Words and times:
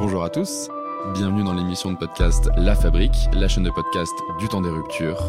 Bonjour 0.00 0.22
à 0.22 0.30
tous, 0.30 0.68
bienvenue 1.14 1.42
dans 1.42 1.54
l'émission 1.54 1.90
de 1.90 1.96
podcast 1.96 2.48
La 2.56 2.76
Fabrique, 2.76 3.28
la 3.32 3.48
chaîne 3.48 3.64
de 3.64 3.70
podcast 3.70 4.14
du 4.38 4.46
temps 4.46 4.60
des 4.60 4.70
ruptures. 4.70 5.20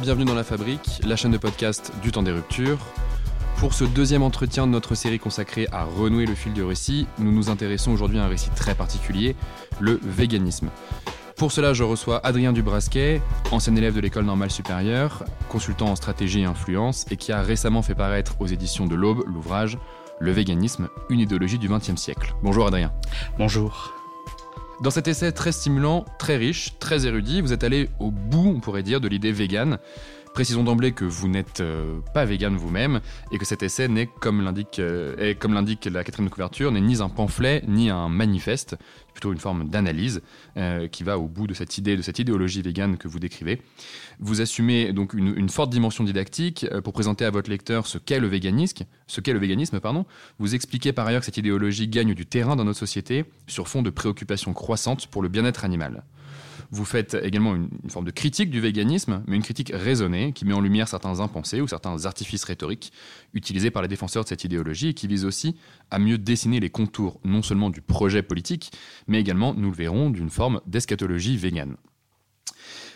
Bienvenue 0.00 0.24
dans 0.24 0.34
La 0.36 0.44
Fabrique, 0.44 1.00
la 1.04 1.16
chaîne 1.16 1.32
de 1.32 1.38
podcast 1.38 1.92
du 2.00 2.12
temps 2.12 2.22
des 2.22 2.30
ruptures. 2.30 2.78
Pour 3.58 3.74
ce 3.74 3.82
deuxième 3.82 4.22
entretien 4.22 4.64
de 4.64 4.70
notre 4.70 4.94
série 4.94 5.18
consacrée 5.18 5.66
à 5.72 5.82
renouer 5.82 6.24
le 6.24 6.36
fil 6.36 6.52
du 6.52 6.62
récit, 6.62 7.08
nous 7.18 7.32
nous 7.32 7.50
intéressons 7.50 7.90
aujourd'hui 7.90 8.20
à 8.20 8.24
un 8.24 8.28
récit 8.28 8.50
très 8.50 8.76
particulier, 8.76 9.34
le 9.80 9.98
véganisme. 10.04 10.68
Pour 11.36 11.50
cela, 11.50 11.72
je 11.72 11.82
reçois 11.82 12.24
Adrien 12.24 12.52
Dubrasquet, 12.52 13.20
ancien 13.50 13.74
élève 13.74 13.94
de 13.94 14.00
l'école 14.00 14.24
normale 14.24 14.52
supérieure, 14.52 15.24
consultant 15.48 15.88
en 15.88 15.96
stratégie 15.96 16.42
et 16.42 16.44
influence, 16.44 17.04
et 17.10 17.16
qui 17.16 17.32
a 17.32 17.42
récemment 17.42 17.82
fait 17.82 17.96
paraître 17.96 18.36
aux 18.40 18.46
éditions 18.46 18.86
de 18.86 18.94
l'Aube 18.94 19.24
l'ouvrage 19.26 19.78
Le 20.20 20.30
véganisme, 20.30 20.88
une 21.10 21.18
idéologie 21.18 21.58
du 21.58 21.68
XXe 21.68 21.96
siècle. 21.96 22.36
Bonjour 22.40 22.68
Adrien. 22.68 22.92
Bonjour. 23.36 23.95
Dans 24.86 24.92
cet 24.92 25.08
essai 25.08 25.32
très 25.32 25.50
stimulant, 25.50 26.04
très 26.16 26.36
riche, 26.36 26.78
très 26.78 27.08
érudit, 27.08 27.40
vous 27.40 27.52
êtes 27.52 27.64
allé 27.64 27.90
au 27.98 28.12
bout, 28.12 28.52
on 28.56 28.60
pourrait 28.60 28.84
dire, 28.84 29.00
de 29.00 29.08
l'idée 29.08 29.32
végane. 29.32 29.78
Précisons 30.36 30.64
d'emblée 30.64 30.92
que 30.92 31.06
vous 31.06 31.28
n'êtes 31.28 31.60
euh, 31.60 32.00
pas 32.12 32.26
vegan 32.26 32.54
vous-même 32.56 33.00
et 33.32 33.38
que 33.38 33.46
cet 33.46 33.62
essai 33.62 33.88
n'est, 33.88 34.04
comme 34.04 34.42
l'indique, 34.42 34.78
euh, 34.80 35.32
comme 35.32 35.54
l'indique 35.54 35.86
la 35.86 36.04
quatrième 36.04 36.28
de 36.28 36.30
couverture, 36.30 36.70
n'est 36.72 36.82
ni 36.82 37.00
un 37.00 37.08
pamphlet 37.08 37.62
ni 37.66 37.88
un 37.88 38.10
manifeste, 38.10 38.76
plutôt 39.14 39.32
une 39.32 39.38
forme 39.38 39.66
d'analyse 39.70 40.20
euh, 40.58 40.88
qui 40.88 41.04
va 41.04 41.18
au 41.18 41.26
bout 41.26 41.46
de 41.46 41.54
cette 41.54 41.78
idée, 41.78 41.96
de 41.96 42.02
cette 42.02 42.18
idéologie 42.18 42.60
végane 42.60 42.98
que 42.98 43.08
vous 43.08 43.18
décrivez. 43.18 43.62
Vous 44.20 44.42
assumez 44.42 44.92
donc 44.92 45.14
une, 45.14 45.48
forte 45.48 45.70
dimension 45.70 46.04
didactique 46.04 46.66
pour 46.84 46.92
présenter 46.92 47.24
à 47.24 47.30
votre 47.30 47.48
lecteur 47.48 47.86
ce 47.86 47.96
qu'est 47.96 48.20
le 48.20 48.28
véganisme. 48.28 48.76
Vous 50.38 50.54
expliquez 50.54 50.92
par 50.92 51.06
ailleurs 51.06 51.20
que 51.20 51.26
cette 51.26 51.38
idéologie 51.38 51.88
gagne 51.88 52.12
du 52.12 52.26
terrain 52.26 52.56
dans 52.56 52.64
notre 52.64 52.78
société 52.78 53.24
sur 53.46 53.68
fond 53.68 53.80
de 53.80 53.88
préoccupations 53.88 54.52
croissantes 54.52 55.06
pour 55.06 55.22
le 55.22 55.30
bien-être 55.30 55.64
animal. 55.64 56.04
Vous 56.70 56.84
faites 56.84 57.14
également 57.14 57.54
une, 57.54 57.68
forme 57.88 58.04
de 58.04 58.10
critique 58.10 58.50
du 58.50 58.60
véganisme, 58.60 59.22
mais 59.26 59.36
une 59.36 59.42
critique 59.42 59.70
raisonnée 59.72 60.32
qui 60.32 60.44
met 60.44 60.54
en 60.54 60.60
lumière 60.60 60.88
certains 60.88 61.20
impensés 61.20 61.60
ou 61.60 61.68
certains 61.68 62.06
artifices 62.06 62.44
rhétoriques 62.44 62.92
utilisés 63.34 63.70
par 63.70 63.82
les 63.82 63.88
défenseurs 63.88 64.24
de 64.24 64.28
cette 64.28 64.44
idéologie 64.44 64.88
et 64.88 64.94
qui 64.94 65.06
vise 65.06 65.24
aussi 65.24 65.56
à 65.90 65.98
mieux 65.98 66.18
dessiner 66.18 66.60
les 66.60 66.70
contours 66.70 67.20
non 67.24 67.42
seulement 67.42 67.70
du 67.70 67.80
projet 67.80 68.22
politique, 68.22 68.72
mais 69.06 69.20
également, 69.20 69.54
nous 69.54 69.70
le 69.70 69.76
verrons, 69.76 70.10
d'une 70.10 70.30
forme 70.30 70.60
d'eschatologie 70.66 71.36
végane. 71.36 71.76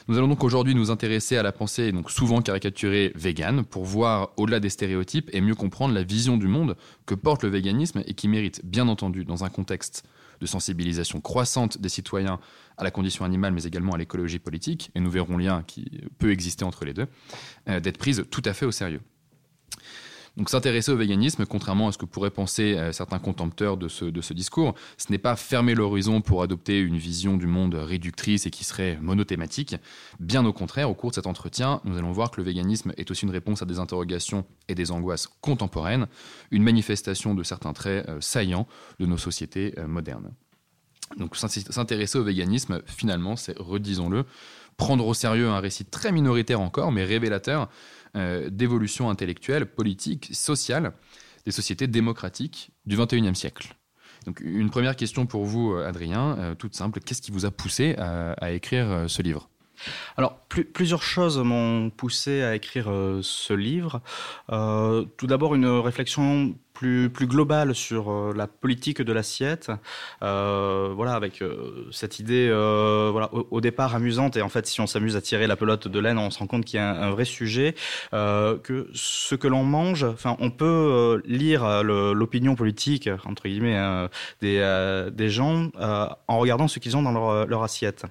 Nous 0.08 0.18
allons 0.18 0.28
donc 0.28 0.42
aujourd'hui 0.42 0.74
nous 0.74 0.90
intéresser 0.90 1.36
à 1.36 1.42
la 1.44 1.52
pensée 1.52 1.92
donc 1.92 2.10
souvent 2.10 2.42
caricaturée 2.42 3.12
végane 3.14 3.64
pour 3.64 3.84
voir 3.84 4.30
au-delà 4.36 4.58
des 4.58 4.70
stéréotypes 4.70 5.30
et 5.32 5.40
mieux 5.40 5.54
comprendre 5.54 5.94
la 5.94 6.02
vision 6.02 6.36
du 6.36 6.48
monde 6.48 6.76
que 7.06 7.14
porte 7.14 7.44
le 7.44 7.48
véganisme 7.50 8.02
et 8.06 8.14
qui 8.14 8.26
mérite 8.26 8.60
bien 8.64 8.88
entendu 8.88 9.24
dans 9.24 9.44
un 9.44 9.50
contexte 9.50 10.04
de 10.40 10.46
sensibilisation 10.46 11.20
croissante 11.20 11.78
des 11.78 11.88
citoyens 11.88 12.40
à 12.76 12.84
la 12.84 12.90
condition 12.90 13.24
animale, 13.24 13.52
mais 13.52 13.64
également 13.64 13.92
à 13.92 13.98
l'écologie 13.98 14.38
politique, 14.38 14.90
et 14.94 15.00
nous 15.00 15.10
verrons 15.10 15.36
le 15.36 15.44
lien 15.44 15.62
qui 15.66 16.00
peut 16.18 16.30
exister 16.30 16.64
entre 16.64 16.84
les 16.84 16.94
deux, 16.94 17.06
euh, 17.68 17.80
d'être 17.80 17.98
prise 17.98 18.24
tout 18.30 18.42
à 18.44 18.54
fait 18.54 18.66
au 18.66 18.72
sérieux. 18.72 19.00
Donc 20.36 20.48
s'intéresser 20.48 20.92
au 20.92 20.96
véganisme, 20.96 21.44
contrairement 21.46 21.88
à 21.88 21.92
ce 21.92 21.98
que 21.98 22.04
pourraient 22.04 22.30
penser 22.30 22.76
euh, 22.76 22.92
certains 22.92 23.18
contempteurs 23.18 23.76
de 23.76 23.88
ce, 23.88 24.04
de 24.04 24.20
ce 24.20 24.32
discours, 24.32 24.74
ce 24.96 25.10
n'est 25.10 25.18
pas 25.18 25.36
fermer 25.36 25.74
l'horizon 25.74 26.20
pour 26.20 26.42
adopter 26.42 26.78
une 26.78 26.96
vision 26.96 27.36
du 27.36 27.46
monde 27.46 27.74
réductrice 27.74 28.46
et 28.46 28.50
qui 28.50 28.64
serait 28.64 28.98
monothématique. 29.00 29.76
Bien 30.18 30.44
au 30.44 30.52
contraire, 30.52 30.90
au 30.90 30.94
cours 30.94 31.10
de 31.10 31.16
cet 31.16 31.26
entretien, 31.26 31.80
nous 31.84 31.98
allons 31.98 32.12
voir 32.12 32.30
que 32.30 32.40
le 32.40 32.44
véganisme 32.44 32.92
est 32.96 33.10
aussi 33.10 33.24
une 33.24 33.30
réponse 33.30 33.62
à 33.62 33.66
des 33.66 33.78
interrogations 33.78 34.44
et 34.68 34.74
des 34.74 34.90
angoisses 34.90 35.28
contemporaines, 35.40 36.06
une 36.50 36.62
manifestation 36.62 37.34
de 37.34 37.42
certains 37.42 37.72
traits 37.72 38.08
euh, 38.08 38.20
saillants 38.20 38.66
de 38.98 39.06
nos 39.06 39.18
sociétés 39.18 39.74
euh, 39.78 39.86
modernes. 39.86 40.30
Donc 41.16 41.36
s'intéresser 41.36 42.18
au 42.18 42.24
véganisme, 42.24 42.82
finalement, 42.86 43.34
c'est, 43.34 43.58
redisons-le, 43.58 44.24
prendre 44.76 45.06
au 45.06 45.12
sérieux 45.12 45.48
un 45.48 45.60
récit 45.60 45.84
très 45.84 46.12
minoritaire 46.12 46.60
encore, 46.60 46.92
mais 46.92 47.04
révélateur 47.04 47.68
d'évolution 48.14 49.08
intellectuelle, 49.08 49.66
politique, 49.66 50.30
sociale 50.32 50.92
des 51.44 51.52
sociétés 51.52 51.86
démocratiques 51.86 52.70
du 52.86 52.96
XXIe 52.96 53.34
siècle. 53.34 53.74
Donc 54.26 54.40
une 54.40 54.70
première 54.70 54.96
question 54.96 55.26
pour 55.26 55.44
vous, 55.44 55.74
Adrien, 55.74 56.36
euh, 56.38 56.54
toute 56.54 56.74
simple. 56.74 57.00
Qu'est-ce 57.00 57.22
qui 57.22 57.30
vous 57.30 57.46
a 57.46 57.50
poussé 57.50 57.94
à, 57.96 58.52
écrire 58.52 58.90
euh, 58.90 59.08
ce 59.08 59.22
livre? 59.22 59.48
Alors, 60.16 60.36
plus, 60.48 60.64
plusieurs 60.64 61.02
choses 61.02 61.38
m'ont 61.38 61.90
poussé 61.90 62.42
à 62.42 62.54
écrire 62.54 62.90
euh, 62.90 63.20
ce 63.22 63.54
livre. 63.54 64.00
Euh, 64.50 65.04
tout 65.16 65.26
d'abord, 65.26 65.54
une 65.54 65.66
réflexion 65.66 66.54
plus, 66.80 67.10
plus 67.10 67.26
globale 67.26 67.74
sur 67.74 68.10
euh, 68.10 68.32
la 68.34 68.46
politique 68.46 69.02
de 69.02 69.12
l'assiette. 69.12 69.70
Euh, 70.22 70.92
voilà, 70.96 71.12
avec 71.12 71.42
euh, 71.42 71.86
cette 71.92 72.18
idée, 72.20 72.48
voilà, 72.48 73.28
au, 73.32 73.60
départ 73.60 73.94
amusante, 73.94 74.38
et 74.38 74.42
en 74.42 74.48
fait, 74.48 74.66
si 74.66 74.80
on 74.80 74.86
s'amuse 74.86 75.14
à 75.14 75.20
tirer 75.20 75.46
la 75.46 75.56
pelote 75.56 75.88
de 75.88 75.98
laine, 76.00 76.16
on 76.16 76.30
se 76.30 76.38
rend 76.38 76.46
compte 76.46 76.64
qu'il 76.64 76.78
y 76.78 76.82
a 76.82 76.88
un, 76.88 77.10
vrai 77.10 77.26
sujet, 77.26 77.74
que 78.12 78.88
ce 78.94 79.34
que 79.34 79.46
l'on 79.46 79.62
mange, 79.64 80.06
on 80.38 80.50
peut 80.50 81.20
lire 81.26 81.82
l'opinion 81.82 82.54
politique, 82.54 83.10
entre 83.26 83.48
guillemets, 83.48 84.08
des, 84.40 85.28
gens 85.28 85.70
en 85.76 86.38
regardant 86.38 86.68
ce 86.68 86.78
qu'ils 86.78 86.96
ont 86.96 87.02
dans 87.02 87.12
leur, 87.44 87.62
assiette. 87.62 88.04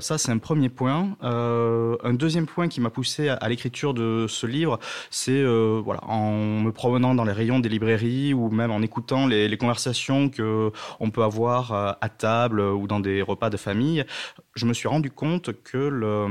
ça, 0.00 0.16
c'est 0.16 0.32
un 0.32 0.38
premier 0.38 0.70
point. 0.70 1.16
un 1.20 2.14
deuxième 2.14 2.46
point 2.46 2.68
qui 2.68 2.80
m'a 2.80 2.90
poussé 2.90 3.28
à, 3.28 3.34
à 3.34 3.48
l'écriture 3.48 3.92
de 3.92 4.26
ce 4.28 4.46
livre, 4.46 4.78
c'est 5.10 5.42
voilà, 5.82 6.00
en 6.04 6.60
me 6.60 6.70
promenant 6.70 7.14
dans 7.14 7.24
les 7.24 7.32
rayons 7.32 7.58
des 7.58 7.68
librairies 7.68 7.89
ou 8.34 8.50
même 8.50 8.70
en 8.70 8.82
écoutant 8.82 9.26
les, 9.26 9.56
conversations 9.56 10.28
que 10.28 10.72
on 11.00 11.10
peut 11.10 11.22
avoir 11.22 11.72
euh, 11.72 11.92
à 12.00 12.08
table 12.08 12.60
ou 12.60 12.86
dans 12.86 13.00
des 13.00 13.22
repas 13.22 13.50
de 13.50 13.56
famille, 13.56 14.04
je 14.54 14.66
me 14.66 14.72
suis 14.72 14.88
rendu 14.88 15.10
compte 15.10 15.62
que 15.62 15.76
le 15.76 16.26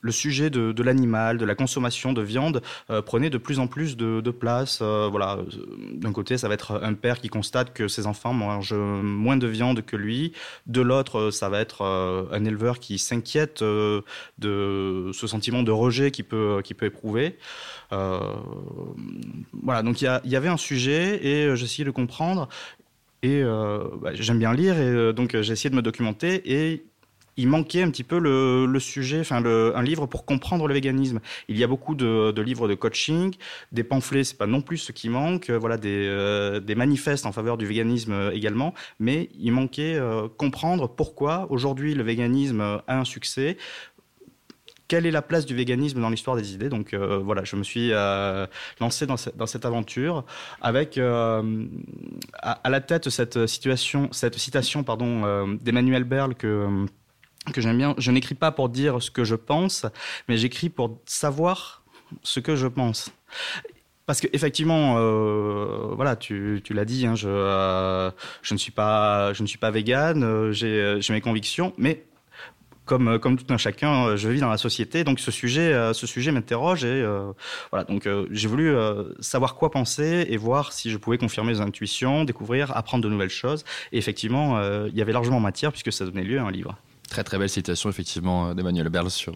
le 0.00 0.12
sujet 0.12 0.50
de, 0.50 0.82
l'animal, 0.82 1.38
de 1.38 1.44
la 1.44 1.54
consommation 1.54 2.12
de 2.12 2.22
viande 2.22 2.62
euh, 2.90 3.02
prenait 3.02 3.30
de 3.30 3.38
plus 3.38 3.58
en 3.58 3.66
plus 3.66 3.96
de, 3.96 4.30
place. 4.30 4.80
Euh, 4.82 5.08
voilà, 5.10 5.38
d'un 5.92 6.12
côté, 6.12 6.38
ça 6.38 6.48
va 6.48 6.54
être 6.54 6.80
un 6.82 6.94
père 6.94 7.20
qui 7.20 7.28
constate 7.28 7.72
que 7.72 7.88
ses 7.88 8.06
enfants 8.06 8.32
mangent 8.32 8.74
moins 8.74 9.36
de 9.36 9.46
viande 9.46 9.84
que 9.84 9.96
lui. 9.96 10.32
De 10.66 10.80
l'autre, 10.80 11.30
ça 11.30 11.48
va 11.48 11.60
être 11.60 11.82
euh, 11.82 12.24
un 12.32 12.44
éleveur 12.44 12.78
qui 12.78 12.98
s'inquiète 12.98 13.62
euh, 13.62 14.02
de 14.38 15.10
ce 15.12 15.26
sentiment 15.26 15.62
de 15.62 15.70
rejet 15.70 16.10
qu'il 16.10 16.24
peut, 16.24 16.60
qu'il 16.62 16.76
peut 16.76 16.86
éprouver. 16.86 17.36
Euh, 17.92 18.20
voilà, 19.62 19.82
donc 19.82 20.02
il 20.02 20.20
y, 20.24 20.28
y, 20.28 20.36
avait 20.36 20.48
un 20.48 20.56
sujet 20.56 21.24
et 21.24 21.56
j'essayais 21.56 21.84
de 21.84 21.90
comprendre. 21.90 22.48
Et 23.22 23.42
bah, 23.42 24.10
j'aime 24.14 24.38
bien 24.38 24.54
lire 24.54 24.78
et 24.78 25.12
donc 25.12 25.36
j'ai 25.40 25.52
essayé 25.52 25.70
de 25.70 25.74
me 25.74 25.82
documenter 25.82 26.40
et 26.44 26.84
il 27.38 27.48
manquait 27.48 27.82
un 27.82 27.90
petit 27.90 28.04
peu 28.04 28.18
le, 28.18 28.78
sujet, 28.78 29.20
enfin 29.20 29.40
le, 29.40 29.74
un 29.76 29.82
livre 29.82 30.06
pour 30.06 30.26
comprendre 30.26 30.68
le 30.68 30.74
véganisme. 30.74 31.20
Il 31.48 31.56
y 31.56 31.64
a 31.64 31.66
beaucoup 31.66 31.94
de, 31.94 32.38
livres 32.40 32.68
de 32.68 32.74
coaching, 32.74 33.34
des 33.72 33.84
pamphlets, 33.84 34.24
c'est 34.24 34.36
pas 34.36 34.46
non 34.46 34.60
plus 34.60 34.78
ce 34.78 34.92
qui 34.92 35.08
manque, 35.08 35.50
voilà 35.50 35.78
des, 35.78 36.06
euh, 36.06 36.60
des 36.60 36.74
manifestes 36.74 37.24
en 37.24 37.32
faveur 37.32 37.56
du 37.56 37.66
véganisme 37.66 38.30
également, 38.32 38.74
mais 38.98 39.30
il 39.38 39.52
manquait 39.52 39.94
euh, 39.94 40.28
comprendre 40.28 40.88
pourquoi 40.88 41.46
aujourd'hui 41.50 41.94
le 41.94 42.02
véganisme 42.02 42.60
a 42.60 42.98
un 42.98 43.04
succès, 43.04 43.56
quelle 44.88 45.04
est 45.06 45.10
la 45.10 45.22
place 45.22 45.46
du 45.46 45.54
véganisme 45.54 46.00
dans 46.00 46.08
l'histoire 46.08 46.36
des 46.36 46.54
idées? 46.54 46.70
Donc 46.70 46.94
euh, 46.94 47.18
voilà, 47.18 47.44
je 47.44 47.54
me 47.56 47.62
suis 47.62 47.92
euh, 47.92 48.46
lancé 48.80 49.06
dans, 49.06 49.16
dans, 49.36 49.46
cette 49.46 49.66
aventure 49.66 50.24
avec 50.62 50.96
euh, 50.96 51.66
à, 52.32 52.52
à, 52.52 52.70
la 52.70 52.80
tête 52.80 53.10
cette 53.10 53.46
situation, 53.46 54.08
cette 54.12 54.38
citation 54.38 54.82
pardon 54.82 55.24
euh, 55.24 55.46
d'Emmanuel 55.60 56.04
Berle 56.04 56.34
que 56.34 56.86
que 57.52 57.60
j'aime 57.60 57.78
bien. 57.78 57.94
Je 57.98 58.10
n'écris 58.10 58.34
pas 58.34 58.52
pour 58.52 58.68
dire 58.68 59.02
ce 59.02 59.10
que 59.10 59.24
je 59.24 59.34
pense, 59.34 59.86
mais 60.28 60.36
j'écris 60.36 60.68
pour 60.68 60.98
savoir 61.06 61.82
ce 62.22 62.40
que 62.40 62.56
je 62.56 62.66
pense. 62.66 63.10
Parce 64.08 64.22
que 64.22 64.28
effectivement, 64.32 64.96
euh, 64.96 65.92
voilà, 65.94 66.16
tu, 66.16 66.62
l'as 66.70 66.86
dit, 66.86 67.06
hein, 67.06 67.14
je, 67.14 67.28
euh, 67.28 68.10
je 68.40 68.54
ne 68.54 68.58
suis 68.58 68.72
pas, 68.72 69.34
je 69.34 69.42
ne 69.42 69.46
suis 69.46 69.58
pas 69.58 69.70
végane, 69.70 70.24
euh, 70.24 70.50
j'ai 70.50 71.12
mes 71.12 71.20
convictions, 71.20 71.74
mais 71.76 72.06
comme, 72.86 73.18
comme 73.18 73.36
tout 73.36 73.52
un 73.52 73.58
chacun, 73.58 74.16
je 74.16 74.30
vis 74.30 74.40
dans 74.40 74.48
la 74.48 74.56
société, 74.56 75.04
donc 75.04 75.20
ce 75.20 75.30
sujet, 75.30 75.92
ce 75.92 76.06
sujet 76.06 76.32
m'interroge 76.32 76.86
et 76.86 77.06
voilà. 77.70 77.84
Donc 77.84 78.08
j'ai 78.30 78.48
voulu 78.48 78.74
savoir 79.20 79.56
quoi 79.56 79.70
penser 79.70 80.26
et 80.30 80.38
voir 80.38 80.72
si 80.72 80.90
je 80.90 80.96
pouvais 80.96 81.18
confirmer 81.18 81.52
mes 81.52 81.60
intuitions, 81.60 82.24
découvrir, 82.24 82.74
apprendre 82.74 83.04
de 83.04 83.10
nouvelles 83.10 83.28
choses. 83.28 83.62
Et 83.92 83.98
effectivement, 83.98 84.58
il 84.86 84.96
y 84.96 85.02
avait 85.02 85.12
largement 85.12 85.38
matière 85.38 85.70
puisque 85.70 85.92
ça 85.92 86.06
donnait 86.06 86.24
lieu 86.24 86.38
à 86.38 86.44
un 86.44 86.50
livre. 86.50 86.78
Très 87.08 87.24
très 87.24 87.38
belle 87.38 87.48
citation 87.48 87.88
effectivement 87.88 88.54
d'Emmanuel 88.54 88.88
Berle 88.90 89.10
sur 89.10 89.34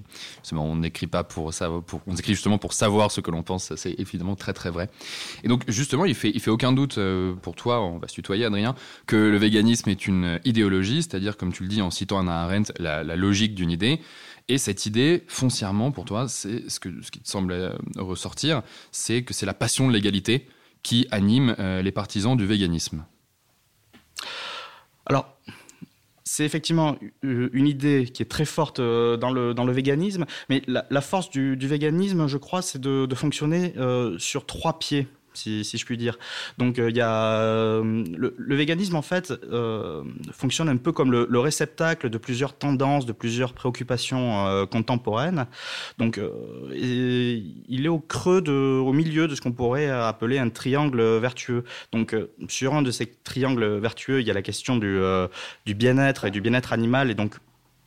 on 0.52 0.76
n'écrit 0.76 1.06
pas 1.06 1.24
pour 1.24 1.54
ça 1.54 1.70
pour 1.86 2.02
on 2.06 2.14
écrit 2.14 2.34
justement 2.34 2.58
pour 2.58 2.72
savoir 2.72 3.10
ce 3.10 3.20
que 3.20 3.30
l'on 3.30 3.42
pense. 3.42 3.74
C'est 3.76 3.94
évidemment 3.98 4.36
très 4.36 4.52
très 4.52 4.70
vrai. 4.70 4.90
Et 5.42 5.48
donc 5.48 5.64
justement 5.68 6.04
il 6.04 6.14
fait 6.14 6.30
il 6.34 6.40
fait 6.40 6.50
aucun 6.50 6.72
doute 6.72 6.98
euh, 6.98 7.34
pour 7.34 7.56
toi 7.56 7.80
on 7.80 7.98
va 7.98 8.08
se 8.08 8.14
tutoyer 8.14 8.44
Adrien 8.44 8.74
que 9.06 9.16
le 9.16 9.36
véganisme 9.36 9.88
est 9.88 10.06
une 10.06 10.40
idéologie 10.44 11.02
c'est-à-dire 11.02 11.36
comme 11.36 11.52
tu 11.52 11.62
le 11.62 11.68
dis 11.68 11.82
en 11.82 11.90
citant 11.90 12.18
Anna 12.18 12.42
Arendt 12.42 12.72
la, 12.78 13.02
logique 13.16 13.54
d'une 13.54 13.70
idée. 13.70 14.00
Et 14.48 14.58
cette 14.58 14.86
idée 14.86 15.24
foncièrement 15.28 15.92
pour 15.92 16.04
toi 16.04 16.28
c'est 16.28 16.68
ce 16.68 16.78
que 16.80 17.02
ce 17.02 17.10
qui 17.10 17.20
te 17.20 17.28
semble 17.28 17.52
euh, 17.52 17.72
ressortir 17.96 18.62
c'est 18.90 19.22
que 19.22 19.32
c'est 19.32 19.46
la 19.46 19.54
passion 19.54 19.88
de 19.88 19.92
l'égalité 19.92 20.46
qui 20.82 21.06
anime 21.10 21.54
euh, 21.58 21.80
les 21.80 21.92
partisans 21.92 22.36
du 22.36 22.44
véganisme. 22.44 23.04
Alors 25.06 25.36
c'est 26.32 26.46
effectivement 26.46 26.96
une 27.22 27.66
idée 27.66 28.08
qui 28.10 28.22
est 28.22 28.26
très 28.26 28.46
forte 28.46 28.80
euh, 28.80 29.18
dans 29.18 29.30
le, 29.30 29.52
dans 29.52 29.66
le 29.66 29.72
véganisme, 29.72 30.24
mais 30.48 30.62
la, 30.66 31.00
force 31.02 31.28
du, 31.28 31.54
véganisme, 31.56 32.26
je 32.26 32.38
crois, 32.38 32.62
c'est 32.62 32.80
de, 32.80 33.06
fonctionner 33.14 33.74
euh, 33.76 34.16
sur 34.18 34.46
trois 34.46 34.78
pieds 34.78 35.08
si, 35.34 35.64
je 35.64 35.84
puis 35.84 35.96
dire. 35.96 36.18
Donc 36.58 36.78
euh, 36.78 36.90
il 36.90 36.96
y 36.96 37.00
a 37.00 37.34
euh, 37.40 38.04
le, 38.16 38.56
véganisme 38.56 38.96
en 38.96 39.02
fait 39.02 39.30
euh, 39.30 40.02
fonctionne 40.32 40.68
un 40.68 40.76
peu 40.76 40.92
comme 40.92 41.10
le, 41.12 41.38
réceptacle 41.38 42.08
de 42.08 42.18
plusieurs 42.18 42.56
tendances, 42.56 43.04
de 43.04 43.12
plusieurs 43.12 43.52
préoccupations 43.52 44.66
contemporaines. 44.70 45.46
Donc 45.98 46.20
il 46.72 47.84
est 47.84 47.88
au 47.88 47.98
creux, 47.98 48.40
de, 48.40 48.52
au 48.52 48.92
milieu 48.92 49.26
de 49.26 49.34
ce 49.34 49.40
qu'on 49.40 49.52
pourrait 49.52 49.90
appeler 49.90 50.38
un 50.38 50.50
triangle 50.50 51.02
vertueux. 51.18 51.64
Donc 51.92 52.14
sur 52.48 52.74
un 52.74 52.82
de 52.82 52.90
ces 52.90 53.06
triangles 53.06 53.78
vertueux, 53.78 54.20
il 54.20 54.26
y 54.26 54.30
a 54.30 54.34
la 54.34 54.42
question 54.42 54.76
du, 54.76 55.00
du 55.66 55.74
bien-être 55.74 56.26
et 56.26 56.30
du 56.30 56.40
bien-être 56.40 56.72
animal 56.72 57.10
et 57.10 57.14
donc 57.14 57.34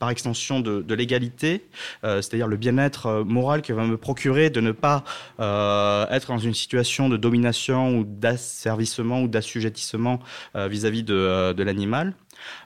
par 0.06 0.12
extension 0.12 0.60
de, 0.60 0.94
l'égalité, 0.94 1.66
euh, 2.04 2.22
c'est-à-dire 2.22 2.46
le 2.46 2.58
bien-être 2.58 3.08
euh, 3.08 3.24
moral 3.24 3.64
que 3.64 3.74
va 3.74 3.86
me 3.86 3.98
procurer 3.98 4.52
de 4.52 4.62
ne 4.62 4.72
pas 4.72 5.04
euh, 5.40 6.06
être 6.12 6.28
dans 6.28 6.38
une 6.38 6.54
situation 6.54 7.10
de 7.10 7.18
domination 7.18 7.98
ou 7.98 8.04
d'asservissement 8.04 9.24
ou 9.24 9.28
d'assujettissement 9.28 10.20
vis-à-vis 10.54 11.02
de, 11.02 11.56
l'animal. 11.58 12.14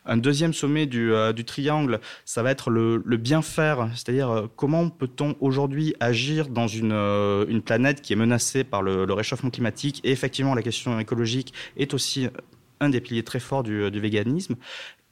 Un 0.06 0.18
deuxième 0.18 0.53
sommet 0.53 0.86
du, 0.86 1.13
triangle, 1.45 2.01
ça 2.25 2.44
va 2.44 2.51
être 2.51 2.69
le, 2.69 3.18
bien-faire, 3.18 3.89
c'est-à-dire 3.95 4.50
comment 4.57 4.89
peut-on 4.89 5.35
aujourd'hui 5.39 5.95
agir 6.01 6.50
dans 6.50 6.68
une, 6.68 7.62
planète 7.65 8.01
qui 8.01 8.12
est 8.12 8.18
menacée 8.18 8.65
par 8.65 8.81
le, 8.81 9.06
réchauffement 9.13 9.50
climatique? 9.50 10.01
Et 10.03 10.12
effectivement 10.12 10.56
la 10.56 10.62
question 10.62 11.00
écologique 11.00 11.53
est 11.77 11.94
aussi 11.94 12.27
un 12.81 12.89
des 12.89 13.00
piliers 13.00 13.24
très 13.24 13.39
forts 13.39 13.63
du 13.63 14.00
véganisme. 14.00 14.56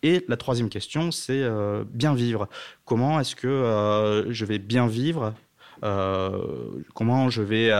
Et 0.03 0.23
la 0.27 0.37
troisième 0.37 0.69
question, 0.69 1.11
c'est 1.11 1.41
euh, 1.41 1.83
bien 1.91 2.13
vivre. 2.13 2.47
Comment 2.85 3.19
est-ce 3.19 3.35
que 3.35 3.47
euh, 3.47 4.31
je 4.31 4.45
vais 4.45 4.59
bien 4.59 4.87
vivre 4.87 5.33
euh, 5.83 6.39
Comment 6.93 7.29
je 7.29 7.41
vais 7.41 7.71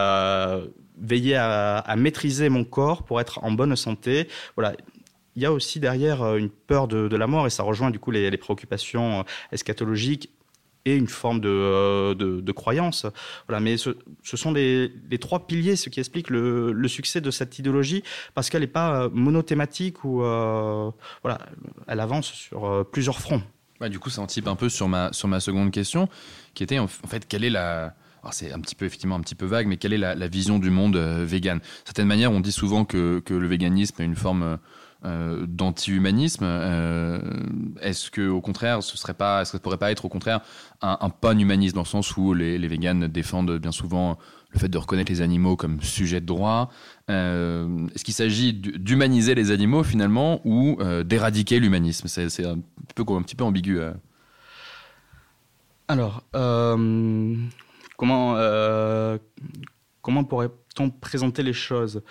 veiller 1.00 1.36
à, 1.36 1.96
maîtriser 1.96 2.50
mon 2.50 2.64
corps 2.64 3.04
pour 3.04 3.22
être 3.22 3.44
en 3.44 3.52
bonne 3.52 3.76
santé? 3.76 4.28
Voilà. 4.56 4.74
Il 5.36 5.44
y 5.44 5.46
a 5.46 5.52
aussi 5.52 5.80
derrière 5.80 6.36
une 6.36 6.50
peur 6.50 6.88
de, 6.88 7.16
la 7.16 7.28
mort 7.28 7.46
et 7.46 7.52
ça 7.52 7.62
rejoint 7.62 7.92
du 7.92 8.00
coup 8.00 8.10
les 8.10 8.36
préoccupations 8.38 9.24
eschatologiques 9.52 10.32
une 10.96 11.08
forme 11.08 11.40
de, 11.40 11.50
euh, 11.50 12.16
de, 12.16 12.52
croyance. 12.52 13.06
Voilà, 13.48 13.60
mais 13.60 13.78
ce, 13.78 13.94
sont 14.24 14.52
les, 14.52 14.92
les, 15.10 15.18
trois 15.18 15.48
piliers, 15.48 15.76
ce 15.76 15.90
qui 15.90 16.00
explique 16.00 16.30
le, 16.30 16.88
succès 16.88 17.22
de 17.22 17.32
cette 17.32 17.60
idéologie, 17.60 18.04
parce 18.34 18.50
qu'elle 18.50 18.62
n'est 18.62 18.68
pas 18.68 19.04
euh, 19.04 19.10
monothématique 19.12 20.04
ou 20.04 20.24
euh, 20.24 20.90
voilà, 21.22 21.40
elle 21.88 22.00
avance 22.00 22.28
sur 22.28 22.86
plusieurs 22.92 23.20
fronts. 23.20 23.42
du 23.90 24.00
coup, 24.00 24.10
ça 24.10 24.22
anticipe 24.22 24.48
un 24.48 24.56
peu 24.56 24.70
sur 24.70 24.88
ma, 24.88 25.12
sur 25.12 25.28
ma 25.28 25.40
seconde 25.40 25.72
question, 25.72 26.08
qui 26.54 26.64
était 26.64 26.80
en 26.80 26.88
fait 26.88 27.28
quelle 27.28 27.44
est 27.44 27.50
la, 27.50 27.94
c'est 28.32 28.54
un 28.54 28.60
petit 28.60 28.76
peu 28.76 28.86
effectivement 28.86 29.16
un 29.16 29.22
petit 29.22 29.36
peu 29.36 29.46
vague, 29.46 29.68
mais 29.68 29.78
quelle 29.78 29.94
est 29.94 29.98
la, 29.98 30.28
vision 30.28 30.60
du 30.60 30.70
monde 30.70 30.98
vegan? 30.98 31.60
D'une 31.60 31.86
certaine 31.86 32.08
manière, 32.08 32.32
on 32.32 32.40
dit 32.40 32.52
souvent 32.52 32.86
que, 32.86 33.20
que 33.20 33.34
le 33.34 33.48
véganisme 33.48 34.02
est 34.02 34.06
une 34.06 34.16
forme 34.16 34.58
euh, 35.06 35.46
d'anti-humanisme. 35.48 36.44
Euh, 36.44 37.20
est-ce 37.82 38.10
que 38.10 38.28
au 38.28 38.42
contraire, 38.42 38.82
ce 38.82 38.98
serait 38.98 39.14
pas, 39.14 39.46
ce 39.46 39.56
pourrait 39.58 39.78
pas 39.78 39.92
être 39.92 40.06
au 40.06 40.10
contraire 40.10 40.42
un, 40.82 41.10
pan-humanisme 41.10 41.76
dans 41.76 41.84
le 41.84 41.88
sens 41.88 42.18
où 42.18 42.34
les, 42.34 42.58
véganes 42.68 43.08
défendent 43.08 43.60
bien 43.60 43.72
souvent 43.72 44.18
le 44.54 44.60
fait 44.60 44.70
de 44.70 44.78
reconnaître 44.78 45.12
les 45.12 45.22
animaux 45.22 45.56
comme 45.56 45.84
sujets 45.84 46.20
de 46.20 46.26
droit. 46.26 46.72
Euh, 47.12 47.88
est-ce 47.94 48.04
qu'il 48.04 48.16
s'agit 48.16 48.54
d'humaniser 48.54 49.36
les 49.36 49.52
animaux 49.52 49.84
finalement 49.84 50.42
ou 50.46 50.80
d'éradiquer 51.04 51.60
l'humanisme? 51.60 52.08
C'est 52.08 52.46
un 52.46 52.58
peu 52.96 53.06
petit 53.06 53.36
peu 53.36 53.44
ambigu. 53.44 53.80
Alors, 55.88 56.24
comment 57.94 58.34
pourrait-on 60.02 60.90
présenter 60.90 61.44
les 61.44 61.54
choses? 61.54 62.02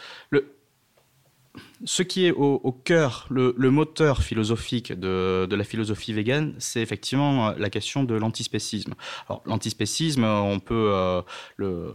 Ce 1.84 2.02
qui 2.02 2.26
est 2.26 2.32
au, 2.32 2.72
cœur, 2.72 3.26
le, 3.30 3.52
moteur 3.70 4.22
philosophique 4.22 4.92
de, 4.92 5.46
la 5.50 5.64
philosophie 5.64 6.12
végane, 6.12 6.54
c'est 6.58 6.80
effectivement 6.80 7.48
euh, 7.48 7.54
la 7.58 7.70
question 7.70 8.04
de 8.04 8.14
l'antispécisme. 8.14 8.94
Alors 9.28 9.42
l'antispécisme, 9.46 10.24
on 10.24 10.58
peut 10.58 10.90
euh, 11.60 11.92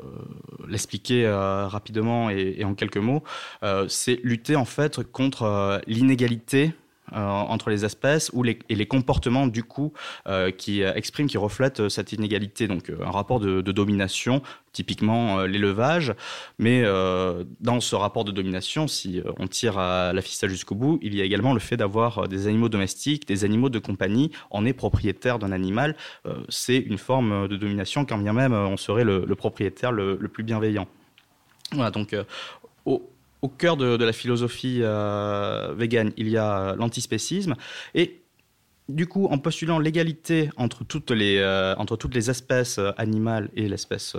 l'expliquer 0.67 1.25
euh, 1.25 1.67
rapidement 1.67 2.29
et, 2.29 2.63
en 2.63 2.75
quelques 2.75 2.97
mots, 2.97 3.23
c'est 3.87 4.19
lutter 4.23 4.55
en 4.55 4.65
fait 4.65 5.03
contre 5.03 5.81
l'inégalité 5.87 6.73
euh, 6.73 6.80
entre 7.11 7.69
les 7.69 7.85
espèces 7.85 8.31
ou 8.33 8.43
les, 8.43 8.59
et 8.69 8.75
les 8.75 8.85
comportements 8.85 9.47
du 9.47 9.63
coup 9.63 9.93
euh, 10.27 10.51
qui 10.51 10.83
euh, 10.83 10.93
expriment, 10.93 11.27
qui 11.27 11.37
reflètent 11.37 11.89
cette 11.89 12.13
inégalité. 12.13 12.67
Donc 12.67 12.91
un 13.01 13.11
rapport 13.11 13.39
de, 13.39 13.61
domination, 13.71 14.41
typiquement 14.73 15.43
l'élevage, 15.43 16.13
mais 16.59 16.83
dans 17.61 17.79
ce 17.79 17.95
rapport 17.95 18.25
de 18.25 18.31
domination, 18.31 18.87
si 18.87 19.21
on 19.39 19.47
tire 19.47 19.77
à 19.77 20.11
la 20.13 20.21
ficelle 20.21 20.49
jusqu'au 20.49 20.75
bout, 20.75 20.99
il 21.01 21.15
y 21.15 21.21
a 21.21 21.23
également 21.23 21.53
le 21.53 21.59
fait 21.59 21.77
d'avoir 21.77 22.27
des 22.27 22.47
animaux 22.47 22.69
domestiques, 22.69 23.27
des 23.27 23.45
animaux 23.45 23.69
de 23.69 23.79
compagnie. 23.79 24.31
On 24.49 24.65
est 24.65 24.73
propriétaire 24.73 25.39
d'un 25.39 25.51
animal, 25.51 25.95
c'est 26.49 26.77
une 26.77 26.97
forme 26.97 27.47
de 27.47 27.55
domination 27.55 28.05
quand 28.05 28.17
bien 28.17 28.33
même 28.33 28.53
on 28.53 28.77
serait 28.77 29.05
le, 29.05 29.25
propriétaire 29.35 29.91
le, 29.91 30.17
le, 30.19 30.27
plus 30.27 30.43
bienveillant. 30.43 30.87
Voilà, 31.71 31.91
donc 31.91 32.15
au, 32.85 33.09
au 33.41 33.49
cœur 33.49 33.77
de, 33.77 34.03
la 34.03 34.13
philosophie 34.13 34.79
euh, 34.81 35.73
végane, 35.75 36.11
il 36.17 36.29
y 36.29 36.37
a 36.37 36.75
l'antispécisme. 36.75 37.55
Et 37.95 38.21
du 38.89 39.07
coup, 39.07 39.27
en 39.27 39.37
postulant 39.37 39.79
l'égalité 39.79 40.49
entre 40.57 40.83
toutes 40.83 41.11
les 41.11 41.37
euh, 41.37 41.75
espèces 42.29 42.77
euh, 42.77 42.91
animales 42.97 43.49
et 43.55 43.67
l'espèce 43.67 44.15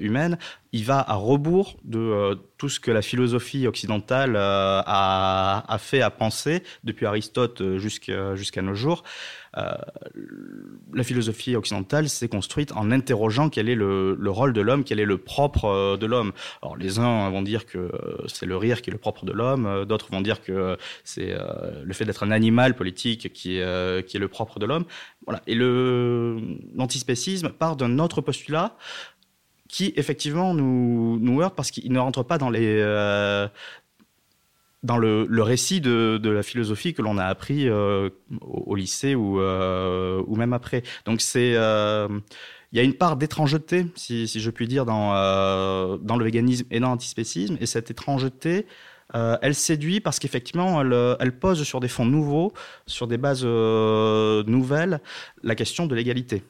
humaine, 0.00 0.38
il 0.72 0.84
va 0.84 1.00
à 1.00 1.14
rebours 1.14 1.76
de 1.84 2.38
tout 2.56 2.68
ce 2.68 2.80
que 2.80 2.90
la 2.90 3.02
philosophie 3.02 3.66
occidentale 3.66 4.36
a, 4.36 5.64
a, 5.68 5.78
fait 5.78 6.00
à 6.00 6.10
penser 6.10 6.62
depuis 6.84 7.06
Aristote 7.06 7.76
jusqu'à 7.76 8.62
nos 8.62 8.74
jours. 8.74 9.02
Euh, 9.58 9.74
la 10.94 11.04
philosophie 11.04 11.56
occidentale 11.56 12.08
s'est 12.08 12.28
construite 12.28 12.72
en 12.72 12.90
interrogeant 12.90 13.50
quel 13.50 13.68
est 13.68 13.74
le, 13.74 14.16
rôle 14.28 14.52
de 14.52 14.60
l'homme, 14.60 14.84
quel 14.84 14.98
est 14.98 15.04
le 15.04 15.18
propre 15.18 15.66
euh, 15.66 15.96
de 15.96 16.06
l'homme. 16.06 16.32
Alors 16.62 16.76
les 16.76 16.98
uns 16.98 17.28
vont 17.30 17.42
dire 17.42 17.66
que 17.66 17.90
c'est 18.26 18.46
le 18.46 18.56
rire 18.56 18.80
qui 18.80 18.90
est 18.90 18.92
le 18.92 18.98
propre 18.98 19.26
de 19.26 19.32
l'homme, 19.32 19.66
euh, 19.66 19.84
d'autres 19.84 20.10
vont 20.10 20.22
dire 20.22 20.42
que 20.42 20.78
c'est 21.04 21.34
le 21.84 21.92
fait 21.92 22.04
d'être 22.04 22.22
un 22.22 22.30
animal 22.30 22.74
politique 22.74 23.32
qui 23.32 23.58
est, 23.58 24.06
qui 24.06 24.16
est 24.16 24.20
le 24.20 24.28
propre 24.28 24.58
de 24.58 24.66
l'homme. 24.66 24.84
Voilà. 25.26 25.42
Et 25.46 25.54
l'antispécisme 25.54 27.50
part 27.50 27.76
d'un 27.76 27.98
autre 27.98 28.20
postulat 28.20 28.76
qui 29.72 29.92
effectivement 29.96 30.54
nous, 30.54 31.18
nous 31.18 31.40
heurte 31.40 31.56
parce 31.56 31.72
qu'il 31.72 31.90
ne 31.90 31.98
rentre 31.98 32.22
pas 32.22 32.38
dans 32.38 32.50
les, 32.50 32.80
dans 34.82 34.98
le, 34.98 35.42
récit 35.42 35.80
de, 35.80 36.18
de, 36.22 36.30
la 36.30 36.42
philosophie 36.42 36.92
que 36.94 37.02
l'on 37.02 37.18
a 37.18 37.24
appris 37.24 37.68
euh, 37.68 38.10
au, 38.40 38.74
lycée 38.74 39.14
ou, 39.14 39.40
euh, 39.40 40.22
ou 40.26 40.36
même 40.36 40.52
après. 40.52 40.82
Donc 41.04 41.20
c'est 41.20 41.54
euh, 41.54 42.08
il 42.72 42.78
y 42.78 42.80
a 42.80 42.84
une 42.84 42.94
part 42.94 43.16
d'étrangeté, 43.16 43.86
si, 43.94 44.26
si, 44.26 44.40
je 44.40 44.50
puis 44.50 44.66
dire, 44.66 44.84
dans, 44.84 45.14
euh, 45.14 45.98
dans 45.98 46.16
le 46.16 46.24
véganisme 46.24 46.66
et 46.70 46.80
dans 46.80 46.88
l'antispécisme. 46.88 47.58
Et 47.60 47.66
cette 47.66 47.90
étrangeté, 47.90 48.66
euh, 49.14 49.36
elle 49.42 49.54
séduit 49.54 50.00
parce 50.00 50.18
qu'effectivement, 50.18 50.80
elle, 50.80 51.16
elle, 51.20 51.38
pose 51.38 51.62
sur 51.64 51.80
des 51.80 51.88
fonds 51.88 52.06
nouveaux, 52.06 52.52
sur 52.86 53.06
des 53.06 53.18
bases 53.18 53.44
nouvelles, 53.44 55.00
la 55.42 55.54
question 55.54 55.86
de 55.86 55.94
l'égalité. 55.94 56.42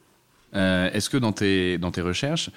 Est-ce 0.54 1.08
que 1.10 1.16
dans 1.16 1.32
tes, 1.32 1.78
dans 1.78 1.90
tes 1.90 2.02
recherches, 2.02 2.50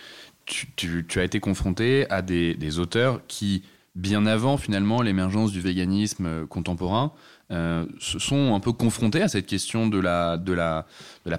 tu, 0.45 1.05
as 1.15 1.23
été 1.23 1.39
confronté 1.39 2.09
à 2.09 2.21
des, 2.21 2.79
auteurs 2.79 3.21
qui 3.27 3.63
bien 3.95 4.25
avant 4.25 4.57
finalement 4.57 5.01
l'émergence 5.01 5.51
du 5.51 5.61
véganisme 5.61 6.45
contemporain, 6.47 7.13
se 7.49 8.19
sont 8.19 8.53
un 8.53 8.59
peu 8.59 8.73
confrontés 8.73 9.21
à 9.21 9.27
cette 9.27 9.45
question 9.45 9.87
de 9.87 9.99
la, 9.99 10.37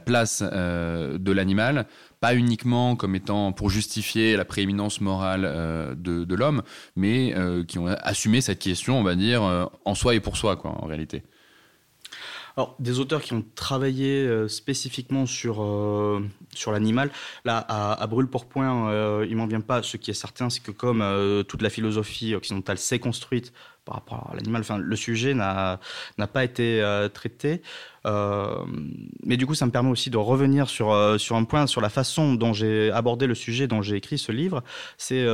place 0.04 0.42
de 0.42 1.32
l'animal, 1.32 1.86
pas 2.20 2.34
uniquement 2.34 2.96
comme 2.96 3.14
étant 3.14 3.52
pour 3.52 3.68
justifier 3.68 4.36
la 4.36 4.44
prééminence 4.46 5.00
morale 5.00 5.42
de, 5.98 6.24
de 6.24 6.34
l'homme, 6.34 6.62
mais 6.96 7.34
qui 7.68 7.78
ont 7.78 7.86
assumé 7.86 8.40
cette 8.40 8.60
question, 8.60 8.98
on 8.98 9.02
va 9.02 9.16
dire, 9.16 9.68
en 9.84 9.94
soi 9.94 10.14
et 10.14 10.20
pour 10.20 10.36
soi, 10.36 10.56
quoi, 10.56 10.82
en 10.82 10.86
réalité. 10.86 11.22
Alors, 12.58 12.74
des 12.78 13.00
auteurs 13.00 13.20
qui 13.20 13.34
ont 13.34 13.44
travaillé 13.54 14.24
euh, 14.24 14.48
spécifiquement 14.48 15.26
sur, 15.26 15.62
euh, 15.62 16.26
sur 16.54 16.72
l'animal, 16.72 17.10
là, 17.44 17.58
à, 17.68 18.06
brûle 18.06 18.28
pour 18.28 18.46
point, 18.46 18.90
euh, 18.90 19.26
il 19.28 19.36
m'en 19.36 19.46
vient 19.46 19.60
pas. 19.60 19.82
Ce 19.82 19.98
qui 19.98 20.10
est 20.10 20.14
certain, 20.14 20.48
c'est 20.48 20.62
que 20.62 20.70
comme 20.70 21.04
toute 21.46 21.60
la 21.60 21.68
philosophie 21.68 22.34
occidentale 22.34 22.78
s'est 22.78 22.98
construite 22.98 23.52
par 23.84 23.96
rapport 23.96 24.30
à 24.32 24.34
l'animal, 24.34 24.64
le 24.78 24.96
sujet 24.96 25.34
n'a 25.34 25.78
pas 26.32 26.44
été 26.44 26.82
traité. 27.12 27.60
mais 28.04 29.36
du 29.36 29.46
coup, 29.46 29.54
ça 29.54 29.66
me 29.66 29.70
permet 29.70 29.90
aussi 29.90 30.08
de 30.08 30.16
revenir 30.16 30.68
sur, 30.70 31.20
sur 31.20 31.36
un 31.36 31.44
point, 31.44 31.66
sur 31.66 31.82
la 31.82 31.90
façon 31.90 32.34
dont 32.34 32.54
j'ai 32.54 32.90
abordé 32.90 33.26
le 33.26 33.34
sujet, 33.34 33.66
dont 33.66 33.82
j'ai 33.82 33.96
écrit 33.96 34.18
ce 34.18 34.32
livre. 34.32 34.64
C'est 34.96 35.26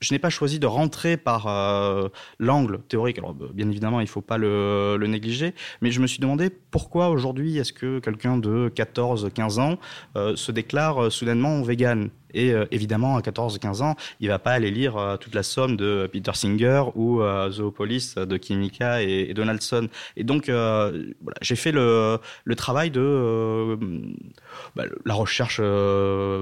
je 0.00 0.12
n'ai 0.12 0.18
pas 0.18 0.30
choisi 0.30 0.58
de 0.58 0.66
rentrer 0.66 1.16
par 1.16 1.46
euh, 1.46 2.08
l'angle 2.38 2.80
théorique. 2.88 3.18
Alors, 3.18 3.34
bien 3.34 3.68
évidemment, 3.68 4.00
il 4.00 4.04
ne 4.04 4.08
faut 4.08 4.20
pas 4.20 4.38
le, 4.38 4.96
négliger, 5.06 5.54
mais 5.80 5.90
je 5.90 6.00
me 6.00 6.06
suis 6.06 6.18
demandé 6.18 6.50
pourquoi 6.50 7.10
aujourd'hui 7.10 7.58
est-ce 7.58 7.72
que 7.72 7.98
quelqu'un 8.00 8.36
de 8.36 8.70
14, 8.74 9.30
15 9.32 9.58
ans 9.58 9.78
euh, 10.16 10.36
se 10.36 10.52
déclare 10.52 11.04
euh, 11.04 11.10
soudainement 11.10 11.62
vegan? 11.62 12.10
Et 12.36 12.52
euh, 12.52 12.66
évidemment, 12.70 13.16
à 13.16 13.20
14-15 13.20 13.82
ans, 13.82 13.96
il 14.20 14.28
va 14.28 14.38
pas 14.38 14.52
aller 14.52 14.70
lire 14.70 14.96
euh, 14.96 15.16
toute 15.16 15.34
la 15.34 15.42
somme 15.42 15.76
de 15.76 16.08
Peter 16.12 16.32
Singer 16.34 16.84
ou 16.94 17.22
euh, 17.22 17.50
Zoopolis 17.50 18.14
de 18.16 18.36
Kimika 18.36 19.02
et, 19.02 19.32
Donaldson. 19.32 19.88
Et 20.16 20.24
donc, 20.24 20.46
voilà, 20.46 21.38
j'ai 21.40 21.56
fait 21.56 21.72
le, 21.72 22.18
le, 22.44 22.54
travail 22.56 22.90
de 22.90 23.78
bah, 24.74 24.84
la 25.04 25.14
recherche 25.14 25.60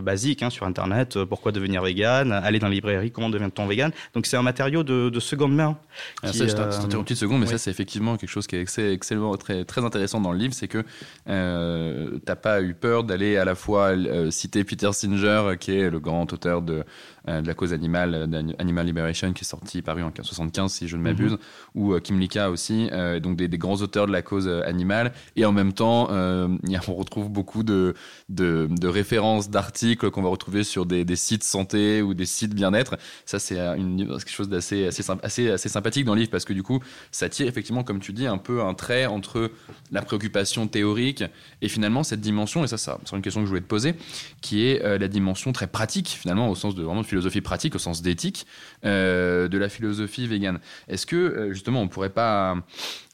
basique 0.03 0.43
hein, 0.43 0.51
sur 0.51 0.67
Internet. 0.67 1.23
Pourquoi 1.25 1.53
devenir 1.53 1.83
vegan 1.83 2.33
Aller 2.33 2.59
dans 2.59 2.69
la 2.69 2.75
librairie, 2.75 3.11
comment 3.11 3.31
devient-on 3.31 3.67
vegan 3.67 3.93
Donc, 4.15 4.27
c'est 4.27 4.37
un 4.37 4.43
matériau 4.43 4.83
de, 4.83 5.09
de, 5.09 5.21
seconde 5.21 5.55
main. 5.55 5.79
Ah, 6.23 6.31
qui, 6.31 6.39
ça, 6.39 6.47
je 6.47 6.53
t'interromps 6.53 6.95
une 6.95 7.05
petite 7.05 7.19
seconde, 7.19 7.41
mais 7.41 7.47
ça, 7.47 7.59
c'est 7.59 7.71
effectivement 7.71 8.17
quelque 8.17 8.31
chose 8.31 8.47
qui 8.47 8.57
est 8.57 8.67
excellemment, 8.79 9.37
très, 9.37 9.65
très 9.65 9.85
intéressant 9.85 10.21
dans 10.21 10.33
le 10.33 10.39
livre, 10.39 10.55
c'est 10.55 10.69
que 10.69 10.85
euh, 11.29 12.19
t'as 12.25 12.37
pas 12.37 12.63
eu 12.63 12.75
peur 12.75 13.05
d'aller 13.05 13.37
à 13.37 13.45
la 13.45 13.55
fois 13.55 13.93
citer 14.31 14.65
Peter 14.65 14.93
Singer, 14.93 15.55
qui 15.59 15.73
est 15.73 15.84
le 15.91 16.01
grand 16.01 16.33
auteur 16.33 16.63
de, 16.63 16.85
euh, 17.27 17.41
de 17.41 17.47
la 17.47 17.55
cause 17.55 17.73
animale, 17.73 18.15
euh, 18.15 18.53
Animal 18.59 18.85
Liberation, 18.85 19.33
qui 19.33 19.45
est 19.45 19.49
sorti, 19.49 19.81
paru 19.81 20.03
en 20.03 20.09
1975, 20.09 20.71
si 20.71 20.89
je 20.89 20.97
ne 20.99 21.03
m'abuse, 21.03 21.33
mhm. 21.33 21.39
ou 21.75 21.95
euh, 21.95 22.01
Kim 22.01 22.21
Lika 22.21 22.51
aussi, 22.51 22.91
donc 23.23 23.37
des, 23.37 23.49
grands 23.49 23.77
auteurs 23.77 24.07
de 24.07 24.13
la 24.13 24.21
cause 24.21 24.47
animale. 24.47 25.13
Et 25.37 25.47
en 25.47 25.53
même 25.53 25.73
temps, 25.73 26.09
on 26.89 26.95
retrouve 26.95 27.31
beaucoup 27.31 27.63
de, 27.63 27.95
de, 28.29 28.89
références, 28.89 29.49
d'articles 29.49 30.11
qu'on 30.11 30.23
va 30.23 30.29
retrouver 30.29 30.65
sur 30.65 30.85
des, 30.85 31.17
sites 31.17 31.45
santé 31.45 32.03
ou 32.03 32.13
des 32.13 32.27
sites 32.27 32.55
bien-être. 32.55 32.99
Ça, 33.25 33.39
c'est 33.39 33.57
quelque 33.57 34.31
chose 34.31 34.49
d'assez 34.49 34.87
assez, 34.87 35.03
assez, 35.23 35.51
assez 35.51 35.69
sympathique 35.69 36.05
dans 36.05 36.15
le 36.15 36.21
livre, 36.21 36.31
parce 36.31 36.45
que 36.45 36.53
du 36.53 36.63
coup, 36.63 36.81
ça 37.11 37.29
tire 37.29 37.47
effectivement, 37.47 37.85
comme 37.85 38.01
tu 38.01 38.13
dis, 38.13 38.27
un 38.27 38.39
peu 38.39 38.63
un 38.63 38.75
trait 38.75 39.07
entre 39.07 39.51
la 39.93 40.03
préoccupation 40.03 40.67
théorique 40.67 41.25
et 41.63 41.69
finalement 41.69 42.03
cette 42.03 42.21
dimension, 42.21 42.65
et 42.65 42.67
ça, 42.67 42.77
ça 42.77 42.99
c'est 43.05 43.17
une 43.17 43.23
question 43.23 43.41
que 43.41 43.47
je 43.47 43.51
voulais 43.51 43.63
te 43.63 43.67
poser, 43.67 43.95
qui 44.43 44.67
est 44.67 44.99
la 44.99 45.09
dimension 45.09 45.53
très 45.53 45.69
pratique, 45.75 46.09
finalement, 46.09 46.49
au 46.49 46.55
sens 46.55 46.77
de 46.77 46.83
vraiment 46.85 47.03
de 47.03 47.07
philosophie 47.07 47.41
pratique, 47.41 47.75
au 47.75 47.81
sens 47.81 48.01
d'éthique, 48.01 48.47
euh, 48.85 49.49
de 49.49 49.59
la 49.59 49.69
philosophie 49.69 50.29
végane. 50.29 50.61
Est-ce 50.87 51.05
que, 51.05 51.17
euh, 51.17 51.53
justement, 51.53 51.83
on 51.83 51.89
pourrait 51.89 52.15
pas 52.15 52.57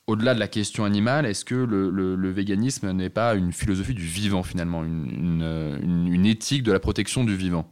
au-delà 0.06 0.34
de 0.34 0.40
la 0.40 0.48
question 0.48 0.84
animale, 0.84 1.24
est-ce 1.24 1.44
que 1.44 1.54
le, 1.54 2.30
véganisme 2.30 2.92
n'est 2.92 3.08
pas 3.10 3.34
une 3.34 3.52
philosophie 3.52 3.94
du 3.94 4.04
vivant 4.04 4.42
finalement, 4.42 4.84
une, 4.84 6.26
éthique 6.26 6.62
de 6.62 6.72
la 6.72 6.80
protection 6.80 7.24
du 7.24 7.34
vivant? 7.34 7.70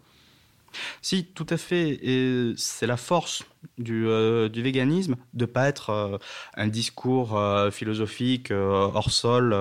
Si, 1.03 1.25
tout 1.27 1.47
à 1.51 1.57
fait. 1.57 1.99
Et 2.03 2.55
c'est 2.57 2.87
la 2.87 2.97
force 2.97 3.45
du, 3.77 4.07
euh, 4.07 4.49
véganisme 4.55 5.17
de 5.35 5.45
ne 5.45 5.47
pas 5.47 5.69
être 5.69 6.21
un 6.55 6.67
discours 6.69 7.41
philosophique 7.71 8.51
hors 8.51 9.11
sol 9.11 9.55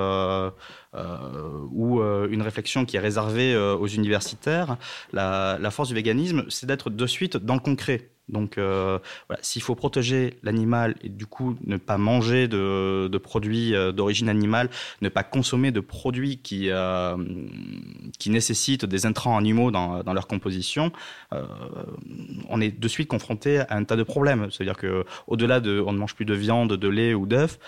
euh, 0.98 1.66
ou 1.72 2.00
euh, 2.02 2.28
une 2.32 2.42
réflexion 2.42 2.86
qui 2.86 2.98
est 2.98 3.00
réservée 3.00 3.54
euh, 3.54 3.76
aux 3.76 3.88
universitaires. 3.88 4.78
La, 5.14 5.60
force 5.70 5.90
du 5.90 5.96
véganisme, 5.96 6.46
c'est 6.50 6.66
d'être 6.66 6.90
de 6.90 7.06
suite 7.06 7.38
dans 7.38 7.54
le 7.54 7.60
concret. 7.60 8.10
Donc, 8.30 8.56
voilà, 8.58 9.42
s'il 9.42 9.62
faut 9.62 9.76
protéger 9.76 10.38
l'animal 10.44 10.96
et 11.02 11.10
du 11.10 11.26
coup 11.26 11.56
ne 11.66 11.78
pas 11.78 11.98
manger 11.98 12.48
de, 12.48 13.18
produits 13.18 13.74
d'origine 13.94 14.30
animale, 14.30 14.70
ne 15.02 15.10
pas 15.10 15.24
consommer 15.24 15.72
de 15.72 15.80
produits 15.80 16.38
qui, 16.38 16.70
qui 18.20 18.30
nécessitent 18.30 18.86
des 18.86 19.06
intrants 19.06 19.38
animaux 19.38 19.72
dans, 19.72 20.04
dans 20.04 20.14
leur 20.14 20.28
composition, 20.28 20.92
on 22.50 22.62
est 22.62 22.78
de 22.78 22.88
suite 22.88 23.08
confronté 23.08 23.60
à 23.60 23.76
un 23.76 23.84
tas 23.84 23.96
de 23.96 24.04
problèmes. 24.04 24.50
C'est-à-dire 24.52 24.78
que 24.78 25.06
au-delà 25.28 25.60
de, 25.60 25.84
on 25.86 25.94
ne 25.94 25.98
mange 25.98 26.16
plus 26.16 26.26
de 26.26 26.34
viande, 26.34 26.74
de 26.74 26.88
lait 26.88 27.14
ou 27.14 27.26
d'œufs 27.26 27.60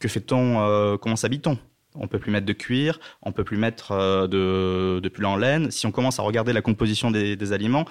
que 0.00 0.08
fait-on 0.08 0.60
euh, 0.60 0.96
Comment 0.96 1.14
s'habite-t-on? 1.14 1.56
On 1.94 2.08
peut 2.08 2.18
plus 2.18 2.30
mettre 2.30 2.46
de 2.46 2.52
cuir, 2.52 2.98
on 3.22 3.32
peut 3.32 3.44
plus 3.44 3.56
mettre 3.56 3.92
euh, 3.92 4.26
de, 4.26 5.00
de 5.00 5.08
pull 5.08 5.26
en 5.26 5.36
laine. 5.36 5.70
Si 5.70 5.86
on 5.86 5.92
commence 5.92 6.18
à 6.18 6.22
regarder 6.22 6.52
la 6.52 6.62
composition 6.62 7.10
des, 7.10 7.52
aliments, 7.52 7.84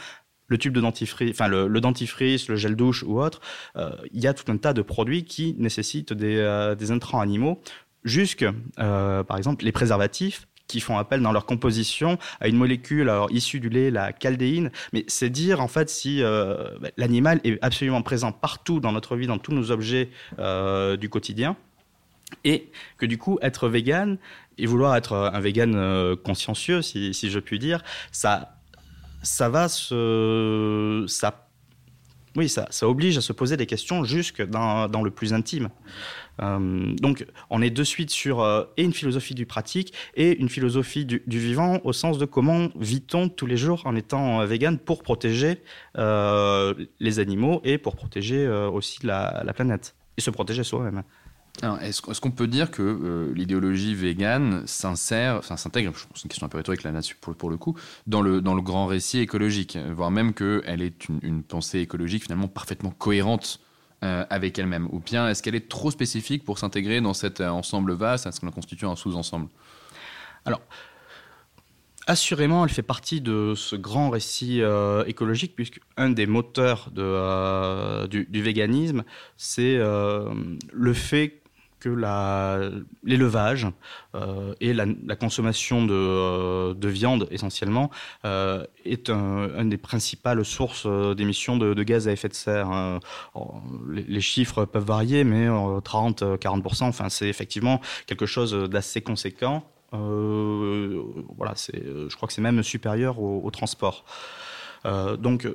le 0.50 0.58
tube 0.58 0.74
de 0.74 0.82
dentifrice, 0.82 1.32
enfin 1.32 1.48
le, 1.48 1.70
dentifrice, 1.80 2.50
le 2.50 2.56
gel 2.56 2.76
douche 2.76 3.04
ou 3.04 3.22
autre, 3.22 3.40
euh, 3.76 3.92
il 4.12 4.22
y 4.22 4.28
a 4.28 4.34
tout 4.34 4.52
un 4.52 4.58
tas 4.58 4.74
de 4.74 4.82
produits 4.82 5.24
qui 5.24 5.56
nécessitent 5.58 6.14
des, 6.14 6.76
des 6.78 6.92
intrants 6.92 7.22
animaux, 7.22 7.62
jusque, 8.04 8.46
par 8.76 9.38
exemple, 9.38 9.66
les 9.66 9.72
préservatifs 9.72 10.48
qui 10.68 10.80
font 10.82 10.98
appel 11.00 11.22
dans 11.22 11.32
leur 11.32 11.48
composition 11.48 12.20
à 12.40 12.48
une 12.48 12.56
molécule 12.56 13.12
issue 13.32 13.60
du 13.60 13.70
lait, 13.70 13.90
la 13.90 14.14
caldéine. 14.14 14.72
Mais 14.94 15.04
c'est 15.08 15.32
dire 15.32 15.62
en 15.62 15.68
fait 15.68 15.90
si 15.90 16.22
bah, 16.22 16.90
l'animal 16.98 17.42
est 17.44 17.58
absolument 17.64 18.04
présent 18.04 18.32
partout 18.32 18.80
dans 18.80 18.92
notre 18.92 19.16
vie, 19.16 19.26
dans 19.26 19.40
tous 19.40 19.54
nos 19.54 19.72
objets 19.72 20.10
du 20.38 21.10
quotidien. 21.10 21.56
Et 22.44 22.70
que 22.98 23.06
du 23.06 23.18
coup, 23.18 23.40
être 23.42 23.68
vegan 23.68 24.18
et 24.58 24.66
vouloir 24.66 24.96
être 24.96 25.32
un 25.34 25.40
vegan 25.40 25.74
euh, 25.76 26.16
consciencieux, 26.16 26.82
si, 26.82 27.14
je 27.14 27.40
puis 27.40 27.60
dire, 27.60 27.84
ça, 28.12 28.59
ça 29.22 29.50
va. 29.50 29.68
Ça, 29.70 31.50
oui, 32.36 32.48
ça, 32.48 32.68
ça 32.70 32.88
oblige 32.88 33.18
à 33.18 33.22
se 33.22 33.34
poser 33.34 33.58
des 33.58 33.66
questions 33.66 34.04
jusque 34.04 34.42
dans, 34.42 34.88
le 35.04 35.12
plus 35.12 35.34
intime. 35.34 35.70
Euh, 36.42 36.96
donc, 37.02 37.26
on 37.50 37.62
est 37.62 37.70
de 37.70 37.84
suite 37.84 38.12
sur 38.12 38.42
euh, 38.42 38.64
et 38.78 38.84
une 38.84 38.94
philosophie 38.94 39.34
du 39.34 39.46
pratique 39.46 39.94
et 40.16 40.40
une 40.40 40.48
philosophie 40.48 41.06
du, 41.06 41.22
vivant 41.28 41.80
au 41.84 41.92
sens 41.92 42.18
de 42.18 42.26
comment 42.26 42.70
vit-on 42.80 43.28
tous 43.28 43.46
les 43.46 43.58
jours 43.58 43.82
en 43.86 43.96
étant 43.96 44.46
vegan 44.46 44.78
pour 44.78 45.04
protéger 45.04 45.62
les 45.96 47.20
animaux 47.20 47.62
et 47.64 47.78
pour 47.78 47.96
protéger 47.96 48.48
aussi 48.48 49.06
la 49.06 49.54
planète 49.54 49.96
et 50.18 50.22
se 50.22 50.30
protéger 50.30 50.64
soi-même. 50.64 51.04
Est-ce 51.82 52.22
qu'on 52.22 52.32
peut 52.32 52.48
dire 52.48 52.72
que 52.72 52.82
euh, 52.82 53.34
l'idéologie 53.34 53.94
végane 53.94 54.66
s'intègre, 54.66 55.42
c'est 55.44 56.24
une 56.24 56.30
question 56.30 56.46
un 56.46 56.50
peu 56.50 56.58
rhétorique 56.58 56.84
là 56.84 56.92
dessus 56.92 57.16
pour, 57.16 57.50
le 57.50 57.58
coup, 57.58 57.78
dans 58.08 58.22
le, 58.22 58.42
dans 58.42 58.56
le 58.56 58.62
grand 58.62 58.86
récit 58.86 59.20
écologique, 59.20 59.78
voire 59.94 60.12
même 60.12 60.34
qu'elle 60.34 60.82
est 60.82 61.08
une, 61.10 61.44
pensée 61.44 61.80
écologique 61.80 62.24
finalement 62.24 62.48
parfaitement 62.48 62.92
cohérente 62.92 63.60
euh, 64.04 64.26
avec 64.30 64.58
elle-même? 64.58 64.88
Ou 64.92 65.00
bien 65.00 65.28
est-ce 65.28 65.44
qu'elle 65.44 65.56
est 65.56 65.68
trop 65.68 65.92
spécifique 65.92 66.46
pour 66.46 66.60
s'intégrer 66.60 67.02
dans 67.02 67.14
cet 67.14 67.42
euh, 67.42 67.50
ensemble 67.50 67.94
vaste 67.94 68.26
Est-ce 68.26 68.40
qu'on 68.40 68.52
constitue 68.52 68.86
un 68.86 68.96
sous-ensemble? 68.96 69.50
Alors, 70.46 70.62
assurément, 72.08 72.64
elle 72.64 72.72
fait 72.72 72.82
partie 72.82 73.20
de 73.20 73.54
ce 73.56 73.76
grand 73.76 74.10
récit 74.10 74.62
écologique, 75.06 75.56
puisque 75.56 75.82
un 75.98 76.10
des 76.10 76.26
moteurs 76.26 76.90
du, 78.10 78.42
véganisme, 78.42 79.04
c'est 79.36 79.78
le 79.78 80.94
fait 80.94 81.40
que 81.80 81.90
l'élevage 83.04 83.68
euh, 84.16 84.54
et 84.60 84.74
la, 84.74 85.16
consommation 85.16 85.86
de, 85.86 85.94
euh, 85.94 86.74
de, 86.74 86.88
viande 86.88 87.28
essentiellement 87.32 87.90
euh, 88.26 88.66
est 88.86 89.10
un, 89.10 89.50
une 89.60 89.70
des 89.70 89.78
principales 89.78 90.44
sources 90.44 90.88
d'émissions 91.16 91.58
de, 91.58 91.84
gaz 91.84 92.08
à 92.08 92.12
effet 92.12 92.30
de 92.30 92.34
serre. 92.34 92.70
Hein. 92.70 93.00
les, 93.90 94.22
chiffres 94.22 94.66
peuvent 94.66 94.86
varier, 94.86 95.24
mais 95.24 95.48
30-40%, 95.48 96.84
enfin, 96.84 97.10
c'est 97.10 97.28
effectivement 97.28 97.80
quelque 98.06 98.26
chose 98.26 98.54
d'assez 98.70 99.02
conséquent. 99.02 99.64
voilà, 99.92 101.54
je 101.56 102.16
crois 102.16 102.28
que 102.28 102.34
c'est 102.34 102.42
même 102.42 102.62
supérieur 102.64 103.20
au, 103.20 103.42
au 103.44 103.52
transport. 103.52 104.04
donc 104.86 105.48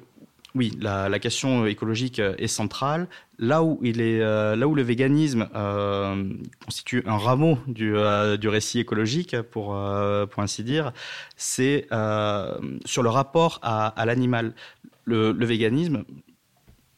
oui, 0.55 0.73
la, 0.81 1.19
question 1.19 1.67
écologique 1.67 2.21
est 2.21 2.47
centrale. 2.47 3.09
Là 3.39 3.65
où, 3.65 3.81
il 3.83 4.01
est, 4.01 4.21
euh, 4.21 4.55
là 4.55 4.69
où 4.69 4.75
le 4.75 4.83
véganisme 4.83 5.49
euh, 5.55 6.33
constitue 6.65 7.03
un 7.07 7.19
rameau 7.19 7.59
du, 7.67 7.97
euh, 7.97 8.37
du 8.37 8.49
récit 8.49 8.79
écologique, 8.79 9.41
pour, 9.43 9.77
pour 10.31 10.43
ainsi 10.43 10.63
dire, 10.63 10.93
c'est 11.37 11.87
sur 12.85 13.03
le 13.03 13.09
rapport 13.09 13.59
à, 13.63 14.05
l'animal. 14.07 14.55
Le, 15.07 15.33
véganisme, 15.45 16.05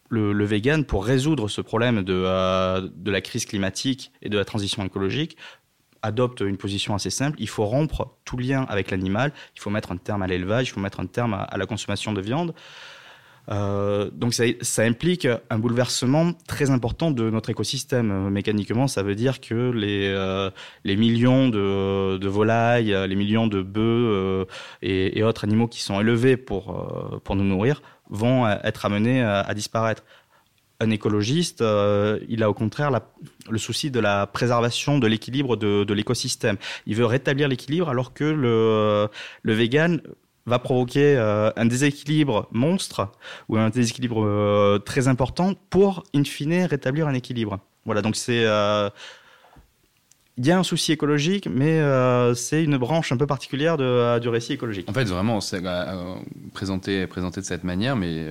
le, 0.08 0.32
le 0.32 0.82
pour 0.84 1.04
résoudre 1.04 1.48
ce 1.48 1.60
problème 1.60 2.02
de, 2.02 2.14
euh, 2.14 2.88
de 2.94 3.10
la 3.10 3.20
crise 3.20 3.46
climatique 3.46 4.12
et 4.22 4.28
de 4.28 4.38
la 4.38 4.44
transition 4.44 4.84
écologique, 4.84 5.36
adopte 6.02 6.40
une 6.40 6.56
position 6.56 6.94
assez 6.94 7.10
simple. 7.10 7.36
Il 7.40 7.48
faut 7.48 7.64
rompre 7.64 8.16
tout 8.24 8.36
lien 8.36 8.64
avec 8.68 8.90
l'animal. 8.90 9.32
Il 9.56 9.60
faut 9.60 9.70
mettre 9.70 9.92
un 9.92 9.96
terme 9.96 10.22
à 10.22 10.26
l'élevage. 10.26 10.68
Il 10.68 10.70
faut 10.70 10.80
mettre 10.80 11.00
un 11.00 11.06
terme 11.06 11.34
à, 11.34 11.56
la 11.56 11.66
consommation 11.66 12.12
de 12.12 12.20
viande. 12.20 12.54
Euh, 13.48 14.10
donc 14.12 14.34
ça, 14.34 14.82
implique 14.82 15.28
un 15.50 15.58
bouleversement 15.58 16.32
très 16.46 16.70
important 16.70 17.10
de 17.10 17.30
notre 17.30 17.50
écosystème. 17.50 18.28
Mécaniquement, 18.30 18.88
ça 18.88 19.02
veut 19.02 19.14
dire 19.14 19.40
que 19.40 19.70
les, 19.70 20.08
euh, 20.08 20.50
les 20.84 20.96
millions 20.96 21.48
de, 21.48 22.26
volailles, 22.26 22.94
les 23.08 23.14
millions 23.14 23.46
de 23.46 23.62
bœufs 23.62 24.46
et, 24.82 25.22
autres 25.22 25.44
animaux 25.44 25.68
qui 25.68 25.82
sont 25.82 26.00
élevés 26.00 26.36
pour, 26.36 27.20
pour 27.24 27.36
nous 27.36 27.44
nourrir 27.44 27.82
vont 28.10 28.48
être 28.48 28.84
amenés 28.84 29.22
à, 29.22 29.52
disparaître. 29.54 30.04
Un 30.78 30.90
écologiste, 30.90 31.62
euh, 31.62 32.18
il 32.28 32.42
a 32.42 32.50
au 32.50 32.54
contraire 32.54 32.90
le 33.48 33.58
souci 33.58 33.90
de 33.90 33.98
la 33.98 34.26
préservation 34.26 34.98
de 34.98 35.06
l'équilibre 35.06 35.56
de, 35.56 35.90
l'écosystème. 35.94 36.58
Il 36.86 36.96
veut 36.96 37.06
rétablir 37.06 37.48
l'équilibre 37.48 37.88
alors 37.88 38.12
que 38.12 38.24
le 38.24 39.08
vegan 39.42 40.02
va 40.46 40.58
provoquer 40.58 41.16
euh, 41.16 41.50
un 41.56 41.66
déséquilibre 41.66 42.48
monstre 42.52 43.10
ou 43.48 43.56
un 43.56 43.70
déséquilibre 43.70 44.24
euh, 44.24 44.78
très 44.78 45.08
important 45.08 45.54
pour, 45.70 46.04
in 46.14 46.24
fine, 46.24 46.64
rétablir 46.64 47.08
un 47.08 47.14
équilibre. 47.14 47.58
Voilà, 47.84 48.02
donc 48.02 48.16
c'est 48.16 48.44
il 50.38 50.46
y 50.46 50.50
a 50.50 50.58
un 50.58 50.62
souci 50.62 50.92
écologique, 50.92 51.48
mais 51.50 51.80
euh, 51.80 52.34
c'est 52.34 52.62
une 52.62 52.76
branche 52.76 53.10
un 53.10 53.16
peu 53.16 53.26
particulière 53.26 53.78
de, 53.78 53.84
euh, 53.84 54.18
du 54.18 54.28
récit 54.28 54.52
écologique. 54.52 54.88
En 54.88 54.92
fait, 54.92 55.04
vraiment, 55.04 55.40
c'est 55.40 55.60
euh, 55.64 56.14
présenté, 56.52 57.06
présenté 57.06 57.40
de 57.40 57.46
cette 57.46 57.64
manière, 57.64 57.96
mais 57.96 58.26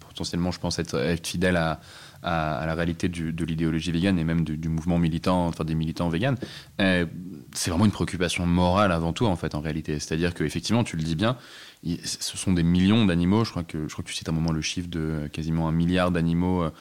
potentiellement, 0.00 0.50
je 0.50 0.58
pense 0.58 0.78
être 0.78 1.16
fidèle 1.22 1.56
à, 1.56 1.80
à, 2.22 2.64
la 2.66 2.74
réalité 2.74 3.08
de 3.08 3.44
l'idéologie 3.44 3.92
végane 3.92 4.18
et 4.18 4.24
même 4.24 4.44
du, 4.44 4.68
mouvement 4.68 4.98
militant, 4.98 5.46
enfin 5.46 5.64
des 5.64 5.74
militants 5.74 6.08
véganes. 6.08 6.36
c'est 6.78 7.70
vraiment 7.70 7.84
une 7.84 7.90
préoccupation 7.90 8.46
morale 8.46 8.92
avant 8.92 9.12
tout, 9.12 9.26
en 9.26 9.36
fait, 9.36 9.54
en 9.54 9.60
réalité. 9.60 9.98
C'est-à-dire 9.98 10.34
qu'effectivement, 10.34 10.84
tu 10.84 10.96
le 10.96 11.02
dis 11.02 11.16
bien, 11.16 11.36
ce 11.84 12.36
sont 12.36 12.52
des 12.52 12.62
millions 12.62 13.06
d'animaux. 13.06 13.44
Je 13.44 13.50
crois 13.50 13.64
que 13.64 13.88
je 13.88 13.92
crois 13.92 14.04
que 14.04 14.08
tu 14.08 14.14
cites 14.14 14.28
à 14.28 14.32
un 14.32 14.34
moment 14.34 14.52
le 14.52 14.60
chiffre 14.60 14.88
de 14.88 15.28
quasiment 15.32 15.68
un 15.68 15.72
milliard 15.72 16.10
d'animaux 16.10 16.64
enfin, 16.64 16.72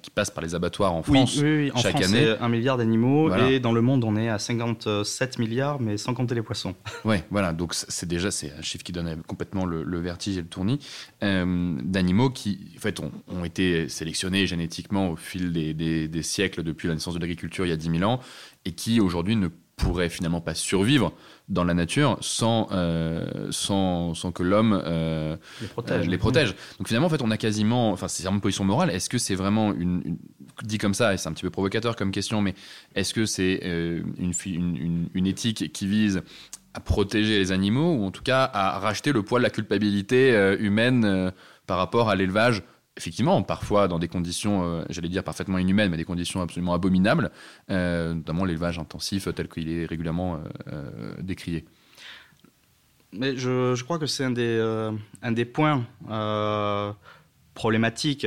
qui 0.00 0.10
passent 0.10 0.30
par 0.30 0.42
les 0.42 0.54
abattoirs 0.54 0.92
en 0.92 1.02
France 1.02 1.36
oui, 1.36 1.64
oui, 1.64 1.70
En 1.74 1.78
chaque 1.78 1.96
France, 1.96 2.12
année. 2.12 2.34
Un 2.40 2.48
milliard 2.48 2.76
d'animaux 2.76 3.34
et 3.34 3.60
dans 3.60 3.72
le 3.72 3.80
monde 3.80 4.04
on 4.04 4.16
est 4.16 4.28
à 4.28 4.38
57 4.38 5.38
milliards, 5.38 5.80
mais 5.80 5.96
sans 5.96 6.14
compter 6.14 6.34
les 6.34 6.42
poissons. 6.42 6.74
Oui, 7.04 7.16
voilà. 7.30 7.52
Donc 7.52 7.74
c'est 7.74 8.06
déjà 8.06 8.30
c'est 8.30 8.52
un 8.56 8.62
chiffre 8.62 8.84
qui 8.84 8.92
donne 8.92 9.22
complètement 9.26 9.66
le, 9.66 9.98
vertige 9.98 10.36
et 10.36 10.42
le 10.42 10.46
tournis 10.46 10.78
euh, 11.22 11.76
d'animaux 11.82 12.30
qui 12.30 12.72
en 12.76 12.80
fait 12.80 13.00
ont, 13.00 13.10
ont, 13.28 13.44
été 13.44 13.88
sélectionnés 13.88 14.46
génétiquement 14.46 15.10
au 15.10 15.16
fil 15.16 15.52
des, 15.52 15.74
des, 15.74 16.06
des 16.06 16.22
siècles 16.22 16.62
depuis 16.62 16.88
la 16.88 16.94
naissance 16.94 17.14
de 17.14 17.18
l'agriculture 17.18 17.66
il 17.66 17.70
y 17.70 17.72
a 17.72 17.76
10 17.76 17.98
000 17.98 18.10
ans 18.10 18.20
et 18.64 18.72
qui 18.72 19.00
aujourd'hui 19.00 19.36
ne 19.36 19.48
pourraient 19.76 20.08
finalement 20.08 20.40
pas 20.40 20.54
survivre 20.54 21.12
dans 21.52 21.64
la 21.64 21.74
nature 21.74 22.16
sans, 22.20 22.68
euh, 22.72 23.48
sans, 23.50 24.14
sans, 24.14 24.32
que 24.32 24.42
l'homme 24.42 24.82
euh, 24.84 25.36
les, 25.60 25.68
protège. 25.68 26.06
Euh, 26.06 26.10
les 26.10 26.18
protège. 26.18 26.54
Donc 26.78 26.88
finalement, 26.88 27.06
en 27.06 27.10
fait, 27.10 27.22
on 27.22 27.30
a 27.30 27.36
quasiment, 27.36 27.92
enfin, 27.92 28.08
c'est 28.08 28.22
vraiment 28.22 28.36
une 28.36 28.42
position 28.42 28.64
morale. 28.64 28.90
Est-ce 28.90 29.10
que 29.10 29.18
c'est 29.18 29.34
vraiment 29.34 29.72
une, 29.72 30.16
dit 30.62 30.78
comme 30.78 30.94
ça, 30.94 31.12
et 31.12 31.18
c'est 31.18 31.28
un 31.28 31.32
petit 31.32 31.42
peu 31.42 31.50
provocateur 31.50 31.94
comme 31.94 32.10
question, 32.10 32.40
mais 32.40 32.54
est-ce 32.94 33.12
que 33.12 33.26
c'est 33.26 33.60
une, 33.62 34.32
une, 34.46 35.08
une, 35.12 35.26
éthique 35.26 35.72
qui 35.72 35.86
vise 35.86 36.22
à 36.74 36.80
protéger 36.80 37.38
les 37.38 37.52
animaux 37.52 37.96
ou 37.96 38.04
en 38.06 38.10
tout 38.10 38.22
cas 38.22 38.50
à 38.52 38.78
racheter 38.78 39.12
le 39.12 39.22
poids 39.22 39.38
de 39.38 39.44
la 39.44 39.50
culpabilité 39.50 40.56
humaine 40.58 41.32
par 41.66 41.76
rapport 41.76 42.08
à 42.08 42.16
l'élevage 42.16 42.62
effectivement, 42.96 43.42
parfois 43.42 43.88
dans 43.88 43.98
des 43.98 44.08
conditions, 44.08 44.64
euh, 44.64 44.84
j'allais 44.90 45.08
dire 45.08 45.24
parfaitement 45.24 45.58
inhumaines, 45.58 45.90
mais 45.90 45.96
des 45.96 46.04
conditions 46.04 46.40
absolument 46.42 46.74
abominables, 46.74 47.30
euh, 47.70 48.14
notamment 48.14 48.44
l'élevage 48.44 48.78
intensif 48.78 49.28
tel 49.34 49.48
qu'il 49.48 49.70
est 49.70 49.86
régulièrement 49.86 50.40
euh, 50.68 51.14
décrié. 51.20 51.64
Mais 53.12 53.36
je, 53.36 53.82
crois 53.82 53.98
que 53.98 54.06
c'est 54.06 54.24
un 54.24 54.30
des, 54.30 54.58
un 55.22 55.32
des 55.32 55.44
points 55.44 55.84
problématiques 57.52 58.26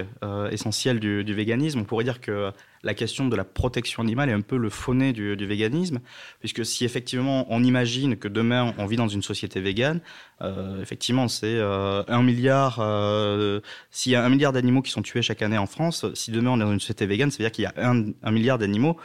essentiels 0.51 0.99
du, 0.99 1.23
du, 1.23 1.33
véganisme. 1.33 1.79
On 1.79 1.85
pourrait 1.85 2.03
dire 2.03 2.21
que 2.21 2.51
la 2.85 2.93
question 2.93 3.27
de 3.27 3.35
la 3.35 3.43
protection 3.43 4.01
animale 4.01 4.29
est 4.29 4.33
un 4.33 4.41
peu 4.41 4.57
le 4.57 4.69
fauné 4.69 5.11
du, 5.11 5.35
véganisme, 5.35 5.99
puisque 6.39 6.65
si 6.65 6.85
effectivement 6.85 7.45
on 7.49 7.63
imagine 7.63 8.15
que 8.15 8.27
demain 8.27 8.73
on 8.77 8.85
vit 8.85 8.95
dans 8.95 9.07
une 9.07 9.23
société 9.23 9.59
végane, 9.59 9.99
euh, 10.41 10.81
effectivement 10.81 11.27
c'est 11.27 11.55
euh, 11.55 12.03
un 12.07 12.21
milliard, 12.21 12.77
euh, 12.79 13.59
s'il 13.89 14.11
y 14.11 14.15
a 14.15 14.23
un 14.23 14.29
milliard 14.29 14.53
d'animaux 14.53 14.83
qui 14.83 14.91
sont 14.91 15.01
tués 15.01 15.23
chaque 15.23 15.41
année 15.41 15.57
en 15.57 15.65
France, 15.65 16.05
si 16.13 16.31
demain 16.31 16.51
on 16.51 16.57
est 16.57 16.63
dans 16.63 16.71
une 16.71 16.79
société 16.79 17.07
végane, 17.07 17.31
ça 17.31 17.39
veut 17.39 17.49
dire 17.49 17.51
qu'il 17.51 17.63
y 17.63 17.67
a 17.67 17.73
un, 17.77 18.31
milliard 18.31 18.59
d'animaux 18.59 18.97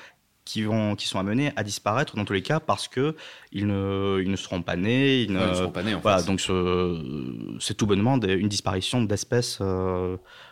qui, 0.44 0.62
vont, 0.62 0.96
qui 0.96 1.07
sont 1.07 1.18
amenés 1.18 1.53
à 1.57 1.62
disparaître 1.62 2.16
dans 2.16 2.24
tous 2.24 2.33
les 2.33 2.42
cas 2.42 2.61
parce 2.61 2.88
que 2.88 3.14
ils 3.53 3.66
ne, 3.66 4.20
ils 4.22 4.31
ne 4.31 4.37
seront 4.37 4.62
pas 4.62 4.76
nés. 4.76 5.22
Ils 5.22 5.33
ne, 5.33 5.55
seront 5.55 5.70
pas 5.70 5.83
nés 5.83 5.94
en 5.94 6.00
voilà, 6.00 6.22
donc 6.22 6.40
c'est 6.40 7.74
tout 7.74 7.87
bonnement 7.87 8.18
une 8.20 8.48
disparition 8.48 9.03
d'espèces 9.03 9.61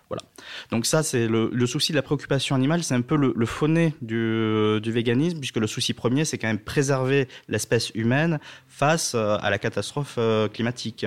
voilà. 0.09 0.23
Donc 0.71 0.87
ça, 0.87 1.03
c'est 1.03 1.29
le, 1.29 1.67
souci 1.67 1.93
de 1.93 1.97
la 1.97 2.03
préoccupation 2.03 2.57
animale, 2.57 2.83
c'est 2.83 2.95
un 2.95 3.03
peu 3.03 3.17
le, 3.17 3.33
le 3.37 3.47
fauné 3.47 3.95
du, 4.01 4.81
du, 4.83 4.91
véganisme, 4.91 5.39
puisque 5.39 5.59
le 5.59 5.67
souci 5.67 5.93
premier, 5.93 6.25
c'est 6.25 6.39
quand 6.39 6.49
même 6.49 6.59
préserver 6.59 7.29
l'espèce 7.49 7.91
humaine 7.95 8.41
face 8.69 9.15
euh, 9.15 9.37
à 9.41 9.51
la 9.51 9.59
catastrophe 9.59 10.17
euh, 10.19 10.49
climatique. 10.49 11.07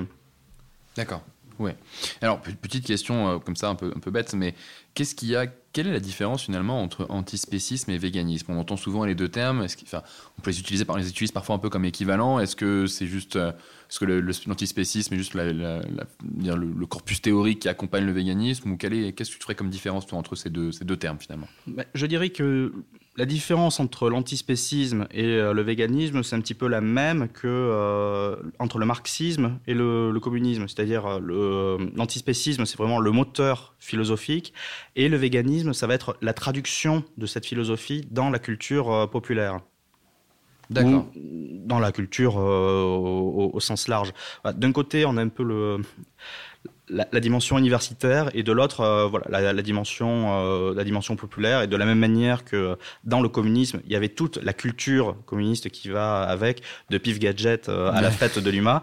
D'accord. 0.95 1.23
Ouais. 1.57 1.75
Alors 2.21 2.41
petite 2.41 2.85
question 2.85 3.27
euh, 3.27 3.39
comme 3.39 3.55
ça 3.55 3.69
un 3.69 3.75
peu 3.75 3.91
un 3.95 3.99
peu 3.99 4.09
bête, 4.09 4.33
mais 4.33 4.55
qu'est-ce 4.93 5.13
qu'il 5.13 5.29
y 5.29 5.35
a 5.35 5.45
Quelle 5.73 5.87
est 5.87 5.93
la 5.93 5.99
différence 5.99 6.43
finalement 6.43 6.83
entre 6.83 7.05
antispécisme 7.09 7.91
et 7.91 7.97
véganisme? 7.97 8.51
On 8.51 8.59
entend 8.59 8.77
souvent 8.77 9.05
les 9.05 9.15
deux 9.15 9.29
termes. 9.29 9.65
On 10.37 10.41
peut 10.41 10.49
les 10.51 10.59
utiliser, 10.59 10.85
on 10.87 10.95
les 10.95 11.27
parfois 11.33 11.55
un 11.55 11.59
peu 11.59 11.69
comme 11.69 11.85
équivalents. 11.85 12.39
Est-ce 12.39 12.55
que 12.55 12.87
c'est 12.87 13.07
juste 13.07 13.37
est-ce 13.91 13.99
que 13.99 14.05
l'antispécisme 14.47 15.13
est 15.13 15.17
juste 15.17 15.33
le, 15.33 16.85
corpus 16.85 17.21
théorique 17.21 17.59
qui 17.59 17.69
accompagne 17.69 18.05
le 18.05 18.13
véganisme 18.13 18.71
ou 18.71 18.77
qu'est-ce 18.77 19.13
que 19.13 19.35
tu 19.35 19.41
ferais 19.41 19.55
comme 19.55 19.69
différence 19.69 20.11
entre 20.13 20.35
ces 20.35 20.49
deux, 20.49 20.71
termes 20.97 21.19
finalement? 21.19 21.47
Bah, 21.67 21.83
Je 21.93 22.05
dirais 22.05 22.29
que 22.29 22.73
la 23.17 23.25
différence 23.25 23.79
entre 23.81 24.09
l'antispécisme 24.09 25.07
et 25.11 25.25
euh, 25.25 25.53
le 25.53 25.61
véganisme, 25.61 26.23
c'est 26.23 26.35
un 26.35 26.39
petit 26.39 26.53
peu 26.53 26.67
la 26.67 26.79
même 26.79 27.27
que 27.27 27.47
euh, 27.47 28.37
entre 28.57 28.79
le 28.79 28.85
marxisme 28.85 29.59
et 29.67 29.73
le, 29.73 30.17
communisme. 30.21 30.67
C'est-à-dire 30.67 31.05
euh, 31.07 31.77
l'antispécisme, 31.95 32.65
c'est 32.65 32.77
vraiment 32.77 32.99
le 32.99 33.11
moteur 33.11 33.75
philosophique, 33.79 34.53
et 34.95 35.09
le 35.09 35.17
véganisme, 35.17 35.73
ça 35.73 35.87
va 35.87 35.93
être 35.93 36.17
la 36.21 36.33
traduction 36.33 37.03
de 37.17 37.25
cette 37.25 37.45
philosophie 37.45 38.07
dans 38.11 38.29
la 38.29 38.39
culture 38.39 39.09
populaire. 39.09 39.59
D'accord. 40.69 41.05
Dans 41.15 41.79
la 41.79 41.91
culture 41.91 42.37
au, 42.37 43.59
sens 43.59 43.89
large. 43.89 44.13
D'un 44.45 44.71
côté, 44.71 45.03
on 45.05 45.17
a 45.17 45.21
un 45.21 45.27
peu 45.27 45.43
le, 45.43 45.81
la, 46.91 47.19
dimension 47.19 47.57
universitaire 47.57 48.29
et 48.33 48.43
de 48.43 48.51
l'autre 48.51 48.81
euh, 48.81 49.07
voilà 49.07 49.53
la, 49.53 49.61
dimension 49.61 50.33
euh, 50.33 50.73
la 50.75 50.83
dimension 50.83 51.15
populaire. 51.15 51.61
Et 51.61 51.67
de 51.67 51.75
la 51.75 51.85
même 51.85 51.99
manière 51.99 52.43
que 52.43 52.77
dans 53.03 53.21
le 53.21 53.29
communisme 53.29 53.79
il 53.85 53.91
y 53.91 53.95
avait 53.95 54.09
toute 54.09 54.37
la 54.37 54.53
culture 54.53 55.15
communiste 55.25 55.69
qui 55.69 55.89
va 55.89 56.23
avec 56.23 56.61
de 56.89 56.97
pif 56.97 57.19
gadget 57.19 57.69
euh, 57.69 57.91
à 57.91 58.01
la 58.01 58.11
fête 58.11 58.39
de 58.39 58.49
l'UMA 58.49 58.81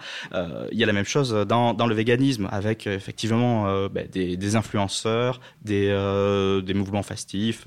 il 0.73 0.79
y 0.79 0.83
a 0.83 0.87
la 0.87 0.93
même 0.93 1.05
chose 1.05 1.33
dans, 1.47 1.75
dans 1.75 1.87
le 1.87 1.95
véganisme 1.95 2.49
avec 2.51 2.87
effectivement 2.87 3.89
ben, 3.89 4.07
des, 4.11 4.37
des, 4.37 4.57
influenceurs 4.57 5.41
des, 5.63 5.89
des 6.65 6.75
mouvements 6.75 7.03
festifs 7.03 7.67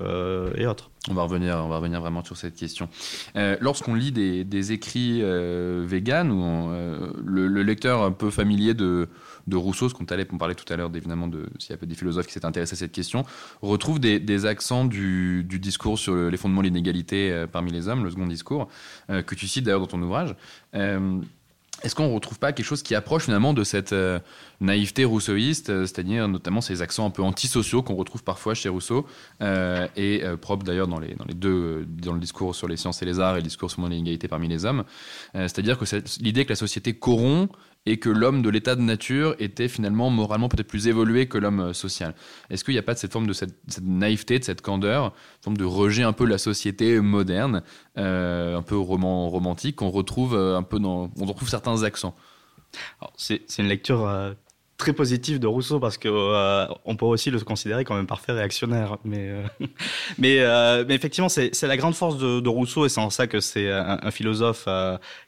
et 0.56 0.66
autres. 0.66 0.90
On 1.10 1.14
va 1.14 1.22
revenir, 1.22 1.56
on 1.56 1.68
va 1.68 1.76
revenir 1.78 2.00
vraiment 2.00 2.24
sur 2.24 2.36
cette 2.36 2.54
question. 2.54 2.88
Lorsqu'on 3.34 3.94
lit 3.94 4.12
des, 4.12 4.44
des 4.44 4.72
écrits 4.72 5.22
véganes, 5.84 6.30
ou 6.30 6.70
le, 7.24 7.46
le, 7.46 7.62
lecteur 7.62 8.02
un 8.02 8.12
peu 8.12 8.30
familier 8.30 8.74
de, 8.74 9.08
de 9.46 9.56
Rousseau, 9.56 9.88
ce 9.88 9.94
qu'on 9.94 10.04
parlait 10.04 10.54
tout 10.54 10.70
à 10.72 10.76
l'heure, 10.76 10.90
évidemment, 10.94 11.28
de, 11.28 11.48
s'il 11.58 11.70
y 11.70 11.78
a 11.78 11.86
des 11.86 11.94
philosophes 11.94 12.26
qui 12.26 12.32
s'est 12.32 12.44
intéressés 12.44 12.74
à 12.74 12.76
cette 12.76 12.92
question, 12.92 13.24
retrouve 13.60 13.98
des, 13.98 14.46
accents 14.46 14.84
du, 14.84 15.44
discours 15.44 15.98
sur 15.98 16.14
les 16.14 16.36
fondements 16.36 16.62
de 16.62 16.66
l'inégalité 16.66 17.30
euh, 17.30 17.46
parmi 17.46 17.70
les 17.70 17.88
hommes, 17.88 18.04
le 18.04 18.10
second 18.10 18.26
discours, 18.26 18.68
euh, 19.10 19.22
que 19.22 19.34
tu 19.34 19.46
cites 19.46 19.64
d'ailleurs 19.64 19.80
dans 19.80 19.86
ton 19.86 20.02
ouvrage. 20.02 20.34
Euh, 20.74 21.20
est-ce 21.82 21.94
qu'on 21.94 22.08
ne 22.08 22.14
retrouve 22.14 22.38
pas 22.38 22.52
quelque 22.52 22.66
chose 22.66 22.82
qui 22.82 22.94
approche 22.94 23.24
finalement 23.24 23.54
de 23.54 23.64
cette 23.64 23.92
naïveté 24.60 25.04
rousseauiste, 25.04 25.66
c'est-à-dire 25.66 26.28
notamment 26.28 26.60
ces 26.60 26.80
accents 26.80 27.06
un 27.06 27.10
peu 27.10 27.22
antisociaux 27.22 27.82
qu'on 27.82 27.96
retrouve 27.96 28.22
parfois 28.22 28.54
chez 28.54 28.68
Rousseau, 28.68 29.04
et 29.96 30.22
propre 30.40 30.64
d'ailleurs 30.64 30.86
dans 30.86 31.00
les, 31.00 31.14
dans 31.14 31.24
les 31.24 31.34
deux, 31.34 31.84
dans 31.88 32.12
le 32.12 32.20
discours 32.20 32.54
sur 32.54 32.68
les 32.68 32.76
sciences 32.76 33.02
et 33.02 33.04
les 33.04 33.18
arts 33.18 33.34
et 33.34 33.38
le 33.38 33.42
discours 33.42 33.68
sur 33.68 33.82
l'inégalité 33.82 34.28
parmi 34.28 34.46
les 34.46 34.64
hommes, 34.64 34.84
c'est-à-dire 35.34 35.76
que 35.76 35.84
l'idée 36.20 36.44
que 36.44 36.50
la 36.50 36.56
société 36.56 36.94
corrompt 36.94 37.50
et 37.86 37.98
que 37.98 38.08
l'homme 38.08 38.42
de 38.42 38.50
l'état 38.50 38.76
de 38.76 38.80
nature 38.80 39.34
était 39.38 39.68
finalement 39.68 40.10
moralement 40.10 40.48
peut-être 40.48 40.68
plus 40.68 40.86
évolué 40.86 41.26
que 41.26 41.38
l'homme 41.38 41.60
euh, 41.60 41.72
social. 41.72 42.14
Est-ce 42.50 42.64
qu'il 42.64 42.74
n'y 42.74 42.78
a 42.78 42.82
pas 42.82 42.94
de 42.94 42.98
cette 42.98 43.12
forme 43.12 43.26
de 43.26 43.32
cette, 43.32 43.54
naïveté, 43.82 44.38
de 44.38 44.44
cette 44.44 44.62
candeur, 44.62 45.14
forme 45.40 45.56
de 45.56 45.64
rejet 45.64 46.02
un 46.02 46.12
peu 46.12 46.24
de 46.24 46.30
la 46.30 46.38
société 46.38 47.00
moderne, 47.00 47.62
euh, 47.98 48.56
un 48.56 48.62
peu 48.62 48.76
roman, 48.76 49.28
romantique, 49.28 49.76
qu'on 49.76 49.90
retrouve 49.90 50.34
euh, 50.34 50.56
un 50.56 50.62
peu 50.62 50.78
dans, 50.78 51.10
on 51.18 51.24
retrouve 51.24 51.48
certains 51.48 51.82
accents? 51.82 52.14
C'est 53.16 53.58
une 53.58 53.66
lecture 53.66 54.34
très 54.82 54.92
positif 54.92 55.38
de 55.38 55.46
Rousseau 55.46 55.78
parce 55.78 55.96
que 55.96 56.08
euh, 56.08 56.66
on 56.84 56.96
peut 56.96 57.06
aussi 57.06 57.30
le 57.30 57.38
considérer 57.38 57.84
comme 57.84 57.98
un 57.98 58.04
parfait 58.04 58.32
réactionnaire. 58.32 58.98
Mais 59.04 59.28
euh, 59.30 59.42
euh, 60.24 60.84
mais 60.88 60.94
effectivement, 60.94 61.28
c'est 61.28 61.62
la 61.62 61.76
grande 61.76 61.94
force 61.94 62.18
de, 62.18 62.48
Rousseau 62.48 62.84
et 62.84 62.88
c'est 62.88 63.00
en 63.00 63.08
ça 63.08 63.28
que 63.28 63.38
c'est 63.38 63.70
un, 63.70 64.00
un, 64.02 64.10
philosophe 64.10 64.68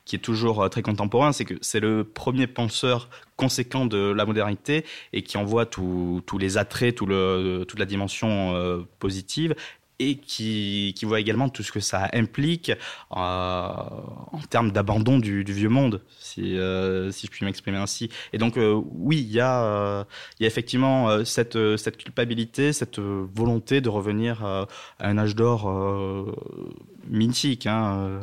qui 0.04 0.16
est 0.16 0.18
toujours 0.18 0.68
très 0.68 0.82
contemporain, 0.82 1.32
c'est 1.32 1.44
que 1.44 1.54
c'est 1.62 1.80
le 1.80 2.02
premier 2.02 2.46
penseur 2.48 3.08
conséquent 3.36 3.86
de 3.86 4.12
la 4.12 4.26
modernité 4.26 4.84
et 5.12 5.22
qui 5.22 5.38
envoie 5.38 5.66
tous 5.66 6.38
les 6.38 6.58
attraits, 6.58 6.96
tout 6.96 7.06
le, 7.06 7.64
toute 7.66 7.78
la 7.78 7.86
dimension 7.86 8.84
positive 8.98 9.54
et 9.98 10.16
qui, 10.16 10.94
qui, 10.96 11.04
voit 11.04 11.20
également 11.20 11.48
tout 11.48 11.62
ce 11.62 11.72
que 11.72 11.80
ça 11.80 12.09
implique 12.12 12.70
euh, 12.70 12.76
en 13.16 14.40
termes 14.50 14.72
d'abandon 14.72 15.18
du, 15.18 15.44
du, 15.44 15.52
vieux 15.52 15.68
monde, 15.68 16.02
si, 16.18 16.59
euh, 16.59 17.11
si 17.12 17.26
je 17.26 17.30
puis 17.30 17.44
m'exprimer 17.44 17.78
ainsi. 17.78 18.11
Et 18.33 18.38
donc, 18.38 18.57
euh, 18.57 18.80
oui, 18.92 19.18
il 19.18 19.28
y, 19.28 19.35
il 19.35 19.38
y 19.38 19.40
a 19.40 20.07
effectivement 20.40 21.24
cette, 21.24 21.59
cette 21.76 21.96
culpabilité, 21.96 22.72
cette 22.72 22.98
volonté 22.98 23.80
de 23.80 23.88
revenir 23.88 24.44
à 24.44 24.66
un 24.98 25.18
âge 25.18 25.37
d'or 25.37 25.66
mythique. 27.08 27.66
Hein, 27.66 28.20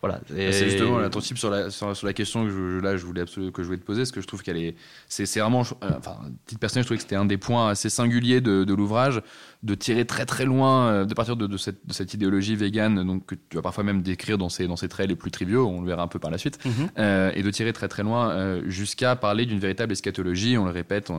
voilà. 0.00 0.20
Ah, 0.30 0.52
c'est 0.52 0.68
justement 0.68 0.98
l'attention 0.98 1.36
sur 1.36 1.50
la, 1.50 1.70
sur, 1.70 1.94
la 2.02 2.12
question 2.12 2.44
que 2.44 2.50
je, 2.50 2.80
là, 2.80 2.96
je 2.96 3.04
voulais 3.04 3.22
absolument, 3.22 3.52
que 3.52 3.62
je 3.62 3.66
voulais 3.66 3.78
te 3.78 3.84
poser, 3.84 4.02
parce 4.02 4.12
que 4.12 4.20
je 4.20 4.26
trouve 4.26 4.42
qu'elle 4.42 4.58
est. 4.58 4.76
C'est 5.08 5.40
vraiment. 5.40 5.60
Enfin, 5.60 6.18
titre 6.46 6.60
personnel, 6.60 6.84
je 6.84 6.88
trouvais 6.88 6.98
que 6.98 7.02
c'était 7.02 7.16
un 7.16 7.24
des 7.24 7.38
points 7.38 7.70
assez 7.70 7.88
singuliers 7.88 8.40
de, 8.40 8.64
de 8.64 8.74
l'ouvrage 8.74 9.22
de 9.64 9.74
tirer 9.74 10.04
très 10.04 10.26
très 10.26 10.44
loin, 10.44 10.88
euh, 10.88 11.04
de 11.06 11.14
partir 11.14 11.36
de, 11.36 11.56
cette, 11.56 11.86
de, 11.86 11.92
cette, 11.94 12.12
idéologie 12.12 12.54
végane, 12.54 13.02
donc 13.02 13.24
que 13.24 13.34
tu 13.34 13.56
vas 13.56 13.62
parfois 13.62 13.82
même 13.82 14.02
décrire 14.02 14.36
dans 14.36 14.50
ses, 14.50 14.68
dans 14.68 14.76
ses 14.76 14.88
traits 14.88 15.08
les 15.08 15.16
plus 15.16 15.30
triviaux, 15.30 15.66
on 15.66 15.80
le 15.80 15.86
verra 15.86 16.02
un 16.02 16.06
peu 16.06 16.18
par 16.18 16.30
la 16.30 16.36
suite, 16.36 16.62
mhm. 16.66 16.90
euh, 16.98 17.32
et 17.34 17.42
de 17.42 17.50
tirer 17.50 17.72
très 17.72 17.88
très 17.88 18.02
loin 18.02 18.30
euh, 18.30 18.62
jusqu'à 18.66 19.16
parler 19.16 19.46
d'une 19.46 19.58
véritable 19.58 19.92
eschatologie. 19.92 20.58
On 20.58 20.66
le 20.66 20.70
répète, 20.70 21.10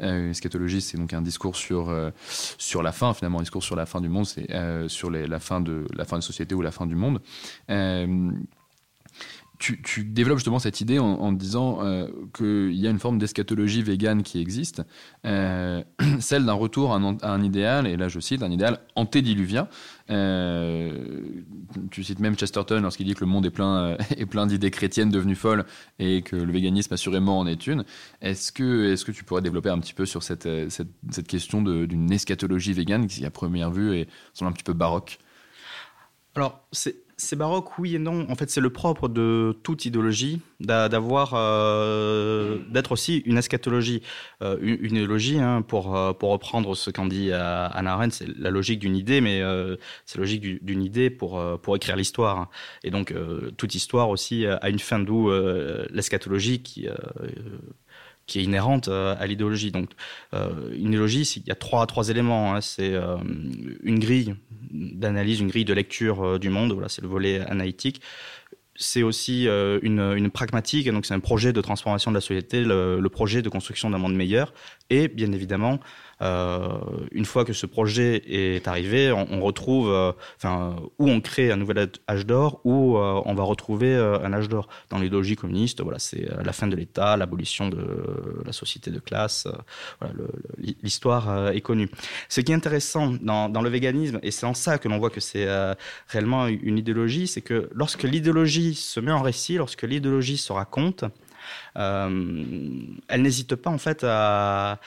euh, 0.00 0.30
eschatologie, 0.30 0.80
c'est 0.80 0.96
donc 0.96 1.12
un 1.12 1.20
discours 1.20 1.56
sur 1.56 1.94
sur 2.58 2.82
la 2.82 2.92
fin, 2.92 3.12
finalement, 3.12 3.38
un 3.38 3.42
discours 3.42 3.62
sur 3.62 3.76
la 3.76 3.84
fin 3.84 4.00
du 4.00 4.08
monde, 4.08 4.26
c'est 4.26 4.48
sur 4.88 5.10
les, 5.10 5.26
la 5.26 5.38
fin 5.38 5.60
de 5.60 5.84
la 5.94 6.06
fin 6.06 6.16
de 6.16 6.22
société 6.22 6.49
ou 6.54 6.62
la 6.62 6.70
fin 6.70 6.86
du 6.86 6.94
monde 6.94 7.20
tu, 9.60 10.04
développes 10.04 10.38
justement 10.38 10.58
cette 10.58 10.80
idée 10.80 10.98
en, 10.98 11.32
disant 11.32 11.84
euh, 11.84 12.08
qu'il 12.36 12.74
y 12.74 12.86
a 12.86 12.90
une 12.90 12.98
forme 12.98 13.18
d'eschatologie 13.18 13.82
végane 13.82 14.22
qui 14.22 14.40
existe, 14.40 14.82
euh, 15.26 15.82
celle 16.18 16.46
d'un 16.46 16.54
retour 16.54 16.94
à 16.94 16.96
un, 16.96 17.42
idéal, 17.42 17.86
et 17.86 17.96
là 17.96 18.08
je 18.08 18.20
cite, 18.20 18.42
un 18.42 18.50
idéal 18.50 18.80
antédiluvien. 18.96 19.68
Euh, 20.08 21.20
tu 21.90 22.02
cites 22.02 22.20
même 22.20 22.36
Chesterton 22.36 22.80
lorsqu'il 22.80 23.06
dit 23.06 23.14
que 23.14 23.20
le 23.20 23.30
monde 23.30 23.46
est 23.46 23.50
plein, 23.50 23.96
d'idées 24.46 24.70
chrétiennes 24.70 25.10
devenues 25.10 25.36
folles 25.36 25.64
et 25.98 26.22
que 26.22 26.36
le 26.36 26.52
véganisme 26.52 26.94
assurément 26.94 27.38
en 27.38 27.46
est 27.46 27.66
une. 27.66 27.84
Est-ce 28.22 28.52
que, 28.52 28.94
tu 29.12 29.24
pourrais 29.24 29.42
développer 29.42 29.68
un 29.68 29.78
petit 29.78 29.94
peu 29.94 30.06
sur 30.06 30.22
cette, 30.22 30.48
question 31.28 31.62
d'une 31.62 32.10
eschatologie 32.10 32.72
végane 32.72 33.06
qui 33.06 33.26
à 33.26 33.30
première 33.30 33.70
vue 33.70 33.94
est, 33.94 34.08
semble 34.32 34.50
un 34.50 34.54
petit 34.54 34.64
peu 34.64 34.72
baroque? 34.72 35.18
Alors, 36.40 36.66
c'est 36.72 37.36
baroque, 37.36 37.78
oui 37.78 37.96
et 37.96 37.98
non. 37.98 38.24
En 38.30 38.34
fait, 38.34 38.48
c'est 38.48 38.62
le 38.62 38.70
propre 38.70 39.08
de 39.08 39.54
toute 39.62 39.84
idéologie 39.84 40.40
d'avoir, 40.58 41.34
euh, 41.34 42.58
d'être 42.70 42.92
aussi 42.92 43.18
une 43.26 43.36
eschatologie, 43.36 44.02
euh, 44.42 44.56
une, 44.62 44.96
idéologie. 44.96 45.38
Hein, 45.38 45.60
pour 45.60 45.94
euh, 45.94 46.14
pour 46.14 46.30
reprendre 46.30 46.74
ce 46.74 46.90
qu'en 46.90 47.04
dit 47.04 47.30
Anna 47.30 47.92
Arendt, 47.92 48.16
c'est 48.16 48.38
la 48.38 48.50
logique 48.50 48.78
d'une 48.78 48.96
idée, 48.96 49.20
mais 49.20 49.42
c'est 50.06 50.16
la 50.16 50.22
logique 50.22 50.64
d'une 50.64 50.82
idée 50.82 51.10
pour 51.10 51.60
pour 51.60 51.76
écrire 51.76 51.96
l'histoire. 51.96 52.48
Et 52.84 52.90
donc, 52.90 53.14
toute 53.58 53.74
histoire 53.74 54.08
aussi 54.08 54.46
a 54.46 54.70
une 54.70 54.78
fin 54.78 54.98
d'où 54.98 55.30
l'eschatologie 55.90 56.62
qui 56.62 56.88
qui 58.30 58.38
est 58.38 58.44
inhérente 58.44 58.86
euh, 58.88 59.16
à 59.18 59.26
l'idéologie. 59.26 59.72
Donc, 59.72 59.90
euh, 60.34 60.72
une 60.72 60.88
idéologie, 60.88 61.22
il 61.22 61.48
y 61.48 61.50
a 61.50 61.56
trois, 61.56 62.08
éléments. 62.08 62.54
Hein. 62.54 62.60
C'est 62.60 62.94
euh, 62.94 63.16
une 63.82 63.98
grille 63.98 64.36
d'analyse, 64.70 65.40
une 65.40 65.48
grille 65.48 65.64
de 65.64 65.74
lecture 65.74 66.38
du 66.38 66.48
monde. 66.48 66.72
Voilà, 66.72 66.88
c'est 66.88 67.02
le 67.02 67.08
volet 67.08 67.40
analytique 67.40 68.00
c'est 68.82 69.02
aussi 69.02 69.44
une, 69.44 70.00
une, 70.00 70.30
pragmatique, 70.30 70.88
donc 70.88 71.04
c'est 71.04 71.12
un 71.12 71.20
projet 71.20 71.52
de 71.52 71.60
transformation 71.60 72.10
de 72.12 72.16
la 72.16 72.22
société, 72.22 72.64
le, 72.64 72.98
le 72.98 73.08
projet 73.10 73.42
de 73.42 73.50
construction 73.50 73.90
d'un 73.90 73.98
monde 73.98 74.14
meilleur, 74.14 74.54
et 74.88 75.06
bien 75.06 75.32
évidemment 75.32 75.80
une 76.20 77.24
fois 77.24 77.44
que 77.44 77.52
ce 77.52 77.66
projet 77.66 78.22
est 78.26 78.68
arrivé, 78.68 79.12
on, 79.12 79.40
retrouve, 79.40 79.90
euh, 79.90 80.12
enfin, 80.36 80.76
où 80.98 81.08
on 81.08 81.20
crée 81.20 81.50
un 81.50 81.56
nouvel 81.56 81.90
âge 82.08 82.26
d'or, 82.26 82.60
ou 82.64 82.96
euh, 82.96 83.22
on 83.24 83.34
va 83.34 83.42
retrouver 83.44 83.94
un 83.94 84.32
âge 84.32 84.48
d'or. 84.48 84.68
Dans 84.90 84.98
l'idéologie 84.98 85.36
communiste, 85.36 85.80
voilà, 85.82 85.98
c'est 85.98 86.28
la 86.44 86.52
fin 86.52 86.66
de 86.66 86.76
l'État, 86.76 87.16
l'abolition 87.16 87.68
de 87.68 88.42
la 88.44 88.52
société 88.52 88.90
de 88.90 88.98
classe. 88.98 89.46
l'histoire 90.82 91.48
est 91.50 91.60
connue. 91.60 91.90
Ce 92.28 92.40
qui 92.40 92.52
est 92.52 92.54
intéressant 92.54 93.14
dans, 93.20 93.62
le 93.62 93.68
véganisme, 93.68 94.18
et 94.22 94.30
c'est 94.30 94.46
en 94.46 94.54
ça 94.54 94.78
que 94.78 94.88
l'on 94.88 94.98
voit 94.98 95.10
que 95.10 95.20
c'est 95.20 95.48
réellement 96.08 96.46
une 96.46 96.78
idéologie, 96.78 97.26
c'est 97.26 97.42
que 97.42 97.68
lorsque 97.72 98.02
l'idéologie 98.02 98.74
se 98.74 99.00
met 99.00 99.12
en 99.12 99.22
récit, 99.22 99.56
lorsque 99.56 99.82
l'idéologie 99.82 100.36
se 100.36 100.52
raconte, 100.52 101.04
euh, 101.04 101.08
elle 101.74 103.22
n'hésite 103.22 103.54
pas 103.56 103.70
en 103.70 103.78
fait 103.78 104.04
à, 104.04 104.78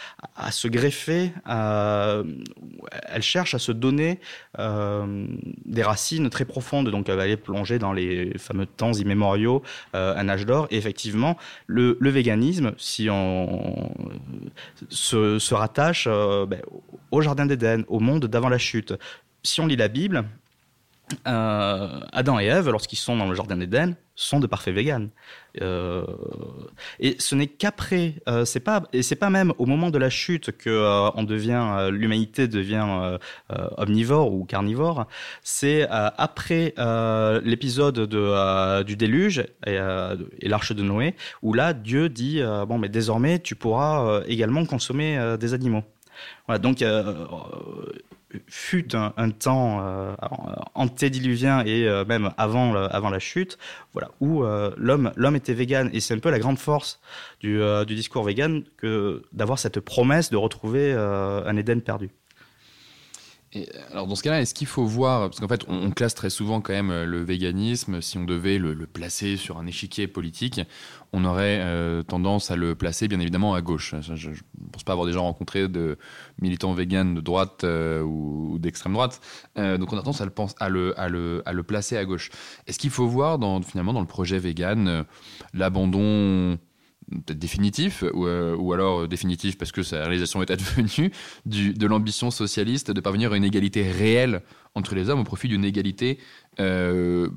se 0.51 0.67
greffer, 0.67 1.31
elle 1.45 3.21
cherche 3.21 3.53
à 3.53 3.59
se 3.59 3.71
donner 3.71 4.19
euh, 4.59 5.25
des 5.65 5.83
racines 5.83 6.29
très 6.29 6.45
profondes, 6.45 6.89
donc 6.89 7.09
elle 7.09 7.15
va 7.15 7.23
aller 7.23 7.37
plonger 7.37 7.79
dans 7.79 7.93
les 7.93 8.37
fameux 8.37 8.65
temps 8.65 8.93
immémoriaux, 8.93 9.63
euh, 9.95 10.15
un 10.15 10.29
âge 10.29 10.45
d'or. 10.45 10.67
Et 10.71 10.77
effectivement, 10.77 11.37
le, 11.67 11.97
véganisme, 11.99 12.73
si 12.77 13.07
on 13.09 13.91
se, 14.89 15.53
rattache 15.53 16.07
ben, 16.07 16.61
au 17.11 17.21
jardin 17.21 17.45
d'Éden, 17.45 17.83
au 17.87 17.99
monde 17.99 18.25
d'avant 18.25 18.49
la 18.49 18.57
chute. 18.57 18.93
Si 19.43 19.59
on 19.61 19.67
lit 19.67 19.75
la 19.75 19.87
Bible, 19.87 20.25
Adam 21.25 22.39
et 22.39 22.45
Ève, 22.45 22.69
lorsqu'ils 22.69 22.97
sont 22.97 23.17
dans 23.17 23.27
le 23.27 23.35
jardin 23.35 23.57
d'Éden, 23.57 23.95
sont 24.15 24.39
de 24.39 24.47
parfaits 24.47 24.75
véganes. 24.75 25.09
Euh, 25.61 26.05
et 26.99 27.15
ce 27.19 27.35
n'est 27.35 27.47
qu'après, 27.47 28.15
euh, 28.27 28.45
c'est 28.45 28.59
pas, 28.59 28.83
et 28.93 29.01
c'est 29.01 29.15
pas 29.15 29.29
même 29.29 29.53
au 29.57 29.65
moment 29.65 29.89
de 29.89 29.97
la 29.97 30.09
chute 30.09 30.51
que 30.51 30.69
euh, 30.69 31.09
euh, 31.09 31.91
l'humanité 31.91 32.47
devient 32.47 32.85
euh, 32.87 33.17
omnivore 33.77 34.33
ou 34.33 34.45
carnivore. 34.45 35.07
C'est 35.41 35.87
après 35.89 36.73
l'épisode 37.43 37.95
de, 37.95 38.83
du 38.83 38.95
déluge 38.95 39.45
et, 39.65 39.77
et 40.39 40.49
l'arche 40.49 40.73
de 40.73 40.83
Noé, 40.83 41.15
où 41.41 41.53
là 41.53 41.73
Dieu 41.73 42.09
dit 42.09 42.41
bon, 42.67 42.77
mais 42.77 42.89
désormais 42.89 43.39
tu 43.39 43.55
pourras 43.55 44.21
également 44.27 44.65
consommer 44.65 45.35
des 45.39 45.53
animaux. 45.53 45.83
Voilà, 46.47 46.59
donc 46.59 46.83
fut 48.47 48.95
un, 48.95 49.29
temps 49.31 49.79
euh, 49.81 50.15
antédiluvien 50.73 51.63
et 51.65 51.87
euh, 51.87 52.05
même 52.05 52.31
avant, 52.37 52.75
avant 52.75 53.09
la 53.09 53.19
chute, 53.19 53.57
voilà, 53.93 54.11
où 54.19 54.43
euh, 54.43 54.71
l'homme, 54.77 55.35
était 55.35 55.53
vegan. 55.53 55.89
Et 55.93 55.99
c'est 55.99 56.13
un 56.13 56.19
peu 56.19 56.31
la 56.31 56.39
grande 56.39 56.59
force 56.59 56.99
du, 57.39 57.59
du 57.87 57.95
discours 57.95 58.23
vegan 58.23 58.63
que 58.77 59.23
d'avoir 59.31 59.59
cette 59.59 59.79
promesse 59.79 60.29
de 60.29 60.37
retrouver 60.37 60.93
un 60.93 61.55
Éden 61.57 61.81
perdu 61.81 62.09
alors 63.91 64.07
dans 64.07 64.15
ce 64.15 64.23
cas-là, 64.23 64.41
est-ce 64.41 64.53
qu'il 64.53 64.67
faut 64.67 64.85
voir, 64.85 65.29
parce 65.29 65.39
qu'en 65.39 65.47
fait 65.47 65.65
on, 65.67 65.91
classe 65.91 66.15
très 66.15 66.29
souvent 66.29 66.61
quand 66.61 66.73
même 66.73 66.89
euh, 66.89 67.05
le 67.05 67.23
véganisme, 67.23 68.01
si 68.01 68.17
on 68.17 68.23
devait 68.23 68.57
le, 68.57 68.73
placer 68.87 69.37
sur 69.37 69.57
un 69.57 69.67
échiquier 69.67 70.07
politique, 70.07 70.61
on 71.13 71.25
aurait 71.25 71.59
euh, 71.61 72.03
tendance 72.03 72.51
à 72.51 72.55
le 72.55 72.75
placer 72.75 73.07
bien 73.07 73.19
évidemment 73.19 73.53
à 73.53 73.61
gauche. 73.61 73.93
Je 74.01 74.29
ne 74.29 74.35
pense 74.71 74.83
pas 74.83 74.93
avoir 74.93 75.07
déjà 75.07 75.19
rencontré 75.19 75.67
de 75.67 75.97
militants 76.41 76.73
véganes 76.73 77.13
de 77.13 77.21
droite 77.21 77.63
euh, 77.63 78.01
ou, 78.01 78.57
d'extrême 78.59 78.93
droite, 78.93 79.21
donc 79.55 79.93
on 79.93 79.97
a 79.97 80.01
tendance 80.01 80.21
à 80.21 80.25
le, 80.69 80.95
le, 81.09 81.43
à 81.45 81.53
le, 81.53 81.63
placer 81.63 81.97
à 81.97 82.05
gauche. 82.05 82.31
Est-ce 82.67 82.79
qu'il 82.79 82.89
faut 82.89 83.07
voir 83.07 83.39
finalement 83.65 83.93
dans 83.93 84.01
le 84.01 84.07
projet 84.07 84.39
vegan 84.39 85.05
l'abandon 85.53 86.57
peut-être 87.09 87.39
définitif, 87.39 88.03
ou, 88.13 88.27
euh, 88.27 88.55
ou, 88.55 88.73
alors 88.73 89.01
euh, 89.01 89.07
définitif 89.07 89.57
parce 89.57 89.71
que 89.71 89.83
sa 89.83 89.99
réalisation 89.99 90.41
est 90.41 90.51
advenue, 90.51 91.11
du, 91.45 91.73
de 91.73 91.87
l'ambition 91.87 92.31
socialiste 92.31 92.91
de 92.91 93.01
parvenir 93.01 93.33
à 93.33 93.37
une 93.37 93.43
égalité 93.43 93.89
réelle 93.89 94.41
entre 94.75 94.95
les 94.95 95.09
hommes 95.09 95.19
au 95.19 95.23
profit 95.23 95.47
d'une 95.47 95.65
égalité 95.65 96.19
euh, 96.59 97.29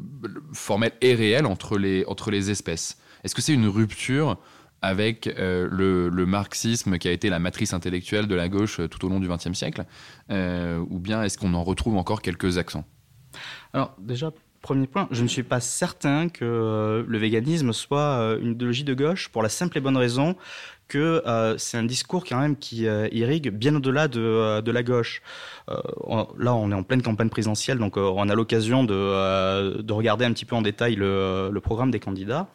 formelle 0.53 0.93
et 1.01 1.15
réelle 1.15 1.47
entre 1.47 1.79
les, 1.79 2.05
entre 2.07 2.31
les 2.31 2.51
espèces. 2.51 2.99
Est-ce 3.25 3.35
que 3.35 3.43
c'est 3.43 3.55
une 3.55 3.69
rupture 3.69 4.39
avec 4.83 5.27
le, 5.37 6.09
le, 6.09 6.27
marxisme 6.27 6.99
qui 6.99 7.09
a 7.09 7.11
été 7.11 7.29
la 7.29 7.39
matrice 7.39 7.73
intellectuelle 7.73 8.29
de 8.29 8.35
la 8.35 8.49
gauche 8.49 8.81
tout 8.91 9.05
au 9.05 9.09
long 9.09 9.19
du 9.19 9.27
XXe 9.27 9.55
siècle, 9.55 9.85
ou 10.31 10.99
bien 11.01 11.23
est-ce 11.25 11.39
qu'on 11.39 11.55
en 11.55 11.65
retrouve 11.65 11.97
encore 11.97 12.23
quelques 12.23 12.59
accents? 12.59 12.85
Alors 13.73 13.97
déjà, 13.99 14.31
Premier 14.67 14.89
point, 14.89 15.07
je 15.13 15.23
ne 15.23 15.29
suis 15.29 15.45
pas 15.45 15.61
certain 15.61 16.29
que 16.29 16.45
euh, 16.45 17.05
le 17.07 17.19
véganisme 17.19 17.73
soit 17.73 18.01
euh, 18.01 18.41
une 18.41 18.51
idéologie 18.51 18.83
de 18.83 18.95
gauche 18.95 19.29
pour 19.29 19.45
la 19.45 19.49
simple 19.49 19.79
et 19.79 19.81
bonne 19.81 19.97
raison 19.97 20.35
que 20.89 21.23
euh, 21.25 21.57
c'est 21.57 21.79
un 21.79 21.85
discours 21.85 22.25
quand 22.25 22.41
même 22.41 22.57
qui 22.57 22.87
irrigue 23.13 23.51
bien 23.51 23.77
au-delà 23.77 24.09
de, 24.09 24.69
la 24.69 24.83
gauche. 24.83 25.23
là, 25.69 26.53
on 26.57 26.73
est 26.73 26.75
en 26.75 26.83
pleine 26.83 27.01
campagne 27.01 27.29
présidentielle, 27.29 27.79
donc 27.79 27.97
on 27.97 28.29
a 28.29 28.35
l'occasion 28.35 28.83
de, 28.83 29.93
regarder 29.93 30.25
un 30.25 30.33
petit 30.33 30.45
peu 30.45 30.57
en 30.57 30.63
détail 30.63 30.97
le, 30.97 31.61
programme 31.63 31.93
des 31.93 32.01
candidats. 32.01 32.49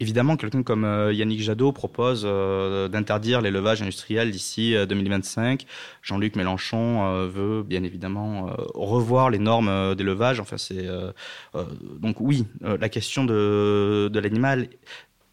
Évidemment, 0.00 0.36
quelqu'un 0.36 0.62
comme 0.62 1.10
Yannick 1.12 1.40
Jadot 1.40 1.72
propose 1.72 2.24
d'interdire 2.24 3.40
l'élevage 3.40 3.82
industriel 3.82 4.30
d'ici 4.30 4.74
2025. 4.88 5.66
Jean-Luc 6.02 6.36
Mélenchon 6.36 7.26
veut 7.26 7.62
bien 7.62 7.82
évidemment 7.82 8.50
revoir 8.74 9.30
les 9.30 9.38
normes 9.38 9.94
d'élevage. 9.94 10.40
Enfin, 10.40 10.58
c'est 10.58 10.86
donc 12.00 12.20
oui, 12.20 12.44
la 12.62 12.88
question 12.88 13.24
de 13.24 14.18
l'animal 14.18 14.68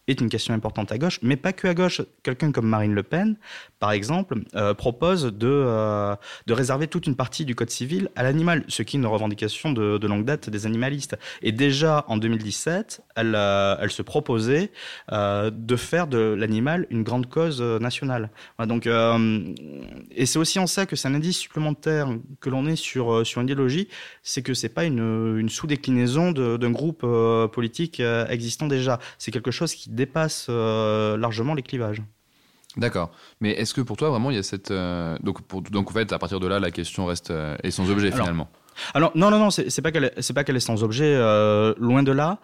est 0.07 0.21
une 0.21 0.29
question 0.29 0.53
importante 0.53 0.91
à 0.91 0.97
gauche, 0.97 1.19
mais 1.21 1.35
pas 1.35 1.53
que 1.53 1.67
à 1.67 1.73
gauche. 1.73 2.01
Quelqu'un 2.23 2.51
comme 2.51 2.67
Marine 2.67 2.93
Le 2.93 3.03
Pen, 3.03 3.37
par 3.79 3.91
exemple, 3.91 4.35
euh, 4.55 4.73
propose 4.73 5.25
de, 5.25 5.47
euh, 5.47 6.15
de 6.45 6.53
réserver 6.53 6.87
toute 6.87 7.07
une 7.07 7.15
partie 7.15 7.45
du 7.45 7.55
Code 7.55 7.69
civil 7.69 8.09
à 8.15 8.23
l'animal, 8.23 8.63
ce 8.67 8.83
qui 8.83 8.97
est 8.97 8.99
une 8.99 9.05
revendication 9.05 9.71
de, 9.71 10.05
longue 10.05 10.25
date 10.25 10.49
des 10.51 10.67
animalistes. 10.67 11.17
Et 11.41 11.51
déjà 11.51 12.05
en 12.07 12.17
2017, 12.17 13.01
elle, 13.15 13.33
euh, 13.35 13.75
elle 13.79 13.89
se 13.89 14.03
proposait 14.03 14.71
de 15.11 15.75
faire 15.75 16.07
de 16.07 16.17
l'animal 16.17 16.85
une 16.89 17.03
grande 17.03 17.27
cause 17.27 17.61
nationale. 17.61 18.29
donc, 18.65 18.87
et 18.87 20.25
c'est 20.25 20.39
aussi 20.39 20.59
en 20.59 20.67
ça 20.67 20.85
que 20.85 20.95
c'est 20.95 21.07
un 21.07 21.15
indice 21.15 21.37
supplémentaire 21.37 22.09
que 22.39 22.49
l'on 22.49 22.67
est 22.67 22.75
sur, 22.75 23.25
sur 23.25 23.41
une 23.41 23.47
idéologie, 23.47 23.87
c'est 24.21 24.41
que 24.41 24.53
c'est 24.53 24.69
pas 24.69 24.85
une, 24.85 25.37
une 25.39 25.49
sous-déclinaison 25.49 26.31
d'un 26.31 26.71
groupe 26.71 27.05
politique 27.51 28.01
existant 28.29 28.67
déjà. 28.67 28.99
C'est 29.17 29.31
quelque 29.31 29.51
chose 29.51 29.73
qui 29.73 29.89
dépasse 29.95 30.47
euh, 30.49 31.17
largement 31.17 31.53
les 31.53 31.63
clivages. 31.63 32.01
D'accord. 32.77 33.11
Mais 33.39 33.51
est-ce 33.51 33.73
que 33.73 33.81
pour 33.81 33.97
toi, 33.97 34.09
vraiment, 34.09 34.31
il 34.31 34.35
y 34.35 34.39
a 34.39 34.43
cette. 34.43 34.71
Euh, 34.71 35.17
donc, 35.21 35.39
donc, 35.71 35.89
en 35.89 35.93
fait, 35.93 36.11
à 36.11 36.19
partir 36.19 36.39
de 36.39 36.47
là, 36.47 36.59
la 36.59 36.71
question 36.71 37.05
reste 37.05 37.31
euh, 37.31 37.55
est 37.63 37.71
sans 37.71 37.89
objet 37.89 38.11
finalement. 38.11 38.49
Alors 38.93 39.13
non 39.15 39.31
non 39.31 39.39
non 39.39 39.51
c'est 39.51 39.81
pas 39.81 39.93
qu'elle 39.93 40.11
c'est 40.19 40.33
pas 40.33 40.43
qu'elle 40.43 40.57
est 40.57 40.59
sans 40.59 40.83
objet 40.83 41.15
loin 41.77 42.03
de 42.03 42.11
là 42.11 42.39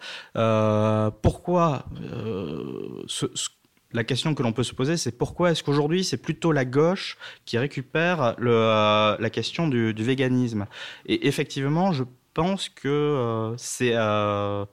pourquoi 1.20 1.84
la 3.92 4.02
question 4.02 4.34
que 4.34 4.42
l'on 4.42 4.54
peut 4.54 4.62
se 4.62 4.72
poser 4.72 4.96
c'est 4.96 5.12
pourquoi 5.12 5.50
est-ce 5.50 5.62
qu'aujourd'hui 5.62 6.04
c'est 6.04 6.16
plutôt 6.16 6.50
la 6.50 6.64
gauche 6.64 7.18
qui 7.44 7.58
récupère 7.58 8.34
le, 8.38 9.14
la 9.20 9.28
question 9.30 9.68
du, 9.68 9.92
du, 9.92 10.02
véganisme? 10.04 10.64
Et 11.04 11.28
effectivement 11.28 11.92
je 11.92 12.04
pense 12.34 12.68
que 12.68 13.54
c'est 13.56 13.92
euh, 13.94 14.64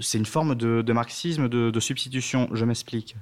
c'est 0.00 0.18
une 0.18 0.26
forme 0.26 0.54
de, 0.54 0.92
marxisme 0.92 1.48
de, 1.48 1.80
substitution. 1.80 2.48
Je 2.52 2.64
m'explique. 2.64 3.16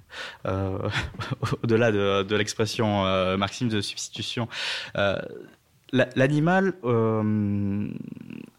Euh, 0.46 0.78
au-delà 1.62 1.92
de, 1.92 2.36
l'expression 2.36 3.06
euh, 3.06 3.36
marxisme 3.36 3.68
de 3.68 3.80
substitution, 3.80 4.48
l'animal 5.92 6.74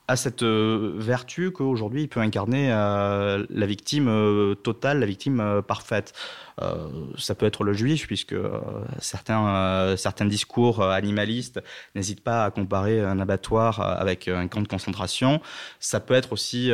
a 0.08 0.16
cette 0.16 0.44
vertu 0.44 1.52
qu'aujourd'hui 1.52 2.04
il 2.04 2.08
peut 2.10 2.20
incarner 2.20 2.70
la 2.70 3.66
victime 3.66 4.56
totale, 4.64 5.00
la 5.00 5.06
victime 5.06 5.62
parfaite. 5.68 6.14
Euh, 6.62 6.88
ça 7.18 7.36
peut 7.36 7.46
être 7.46 7.64
le 7.64 7.74
juif, 7.74 8.08
puisque 8.08 8.34
euh, 8.34 8.60
certains, 9.00 9.48
euh, 9.48 9.98
certains 9.98 10.26
discours 10.26 10.84
animalistes 10.84 11.62
n'hésitent 11.96 12.24
pas 12.24 12.46
à 12.46 12.52
comparer 12.52 13.02
un 13.02 13.20
abattoir 13.20 13.80
avec 13.80 14.28
un 14.28 14.48
camp 14.48 14.62
de 14.62 14.68
concentration. 14.68 15.42
Ça 15.80 16.00
peut 16.00 16.14
être 16.14 16.34
aussi 16.34 16.72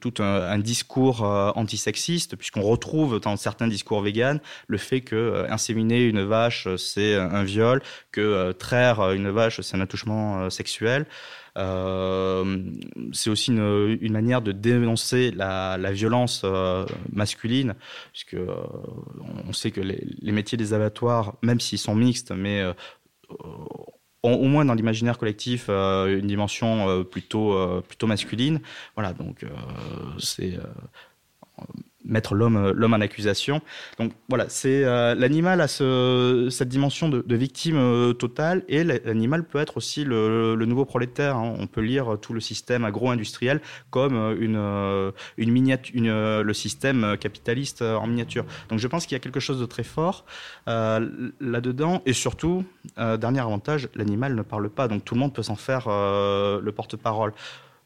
tout 0.00 0.14
un, 0.18 0.58
discours 0.58 1.22
antisexiste, 1.22 2.36
puisqu'on 2.36 2.62
retrouve 2.62 3.20
dans 3.20 3.36
certains 3.36 3.68
discours 3.68 4.00
véganes 4.00 4.40
le 4.66 4.78
fait 4.78 5.00
que 5.00 5.46
inséminer 5.48 6.04
une 6.04 6.22
vache, 6.22 6.68
c'est 6.76 7.16
un 7.16 7.42
viol, 7.42 7.82
que 8.12 8.52
traire 8.52 9.12
une 9.12 9.30
vache, 9.30 9.60
c'est 9.60 9.76
un 9.76 9.80
attouchement 9.80 10.50
sexuel. 10.50 11.06
Euh, 11.58 12.70
c'est 13.12 13.30
aussi 13.30 13.50
une, 13.50 14.12
manière 14.12 14.40
de 14.42 14.52
dénoncer 14.52 15.30
la, 15.30 15.76
violence 15.92 16.42
euh, 16.44 16.86
masculine, 17.12 17.74
puisque 18.12 18.34
euh, 18.34 18.54
on 19.46 19.52
sait 19.52 19.70
que 19.70 19.80
les, 19.80 20.32
métiers 20.32 20.56
des 20.58 20.72
abattoirs, 20.72 21.36
même 21.42 21.60
s'ils 21.60 21.78
sont 21.78 21.94
mixtes, 21.94 22.32
mais 22.32 22.62
au 24.22 24.44
moins 24.44 24.64
dans 24.64 24.74
l'imaginaire 24.74 25.18
collectif 25.18 25.68
une 25.68 26.26
dimension 26.26 27.04
plutôt 27.04 27.82
plutôt 27.82 28.06
masculine. 28.06 28.60
Voilà, 28.94 29.12
donc 29.12 29.44
c'est 30.18 30.58
mettre 32.04 32.34
l'homme 32.34 32.56
euh, 32.56 32.72
l'homme 32.74 32.94
en 32.94 33.00
accusation. 33.00 33.60
Donc 33.98 34.12
voilà, 34.28 34.46
c'est 34.48 34.84
euh, 34.84 35.14
l'animal 35.14 35.60
a 35.60 35.68
ce, 35.68 36.48
cette 36.50 36.68
dimension 36.68 37.08
de, 37.08 37.22
victime 37.34 37.76
euh, 37.76 38.12
totale 38.12 38.62
et 38.68 38.84
l'animal 38.84 39.44
peut 39.44 39.58
être 39.58 39.76
aussi 39.76 40.04
le, 40.04 40.56
nouveau 40.66 40.84
prolétaire. 40.84 41.36
Hein. 41.36 41.54
On 41.58 41.66
peut 41.66 41.80
lire 41.80 42.18
tout 42.20 42.32
le 42.32 42.40
système 42.40 42.84
agro-industriel 42.84 43.60
comme 43.90 44.14
une 44.40 45.12
une 45.36 45.50
miniature, 45.50 45.92
le 45.94 46.52
système 46.52 47.16
capitaliste 47.18 47.82
en 47.82 48.06
miniature. 48.06 48.44
Donc 48.68 48.78
je 48.78 48.86
pense 48.86 49.06
qu'il 49.06 49.14
y 49.14 49.16
a 49.16 49.20
quelque 49.20 49.40
chose 49.40 49.60
de 49.60 49.66
très 49.66 49.82
fort 49.82 50.24
là-dedans 50.66 52.02
et 52.06 52.12
surtout 52.12 52.64
dernier 52.96 53.40
avantage, 53.40 53.88
l'animal 53.94 54.34
ne 54.34 54.42
parle 54.42 54.68
pas, 54.70 54.88
donc 54.88 55.04
tout 55.04 55.14
le 55.14 55.20
monde 55.20 55.34
peut 55.34 55.42
s'en 55.42 55.56
faire 55.56 55.88
le 55.88 56.70
porte-parole. 56.70 57.32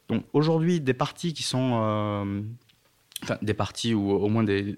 Donc 0.08 0.24
aujourd'hui, 0.32 0.80
des 0.80 0.94
partis 0.94 1.32
qui 1.32 1.42
sont 1.42 2.46
enfin, 3.22 3.38
des 3.42 3.54
partis 3.54 3.94
ou 3.94 4.10
au 4.10 4.28
moins 4.28 4.44
des, 4.44 4.76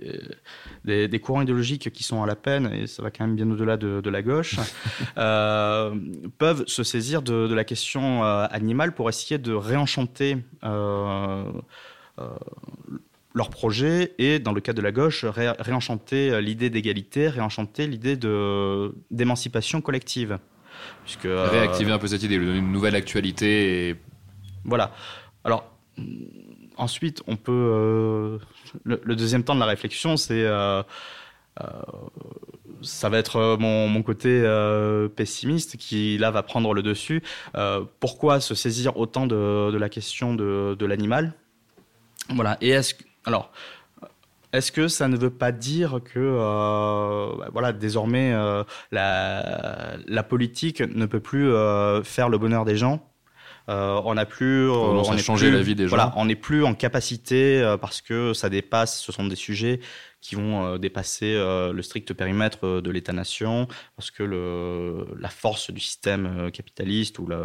des, 0.85 1.20
courants 1.20 1.42
idéologiques 1.42 1.90
qui 1.92 2.03
sont 2.03 2.22
à 2.22 2.27
la 2.27 2.37
peine, 2.37 2.72
et 2.72 2.87
ça 2.87 3.03
va 3.03 3.11
quand 3.11 3.27
même 3.27 3.37
bien 3.37 3.51
au-delà 3.51 3.77
de, 3.77 4.11
la 4.11 4.22
gauche, 4.22 4.57
euh, 5.18 5.94
peuvent 6.38 6.64
se 6.66 6.83
saisir 6.83 7.22
de, 7.22 7.53
la 7.53 7.64
question 7.64 8.24
euh, 8.24 8.46
animale 8.51 8.94
pour 8.94 9.09
essayer 9.09 9.38
de 9.38 9.53
réenchanter 9.53 10.38
euh, 10.64 11.44
leur 13.35 13.51
projet 13.51 14.14
et, 14.18 14.38
dans 14.38 14.53
le 14.53 14.61
cas 14.61 14.72
de 14.72 14.81
la 14.81 14.92
gauche, 14.92 15.24
réenchanter 15.24 16.40
l'idée 16.40 16.70
d'égalité, 16.70 17.29
réenchanter 17.29 17.87
l'idée 17.87 18.16
d'émancipation 19.11 19.81
collective. 19.81 20.38
Puisque, 21.05 21.24
Réactiver 21.24 21.92
un 21.92 21.98
peu 21.98 22.07
cette 22.07 22.22
idée, 22.22 22.37
une 22.37 22.72
nouvelle 22.72 22.94
actualité. 22.94 23.90
Et... 23.90 23.96
Voilà. 24.64 24.92
Alors, 25.44 25.70
ensuite, 26.78 27.22
on 27.26 27.36
peut. 27.36 27.52
Euh, 27.52 28.38
le, 28.84 29.16
deuxième 29.16 29.44
temps 29.44 29.54
de 29.54 29.60
la 29.60 29.66
réflexion, 29.66 30.16
c'est. 30.16 30.44
Euh, 30.44 30.82
euh, 31.60 31.64
ça 32.80 33.08
va 33.08 33.18
être 33.18 33.56
mon, 33.58 34.02
côté 34.04 34.40
pessimiste 35.16 35.76
qui 35.76 36.16
là 36.16 36.30
va 36.30 36.44
prendre 36.44 36.72
le 36.72 36.82
dessus. 36.82 37.24
pourquoi 37.98 38.38
se 38.38 38.54
saisir 38.54 38.96
autant 38.96 39.26
de, 39.26 39.76
la 39.76 39.88
question 39.88 40.34
de, 40.34 40.84
l'animal? 40.86 41.34
Voilà. 42.28 42.56
Et 42.60 42.68
est-ce 42.68 42.94
alors 43.24 43.50
est-ce 44.52 44.72
que 44.72 44.86
ça 44.88 45.08
ne 45.08 45.16
veut 45.16 45.30
pas 45.30 45.50
dire 45.50 46.00
que 46.04 46.38
bah, 47.36 47.48
voilà 47.52 47.72
désormais 47.72 48.32
la, 48.92 49.96
la, 50.06 50.22
politique 50.22 50.80
ne 50.80 51.06
peut 51.06 51.20
plus 51.20 51.50
faire 52.04 52.28
le 52.28 52.38
bonheur 52.38 52.64
des 52.64 52.76
gens? 52.76 53.04
Euh, 53.68 54.00
on 54.04 54.14
n'a 54.14 54.24
plus, 54.24 54.68
on, 54.70 54.98
on 55.00 55.16
changé 55.18 55.50
la 55.50 55.61
vie 55.61 55.74
des 55.74 55.85
gens. 55.85 55.96
Voilà, 55.96 56.12
on 56.16 56.24
n'est 56.24 56.37
plus 56.37 56.64
en 56.64 56.74
capacité 56.74 57.61
euh, 57.61 57.76
parce 57.76 58.00
que 58.00 58.33
ça 58.33 58.48
dépasse. 58.48 59.00
Ce 59.00 59.12
sont 59.12 59.26
des 59.26 59.37
sujets 59.37 59.81
qui 60.20 60.35
vont 60.35 60.64
euh, 60.64 60.78
dépasser 60.78 61.35
le 61.37 61.81
strict 61.83 62.12
périmètre 62.12 62.81
de 62.81 62.90
l'État-nation 62.90 63.68
parce 63.96 64.11
que 64.11 64.22
le, 64.22 65.07
la 65.18 65.28
force 65.28 65.70
du 65.70 65.81
système 65.81 66.50
capitaliste 66.50 67.18
ou 67.18 67.26
le, 67.26 67.44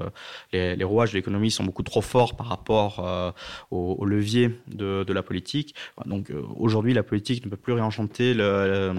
les, 0.52 0.76
les, 0.76 0.84
rouages 0.84 1.12
de 1.12 1.18
l'économie 1.18 1.52
sont 1.52 1.64
beaucoup 1.64 1.84
trop 1.84 2.02
forts 2.02 2.36
par 2.36 2.48
rapport 2.48 3.34
au, 3.70 3.96
au, 4.00 4.06
levier 4.06 4.60
de, 4.68 5.04
de, 5.04 5.14
la 5.14 5.22
politique. 5.22 5.76
Donc 6.06 6.32
aujourd'hui, 6.56 6.94
la 6.94 7.04
politique 7.04 7.46
ne 7.46 7.50
peut 7.50 7.58
plus 7.58 7.74
réenchanter 7.74 8.34
le, 8.34 8.44
euh, 8.44 8.94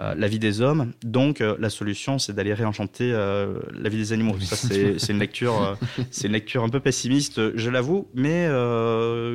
la 0.00 0.28
vie 0.28 0.38
des 0.38 0.60
hommes. 0.60 0.92
Donc 1.04 1.40
euh, 1.40 1.56
la 1.58 1.68
solution, 1.68 2.18
c'est 2.18 2.32
d'aller 2.32 2.54
réenchanter 2.54 3.12
euh, 3.12 3.60
la 3.72 3.88
vie 3.88 3.98
des 3.98 4.12
animaux. 4.12 4.38
Ça, 4.40 4.56
c'est 4.56 5.12
une 5.12 5.18
lecture, 5.18 5.76
c'est 6.10 6.26
une 6.26 6.32
lecture 6.32 6.64
un 6.64 6.68
peu 6.68 6.80
pessimiste, 6.80 7.56
je 7.56 7.70
l'avoue, 7.70 8.08
mais 8.14 8.48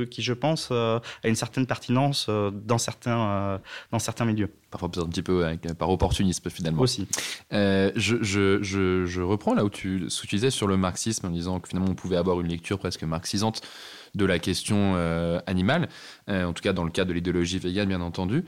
qui, 0.09 0.21
je 0.21 0.33
pense, 0.33 0.71
a 0.71 1.01
une 1.23 1.35
certaine 1.35 1.65
pertinence 1.65 2.29
dans 2.29 2.77
certains, 2.77 3.61
dans 3.91 3.99
certains 3.99 4.25
milieux. 4.25 4.49
Parfois 4.71 4.89
un 4.97 5.07
petit 5.07 5.21
peu 5.21 5.45
par 5.77 5.89
opportunisme 5.89 6.49
finalement. 6.49 6.81
Aussi. 6.81 7.07
je, 7.51 7.91
je, 7.95 8.61
je, 8.61 9.05
je, 9.05 9.21
reprends 9.21 9.53
là 9.53 9.63
où 9.63 9.69
tu, 9.69 10.07
disais 10.29 10.49
sur 10.49 10.67
le 10.67 10.77
marxisme 10.77 11.27
en 11.27 11.29
disant 11.29 11.59
que 11.59 11.69
finalement 11.69 11.91
on 11.91 11.95
pouvait 11.95 12.17
avoir 12.17 12.41
une 12.41 12.47
lecture 12.47 12.79
presque 12.79 13.03
marxisante 13.03 13.61
de 14.15 14.25
la 14.25 14.39
question 14.39 14.95
animale, 15.45 15.89
en 16.27 16.53
tout 16.53 16.63
cas 16.63 16.73
dans 16.73 16.83
le 16.83 16.91
cas 16.91 17.05
de 17.05 17.13
l'idéologie 17.13 17.59
végane 17.59 17.87
bien 17.87 18.01
entendu. 18.01 18.45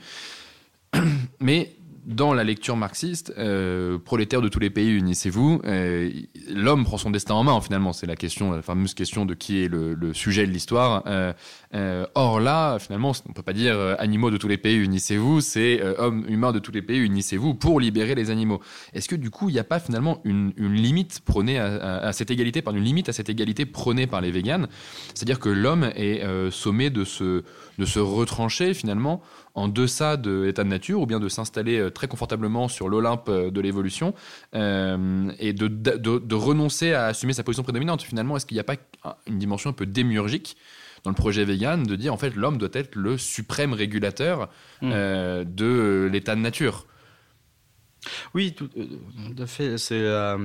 Mais 1.40 1.74
dans 2.08 2.32
la 2.32 2.42
lecture 2.42 2.74
marxiste, 2.74 3.34
euh, 3.36 3.98
prolétaires 3.98 4.40
de 4.40 4.48
tous 4.48 4.60
les 4.60 4.70
pays, 4.70 4.90
unissez-vous, 4.96 5.60
euh, 5.66 6.10
l'homme 6.48 6.84
prend 6.84 6.96
son 6.96 7.10
destin 7.10 7.34
en 7.34 7.44
main, 7.44 7.60
finalement. 7.60 7.92
C'est 7.92 8.06
la 8.06 8.16
question, 8.16 8.50
la 8.52 8.62
fameuse 8.62 8.94
question 8.94 9.26
de 9.26 9.34
qui 9.34 9.62
est 9.62 9.68
le, 9.68 10.14
sujet 10.14 10.46
de 10.46 10.50
l'histoire. 10.50 11.04
Euh, 11.06 12.06
or 12.14 12.40
là, 12.40 12.78
finalement, 12.78 13.12
on 13.26 13.28
ne 13.28 13.34
peut 13.34 13.42
pas 13.42 13.52
dire 13.52 13.76
animaux 13.98 14.30
de 14.30 14.38
tous 14.38 14.48
les 14.48 14.56
pays, 14.56 14.76
unissez-vous, 14.78 15.42
c'est 15.42 15.82
hommes 15.98 16.24
humains 16.28 16.52
de 16.52 16.58
tous 16.58 16.72
les 16.72 16.80
pays, 16.80 16.98
unissez-vous 16.98 17.52
pour 17.52 17.78
libérer 17.78 18.14
les 18.14 18.30
animaux. 18.30 18.60
Est-ce 18.94 19.06
que 19.06 19.16
du 19.16 19.28
coup, 19.28 19.50
il 19.50 19.52
n'y 19.52 19.58
a 19.58 19.64
pas 19.64 19.78
finalement 19.78 20.22
une, 20.24 20.54
limite 20.56 21.20
prônée 21.20 21.58
à, 21.58 22.10
cette 22.14 22.30
égalité, 22.30 22.62
par 22.62 22.74
une 22.74 22.84
limite 22.84 23.10
à 23.10 23.12
cette 23.12 23.28
égalité 23.28 23.66
prônée 23.66 24.06
par 24.06 24.22
les 24.22 24.30
véganes? 24.30 24.68
C'est-à-dire 25.14 25.40
que 25.40 25.50
l'homme 25.50 25.90
est 25.94 26.22
sommé 26.50 26.88
de 26.88 27.04
se, 27.04 27.44
de 27.78 27.84
se 27.84 27.98
retrancher 27.98 28.72
finalement 28.72 29.20
en 29.54 29.68
deçà 29.68 30.16
de 30.16 30.42
l'état 30.42 30.64
de 30.64 30.68
nature 30.68 31.00
ou 31.00 31.06
bien 31.06 31.20
de 31.20 31.28
s'installer 31.28 31.78
euh, 31.78 31.90
très 31.90 32.08
confortablement 32.08 32.68
sur 32.68 32.88
l'Olympe 32.88 33.28
euh, 33.28 33.50
de 33.50 33.60
l'évolution 33.60 34.14
euh, 34.54 35.30
et 35.38 35.52
de, 35.52 35.66
de, 35.68 36.34
renoncer 36.34 36.92
à 36.92 37.06
assumer 37.06 37.32
sa 37.32 37.42
position 37.42 37.62
prédominante. 37.62 38.02
Finalement, 38.02 38.36
est-ce 38.36 38.46
qu'il 38.46 38.56
n'y 38.56 38.60
a 38.60 38.64
pas 38.64 38.76
une 39.26 39.38
dimension 39.38 39.70
un 39.70 39.72
peu 39.72 39.86
démiurgique 39.86 40.56
dans 41.04 41.10
le 41.10 41.16
projet 41.16 41.44
vegan 41.44 41.82
de 41.84 41.96
dire 41.96 42.12
en 42.12 42.16
fait 42.16 42.34
l'homme 42.34 42.58
doit 42.58 42.68
être 42.72 42.94
le 42.96 43.18
suprême 43.18 43.72
régulateur 43.72 44.48
mmh. 44.82 44.90
de 45.44 46.08
l'état 46.12 46.34
de 46.34 46.40
nature? 46.40 46.86
Oui, 48.34 48.52
tout, 48.52 48.70
à 49.38 49.46
fait. 49.46 49.78
C'est 49.78 50.02
la 50.02 50.38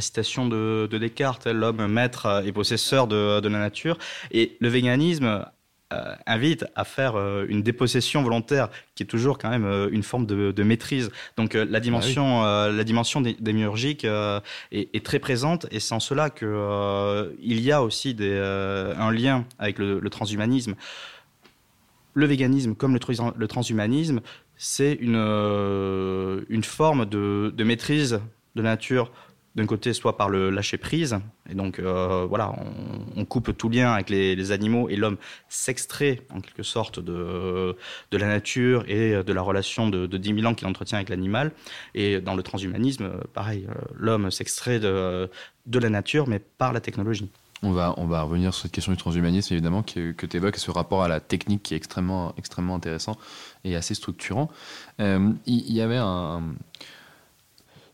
citation 0.00 0.48
de, 0.48 0.86
Descartes, 0.90 1.46
l'homme 1.46 1.86
maître 1.86 2.42
et 2.44 2.52
possesseur 2.52 3.06
de, 3.06 3.40
de, 3.40 3.48
la 3.48 3.58
nature. 3.58 3.98
Et 4.30 4.56
le 4.60 4.68
véganisme 4.68 5.44
euh, 5.90 6.14
invite 6.26 6.66
à 6.76 6.84
faire 6.84 7.16
euh, 7.16 7.46
une 7.48 7.62
dépossession 7.62 8.22
volontaire, 8.22 8.68
qui 8.94 9.04
est 9.04 9.06
toujours 9.06 9.38
quand 9.38 9.48
même 9.48 9.64
euh, 9.64 9.88
une 9.90 10.02
forme 10.02 10.26
de, 10.26 10.62
maîtrise. 10.62 11.10
Donc 11.38 11.54
la 11.54 11.80
dimension, 11.80 12.42
ah 12.42 12.68
la 12.70 12.84
dimension 12.84 13.22
démiurgique 13.22 14.04
est, 14.04 15.04
très 15.04 15.18
présente, 15.18 15.66
et 15.70 15.80
c'est 15.80 15.94
en 15.94 16.00
cela 16.00 16.28
que 16.28 17.34
il 17.40 17.60
y 17.60 17.72
a 17.72 17.82
aussi 17.82 18.12
des, 18.12 18.36
un 18.36 19.10
lien 19.10 19.46
avec 19.58 19.78
le, 19.78 20.06
transhumanisme. 20.10 20.74
Le 22.12 22.26
véganisme, 22.26 22.74
comme 22.74 22.92
le, 22.92 23.46
transhumanisme, 23.48 24.20
c'est 24.58 24.92
une, 25.00 25.16
une 26.50 26.64
forme 26.64 27.06
de, 27.06 27.54
de 27.56 27.64
maîtrise 27.64 28.20
de 28.56 28.62
la 28.62 28.70
nature 28.70 29.10
d'un 29.54 29.66
côté 29.66 29.92
soit 29.92 30.16
par 30.16 30.28
le 30.28 30.50
lâcher 30.50 30.78
prise, 30.78 31.18
et 31.48 31.54
donc 31.54 31.78
euh, 31.78 32.26
voilà, 32.28 32.52
on, 33.16 33.24
coupe 33.24 33.56
tout 33.56 33.68
lien 33.68 33.92
avec 33.92 34.10
les, 34.10 34.52
animaux 34.52 34.88
et 34.88 34.96
l'homme 34.96 35.16
s'extrait 35.48 36.22
en 36.30 36.40
quelque 36.40 36.62
sorte 36.62 37.00
de, 37.00 37.76
de 38.10 38.16
la 38.16 38.26
nature 38.26 38.84
et 38.88 39.22
de 39.22 39.32
la 39.32 39.42
relation 39.42 39.88
de, 39.88 40.06
de 40.06 40.16
10 40.16 40.34
000 40.40 40.46
ans 40.46 40.54
qu'il 40.54 40.66
entretient 40.68 40.98
avec 40.98 41.08
l'animal. 41.08 41.52
Et 41.94 42.20
dans 42.20 42.34
le 42.34 42.42
transhumanisme, 42.42 43.10
pareil, 43.34 43.66
euh, 43.68 43.74
l'homme 43.94 44.30
s'extrait 44.30 44.78
de, 44.78 45.28
de 45.66 45.78
la 45.78 45.90
nature 45.90 46.28
mais 46.28 46.38
par 46.38 46.72
la 46.72 46.80
technologie. 46.80 47.28
On 47.62 47.72
va, 47.72 47.94
on 47.96 48.06
va 48.06 48.22
revenir 48.22 48.54
sur 48.54 48.62
cette 48.62 48.72
question 48.72 48.92
du 48.92 48.98
transhumanisme, 48.98 49.52
évidemment, 49.52 49.82
que, 49.82 50.12
que 50.12 50.26
tu 50.26 50.36
évoques, 50.36 50.56
ce 50.56 50.70
rapport 50.70 51.02
à 51.02 51.08
la 51.08 51.18
technique 51.18 51.64
qui 51.64 51.74
est 51.74 51.76
extrêmement, 51.76 52.32
extrêmement 52.36 52.76
intéressant 52.76 53.16
et 53.64 53.74
assez 53.74 53.94
structurant. 53.94 54.48
Euh, 55.00 55.32
il 55.46 55.72
y, 55.72 55.80
avait 55.80 55.96
un, 55.96 56.42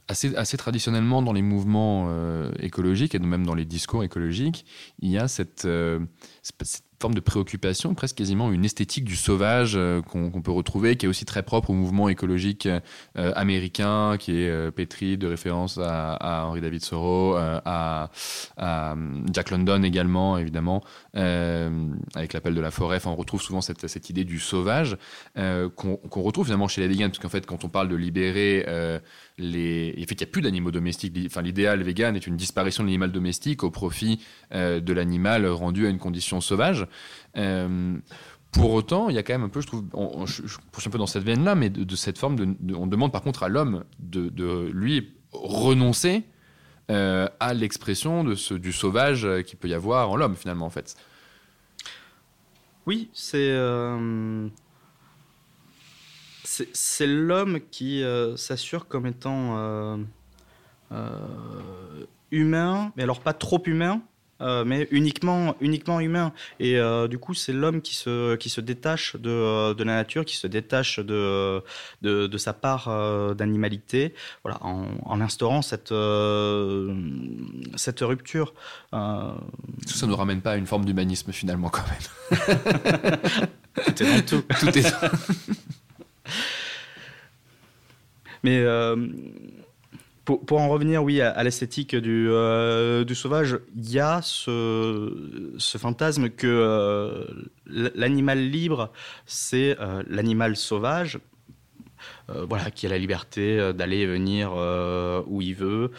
assez, 0.09 0.57
traditionnellement 0.57 1.23
dans 1.23 1.33
les 1.33 1.43
mouvements 1.43 2.07
euh, 2.09 2.53
écologiques 2.61 3.14
et 3.14 3.19
même 3.19 3.47
dans 3.47 3.55
les 3.55 3.64
discours 3.64 4.05
écologiques, 4.05 4.67
il 5.01 5.11
y 5.11 5.19
a 5.19 5.29
cette, 5.29 5.64
euh, 5.64 6.01
cette 6.43 6.85
forme 7.01 7.14
de 7.14 7.21
préoccupation, 7.21 7.95
presque 7.95 8.17
quasiment 8.17 8.53
une 8.53 8.64
esthétique 8.64 9.05
du 9.05 9.17
sauvage 9.17 9.75
euh, 9.77 10.01
qu'on 10.03 10.43
peut 10.43 10.51
retrouver, 10.51 10.97
qui 10.97 11.07
est 11.07 11.09
aussi 11.09 11.25
très 11.25 11.43
propre 11.43 11.71
au 11.71 11.75
mouvement 11.75 12.09
écologique 12.09 12.69
américain, 13.14 14.17
qui 14.19 14.37
est 14.37 14.71
pétri 14.71 15.19
de 15.19 15.27
référence 15.27 15.79
à, 15.83 16.47
Henri 16.47 16.61
David 16.61 16.83
Thoreau, 16.83 17.37
à, 17.37 18.11
Jack 19.33 19.51
London 19.51 19.83
également, 19.83 20.38
évidemment, 20.38 20.83
avec 21.14 22.33
l'appel 22.33 22.55
de 22.55 22.61
la 22.61 22.71
forêt. 22.71 23.01
On 23.05 23.17
retrouve 23.17 23.43
souvent 23.43 23.61
cette, 23.61 24.11
idée 24.11 24.25
du 24.25 24.38
sauvage 24.38 24.97
qu'on 25.35 26.23
retrouve 26.23 26.47
finalement 26.47 26.69
chez 26.69 26.81
les 26.81 26.88
vegans, 26.88 27.09
parce 27.09 27.19
qu'en 27.19 27.29
fait, 27.29 27.45
quand 27.47 27.64
on 27.64 27.69
parle 27.69 27.88
de 27.88 27.97
libérer 27.97 28.64
les... 29.38 29.94
il 29.97 30.07
fait 30.07 30.14
qu'il 30.14 30.27
n'y 30.27 30.31
a 30.31 30.33
plus 30.33 30.42
d'animaux 30.42 30.70
domestiques. 30.70 31.16
Enfin, 31.27 31.42
l'idéal 31.42 31.83
vegan 31.83 32.16
est 32.16 32.27
une 32.27 32.37
disparition 32.37 32.83
de 32.83 32.88
l'animal 32.88 33.12
domestique 33.12 33.62
au 33.64 33.70
profit 33.70 34.20
euh, 34.53 34.81
de 34.81 34.92
l'animal 34.92 35.47
rendu 35.47 35.87
à 35.87 35.90
une 35.90 35.99
condition 35.99 36.40
sauvage. 36.40 36.87
Euh, 37.37 37.97
pour 38.53 38.73
autant, 38.73 39.09
il 39.09 39.16
y 39.16 39.18
a 39.18 39.23
quand 39.25 39.33
même 39.33 39.42
un 39.42 39.49
peu, 39.49 39.61
je 39.61 39.66
trouve, 39.66 39.85
je, 40.27 40.42
un 40.87 40.90
peu 40.90 40.99
dans 40.99 41.07
cette 41.07 41.25
veine-là, 41.25 41.57
mais 41.57 41.70
de, 41.70 41.97
cette 41.97 42.18
forme, 42.18 42.57
on 42.73 42.87
demande 42.87 43.11
par 43.11 43.23
contre 43.23 43.42
à 43.42 43.49
l'homme 43.49 43.85
de, 43.99 44.70
lui 44.73 45.12
renoncer 45.33 46.23
euh, 46.90 47.29
à 47.40 47.53
l'expression 47.55 48.23
du 48.23 48.73
sauvage 48.73 49.27
qu'il 49.44 49.59
peut 49.59 49.68
y 49.68 49.75
avoir 49.75 50.11
en 50.11 50.16
l'homme 50.16 50.37
finalement 50.37 50.66
en 50.66 50.70
fait. 50.70 50.97
Oui, 52.87 53.09
c'est 53.12 53.51
c'est 56.44 57.07
l'homme 57.07 57.61
qui 57.70 58.02
euh, 58.02 58.37
s'assure 58.37 58.87
comme 58.87 59.07
étant 59.07 59.57
euh, 59.59 59.96
euh, 60.92 62.07
humain, 62.30 62.92
mais 62.96 63.02
alors 63.02 63.20
pas 63.20 63.33
trop 63.33 63.62
humain, 63.64 64.02
mais 64.66 64.87
uniquement, 64.90 65.57
uniquement 65.62 66.00
humain. 66.00 66.35
Et 66.61 66.78
du 67.09 67.16
coup, 67.16 67.33
c'est 67.33 67.54
l'homme 67.54 67.80
qui 67.80 67.94
se, 67.94 68.35
qui 68.35 68.50
se 68.50 68.61
détache 68.61 69.16
de, 69.16 69.72
de, 69.72 69.85
la 69.85 69.94
nature, 69.94 70.26
qui 70.26 70.37
se 70.37 70.46
détache 70.46 70.98
de, 70.98 71.62
de, 72.02 72.26
de 72.26 72.38
sa 72.38 72.52
part 72.52 73.35
d'animalité, 73.35 74.12
voilà, 74.42 74.59
en, 74.62 74.85
en, 75.07 75.20
instaurant 75.22 75.62
cette, 75.62 75.94
cette 77.76 78.00
rupture. 78.00 78.52
Tout 78.92 79.94
ça 79.94 80.04
ne 80.04 80.11
nous 80.11 80.16
ramène 80.16 80.42
pas 80.42 80.52
à 80.52 80.57
une 80.57 80.66
forme 80.66 80.85
d'humanisme 80.85 81.33
finalement 81.33 81.70
quand 81.70 81.85
même. 81.88 83.16
tout 83.87 84.02
est 84.02 84.14
dans 84.14 84.26
tout. 84.26 84.42
Tout 84.61 84.78
est 84.78 84.94
Mais 88.43 88.59
euh, 88.59 89.09
pour, 90.25 90.45
pour, 90.45 90.61
en 90.61 90.69
revenir, 90.69 91.03
oui, 91.03 91.21
à, 91.21 91.43
l'esthétique 91.43 91.97
du, 91.97 92.29
euh, 92.31 93.05
du, 93.05 93.15
sauvage, 93.15 93.59
il 93.75 93.91
y 93.91 93.99
a 93.99 94.21
ce, 94.23 95.55
ce 95.59 95.79
fantasme 95.79 96.29
que 96.29 96.47
euh, 96.47 97.25
l'animal 97.67 98.39
libre, 98.39 98.93
c'est 99.27 99.77
l'animal 100.07 100.57
sauvage, 100.57 101.19
voilà, 102.29 102.71
qui 102.71 102.87
a 102.87 102.91
la 102.91 102.99
liberté 102.99 103.73
d'aller 103.73 103.99
et 103.99 104.07
venir 104.07 104.53
où 105.27 105.41
il 105.41 105.55
veut. 105.55 105.91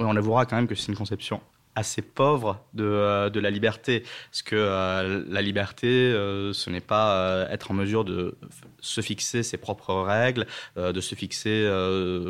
on 0.00 0.16
avouera 0.16 0.46
quand 0.46 0.56
même 0.56 0.66
que 0.66 0.74
c'est 0.74 0.88
une 0.88 0.98
conception 0.98 1.40
assez 1.76 2.02
pauvre 2.02 2.64
de, 2.74 2.84
euh, 2.84 3.30
de 3.30 3.38
la 3.38 3.50
liberté. 3.50 4.02
Parce 4.30 4.42
que 4.42 4.56
euh, 4.56 5.22
la 5.28 5.42
liberté, 5.42 5.86
euh, 5.86 6.52
ce 6.52 6.70
n'est 6.70 6.80
pas 6.80 7.46
être 7.50 7.70
en 7.70 7.74
mesure 7.74 8.04
de 8.04 8.34
se 8.80 9.00
fixer 9.02 9.42
ses 9.42 9.58
propres 9.58 9.94
règles, 9.94 10.46
de 10.76 11.00
se 11.00 11.14
fixer 11.14 11.68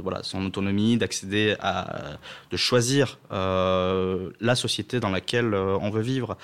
voilà, 0.02 0.22
son 0.22 0.44
autonomie, 0.44 0.96
d'accéder 0.96 1.54
à, 1.60 2.18
de 2.50 2.56
choisir 2.56 3.18
la 3.30 4.54
société 4.54 4.98
dans 5.00 5.10
laquelle 5.10 5.54
on 5.54 5.90
veut 5.90 6.02
vivre. 6.02 6.36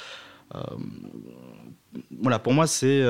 voilà, 2.21 2.39
pour 2.39 2.53
moi, 2.53 2.67
c'est 2.67 3.03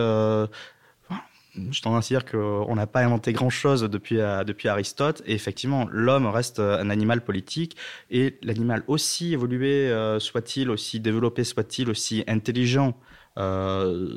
je 1.54 1.82
tendance 1.82 2.06
à 2.06 2.14
dire 2.14 2.24
qu'on 2.24 2.74
n'a 2.74 2.86
pas 2.86 3.00
inventé 3.00 3.32
grand-chose 3.32 3.82
depuis, 3.82 4.20
euh, 4.20 4.44
depuis 4.44 4.68
Aristote. 4.68 5.22
Et 5.26 5.34
effectivement, 5.34 5.86
l'homme 5.90 6.26
reste 6.26 6.58
euh, 6.58 6.78
un 6.78 6.90
animal 6.90 7.22
politique. 7.22 7.76
Et 8.10 8.38
l'animal, 8.42 8.82
aussi 8.86 9.32
évolué 9.32 9.90
euh, 9.90 10.18
soit-il, 10.18 10.70
aussi 10.70 11.00
développé 11.00 11.44
soit-il, 11.44 11.90
aussi 11.90 12.24
intelligent 12.26 12.94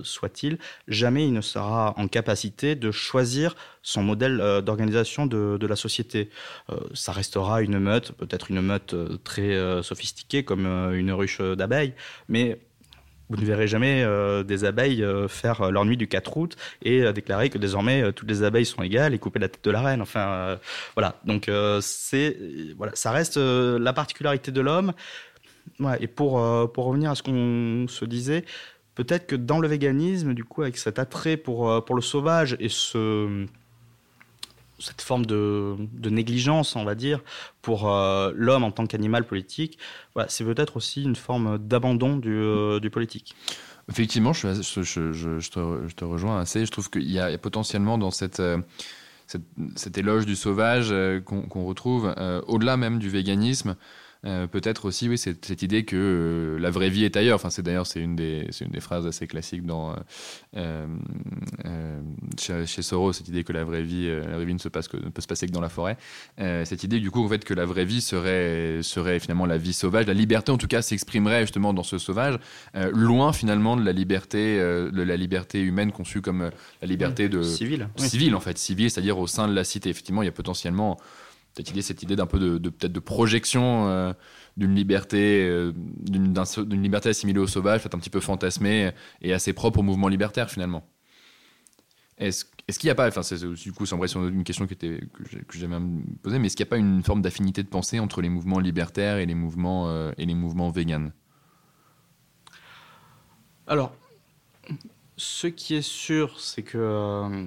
soit-il, 0.04 0.58
jamais 0.90 1.26
il 1.26 1.32
ne 1.32 1.40
sera 1.40 1.94
en 1.96 2.10
capacité 2.10 2.76
de 2.76 2.92
choisir 2.92 3.56
son 3.82 4.04
modèle 4.04 4.62
d'organisation 4.62 5.26
de, 5.26 5.66
la 5.66 5.78
société. 5.78 6.30
ça 6.94 7.14
restera 7.14 7.62
une 7.62 7.80
meute, 7.80 8.12
peut-être 8.12 8.52
une 8.52 8.60
meute 8.60 8.94
très 9.24 9.82
sophistiquée 9.84 10.44
comme 10.44 10.66
une 10.66 11.14
ruche 11.14 11.40
d'abeilles, 11.40 11.94
mais 12.28 12.60
vous 13.30 13.38
ne 13.38 13.46
verrez 13.46 13.68
jamais 13.68 14.04
euh, 14.04 14.44
des 14.44 14.66
abeilles 14.66 15.04
euh, 15.04 15.28
faire 15.28 15.72
leur 15.72 15.86
nuit 15.86 15.98
du 15.98 16.08
4 16.08 16.38
août 16.38 16.56
et 16.84 17.02
euh, 17.02 17.12
déclarer 17.12 17.50
que 17.50 17.58
désormais 17.58 18.12
toutes 18.14 18.30
les 18.30 18.44
abeilles 18.44 18.66
sont 18.66 18.84
égales 18.84 19.14
et 19.14 19.20
couper 19.20 19.40
la 19.40 19.50
tête 19.50 19.64
de 19.64 19.72
la 19.72 19.82
reine. 19.82 20.02
Enfin, 20.02 20.60
voilà. 20.96 21.20
Donc 21.26 21.50
c'est 21.82 22.38
voilà, 22.78 22.92
ça 22.96 23.12
reste 23.12 23.38
la 23.38 23.94
particularité 23.94 24.52
de 24.52 24.62
l'homme. 24.62 24.94
et 26.00 26.08
pour 26.08 26.34
pour 26.74 26.86
revenir 26.86 27.12
à 27.12 27.16
ce 27.16 27.24
qu'on 27.24 27.88
se 27.88 28.06
disait, 28.06 28.46
peut-être 28.96 29.28
que 29.28 29.36
dans 29.36 29.60
le 29.60 29.68
véganisme, 29.68 30.34
du 30.34 30.44
coup, 30.44 30.62
avec 30.62 30.78
cet 30.78 31.00
attrait 31.00 31.38
pour 31.38 31.84
pour 31.86 31.96
le 31.96 32.02
sauvage 32.02 32.56
et 32.60 32.70
ce 32.70 33.46
cette 34.80 35.02
forme 35.02 35.26
de, 35.26 35.76
négligence, 36.10 36.76
on 36.76 36.84
va 36.84 36.96
dire, 36.96 37.22
pour 37.62 37.90
euh, 37.90 38.32
l'homme 38.36 38.64
en 38.64 38.72
tant 38.72 38.86
qu'animal 38.86 39.26
politique, 39.26 39.78
c'est 40.28 40.44
peut-être 40.44 40.78
aussi 40.78 41.04
une 41.04 41.16
forme 41.16 41.58
d'abandon 41.58 42.18
du, 42.18 42.34
euh, 42.34 42.80
politique. 42.92 43.36
Effectivement, 43.90 44.34
je, 44.34 44.48
te, 45.90 46.06
rejoins 46.06 46.40
assez. 46.40 46.66
Je 46.66 46.72
trouve 46.72 46.90
qu'il 46.90 47.10
y, 47.12 47.20
a 47.20 47.38
potentiellement 47.38 47.98
dans 47.98 48.12
cette, 48.12 48.40
euh, 48.40 48.58
cet 49.76 49.98
éloge 49.98 50.26
du 50.26 50.36
sauvage 50.36 50.94
qu'on 51.26 51.66
retrouve, 51.66 52.14
au-delà 52.48 52.78
même 52.78 53.00
du 53.00 53.10
véganisme, 53.10 53.76
euh, 54.26 54.48
peut-être 54.48 54.86
aussi, 54.86 55.08
oui, 55.08 55.18
cette, 55.18 55.46
cette 55.46 55.62
idée 55.62 55.86
que 55.86 55.96
euh, 55.96 56.60
la 56.60 56.72
vraie 56.72 56.90
vie 56.90 57.04
est 57.04 57.16
ailleurs. 57.16 57.36
Enfin, 57.36 57.50
c'est 57.50 57.62
d'ailleurs 57.62 57.86
c'est 57.86 58.02
une 58.02 58.16
des 58.16 58.48
c'est 58.52 58.66
une 58.66 58.72
des 58.72 58.80
phrases 58.80 59.06
assez 59.06 59.28
classiques 59.28 59.66
dans 59.66 59.96
euh, 60.58 60.88
chez, 62.40 62.66
chez, 62.66 62.82
Soros, 62.82 63.14
cette 63.14 63.28
idée 63.28 63.44
que 63.44 63.54
la 63.54 63.64
vraie 63.64 63.84
vie 63.84 64.08
la 64.08 64.36
vraie 64.36 64.46
vie 64.46 64.54
ne 64.54 64.60
se 64.60 64.70
passe 64.70 64.88
que 64.88 64.98
ne 64.98 65.10
peut 65.10 65.22
se 65.22 65.28
passer 65.28 65.48
que 65.48 65.52
dans 65.52 65.62
la 65.62 65.70
forêt. 65.70 65.98
cette 66.38 66.84
idée 66.84 67.00
du 67.00 67.12
coup 67.12 67.24
en 67.24 67.28
fait 67.28 67.44
que 67.44 67.54
la 67.54 67.66
vraie 67.66 67.86
vie 67.86 68.02
serait 68.02 68.80
serait 68.82 69.20
finalement 69.20 69.46
la 69.46 69.58
vie 69.58 69.74
sauvage, 69.74 70.08
la 70.08 70.14
liberté 70.14 70.52
en 70.52 70.58
tout 70.58 70.68
cas 70.68 70.82
s'exprimerait 70.82 71.42
justement 71.42 71.74
dans 71.74 71.84
ce 71.84 71.98
sauvage, 71.98 72.38
loin 72.92 73.34
finalement 73.34 73.78
de 73.78 73.84
la 73.84 73.92
liberté 73.92 74.58
de 74.58 75.02
la 75.02 75.18
liberté 75.18 75.62
humaine 75.62 75.92
conçue 75.92 76.22
comme 76.22 76.50
la 76.82 76.88
liberté 76.88 77.30
de 77.30 77.44
civile, 77.44 77.90
civile 77.98 78.36
en 78.36 78.40
fait, 78.40 78.58
civile, 78.58 78.90
c'est-à-dire 78.90 79.18
au 79.18 79.28
sein 79.28 79.48
de 79.48 79.54
la 79.54 79.64
cité. 79.64 79.90
Effectivement, 79.90 80.22
il 80.22 80.26
y 80.26 80.30
a 80.30 80.34
potentiellement 80.34 80.98
cette 81.56 81.70
idée, 81.70 81.82
cette 81.82 82.04
idée 82.04 82.16
d'un 82.16 82.26
peu 82.26 82.40
de, 82.40 82.70
peut-être 82.70 82.92
de 82.92 83.00
projection 83.00 83.88
euh, 83.88 84.14
d'une 84.58 84.76
liberté, 84.76 85.48
euh, 85.48 85.72
d'une 86.00 86.84
liberté 86.84 87.10
assimilée 87.10 87.40
au 87.40 87.48
sauvage, 87.48 87.82
peut-être 87.82 87.96
un 87.96 88.00
petit 88.00 88.10
peu 88.10 88.20
fantasmée 88.20 88.92
et 89.22 89.34
assez 89.34 89.54
propre 89.54 89.80
au 89.80 89.84
mouvement 89.84 90.10
libertaire 90.10 90.50
finalement. 90.50 90.86
Est-ce 92.18 92.46
est 92.68 92.78
qu'il 92.78 92.88
n'y 92.88 92.92
a 92.92 92.96
pas, 92.96 93.08
enfin 93.08 93.22
du 93.64 93.72
coup 93.74 93.86
c'est 93.86 93.96
une 93.96 94.44
question 94.44 94.66
qui 94.68 94.74
était, 94.74 95.02
que 95.14 95.58
j'avais 95.58 95.76
posée, 96.24 96.40
mais 96.40 96.48
est-ce 96.48 96.56
qu'il 96.56 96.64
n'y 96.66 96.70
a 96.70 96.72
pas 96.72 96.78
une 96.78 97.04
forme 97.04 97.22
d'affinité 97.22 97.62
de 97.62 97.68
pensée 97.68 98.00
entre 98.00 98.22
les 98.22 98.30
mouvements 98.30 98.60
libertaires 98.60 99.18
et 99.18 99.26
les 99.26 99.36
mouvements, 99.36 99.90
euh, 99.90 100.12
et 100.18 100.26
les 100.26 100.34
mouvements 100.34 100.72
véganes? 100.72 101.14
Alors, 103.68 103.96
ce 105.18 105.48
qui 105.48 105.76
est 105.76 105.82
sûr, 105.82 106.40
c'est 106.40 106.62
que 106.62 106.78
euh, 106.78 107.46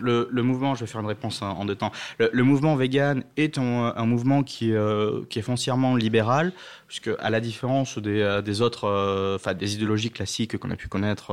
le, 0.00 0.42
mouvement, 0.42 0.74
je 0.74 0.80
vais 0.80 0.86
faire 0.86 1.00
une 1.00 1.06
réponse 1.06 1.42
en, 1.42 1.64
deux 1.64 1.74
temps, 1.74 1.90
le, 2.18 2.42
mouvement 2.44 2.76
vegan 2.76 3.24
est 3.36 3.58
un, 3.58 4.06
mouvement 4.06 4.42
qui, 4.44 4.72
euh, 4.72 5.22
qui, 5.28 5.40
est 5.40 5.42
foncièrement 5.42 5.96
libéral, 5.96 6.52
puisque 6.86 7.10
à 7.18 7.30
la 7.30 7.40
différence 7.40 7.98
des, 7.98 8.20
euh, 8.20 8.60
autres, 8.60 9.34
enfin 9.34 9.54
des 9.54 9.74
idéologies 9.74 10.10
classiques 10.10 10.58
qu'on 10.58 10.70
a 10.70 10.76
pu 10.76 10.88
connaître 10.88 11.30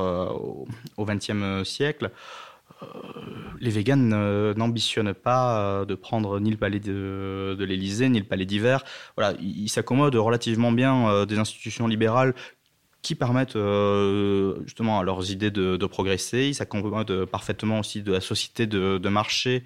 au 0.97 1.06
XXe 1.06 1.68
siècle, 1.68 2.10
les 3.60 3.70
véganes 3.70 4.54
n'ambitionnent 4.56 5.14
pas 5.14 5.86
de 5.86 5.95
prendre 5.95 6.39
ni 6.39 6.49
le 6.49 6.58
palais 6.58 6.80
de, 6.80 7.56
de 7.58 7.64
l'Élysée, 7.64 8.10
ni 8.10 8.20
le 8.20 8.26
palais 8.26 8.45
d'hiver. 8.45 8.84
Voilà, 9.16 9.38
ils 9.39 9.70
s'accommodent 9.70 10.16
relativement 10.16 10.72
bien 10.72 11.26
des 11.26 11.38
institutions 11.38 11.88
libérales 11.88 12.34
qui 13.04 13.16
permettent 13.16 13.58
euh, 13.58 14.56
justement 14.64 14.97
à 14.97 15.04
leurs 15.04 15.30
idées 15.30 15.51
de, 15.51 15.86
progresser. 15.86 16.47
Ils 16.47 16.56
s'accommodent 16.56 17.26
parfaitement 17.26 17.80
aussi 17.80 18.01
de 18.01 18.14
la 18.14 18.22
société 18.22 18.66
de, 18.66 19.10
marché 19.10 19.64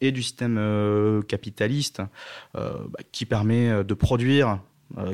et 0.00 0.12
du 0.12 0.22
système 0.22 0.56
euh, 0.58 1.20
capitaliste 1.22 2.00
euh, 2.56 2.72
bah, 2.88 3.00
qui 3.10 3.26
permet 3.26 3.84
de 3.84 3.94
produire, 3.94 4.60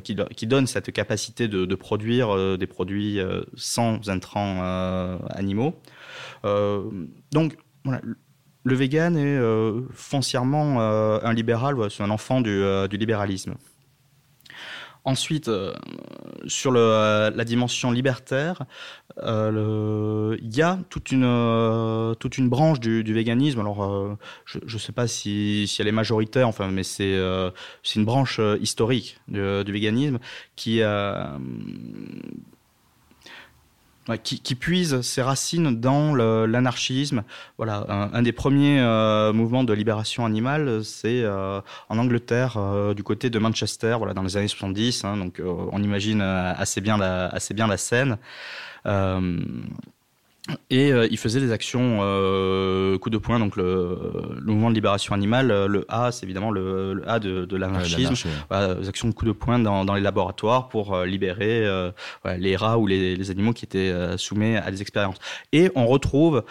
qui, 0.05 0.47
donne 0.47 0.67
cette 0.67 0.93
capacité 0.93 1.49
de, 1.49 1.75
produire 1.75 2.59
des 2.59 2.67
produits 2.67 3.19
sans 3.57 4.09
intrants 4.11 4.61
animaux. 5.31 5.75
donc 7.33 7.57
voilà, 7.85 8.03
le 8.65 8.75
vegan 8.75 9.17
est 9.17 9.41
foncièrement 9.95 10.81
un 10.81 11.33
libéral, 11.33 11.77
c'est 11.91 12.03
un 12.03 12.11
enfant 12.11 12.41
du 12.43 12.63
libéralisme. 12.93 13.55
Ensuite, 15.05 15.49
sur 16.47 16.73
euh, 16.75 17.31
la 17.35 17.45
dimension 17.45 17.91
libertaire, 17.91 18.63
euh, 19.23 20.37
il 20.41 20.57
y 20.57 20.63
a 20.63 20.79
toute 20.91 21.11
une, 21.11 22.15
toute 22.19 22.39
une 22.39 22.49
branche 22.49 22.81
du, 22.81 23.03
véganisme. 23.13 23.61
Alors, 23.61 24.17
je 24.45 24.59
ne 24.73 24.79
sais 24.79 24.93
pas 24.93 25.07
si, 25.07 25.75
elle 25.79 25.89
est 25.89 25.93
majoritaire, 25.93 26.49
enfin, 26.49 26.71
mais 26.71 26.83
c'est 26.83 27.17
une 27.97 28.05
branche 28.05 28.41
historique 28.61 29.19
du, 29.29 29.65
du 29.65 29.73
véganisme 29.73 30.19
qui, 30.57 30.83
qui, 34.17 34.55
puise 34.55 35.03
ses 35.03 35.23
racines 35.23 35.79
dans 35.79 36.15
l'anarchisme. 36.15 37.23
Voilà, 37.59 37.85
un, 37.89 38.23
des 38.23 38.33
premiers 38.33 38.81
euh, 38.81 39.33
mouvements 39.33 39.65
de 39.65 39.73
libération 39.73 40.25
animale, 40.25 40.83
c'est 40.85 41.23
euh, 41.23 41.61
en 41.89 41.99
Angleterre, 41.99 42.57
euh, 42.57 42.95
du 42.95 43.03
côté 43.03 43.29
de 43.29 43.39
Manchester, 43.39 43.97
voilà, 43.99 44.15
dans 44.15 44.23
les 44.23 44.37
années 44.37 44.49
70. 44.49 45.05
Hein, 45.05 45.17
donc, 45.19 45.43
on 45.45 45.83
imagine 45.83 46.23
assez 46.23 46.81
bien 46.81 47.01
assez 47.01 47.55
bien 47.55 47.67
la 47.67 47.77
scène. 47.77 48.19
Et 50.71 50.93
euh, 50.93 51.07
il 51.11 51.19
faisait 51.19 51.41
des 51.41 51.53
actions 51.53 51.99
euh, 52.03 52.99
coup 52.99 53.11
de 53.11 53.19
poing, 53.19 53.39
donc 53.39 53.57
le, 53.57 53.99
mouvement 54.45 54.71
de 54.71 54.75
libération 54.75 55.15
animale, 55.15 55.51
euh, 55.51 55.67
le 55.67 55.85
A, 55.89 56.13
c'est 56.13 56.25
évidemment 56.25 56.51
le, 56.51 57.03
A 57.07 57.19
de, 57.19 57.45
de 57.45 57.57
l'anarchisme, 57.57 58.15
des 58.51 58.89
actions 58.89 59.13
coup 59.13 59.25
de 59.25 59.33
poing 59.33 59.59
dans, 59.59 59.85
dans 59.85 59.95
les 59.95 60.01
laboratoires 60.01 60.69
pour 60.69 60.99
libérer 61.05 61.67
les 62.39 62.57
rats 62.57 62.79
ou 62.79 62.87
les, 62.87 63.17
les, 63.17 63.31
animaux 63.31 63.53
qui 63.53 63.65
étaient 63.65 63.93
soumis 64.17 64.57
à 64.57 64.71
des 64.71 64.83
expériences. 64.83 65.17
Et 65.53 65.71
on 65.75 65.87
retrouve 65.87 66.45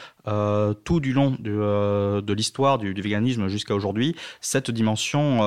tout 0.83 0.99
du 0.99 1.13
long 1.13 1.35
de, 1.39 2.21
de 2.21 2.33
l'histoire 2.33 2.77
du, 2.77 2.93
du, 2.93 3.01
véganisme 3.01 3.47
jusqu'à 3.47 3.75
aujourd'hui 3.75 4.15
cette 4.41 4.71
dimension 4.71 5.41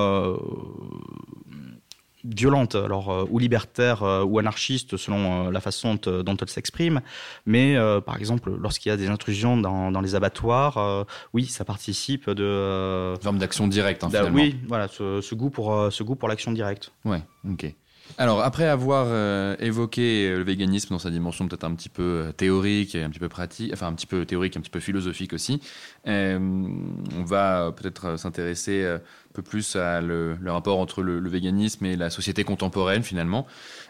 violente, 2.25 2.75
alors 2.75 3.11
euh, 3.11 3.25
ou 3.31 3.39
libertaire 3.39 4.03
euh, 4.03 4.25
ou 4.25 4.39
anarchiste 4.39 4.97
selon 4.97 5.49
euh, 5.49 5.51
la 5.51 5.61
façon 5.61 5.95
dont 5.95 6.37
elle 6.37 6.49
s'exprime. 6.49 7.01
Mais 7.47 7.77
par 8.05 8.17
exemple, 8.17 8.53
lorsqu'il 8.61 8.91
y 8.91 8.93
a 8.93 8.97
des 8.97 9.09
intrusions 9.09 9.57
dans, 9.57 9.91
dans 9.91 10.01
les 10.01 10.15
abattoirs, 10.15 11.07
oui, 11.33 11.47
ça 11.47 11.65
participe 11.65 12.31
de 12.31 13.15
forme 13.21 13.39
d'action 13.39 13.69
directe. 13.69 14.05
Hein, 14.05 14.09
finalement. 14.09 14.37
Oui, 14.37 14.57
voilà, 14.67 14.89
ce, 14.89 15.21
ce, 15.21 15.35
goût 15.35 15.51
pour 15.51 15.93
ce 15.93 16.03
goût 16.03 16.15
pour 16.15 16.29
l'action 16.29 16.53
directe. 16.53 16.93
Ouais, 17.05 17.23
ok. 17.49 17.75
Alors, 18.21 18.43
après 18.43 18.67
avoir 18.67 19.07
euh, 19.09 19.57
évoqué 19.61 20.29
euh, 20.29 20.37
le 20.37 20.45
véganisme 20.45 20.91
dans 20.91 20.99
sa 20.99 21.09
dimension 21.09 21.49
peut-être 21.49 21.65
un 21.65 21.75
petit 21.75 21.89
peu 21.89 22.03
euh, 22.03 22.33
théorique 22.33 22.95
et 22.95 23.03
un 23.03 23.09
petit 23.09 23.19
peu 23.19 23.31
pratique, 23.31 23.73
enfin 23.73 23.87
un 23.87 23.95
petit 23.95 24.07
peu 24.07 24.27
théorique, 24.27 24.59
un 24.59 24.61
petit 24.61 24.69
peu 24.69 24.79
philosophique 24.79 25.33
aussi, 25.33 25.63
on 26.05 27.25
va 27.25 27.73
peut-être 27.75 28.19
s'intéresser 28.19 28.85
un 28.85 29.01
peu 29.33 29.41
plus 29.41 29.75
à 29.75 30.03
le, 30.03 30.37
rapport 30.49 30.81
entre 30.81 31.03
le, 31.03 31.27
véganisme 31.31 31.87
et 31.87 31.97
la 31.97 32.11
société 32.11 32.45
contemporaine 32.45 33.03
finalement. 33.03 33.47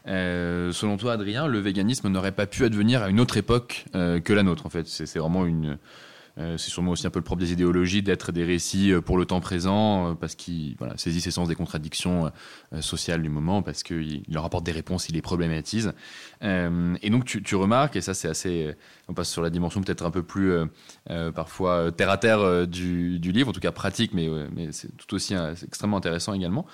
selon 0.06 0.96
toi, 0.96 1.14
Adrien, 1.14 1.48
le 1.48 1.58
véganisme 1.58 2.08
n'aurait 2.08 2.30
pas 2.30 2.46
pu 2.46 2.64
advenir 2.64 3.02
à 3.02 3.10
une 3.10 3.18
autre 3.18 3.36
époque 3.36 3.86
que 3.92 4.32
la 4.32 4.44
nôtre 4.44 4.64
en 4.64 4.70
fait? 4.70 4.86
C'est 4.86 5.18
vraiment 5.18 5.44
une 5.44 5.76
c'est 6.36 6.70
sûrement 6.70 6.92
aussi 6.92 7.06
un 7.06 7.10
peu 7.10 7.18
le 7.18 7.24
propre 7.24 7.40
des 7.40 7.52
idéologies 7.52 8.02
d'être 8.02 8.32
des 8.32 8.44
récits 8.44 8.92
euh, 8.92 9.00
pour 9.00 9.18
le 9.18 9.24
temps 9.24 9.40
présent, 9.40 10.10
euh, 10.10 10.14
parce 10.14 10.34
qu'ils 10.34 10.76
voilà, 10.78 10.96
saisissent 10.96 11.26
essence 11.26 11.48
des 11.48 11.54
contradictions 11.54 12.30
sociales 12.80 13.22
du 13.22 13.28
moment, 13.28 13.62
parce 13.62 13.82
qu'ils 13.82 14.22
leur 14.28 14.44
apportent 14.44 14.64
des 14.64 14.72
réponses, 14.72 15.08
ils 15.08 15.14
les 15.14 15.22
problématisent. 15.22 15.92
et 16.42 17.10
donc 17.10 17.24
tu, 17.24 17.54
remarques, 17.56 17.96
et 17.96 18.00
ça 18.00 18.14
c'est 18.14 18.28
assez, 18.28 18.74
on 19.10 19.14
passe 19.14 19.28
sur 19.28 19.42
la 19.42 19.50
dimension 19.50 19.80
peut-être 19.82 20.04
un 20.04 20.10
peu 20.10 20.22
plus 20.22 20.52
parfois 21.34 21.90
terre 21.92 22.10
à 22.10 22.18
terre 22.18 22.66
du, 22.66 23.18
livre, 23.18 23.50
en 23.50 23.52
tout 23.52 23.60
cas 23.60 23.72
pratique, 23.72 24.12
mais, 24.14 24.28
c'est 24.72 24.96
tout 24.96 25.14
aussi 25.14 25.34
extrêmement 25.62 25.96
intéressant 25.96 26.32
également, 26.32 26.66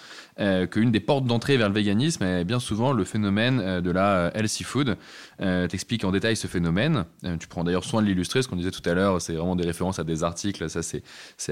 qu'une 0.70 0.90
des 0.90 1.00
portes 1.00 1.24
d'entrée 1.24 1.56
vers 1.56 1.68
le 1.68 1.74
véganisme 1.74 2.22
est 2.24 2.44
bien 2.44 2.60
souvent 2.60 2.92
le 2.92 3.04
phénomène 3.04 3.80
de 3.80 3.90
la 3.90 4.30
healthy 4.34 4.64
food. 4.64 4.96
T'expliques 5.38 6.04
en 6.04 6.12
détail 6.12 6.36
ce 6.36 6.46
phénomène. 6.46 7.04
tu 7.40 7.48
prends 7.48 7.64
d'ailleurs 7.64 7.84
soin 7.84 8.02
de 8.02 8.06
l'illustrer, 8.06 8.42
ce 8.42 8.48
qu'on 8.48 8.56
disait 8.56 8.70
tout 8.70 8.88
à 8.88 8.94
l'heure, 8.94 9.20
c'est 9.20 9.34
vraiment 9.34 9.56
des 9.56 9.66
références 9.66 9.98
à 9.98 10.04
des 10.04 10.22
articles, 10.22 10.68
ça 10.68 10.82
c'est 10.82 11.02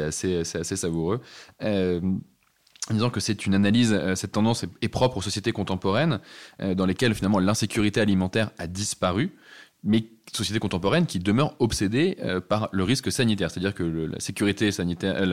assez, 0.01 0.41
assez 0.41 0.77
savoureux. 0.77 1.21
Euh, 1.63 2.01
en 2.91 2.95
disant 2.95 3.09
que 3.09 3.21
c'est 3.21 3.47
une 3.47 3.55
analyse, 3.55 3.95
euh, 3.95 4.15
cette 4.15 4.33
tendance 4.33 4.65
est, 4.83 4.89
propre 4.89 5.17
aux 5.17 5.23
sociétés 5.23 5.53
contemporaines, 5.53 6.21
euh, 6.61 6.75
dans 6.75 6.85
lesquelles 6.85 7.15
finalement 7.15 7.39
l'insécurité 7.39 8.01
alimentaire 8.01 8.51
a 8.59 8.67
disparu, 8.67 9.33
mais 9.85 10.05
sociétés 10.33 10.59
contemporaines 10.59 11.07
qui 11.07 11.19
demeurent 11.21 11.55
obsédées 11.61 12.17
par 12.49 12.69
le 12.73 12.83
risque 12.83 13.13
sanitaire. 13.13 13.51
C'est-à-dire 13.51 13.75
que 13.75 13.85
la 13.85 14.19
sécurité 14.19 14.73
sanitaire, 14.73 15.25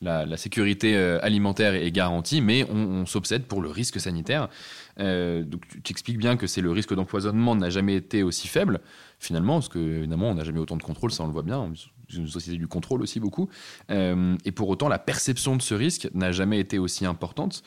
la, 0.00 0.36
sécurité 0.36 0.96
alimentaire 0.96 1.74
est 1.74 1.90
garantie, 1.90 2.40
mais 2.40 2.64
on, 2.70 3.06
s'obsède 3.06 3.44
pour 3.44 3.60
le 3.60 3.70
risque 3.70 3.98
sanitaire. 3.98 4.48
donc 4.98 5.62
tu 5.82 5.90
expliques 5.90 6.18
bien 6.18 6.36
que 6.36 6.46
c'est 6.46 6.60
le 6.60 6.70
risque 6.70 6.94
d'empoisonnement 6.94 7.56
n'a 7.56 7.70
jamais 7.70 7.96
été 7.96 8.22
aussi 8.22 8.46
faible 8.46 8.80
finalement, 9.24 9.54
parce 9.54 9.68
que 9.68 9.78
évidemment, 9.78 10.30
on 10.30 10.34
n'a 10.34 10.44
jamais 10.44 10.60
autant 10.60 10.76
de 10.76 10.82
contrôle, 10.82 11.10
ça 11.10 11.24
on 11.24 11.26
le 11.26 11.32
voit 11.32 11.42
bien. 11.42 11.72
Une 12.14 12.28
société 12.28 12.58
du 12.58 12.68
contrôle 12.68 13.02
aussi 13.02 13.18
beaucoup. 13.18 13.48
Euh, 13.90 14.36
et 14.44 14.52
pour 14.52 14.68
autant, 14.68 14.88
la 14.88 14.98
perception 14.98 15.56
de 15.56 15.62
ce 15.62 15.74
risque 15.74 16.08
n'a 16.14 16.32
jamais 16.32 16.60
été 16.60 16.78
aussi 16.78 17.06
importante. 17.06 17.62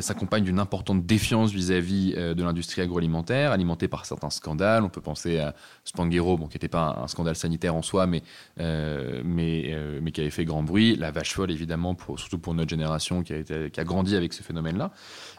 S'accompagne 0.00 0.44
d'une 0.44 0.58
importante 0.58 1.04
défiance 1.06 1.52
vis-à-vis 1.52 2.14
de 2.14 2.42
l'industrie 2.42 2.82
agroalimentaire, 2.82 3.52
alimentée 3.52 3.88
par 3.88 4.06
certains 4.06 4.30
scandales. 4.30 4.82
On 4.84 4.88
peut 4.88 5.00
penser 5.00 5.38
à 5.38 5.54
Spanghero, 5.84 6.36
bon, 6.36 6.46
qui 6.46 6.56
n'était 6.56 6.68
pas 6.68 6.98
un, 7.02 7.08
scandale 7.08 7.36
sanitaire 7.36 7.74
en 7.74 7.82
soi, 7.82 8.06
mais, 8.06 8.22
mais, 8.58 9.76
mais 10.00 10.12
qui 10.12 10.20
avait 10.20 10.30
fait 10.30 10.44
grand 10.44 10.62
bruit. 10.62 10.96
La 10.96 11.10
vache 11.10 11.34
folle, 11.34 11.50
évidemment, 11.50 11.94
pour, 11.94 12.18
surtout 12.18 12.38
pour 12.38 12.54
notre 12.54 12.70
génération 12.70 13.22
qui 13.22 13.32
a, 13.34 13.84
grandi 13.84 14.16
avec 14.16 14.32
ce 14.32 14.42
phénomène-là. 14.42 14.90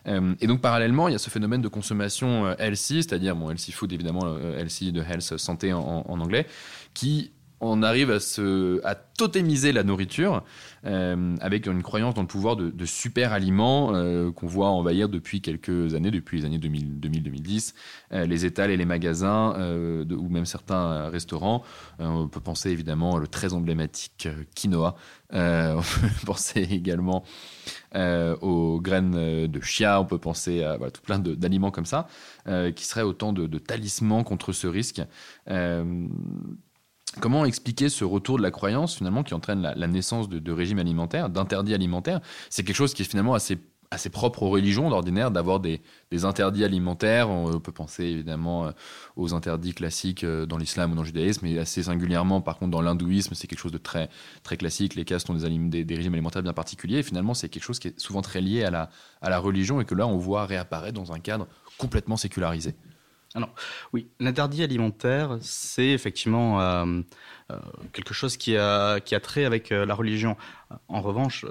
et 0.05 0.47
donc, 0.47 0.61
parallèlement, 0.61 1.07
il 1.07 1.11
y 1.11 1.15
a 1.15 1.19
ce 1.19 1.29
phénomène 1.29 1.61
de 1.61 1.67
consommation 1.67 2.53
healthy, 2.57 3.03
c'est-à-dire 3.03 3.35
bon, 3.35 3.49
healthy 3.49 3.71
food, 3.71 3.91
évidemment, 3.91 4.37
healthy 4.57 4.91
de 4.91 5.01
health, 5.01 5.37
santé 5.37 5.73
en 5.73 6.03
anglais, 6.07 6.47
qui 6.93 7.31
on 7.63 7.81
arrive 7.81 8.11
à, 8.11 8.19
se, 8.19 8.85
à 8.85 8.95
totémiser 8.95 9.71
la 9.71 9.83
nourriture 9.83 10.43
euh, 10.85 11.35
avec 11.39 11.65
une 11.65 11.81
croyance 11.81 12.13
dans 12.13 12.21
le 12.21 12.27
pouvoir 12.27 12.57
de, 12.57 12.85
super 12.85 13.31
aliments 13.31 13.95
euh, 13.95 14.31
qu'on 14.31 14.47
voit 14.47 14.67
envahir 14.67 15.07
depuis 15.07 15.41
quelques 15.41 15.95
années, 15.95 16.11
depuis 16.11 16.39
les 16.39 16.45
années 16.45 16.57
2000-2010, 16.57 17.73
euh, 18.11 18.25
les 18.25 18.45
étals 18.45 18.69
et 18.71 18.77
les 18.77 18.85
magasins 18.85 19.53
ou 20.11 20.29
même 20.29 20.45
certains 20.45 21.09
restaurants. 21.09 21.63
on 21.99 22.27
peut 22.27 22.41
penser 22.41 22.69
évidemment 22.69 23.17
le 23.17 23.27
très 23.27 23.53
emblématique 23.53 24.27
quinoa. 24.55 24.95
on 25.33 25.81
peut 25.81 26.25
penser 26.25 26.61
également 26.69 27.23
aux 27.95 28.79
graines 28.81 29.47
de 29.47 29.61
chia. 29.61 29.99
On 30.01 30.05
peut 30.05 30.19
penser 30.19 30.63
à 30.63 30.77
tout 30.91 31.01
plein 31.01 31.19
d'aliments 31.19 31.71
comme 31.71 31.85
ça 31.85 32.07
qui 32.75 32.85
seraient 32.85 33.03
autant 33.03 33.33
de, 33.33 33.47
de, 33.47 33.57
talismans 33.57 34.23
contre 34.23 34.51
ce 34.51 34.67
risque. 34.67 35.01
Comment 37.19 37.45
expliquer 37.45 37.89
ce 37.89 38.03
retour 38.03 38.37
de 38.37 38.43
la 38.43 38.51
croyance 38.51 38.95
finalement 38.95 39.23
qui 39.23 39.33
entraîne 39.33 39.61
la, 39.61 39.87
naissance 39.87 40.29
de, 40.29 40.51
régimes 40.51 40.79
alimentaires, 40.79 41.29
d'interdits 41.29 41.73
alimentaires? 41.73 42.21
C'est 42.49 42.63
quelque 42.63 42.75
chose 42.75 42.93
qui 42.93 43.03
est 43.03 43.05
finalement 43.05 43.35
assez, 43.35 43.59
assez 43.91 44.09
propre 44.09 44.41
aux 44.41 44.49
religions 44.49 44.89
d'ordinaire 44.89 45.29
d'avoir 45.29 45.59
des, 45.59 45.81
interdits 46.23 46.63
alimentaires. 46.63 47.29
On 47.29 47.59
peut 47.59 47.71
penser 47.71 48.05
évidemment 48.05 48.65
euh, 48.65 48.71
aux 49.15 49.33
interdits 49.35 49.73
classiques 49.73 50.23
euh, 50.23 50.47
dans 50.47 50.57
l'islam 50.57 50.91
ou 50.91 50.95
dans 50.95 51.01
le 51.01 51.07
judaïsme, 51.07 51.45
mais 51.45 51.59
assez 51.59 51.83
singulièrement 51.83 52.41
par 52.41 52.57
contre 52.57 52.71
dans 52.71 52.81
l'hindouisme, 52.81 53.35
c'est 53.35 53.47
quelque 53.47 53.59
chose 53.59 53.71
de 53.71 53.77
très, 53.77 54.09
très 54.41 54.57
classique. 54.57 54.95
Les 54.95 55.05
castes 55.05 55.29
ont 55.29 55.35
des, 55.35 55.83
des, 55.83 55.95
régimes 55.95 56.13
alimentaires 56.13 56.43
bien 56.43 56.53
particuliers. 56.53 56.99
Et 56.99 57.03
finalement, 57.03 57.35
c'est 57.35 57.49
quelque 57.49 57.63
chose 57.63 57.77
qui 57.77 57.89
est 57.89 57.99
souvent 57.99 58.23
très 58.23 58.41
lié 58.41 58.63
à 58.63 58.71
la, 58.71 58.89
à 59.21 59.29
la 59.29 59.37
religion 59.37 59.79
et 59.81 59.85
que 59.85 59.93
là, 59.93 60.07
on 60.07 60.17
voit 60.17 60.45
réapparaître 60.45 60.95
dans 60.95 61.13
un 61.13 61.19
cadre 61.19 61.47
complètement 61.77 62.17
sécularisé. 62.17 62.75
Alors, 63.35 63.49
oui, 63.93 64.07
l'interdit 64.19 64.63
alimentaire, 64.63 65.37
c'est 65.41 65.87
effectivement 65.87 66.61
euh, 66.61 67.01
euh, 67.51 67.57
quelque 67.91 68.13
chose 68.13 68.37
qui 68.37 68.55
a, 68.57 68.99
qui 68.99 69.15
a 69.15 69.19
trait 69.19 69.45
avec 69.45 69.71
euh, 69.71 69.85
la 69.87 69.95
religion. 69.95 70.37
En 70.87 71.01
revanche, 71.01 71.43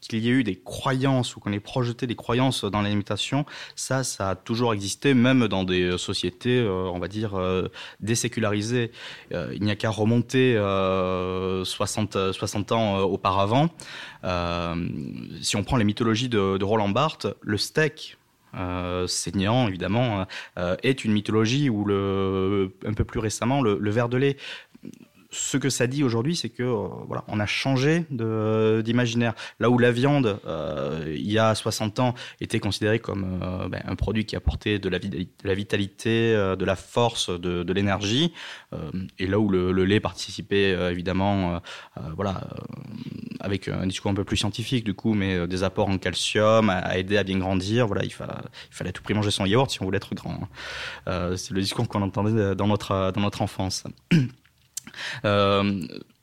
qu'il 0.00 0.24
y 0.24 0.28
ait 0.28 0.32
eu 0.32 0.44
des 0.44 0.56
croyances 0.56 1.36
ou 1.36 1.40
qu'on 1.40 1.52
ait 1.52 1.60
projeté 1.60 2.08
des 2.08 2.16
croyances 2.16 2.64
dans 2.64 2.82
l'alimentation, 2.82 3.46
ça, 3.76 4.02
ça 4.02 4.30
a 4.30 4.34
toujours 4.36 4.74
existé, 4.74 5.14
même 5.14 5.46
dans 5.46 5.62
des 5.64 5.98
sociétés, 5.98 6.62
on 6.62 6.98
va 7.00 7.08
dire, 7.08 7.36
désécularisées. 7.98 8.92
il 9.32 9.60
n'y 9.60 9.72
a 9.72 9.76
qu'à 9.76 9.90
remonter 9.90 10.54
60, 11.64 12.32
60 12.32 12.72
ans 12.72 13.00
auparavant. 13.00 13.70
si 15.42 15.56
on 15.56 15.64
prend 15.64 15.76
les 15.76 15.84
mythologies 15.84 16.28
de, 16.28 16.58
de 16.58 16.64
Roland 16.64 16.90
Barthes, 16.90 17.26
le 17.40 17.58
steak, 17.58 18.17
euh, 18.54 19.06
saignant 19.06 19.68
évidemment, 19.68 20.26
euh, 20.58 20.76
est 20.82 21.04
une 21.04 21.12
mythologie 21.12 21.70
où 21.70 21.84
le, 21.84 22.72
un 22.86 22.92
peu 22.92 23.04
plus 23.04 23.20
récemment 23.20 23.60
le, 23.60 23.78
le 23.78 23.90
verre 23.90 24.08
de 24.08 24.16
lait 24.16 24.36
ce 25.30 25.58
que 25.58 25.68
ça 25.68 25.86
dit 25.86 26.04
aujourd'hui, 26.04 26.36
c'est 26.36 26.48
que 26.48 26.62
euh, 26.62 26.88
voilà, 27.06 27.24
on 27.28 27.38
a 27.38 27.46
changé 27.46 28.04
d'imaginaire. 28.10 29.34
Là 29.60 29.68
où 29.68 29.78
la 29.78 29.92
viande, 29.92 30.40
euh, 30.46 31.04
il 31.14 31.30
y 31.30 31.38
a 31.38 31.54
60 31.54 32.00
ans, 32.00 32.14
était 32.40 32.60
considérée 32.60 32.98
comme 32.98 33.40
euh, 33.42 33.68
ben, 33.68 33.82
un 33.86 33.94
produit 33.94 34.24
qui 34.24 34.36
apportait 34.36 34.78
de 34.78 34.88
la, 34.88 34.98
vitalité, 35.54 36.32
de 36.32 36.64
la 36.64 36.76
force, 36.76 37.28
de, 37.28 37.72
l'énergie, 37.72 38.32
et 39.18 39.26
là 39.26 39.38
où 39.38 39.48
le, 39.48 39.84
lait 39.84 40.00
participait 40.00 40.72
évidemment, 40.90 41.60
voilà, 42.16 42.48
avec 43.40 43.68
un 43.68 43.86
discours 43.86 44.10
un 44.10 44.14
peu 44.14 44.24
plus 44.24 44.36
scientifique 44.36 44.84
du 44.84 44.94
coup, 44.94 45.14
mais 45.14 45.46
des 45.46 45.62
apports 45.62 45.88
en 45.88 45.98
calcium, 45.98 46.70
à, 46.70 46.98
aider 46.98 47.16
à 47.16 47.22
bien 47.22 47.38
grandir. 47.38 47.86
Voilà, 47.86 48.04
il, 48.04 48.12
fallait, 48.12 48.92
tout 48.92 49.02
prix 49.02 49.14
manger 49.14 49.30
son 49.30 49.44
yaourt 49.46 49.70
si 49.70 49.82
on 49.82 49.84
voulait 49.84 49.98
être 49.98 50.14
grand. 50.14 50.48
c'est 51.06 51.50
le 51.50 51.60
discours 51.60 51.86
qu'on 51.88 52.02
entendait 52.02 52.54
dans 52.54 52.66
notre 52.66 53.12
dans 53.12 53.20
notre 53.20 53.42
enfance. 53.42 53.84
Euh, 55.24 55.80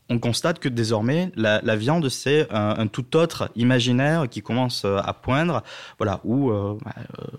on 0.07 0.19
constate 0.19 0.59
que 0.59 0.69
désormais 0.69 1.31
la, 1.35 1.75
viande 1.75 2.09
c'est 2.09 2.47
un, 2.51 2.85
tout 2.85 3.15
autre 3.15 3.49
imaginaire 3.55 4.29
qui 4.29 4.41
commence 4.41 4.85
euh, 4.85 4.97
à 5.03 5.13
poindre. 5.13 5.63
Voilà 5.97 6.21
où 6.23 6.51
euh, 6.51 6.77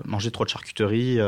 manger 0.05 0.33
trop 0.33 0.45
de 0.45 0.49
charcuterie 0.49 1.19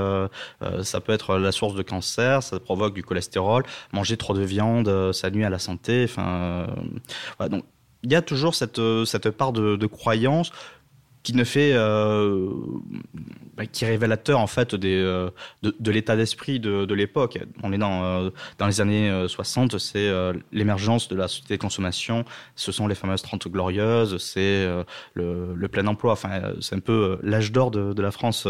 ça 0.83 1.01
peut 1.01 1.13
être 1.13 1.39
la 1.39 1.53
source 1.53 1.75
de 1.75 1.83
cancer 1.83 2.43
ça 2.43 2.59
provoque 2.59 2.95
du 2.95 3.05
cholestérol. 3.05 3.63
Manger 3.93 4.17
trop 4.17 4.35
de 4.35 4.43
viande 4.43 5.13
ça 5.13 5.31
nuit 5.31 5.45
à 5.45 5.51
la 5.51 5.59
santé. 5.59 6.07
Enfin 6.09 6.67
donc 7.49 7.65
il 8.03 8.13
y 8.13 8.17
a 8.17 8.23
toujours 8.23 8.55
cette 8.55 8.81
cette 9.05 9.31
part 9.31 9.53
de 9.53 9.87
croyance 9.87 10.51
qui 11.23 11.35
ne 11.35 11.45
fait 11.45 11.73
euh, 11.75 12.49
bah, 13.57 13.67
qui 13.67 13.85
est 13.85 13.89
révélateur 13.89 14.39
en 14.39 14.47
fait 14.47 14.75
euh, 14.75 15.31
de, 15.63 15.75
de 15.79 15.91
l'état 15.91 16.17
d'esprit 16.17 16.61
de, 16.61 16.85
de 16.85 16.95
l'époque. 16.95 17.39
On 17.63 17.73
est 17.73 17.79
dans, 17.79 18.05
euh, 18.05 18.31
dans 18.59 18.67
les 18.67 18.81
années 18.81 19.27
60, 19.27 19.79
c'est 19.79 20.11
l'émergence 20.53 21.09
de 21.09 21.17
la 21.17 21.29
société 21.29 21.57
de 21.57 21.61
consommation, 21.61 22.25
ce 22.55 22.73
sont 22.73 22.87
les 22.87 22.95
fameuses 22.95 23.23
30 23.23 23.49
glorieuses, 23.49 24.19
c'est 24.19 24.67
le, 25.15 25.55
le, 25.55 25.69
plein 25.69 25.87
emploi, 25.87 26.13
enfin 26.13 26.41
c'est 26.61 26.77
un 26.77 26.81
peu 26.81 27.19
l'âge 27.23 27.53
d'or 27.53 27.71
de, 27.71 27.93
de, 27.93 28.03
la 28.03 28.11
France 28.11 28.47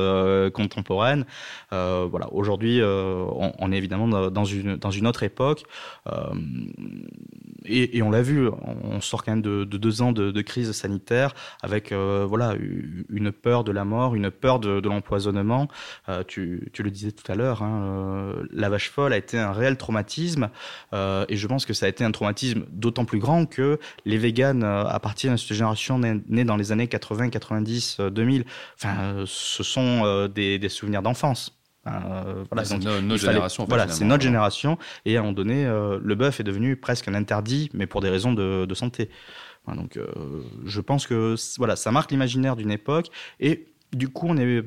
contemporaine. 0.52 1.24
voilà, 1.70 2.32
aujourd'hui 2.32 2.80
on, 2.82 3.72
est 3.72 3.76
évidemment 3.76 4.30
dans 4.30 4.44
une, 4.44 4.76
dans 4.76 4.90
une 4.90 5.06
autre 5.06 5.22
époque 5.22 5.64
et, 7.64 8.02
on 8.02 8.10
l'a 8.10 8.22
vu, 8.22 8.48
on 8.48 9.00
sort 9.00 9.24
quand 9.24 9.32
même 9.32 9.42
de, 9.42 9.64
de 9.64 9.78
deux 9.78 10.02
ans 10.02 10.12
de, 10.12 10.42
crise 10.42 10.70
sanitaire 10.72 11.34
avec 11.62 11.92
voilà 11.92 12.54
une 12.58 13.32
peur 13.32 13.64
de 13.64 13.72
la 13.72 13.84
mort, 13.84 14.14
une 14.14 14.30
peur 14.30 14.58
de, 14.58 14.80
l'empoisonnement. 14.88 15.68
Euh, 16.08 16.22
tu, 16.26 16.70
le 16.78 16.90
disais 16.90 17.12
tout 17.12 17.30
à 17.30 17.34
l'heure, 17.34 17.62
hein, 17.62 17.82
euh, 17.82 18.46
la 18.52 18.68
vache 18.68 18.90
folle 18.90 19.12
a 19.12 19.16
été 19.16 19.38
un 19.38 19.52
réel 19.52 19.76
traumatisme, 19.76 20.50
euh, 20.92 21.24
et 21.28 21.36
je 21.36 21.46
pense 21.46 21.66
que 21.66 21.72
ça 21.72 21.86
a 21.86 21.88
été 21.88 22.04
un 22.04 22.10
traumatisme 22.10 22.64
d'autant 22.70 23.04
plus 23.04 23.18
grand 23.18 23.46
que 23.46 23.78
les 24.04 24.18
véganes, 24.18 24.64
à 24.64 24.98
partir 25.00 25.32
de 25.32 25.36
cette 25.36 25.56
génération 25.56 25.98
née, 25.98 26.44
dans 26.44 26.56
les 26.56 26.72
années 26.72 26.88
80, 26.88 27.30
90, 27.30 28.00
2000, 28.00 28.44
enfin, 28.74 29.24
ce 29.26 29.62
sont 29.62 30.28
des, 30.28 30.68
souvenirs 30.68 31.02
d'enfance. 31.02 31.58
voilà, 31.84 32.64
c'est 32.64 32.78
notre 32.78 33.16
génération. 33.16 33.66
voilà, 33.68 33.88
c'est 33.88 34.04
notre 34.04 34.22
génération. 34.22 34.78
Et 35.04 35.16
à 35.16 35.20
un 35.20 35.22
moment 35.22 35.32
donné, 35.32 35.64
le 35.64 36.14
bœuf 36.14 36.40
est 36.40 36.44
devenu 36.44 36.76
presque 36.76 37.08
un 37.08 37.14
interdit, 37.14 37.70
mais 37.72 37.86
pour 37.86 38.00
des 38.00 38.10
raisons 38.10 38.32
de, 38.32 38.66
de 38.66 38.74
santé. 38.74 39.10
Donc, 39.74 39.96
euh, 39.96 40.06
je 40.64 40.80
pense 40.80 41.06
que 41.06 41.34
voilà, 41.58 41.76
ça 41.76 41.90
marque 41.90 42.10
l'imaginaire 42.10 42.56
d'une 42.56 42.70
époque 42.70 43.08
et 43.40 43.66
du 43.92 44.08
coup, 44.08 44.26
on 44.28 44.36
est 44.36 44.64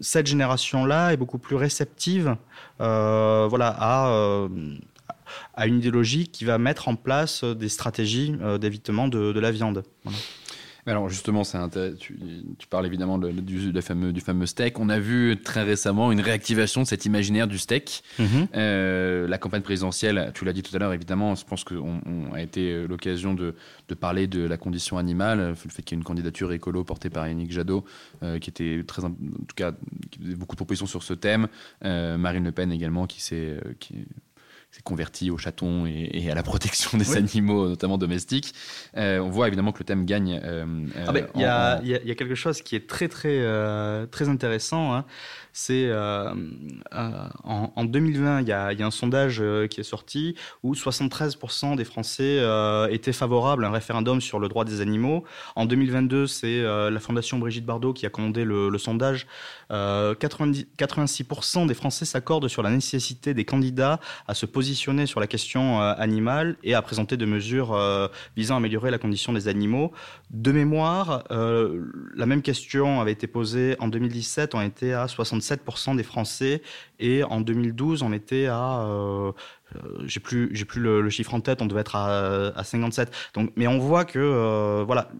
cette 0.00 0.26
génération-là 0.26 1.12
est 1.12 1.18
beaucoup 1.18 1.36
plus 1.36 1.56
réceptive, 1.56 2.34
euh, 2.80 3.46
voilà, 3.48 4.08
euh, 4.08 4.48
à 5.54 5.66
une 5.66 5.78
idéologie 5.78 6.28
qui 6.28 6.46
va 6.46 6.56
mettre 6.56 6.88
en 6.88 6.94
place 6.94 7.44
des 7.44 7.68
stratégies 7.68 8.34
d'évitement 8.58 9.06
de, 9.06 9.38
la 9.38 9.50
viande. 9.50 9.82
Alors 10.88 11.08
justement, 11.08 11.42
tu, 11.98 12.18
tu, 12.58 12.66
parles 12.66 12.86
évidemment 12.86 13.18
du, 13.18 13.82
fameux, 13.82 14.12
du 14.12 14.20
fameux 14.20 14.46
steak. 14.46 14.78
On 14.78 14.88
a 14.88 14.98
vu 14.98 15.36
très 15.42 15.62
récemment 15.62 16.10
une 16.10 16.20
réactivation 16.20 16.82
de 16.82 16.86
cet 16.86 17.04
imaginaire 17.04 17.46
du 17.46 17.58
steak. 17.58 18.02
Mhm. 18.18 18.48
Euh, 18.54 19.28
la 19.28 19.38
campagne 19.38 19.62
présidentielle, 19.62 20.32
tu 20.34 20.44
l'as 20.44 20.52
dit 20.52 20.62
tout 20.62 20.74
à 20.74 20.78
l'heure, 20.78 20.92
évidemment, 20.92 21.34
je 21.34 21.44
pense 21.44 21.64
qu'on 21.64 22.00
on 22.06 22.32
a 22.32 22.40
été 22.40 22.86
l'occasion 22.86 23.34
de, 23.34 23.54
parler 24.00 24.26
de 24.26 24.42
la 24.46 24.56
condition 24.56 24.96
animale, 24.96 25.48
le 25.48 25.54
fait 25.54 25.82
qu'il 25.82 25.96
y 25.96 25.98
ait 25.98 26.00
une 26.00 26.04
candidature 26.04 26.52
écolo 26.52 26.84
portée 26.84 27.10
par 27.10 27.28
Yannick 27.28 27.52
Jadot, 27.52 27.84
euh, 28.22 28.38
qui 28.38 28.48
était 28.48 28.82
très, 28.86 29.04
en 29.04 29.10
tout 29.10 29.56
cas, 29.56 29.72
beaucoup 30.36 30.54
de 30.54 30.58
propositions 30.58 30.86
sur 30.86 31.02
ce 31.02 31.14
thème. 31.14 31.48
Euh, 31.84 32.16
Marine 32.16 32.44
Le 32.44 32.52
Pen 32.52 32.72
également, 32.72 33.06
qui 33.06 33.20
s'est 33.20 33.58
s'est 34.70 34.82
converti 34.82 35.30
au 35.30 35.38
chaton 35.38 35.86
et, 35.86 36.30
à 36.30 36.34
la 36.34 36.42
protection 36.42 36.98
des 36.98 37.16
animaux, 37.16 37.68
notamment 37.68 37.98
domestiques. 37.98 38.54
Euh, 38.96 39.18
on 39.18 39.30
voit 39.30 39.48
évidemment 39.48 39.72
que 39.72 39.78
le 39.78 39.84
thème 39.84 40.04
gagne. 40.04 40.40
Euh, 40.42 40.86
ah 41.06 41.12
ben, 41.12 41.26
il 41.34 41.40
y, 41.40 41.44
y, 42.08 42.10
a 42.10 42.14
quelque 42.14 42.34
chose 42.34 42.60
qui 42.62 42.76
est 42.76 42.86
très 42.86 43.08
très 43.08 43.38
euh, 43.40 44.06
très 44.06 44.28
intéressant. 44.28 44.94
Hein. 44.94 45.04
C'est 45.60 45.92
en, 45.92 47.72
en, 47.74 47.84
2020, 47.84 48.42
il 48.42 48.46
y, 48.46 48.52
a, 48.52 48.68
un 48.68 48.90
sondage 48.92 49.42
qui 49.68 49.80
est 49.80 49.84
sorti 49.84 50.36
où 50.62 50.72
73% 50.72 51.74
des 51.74 51.84
Français 51.84 52.38
étaient 52.90 53.12
favorables 53.12 53.64
à 53.64 53.68
un 53.68 53.72
référendum 53.72 54.20
sur 54.20 54.38
le 54.38 54.46
droit 54.46 54.64
des 54.64 54.80
animaux. 54.80 55.24
En 55.56 55.66
2022, 55.66 56.28
c'est 56.28 56.62
la 56.62 57.00
Fondation 57.00 57.38
Brigitte 57.38 57.66
Bardot 57.66 57.92
qui 57.92 58.06
a 58.06 58.08
commandé 58.08 58.44
le, 58.44 58.78
sondage. 58.78 59.26
90, 59.68 60.68
86% 60.78 61.66
des 61.66 61.74
Français 61.74 62.04
s'accordent 62.04 62.46
sur 62.46 62.62
la 62.62 62.70
nécessité 62.70 63.34
des 63.34 63.44
candidats 63.44 63.98
à 64.28 64.34
se 64.34 64.46
positionner 64.46 65.06
sur 65.06 65.18
la 65.18 65.26
question 65.26 65.80
animale 65.80 66.56
et 66.62 66.74
à 66.74 66.82
présenter 66.82 67.16
des 67.16 67.26
mesures 67.26 67.76
visant 68.36 68.54
à 68.54 68.58
améliorer 68.58 68.92
la 68.92 68.98
condition 68.98 69.32
des 69.32 69.48
animaux. 69.48 69.90
De 70.30 70.52
mémoire, 70.52 71.24
la 71.30 72.26
même 72.26 72.42
question 72.42 73.00
avait 73.00 73.12
été 73.12 73.26
posée 73.26 73.74
en 73.80 73.88
2017, 73.88 74.54
on 74.54 74.60
était 74.60 74.92
à 74.92 75.06
67% 75.06 75.47
des 75.94 76.02
Français. 76.02 76.62
Et 76.98 77.24
en 77.24 77.40
2012, 77.40 78.02
on 78.02 78.12
était 78.12 78.46
à 78.46 78.86
j'ai 80.04 80.20
plus 80.20 80.48
j'ai 80.52 80.64
plus 80.64 80.80
le, 80.80 81.10
chiffre 81.10 81.34
en 81.34 81.40
tête 81.40 81.60
on 81.60 81.66
devait 81.66 81.82
être 81.82 81.94
à, 81.94 82.48
à 82.56 82.64
57 82.64 83.12
donc 83.34 83.52
mais 83.54 83.66
on 83.66 83.78
voit 83.78 84.06
que 84.06 84.82
voilà 84.86 85.10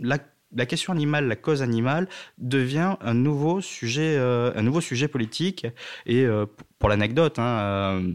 la 0.00 0.18
la 0.54 0.66
question 0.66 0.92
animale, 0.92 1.26
la 1.26 1.36
cause 1.36 1.62
animale, 1.62 2.08
devient 2.38 2.96
un 3.00 3.14
nouveau 3.14 3.60
sujet, 3.60 4.16
euh, 4.16 4.52
un 4.54 4.62
nouveau 4.62 4.80
sujet 4.80 5.08
politique. 5.08 5.66
Et 6.06 6.24
euh, 6.24 6.46
pour 6.78 6.88
l'anecdote, 6.88 7.38
hein, 7.38 7.42
euh, 7.42 8.10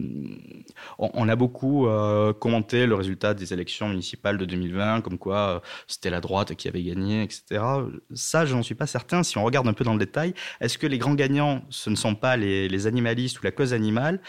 on, 1.00 1.28
a 1.28 1.36
beaucoup 1.36 1.88
commenté 2.40 2.86
le 2.86 2.94
résultat 2.96 3.34
des 3.34 3.52
élections 3.54 3.90
municipales 3.90 4.38
de 4.38 4.46
2020, 4.46 5.02
comme 5.02 5.18
quoi 5.18 5.62
c'était 5.88 6.12
la 6.12 6.22
droite 6.22 6.54
qui 6.56 6.68
avait 6.68 6.84
gagné, 6.84 7.24
etc. 7.24 7.64
Ça, 8.14 8.46
je 8.46 8.54
n'en 8.54 8.62
suis 8.62 8.76
pas 8.76 8.86
certain. 8.86 9.24
Si 9.24 9.38
on 9.38 9.44
regarde 9.44 9.68
un 9.68 9.74
peu 9.74 9.84
dans 9.84 9.94
le 9.94 10.00
détail, 10.00 10.36
est-ce 10.62 10.78
que 10.78 10.86
les 10.86 11.00
grands 11.00 11.16
gagnants, 11.16 11.64
ce 11.70 11.90
ne 11.90 11.96
sont 11.96 12.14
pas 12.14 12.38
les, 12.38 12.88
animalistes 12.88 13.40
ou 13.40 13.44
la 13.44 13.52
cause 13.52 13.74
animale 13.74 14.22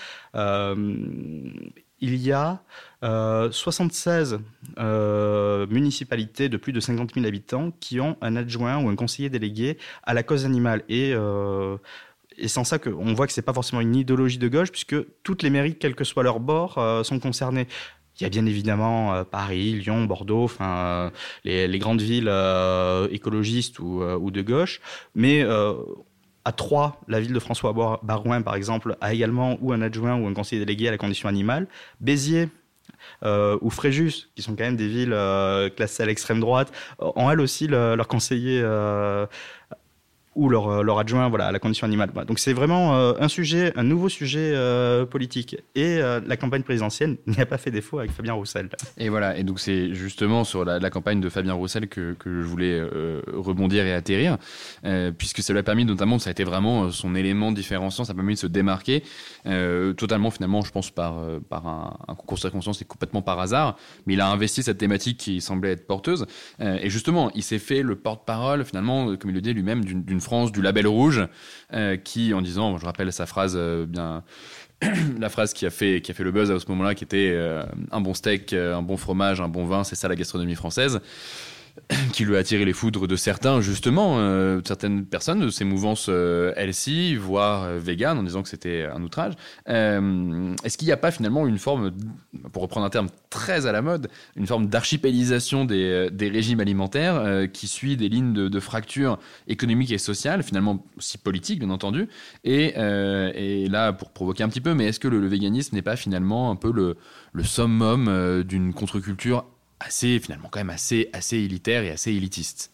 il 2.00 2.16
y 2.16 2.32
a 2.32 2.62
76 3.02 4.34
euh, 4.34 4.38
euh, 4.78 5.49
municipalités 5.66 6.48
de 6.48 6.56
plus 6.56 6.72
de 6.72 6.80
50 6.80 7.14
000 7.14 7.26
habitants 7.26 7.72
qui 7.80 8.00
ont 8.00 8.16
un 8.20 8.36
adjoint 8.36 8.78
ou 8.78 8.88
un 8.88 8.96
conseiller 8.96 9.28
délégué 9.28 9.78
à 10.02 10.14
la 10.14 10.22
cause 10.22 10.44
animale. 10.44 10.82
Et, 10.88 11.12
euh, 11.14 11.76
et 12.36 12.48
sans 12.48 12.64
ça, 12.64 12.78
on 12.86 13.14
voit 13.14 13.26
que 13.26 13.32
ce 13.32 13.40
n'est 13.40 13.44
pas 13.44 13.52
forcément 13.52 13.80
une 13.80 13.96
idéologie 13.96 14.38
de 14.38 14.48
gauche, 14.48 14.70
puisque 14.70 14.96
toutes 15.22 15.42
les 15.42 15.50
mairies, 15.50 15.76
quel 15.76 15.94
que 15.94 16.04
soit 16.04 16.22
leur 16.22 16.40
bord, 16.40 16.74
sont 17.04 17.18
concernées. 17.18 17.66
Il 18.18 18.24
y 18.24 18.26
a 18.26 18.28
bien 18.28 18.44
évidemment 18.46 19.24
Paris, 19.24 19.72
Lyon, 19.72 20.04
Bordeaux, 20.04 20.50
les, 21.44 21.78
grandes 21.78 22.02
villes 22.02 22.32
écologistes 23.10 23.78
ou, 23.78 24.02
ou, 24.02 24.30
de 24.30 24.42
gauche, 24.42 24.80
mais 25.14 25.44
à 26.44 26.52
Troyes, 26.52 26.96
la 27.08 27.20
ville 27.20 27.32
de 27.32 27.38
François 27.38 27.72
Barouin, 28.02 28.42
par 28.42 28.54
exemple, 28.54 28.96
a 29.00 29.12
également 29.12 29.58
ou 29.60 29.72
un 29.72 29.82
adjoint 29.82 30.16
ou 30.16 30.26
un 30.26 30.34
conseiller 30.34 30.64
délégué 30.64 30.88
à 30.88 30.90
la 30.90 30.98
condition 30.98 31.28
animale. 31.28 31.68
Béziers, 32.00 32.44
euh, 32.44 32.59
ou 33.60 33.70
Fréjus, 33.70 34.30
qui 34.34 34.42
sont 34.42 34.56
quand 34.56 34.64
même 34.64 34.76
des 34.76 34.88
villes 34.88 35.12
euh, 35.12 35.70
classées 35.70 36.02
à 36.02 36.06
l'extrême 36.06 36.40
droite, 36.40 36.72
ont 36.98 37.30
elles 37.30 37.40
aussi 37.40 37.66
leur 37.66 38.08
conseiller 38.08 38.60
euh, 38.62 39.26
ou 40.36 40.48
leur, 40.48 40.68
euh, 40.68 40.82
leur, 40.82 40.98
adjoint 40.98 41.28
voilà, 41.28 41.46
à 41.46 41.52
la 41.52 41.58
condition 41.58 41.86
animale. 41.86 42.10
Donc 42.26 42.38
c'est 42.38 42.52
vraiment 42.52 42.94
euh, 42.94 43.14
un 43.18 43.28
sujet, 43.28 43.72
un 43.76 43.82
nouveau 43.82 44.08
sujet 44.08 44.52
euh, 44.54 45.04
politique. 45.04 45.56
Et 45.74 45.98
la 46.00 46.36
campagne 46.36 46.62
présidentielle 46.62 47.18
n'y 47.26 47.40
a 47.40 47.46
pas 47.46 47.58
fait 47.58 47.70
défaut 47.70 47.98
avec 47.98 48.12
Fabien 48.12 48.34
Roussel. 48.34 48.68
Et 48.96 49.08
voilà, 49.08 49.36
et 49.36 49.44
donc 49.44 49.60
c'est 49.60 49.94
justement 49.94 50.44
sur 50.44 50.64
la, 50.64 50.90
campagne 50.90 51.20
de 51.20 51.28
Fabien 51.28 51.54
Roussel 51.54 51.88
que, 51.88 52.14
que 52.14 52.42
je 52.42 52.46
voulais 52.46 52.80
rebondir 53.32 53.84
et 53.86 53.92
atterrir, 53.92 54.38
puisque 55.18 55.42
ça 55.42 55.52
lui 55.52 55.60
a 55.60 55.62
permis 55.62 55.84
notamment, 55.84 56.18
ça 56.18 56.30
a 56.30 56.32
été 56.32 56.44
vraiment 56.44 56.90
son 56.90 57.14
élément 57.14 57.52
différenciant, 57.52 58.04
ça 58.04 58.12
a 58.12 58.14
permis 58.14 58.34
de 58.34 58.38
se 58.38 58.46
démarquer, 58.46 59.02
totalement 59.96 60.30
finalement, 60.30 60.62
je 60.62 60.70
pense, 60.70 60.90
par, 60.90 61.22
par 61.48 61.66
un, 61.66 61.96
un 62.08 62.14
concours 62.14 62.36
de 62.36 62.42
circonstances 62.42 62.82
et 62.82 62.84
complètement 62.84 63.22
par 63.22 63.38
hasard, 63.38 63.76
mais 64.06 64.14
il 64.14 64.20
a 64.20 64.28
investi 64.28 64.62
cette 64.62 64.78
thématique 64.78 65.18
qui 65.18 65.40
semblait 65.40 65.72
être 65.72 65.86
porteuse. 65.86 66.26
et 66.60 66.90
justement, 66.90 67.30
il 67.34 67.42
s'est 67.42 67.58
fait 67.58 67.82
le 67.82 67.96
porte-parole, 67.96 68.64
finalement, 68.64 69.16
comme 69.16 69.30
il 69.30 69.34
le 69.34 69.40
dit 69.40 69.54
lui-même, 69.54 69.84
d'une 69.84 70.19
France 70.20 70.52
du 70.52 70.62
label 70.62 70.86
rouge, 70.86 71.26
euh, 71.72 71.96
qui, 71.96 72.34
en 72.34 72.42
disant, 72.42 72.78
je 72.78 72.84
rappelle 72.84 73.12
sa 73.12 73.26
phrase 73.26 73.54
euh, 73.56 73.86
bien, 73.86 74.22
la 75.18 75.28
phrase 75.28 75.52
qui 75.52 75.66
a 75.66 75.70
fait 75.70 76.00
qui 76.00 76.10
a 76.10 76.14
fait 76.14 76.24
le 76.24 76.32
buzz 76.32 76.50
à 76.50 76.58
ce 76.58 76.66
moment-là, 76.68 76.94
qui 76.94 77.04
était 77.04 77.30
euh, 77.32 77.62
un 77.90 78.00
bon 78.00 78.14
steak, 78.14 78.52
un 78.52 78.82
bon 78.82 78.96
fromage, 78.96 79.40
un 79.40 79.48
bon 79.48 79.64
vin, 79.64 79.84
c'est 79.84 79.96
ça 79.96 80.08
la 80.08 80.16
gastronomie 80.16 80.54
française. 80.54 81.00
qui 82.12 82.24
lui 82.24 82.36
a 82.36 82.38
attiré 82.38 82.64
les 82.64 82.72
foudres 82.72 83.06
de 83.06 83.16
certains, 83.16 83.60
justement, 83.60 84.16
euh, 84.18 84.60
certaines 84.64 85.04
personnes 85.04 85.40
de 85.40 85.48
ces 85.50 85.64
mouvances 85.64 86.06
euh, 86.08 86.52
LC, 86.56 87.16
voire 87.16 87.64
euh, 87.64 87.80
en 88.06 88.22
disant 88.22 88.42
que 88.42 88.48
c'était 88.48 88.84
un 88.84 89.02
outrage. 89.02 89.34
Est-ce 89.66 90.78
qu'il 90.78 90.86
n'y 90.86 90.92
a 90.92 90.96
pas 90.96 91.10
finalement 91.10 91.46
une 91.46 91.58
forme, 91.58 91.92
pour 92.52 92.62
reprendre 92.62 92.86
un 92.86 92.90
terme 92.90 93.08
très 93.28 93.66
à 93.66 93.72
la 93.72 93.82
mode, 93.82 94.08
une 94.36 94.46
forme 94.46 94.66
d'archipélisation 94.66 95.64
des, 95.64 96.08
des, 96.10 96.28
régimes 96.28 96.60
alimentaires 96.60 97.46
qui 97.52 97.66
suit 97.66 97.96
des 97.96 98.08
lignes 98.08 98.32
de, 98.32 98.60
fracture 98.60 99.18
économique 99.48 99.90
et 99.90 99.98
sociale, 99.98 100.42
finalement 100.42 100.84
aussi 100.96 101.18
politique, 101.18 101.58
bien 101.60 101.70
entendu. 101.70 102.08
Et, 102.44 102.74
et 102.76 103.68
là, 103.68 103.92
pour 103.92 104.10
provoquer 104.10 104.42
un 104.42 104.48
petit 104.48 104.60
peu, 104.60 104.74
mais 104.74 104.86
est-ce 104.86 105.00
que 105.00 105.08
le, 105.08 105.26
véganisme 105.26 105.74
n'est 105.76 105.82
pas 105.82 105.96
finalement 105.96 106.50
un 106.50 106.56
peu 106.56 106.72
le, 106.72 106.96
le 107.32 107.44
summum 107.44 108.42
d'une 108.42 108.72
contre-culture 108.72 109.44
assez, 109.80 110.18
finalement, 110.20 110.48
quand 110.50 110.60
même 110.60 110.70
assez, 110.70 111.10
assez 111.12 111.38
élitaire 111.38 111.82
et 111.82 111.90
assez 111.90 112.12
élitiste. 112.12 112.70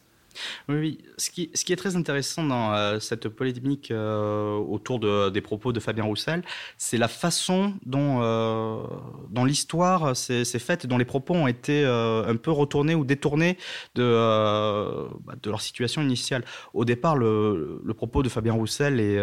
Oui, 0.68 0.76
oui. 0.76 0.98
Ce, 1.18 1.30
qui, 1.30 1.50
ce 1.54 1.64
qui 1.64 1.72
est 1.72 1.76
très 1.76 1.96
intéressant 1.96 2.44
dans 2.44 2.72
euh, 2.72 3.00
cette 3.00 3.28
polémique 3.28 3.90
euh, 3.90 4.57
autour 4.57 5.00
de, 5.00 5.30
des 5.30 5.40
propos 5.40 5.72
de 5.72 5.80
Fabien 5.80 6.04
Roussel, 6.04 6.42
c'est 6.76 6.98
la 6.98 7.09
façon 7.09 7.74
dont, 7.84 8.20
euh, 8.22 8.82
dont 9.30 9.44
l'histoire 9.44 10.16
s'est 10.16 10.44
faite 10.59 10.84
et 10.84 10.88
dont 10.88 10.98
les 10.98 11.04
propos 11.04 11.34
ont 11.34 11.46
été 11.46 11.84
un 11.84 12.36
peu 12.36 12.50
retournés 12.50 12.94
ou 12.94 13.04
détournés 13.04 13.57
de, 13.94 14.02
bah, 15.24 15.34
de 15.42 15.50
leur 15.50 15.61
situation 15.61 16.02
initiale. 16.02 16.44
Au 16.74 16.84
départ, 16.84 17.16
le, 17.16 17.80
le 17.84 17.94
propos 17.94 18.22
de 18.22 18.28
Fabien 18.28 18.52
Roussel 18.52 19.00
est, 19.00 19.18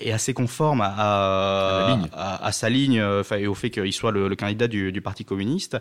est 0.00 0.12
assez 0.12 0.34
conforme 0.34 0.80
à, 0.82 0.94
à, 0.94 2.44
à, 2.44 2.52
sa 2.52 2.68
ligne 2.68 3.02
et 3.36 3.46
au 3.46 3.54
fait 3.54 3.70
qu'il 3.70 3.92
soit 3.92 4.12
le, 4.12 4.28
le 4.28 4.36
candidat 4.36 4.68
du, 4.68 4.92
du 4.92 5.00
Parti 5.02 5.24
communiste 5.24 5.78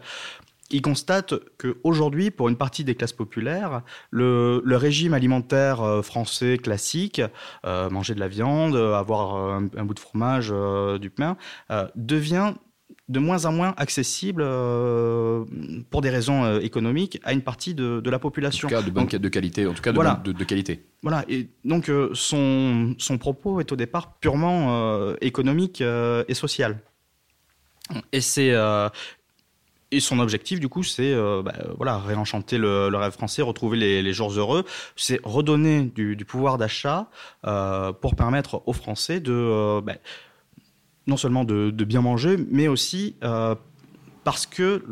il 0.72 0.82
constate 0.82 1.34
qu'aujourd'hui, 1.58 2.32
pour 2.32 2.50
une 2.50 2.56
partie 2.56 2.84
des 2.84 2.96
classes 2.96 3.14
populaires, 3.14 3.82
le, 4.12 4.62
régime 4.80 5.14
alimentaire 5.14 5.82
euh, 5.82 6.02
français 6.02 6.58
classique, 6.58 7.22
euh, 7.66 7.90
manger 7.90 8.16
de 8.16 8.20
la 8.20 8.28
viande, 8.28 8.76
avoir 8.76 9.36
un, 9.36 9.86
bout 9.86 9.94
de 9.94 10.00
fromage, 10.00 10.50
euh, 10.52 10.98
du 10.98 11.10
pain, 11.10 11.38
devient 11.96 12.54
de 13.08 13.20
moins 13.20 13.46
en 13.46 13.52
moins 13.52 13.74
accessible 13.78 14.44
pour 15.90 16.02
des 16.02 16.10
raisons 16.12 16.60
économiques 16.60 17.20
à 17.24 17.34
une 17.34 17.42
partie 17.42 17.74
de, 17.74 18.08
la 18.08 18.20
population. 18.20 18.68
En 18.68 18.70
tout 18.70 18.76
cas, 18.76 18.82
de 18.84 18.92
bonne 18.92 19.08
de 19.08 19.30
qualité. 19.30 19.66
En 19.66 19.74
tout 19.74 19.82
cas, 19.82 19.92
de, 19.92 20.32
de, 20.32 20.44
qualité. 20.44 20.86
Voilà. 21.02 21.26
Et 21.28 21.50
donc, 21.66 21.92
son, 22.14 22.94
son 23.00 23.18
propos 23.18 23.62
est 23.62 23.72
au 23.72 23.76
départ 23.76 24.20
purement 24.20 25.16
économique 25.22 25.82
et 25.82 26.34
social. 26.36 26.80
Et 28.12 28.22
c'est 28.22 28.54
et 29.92 30.00
son 30.00 30.20
objectif, 30.20 30.60
du 30.60 30.70
coup, 30.70 30.84
c'est 30.84 31.14
euh, 31.14 31.42
bah, 31.44 31.54
voilà, 31.78 31.98
réenchanter 31.98 32.58
le, 32.58 32.90
rêve 32.96 33.14
français, 33.14 33.42
retrouver 33.42 33.78
les, 33.78 34.14
jours 34.14 34.32
heureux. 34.32 34.64
C'est 34.96 35.20
redonner 35.24 35.84
du, 35.84 36.26
pouvoir 36.26 36.58
d'achat 36.58 37.10
euh, 37.46 37.92
pour 37.92 38.16
permettre 38.16 38.62
aux 38.66 38.74
Français 38.74 39.20
de 39.20 39.34
euh, 39.34 39.82
bah, 39.82 39.96
non 41.08 41.18
seulement 41.18 41.44
de, 41.44 41.72
de, 41.72 41.86
bien 41.86 42.02
manger, 42.02 42.38
mais 42.52 42.68
aussi 42.68 43.16
parce 44.24 44.46
que 44.46 44.84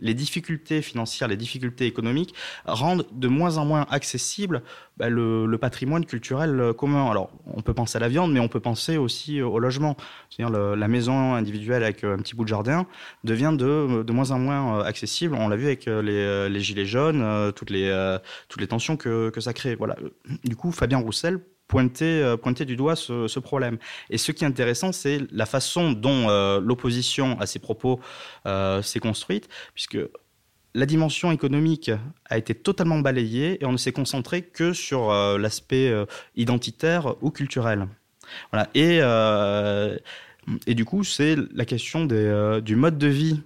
les 0.00 0.14
difficultés 0.14 0.82
financières, 0.82 1.28
les 1.28 1.36
difficultés 1.36 1.86
économiques 1.86 2.34
rendent 2.64 3.06
de 3.12 3.28
moins 3.28 3.58
en 3.58 3.64
moins 3.64 3.86
accessible 3.90 4.62
bah, 4.96 5.08
le, 5.08 5.56
patrimoine 5.56 6.04
culturel 6.04 6.72
commun. 6.76 7.10
Alors, 7.10 7.30
on 7.46 7.62
peut 7.62 7.74
penser 7.74 7.96
à 7.96 8.00
la 8.00 8.08
viande, 8.08 8.32
mais 8.32 8.40
on 8.40 8.48
peut 8.48 8.60
penser 8.60 8.96
aussi 8.96 9.40
au 9.42 9.58
logement. 9.58 9.96
C'est-à-dire 10.30 10.56
la 10.76 10.88
maison 10.88 11.34
individuelle 11.34 11.82
avec 11.82 12.04
un 12.04 12.18
petit 12.18 12.34
bout 12.34 12.44
de 12.44 12.48
jardin 12.48 12.86
devient 13.24 13.54
de, 13.56 14.12
moins 14.12 14.30
en 14.30 14.38
moins 14.38 14.82
accessible. 14.84 15.34
On 15.34 15.48
l'a 15.48 15.56
vu 15.56 15.66
avec 15.66 15.86
les, 15.86 16.60
gilets 16.60 16.86
jaunes, 16.86 17.52
toutes 17.54 17.70
les, 17.70 18.16
toutes 18.48 18.60
les 18.60 18.68
tensions 18.68 18.96
que, 18.96 19.30
que 19.30 19.40
ça 19.40 19.52
crée. 19.52 19.74
Voilà. 19.74 19.96
Du 20.44 20.56
coup, 20.56 20.72
Fabien 20.72 20.98
Roussel 20.98 21.40
pointer, 21.68 22.22
euh, 22.22 22.36
pointer 22.36 22.64
du 22.64 22.76
doigt 22.76 22.96
ce, 22.96 23.38
problème. 23.38 23.78
Et 24.10 24.18
ce 24.18 24.32
qui 24.32 24.44
est 24.44 24.46
intéressant, 24.46 24.92
c'est 24.92 25.20
la 25.32 25.46
façon 25.46 25.92
dont 25.92 26.28
euh, 26.28 26.60
l'opposition 26.60 27.38
à 27.40 27.46
ces 27.46 27.58
propos 27.58 28.00
euh, 28.46 28.82
s'est 28.82 29.00
construite, 29.00 29.48
puisque 29.74 29.98
la 30.74 30.86
dimension 30.86 31.32
économique 31.32 31.90
a 32.26 32.38
été 32.38 32.54
totalement 32.54 32.98
balayée 32.98 33.62
et 33.62 33.66
on 33.66 33.72
ne 33.72 33.76
s'est 33.78 33.92
concentré 33.92 34.42
que 34.42 34.74
sur 34.74 35.10
l'aspect 35.38 35.90
identitaire 36.34 37.14
ou 37.22 37.30
culturel. 37.30 37.88
Voilà. 38.52 38.68
Et, 38.74 38.98
et 40.66 40.74
du 40.74 40.84
coup, 40.84 41.02
c'est 41.02 41.34
la 41.54 41.64
question 41.64 42.04
des, 42.04 42.60
du 42.62 42.76
mode 42.76 42.98
de 42.98 43.06
vie 43.06 43.40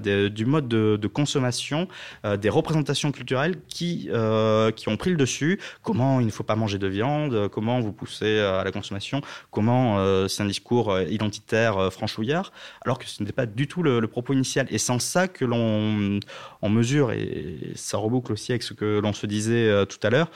du 0.00 0.46
mode 0.46 0.68
de, 0.68 1.06
consommation, 1.06 1.88
euh, 2.24 2.36
des 2.36 2.48
représentations 2.48 3.12
culturelles 3.12 3.56
qui, 3.68 4.08
euh, 4.12 4.70
qui 4.70 4.88
ont 4.88 4.96
pris 4.96 5.10
le 5.10 5.16
dessus. 5.16 5.60
Comment 5.82 6.20
il 6.20 6.26
ne 6.26 6.30
faut 6.30 6.44
pas 6.44 6.56
manger 6.56 6.78
de 6.78 6.86
viande, 6.86 7.48
comment 7.48 7.80
vous 7.80 7.92
poussez 7.92 8.40
à 8.40 8.64
la 8.64 8.72
consommation, 8.72 9.20
comment 9.50 9.98
euh, 9.98 10.28
c'est 10.28 10.42
un 10.42 10.46
discours 10.46 10.98
identitaire 11.00 11.92
franchouillard, 11.92 12.52
alors 12.84 12.98
que 12.98 13.06
ce 13.06 13.22
n'était 13.22 13.32
pas 13.32 13.46
du 13.46 13.68
tout 13.68 13.82
le, 13.82 14.04
propos 14.06 14.32
initial. 14.32 14.66
Et 14.70 14.78
sans 14.78 14.98
ça 14.98 15.28
que 15.28 15.44
l'on 15.44 16.20
on 16.62 16.68
mesure, 16.68 17.12
et 17.12 17.72
ça 17.74 17.98
reboucle 17.98 18.32
aussi 18.32 18.52
avec 18.52 18.62
ce 18.62 18.74
que 18.74 19.00
l'on 19.00 19.12
se 19.12 19.26
disait 19.26 19.86
tout 19.86 19.98
à 20.02 20.10
l'heure, 20.10 20.30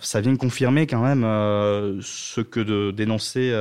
ça 0.00 0.20
vient 0.20 0.36
confirmer 0.36 0.86
quand 0.86 1.02
même 1.02 1.22
ce 2.02 2.40
que 2.40 2.60
de 2.60 2.90
dénoncer 2.90 3.52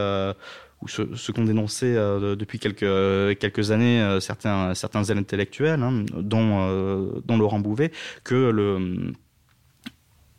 ou 0.81 0.87
ce, 0.87 1.15
ce 1.15 1.31
qu'ont 1.31 1.43
dénoncé 1.43 1.93
depuis 1.93 2.57
quelques, 2.57 3.37
quelques 3.39 3.71
années 3.71 4.17
certains, 4.21 4.73
certains 4.73 5.09
intellectuels, 5.09 5.83
hein, 5.83 6.05
dont, 6.15 7.21
dont 7.25 7.37
Laurent 7.37 7.59
Bouvet, 7.59 7.91
que 8.23 8.49
le 8.49 9.13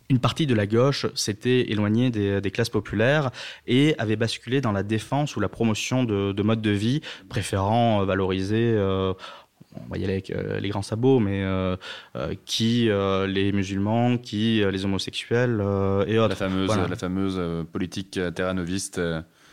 une 0.09 0.19
partie 0.19 0.49
de 0.49 0.55
la 0.55 0.67
gauche 0.67 1.07
s'était 1.15 1.71
éloignée 1.71 2.11
des, 2.11 2.51
classes 2.51 2.69
populaires 2.69 3.31
et 3.69 3.95
avait 3.99 4.17
basculé 4.17 4.61
dans 4.61 4.73
la 4.73 4.83
défense 4.83 5.37
ou 5.37 5.41
la 5.41 5.49
promotion 5.49 6.03
de, 6.03 6.43
modes 6.43 6.63
de 6.63 6.71
vie, 6.71 7.01
préférant 7.29 8.05
valoriser 8.05 8.77
on 9.77 9.89
va 9.89 9.99
y 9.99 10.05
aller 10.05 10.15
avec 10.15 10.31
euh, 10.31 10.59
les 10.61 10.69
grands 10.69 10.83
sabots, 10.83 11.21
mais 11.21 11.43
euh, 11.43 11.77
euh, 12.17 12.35
qui 12.45 12.89
les 13.29 13.53
musulmans, 13.53 14.19
qui 14.19 14.63
les 14.71 14.85
homosexuels 14.85 15.61
et 16.07 16.19
autres. 16.19 16.29
La 16.29 16.37
fameuse, 16.37 16.77
la 16.77 16.97
fameuse 16.97 17.41
politique 17.73 18.19
terranoviste. 18.35 19.01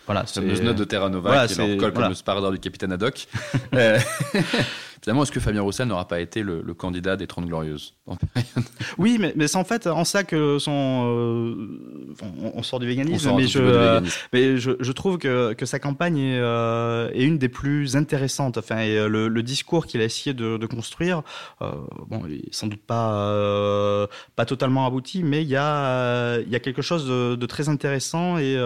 Voilà, 0.08 0.22
la 0.22 0.26
fameuse 0.26 0.62
note 0.62 0.78
de 0.78 0.84
Terra 0.86 1.10
Nova 1.10 1.48
qui 1.48 1.62
est, 1.62 1.78
comme 1.78 2.10
le 2.10 2.16
sparadrap 2.16 2.54
du 2.54 2.60
capitaine 2.60 2.94
Haddock. 2.94 3.28
Finalement, 5.08 5.24
est-ce 5.24 5.32
que 5.32 5.40
Fabien 5.40 5.62
Roussel 5.62 5.88
n'aura 5.88 6.06
pas 6.06 6.20
été 6.20 6.44
le, 6.44 6.62
candidat 6.74 7.16
des 7.16 7.28
Trente 7.28 7.46
Glorieuses 7.46 7.96
Oui, 8.98 9.16
mais, 9.22 9.32
mais 9.38 9.48
c'est 9.48 9.56
en 9.56 9.64
fait 9.64 9.88
en 9.88 10.04
ça 10.04 10.26
que 10.26 10.60
son. 10.60 11.06
Euh, 11.08 12.54
on, 12.54 12.62
sort 12.62 12.80
du 12.80 12.88
véganisme, 12.88 13.32
mais, 13.38 13.48
je, 13.48 14.02
mais 14.34 14.58
je, 14.58 14.92
trouve 14.92 15.18
que, 15.18 15.54
que, 15.54 15.66
sa 15.66 15.80
campagne 15.80 16.18
est, 16.18 16.40
euh, 16.42 17.10
est, 17.14 17.24
une 17.24 17.38
des 17.38 17.48
plus 17.48 17.96
intéressantes. 17.96 18.58
Enfin, 18.58 18.80
et, 18.80 19.08
le, 19.08 19.30
le, 19.30 19.44
discours 19.44 19.86
qu'il 19.86 20.02
a 20.02 20.04
essayé 20.04 20.34
de, 20.34 20.58
de 20.58 20.66
construire, 20.66 21.22
euh, 21.62 21.72
bon, 22.10 22.24
sans 22.52 22.68
doute 22.68 22.84
pas, 22.86 24.10
pas 24.36 24.46
totalement 24.46 24.86
abouti, 24.86 25.24
mais 25.24 25.42
il 25.42 25.48
y 25.48 25.56
a, 25.56 26.40
il 26.42 26.50
y 26.50 26.56
a 26.58 26.60
quelque 26.60 26.82
chose 26.82 27.08
de, 27.08 27.36
de 27.36 27.46
très 27.46 27.70
intéressant 27.70 28.38
et 28.38 28.58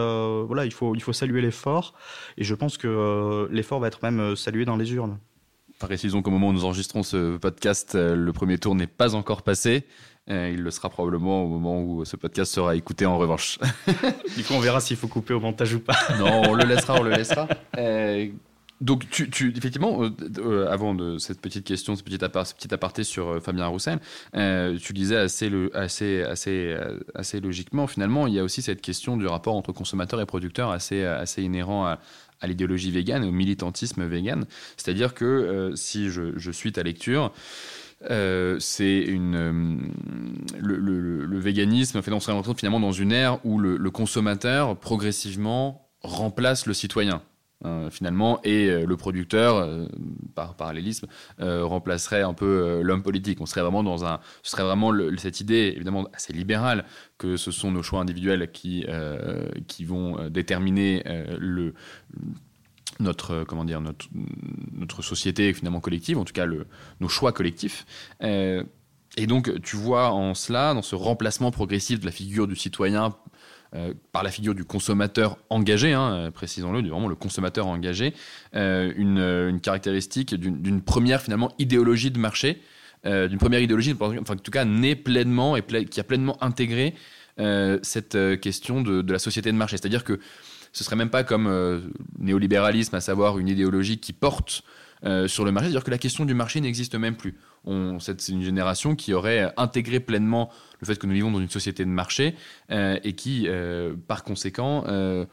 voilà, 0.48 0.66
il 0.66 0.74
faut, 0.74 0.96
il 0.96 1.04
faut 1.04 1.14
saluer 1.14 1.42
l'effort. 1.42 1.94
Et 2.40 2.44
je 2.44 2.56
pense 2.56 2.80
que 2.80 3.48
l'effort 3.52 3.80
va 3.80 3.90
être 3.90 4.00
même 4.02 4.36
salué 4.36 4.66
dans 4.66 4.76
les 4.76 4.92
urnes. 4.92 5.20
Précisons 5.82 6.22
qu'au 6.22 6.32
moment 6.32 6.50
où 6.50 6.54
nous 6.54 6.66
enregistrons 6.66 7.04
ce 7.04 7.38
podcast, 7.38 7.96
euh, 7.96 8.16
le 8.16 8.34
premier 8.34 8.58
tour 8.58 8.76
n'est 8.76 8.88
pas 8.88 9.16
encore 9.16 9.42
passé. 9.42 9.86
Euh, 10.30 10.52
il 10.54 10.62
le 10.62 10.70
sera 10.70 10.90
probablement 10.90 11.44
au 11.44 11.48
moment 11.48 11.82
où 11.82 12.06
ce 12.06 12.16
podcast 12.16 12.54
sera 12.54 12.76
écouté 12.76 13.06
en 13.08 13.18
revanche. 13.18 13.58
du 14.38 14.44
coup, 14.44 14.54
on 14.54 14.60
verra 14.60 14.80
s'il 14.80 14.98
faut 14.98 15.08
couper 15.08 15.34
au 15.34 15.40
montage 15.40 15.74
ou 15.74 15.80
pas. 15.80 15.98
non, 16.20 16.44
on 16.50 16.54
le 16.54 16.66
laissera, 16.66 17.00
on 17.00 17.04
le 17.04 17.12
laissera. 17.12 17.48
Euh, 18.82 18.86
donc, 18.86 19.10
tu, 19.10 19.30
tu 19.30 19.54
effectivement, 19.56 20.02
avant 20.70 20.96
de 20.96 21.18
cette 21.18 21.40
petite 21.40 21.66
question, 21.66 21.96
ce 21.96 22.04
petit, 22.04 22.74
aparté 22.74 23.04
sur 23.04 23.42
Fabien 23.42 23.68
Roussel, 23.68 24.00
tu 24.34 24.94
disais 24.94 25.18
assez, 25.18 25.52
assez, 25.74 26.24
assez, 26.24 26.76
assez 27.16 27.40
logiquement, 27.40 27.88
finalement, 27.88 28.28
il 28.28 28.34
y 28.34 28.40
a 28.40 28.44
aussi 28.44 28.62
cette 28.62 28.82
question 28.82 29.18
du 29.18 29.28
rapport 29.28 29.56
entre 29.56 29.72
consommateur 29.72 30.20
et 30.20 30.26
producteur 30.26 30.72
assez, 30.72 31.04
assez 31.04 31.44
inhérent 31.44 31.86
à, 31.86 32.00
l'idéologie 32.48 32.92
végane, 32.92 33.24
au 33.24 33.32
militantisme 33.32 34.06
vegan. 34.06 34.46
C'est-à-dire 34.78 35.14
que 35.14 35.26
euh, 35.26 35.76
si 35.76 36.10
je, 36.10 36.52
suis 36.52 36.72
ta 36.72 36.84
lecture, 36.84 37.32
euh, 38.10 38.58
c'est 38.60 39.00
une 39.00 39.36
euh, 39.36 39.78
le, 40.60 41.40
véganisme 41.40 42.02
fait 42.02 42.12
on 42.12 42.20
serait 42.20 42.36
finalement 42.56 42.80
dans 42.80 42.92
une 42.92 43.12
ère 43.12 43.44
où 43.46 43.60
le 43.60 43.92
consommateur 43.92 44.76
progressivement 44.78 45.88
remplace 46.02 46.66
le 46.66 46.74
citoyen. 46.74 47.22
Euh, 47.64 47.92
finalement, 47.92 48.40
et 48.44 48.70
euh, 48.70 48.86
le 48.88 48.98
producteur, 48.98 49.58
euh, 49.58 49.86
par 50.34 50.56
parallélisme, 50.56 51.06
remplacerait 51.40 52.24
un 52.24 52.34
peu 52.34 52.82
l'homme 52.82 53.04
politique. 53.04 53.40
On 53.42 53.46
serait 53.46 53.62
vraiment 53.62 53.84
dans 53.84 54.06
un, 54.06 54.20
ce 54.42 54.52
serait 54.52 54.64
vraiment 54.64 54.92
cette 55.18 55.42
idée, 55.42 55.74
évidemment 55.76 56.08
assez 56.14 56.34
libérale, 56.34 56.86
que 57.18 57.38
ce 57.38 57.52
sont 57.52 57.72
nos 57.72 57.84
choix 57.84 58.02
individuels 58.02 58.52
qui 58.52 58.86
qui 59.68 59.86
vont 59.86 60.30
déterminer 60.30 61.04
le 61.38 61.74
notre 63.00 63.44
comment 63.44 63.66
dire 63.66 63.82
notre 63.82 64.08
notre 64.74 65.02
société 65.02 65.54
finalement 65.54 65.80
collective, 65.80 66.18
en 66.18 66.26
tout 66.26 66.34
cas 66.34 66.48
nos 67.00 67.08
choix 67.10 67.32
collectifs. 67.32 67.86
et 68.22 69.28
donc, 69.28 69.62
tu 69.62 69.76
vois 69.76 70.12
en 70.12 70.34
cela, 70.34 70.74
dans 70.74 70.82
ce 70.82 70.96
remplacement 70.96 71.52
progressif 71.52 72.00
de 72.00 72.06
la 72.06 72.12
figure 72.12 72.48
du 72.48 72.56
citoyen 72.56 73.16
euh, 73.74 73.94
par 74.12 74.22
la 74.22 74.32
figure 74.32 74.54
du 74.54 74.66
consommateur 74.66 75.38
engagé, 75.50 75.94
hein, 75.94 76.14
euh, 76.14 76.32
précisons-le, 76.32 76.82
vraiment 76.90 77.08
le 77.08 77.16
consommateur 77.16 77.68
engagé, 77.68 78.14
euh, 78.54 78.92
une, 78.98 79.62
caractéristique 79.62 80.36
d'une 80.36 80.82
première 80.82 81.22
finalement 81.22 81.54
idéologie 81.58 82.12
de 82.12 82.20
marché, 82.20 82.62
d'une 83.06 83.38
première 83.40 83.62
idéologie, 83.62 83.96
enfin 84.00 84.34
en 84.34 84.36
tout 84.36 84.52
cas 84.52 84.66
née 84.66 84.96
pleinement 84.96 85.56
et 85.56 85.64
qui 85.64 86.00
a 86.00 86.04
pleinement 86.04 86.38
intégré 86.44 86.94
cette 87.82 88.18
question 88.42 88.82
de, 88.82 89.02
de, 89.02 89.14
la 89.14 89.18
société 89.18 89.52
de 89.52 89.58
marché. 89.58 89.78
C'est-à-dire 89.78 90.04
que 90.04 90.20
ce 90.72 90.84
serait 90.84 90.96
même 90.96 91.10
pas 91.10 91.24
comme 91.24 91.92
néolibéralisme, 92.20 92.96
à 92.96 93.02
savoir 93.02 93.40
une 93.40 93.48
idéologie 93.48 93.98
qui 93.98 94.14
porte 94.14 94.64
sur 95.28 95.46
le 95.46 95.52
marché, 95.52 95.70
c'est-à-dire 95.70 95.84
que 95.84 95.92
la 95.92 95.98
question 95.98 96.26
du 96.26 96.34
marché 96.34 96.62
n'existe 96.62 96.96
même 96.96 97.16
plus. 97.16 97.38
C'est 98.00 98.30
une 98.30 98.42
génération 98.42 98.96
qui 98.96 99.14
aurait 99.14 99.54
intégré 99.58 100.00
pleinement 100.00 100.50
le 100.80 100.88
fait 100.88 100.98
que 100.98 101.06
nous 101.08 101.14
vivons 101.14 101.32
dans 101.32 101.40
une 101.40 101.50
société 101.50 101.86
de 101.86 101.90
marché 101.90 102.36
euh, 102.72 103.00
et 103.04 103.14
qui, 103.14 103.46
euh, 103.48 103.94
par 104.08 104.24
conséquent, 104.24 104.84
euh, 104.88 105.26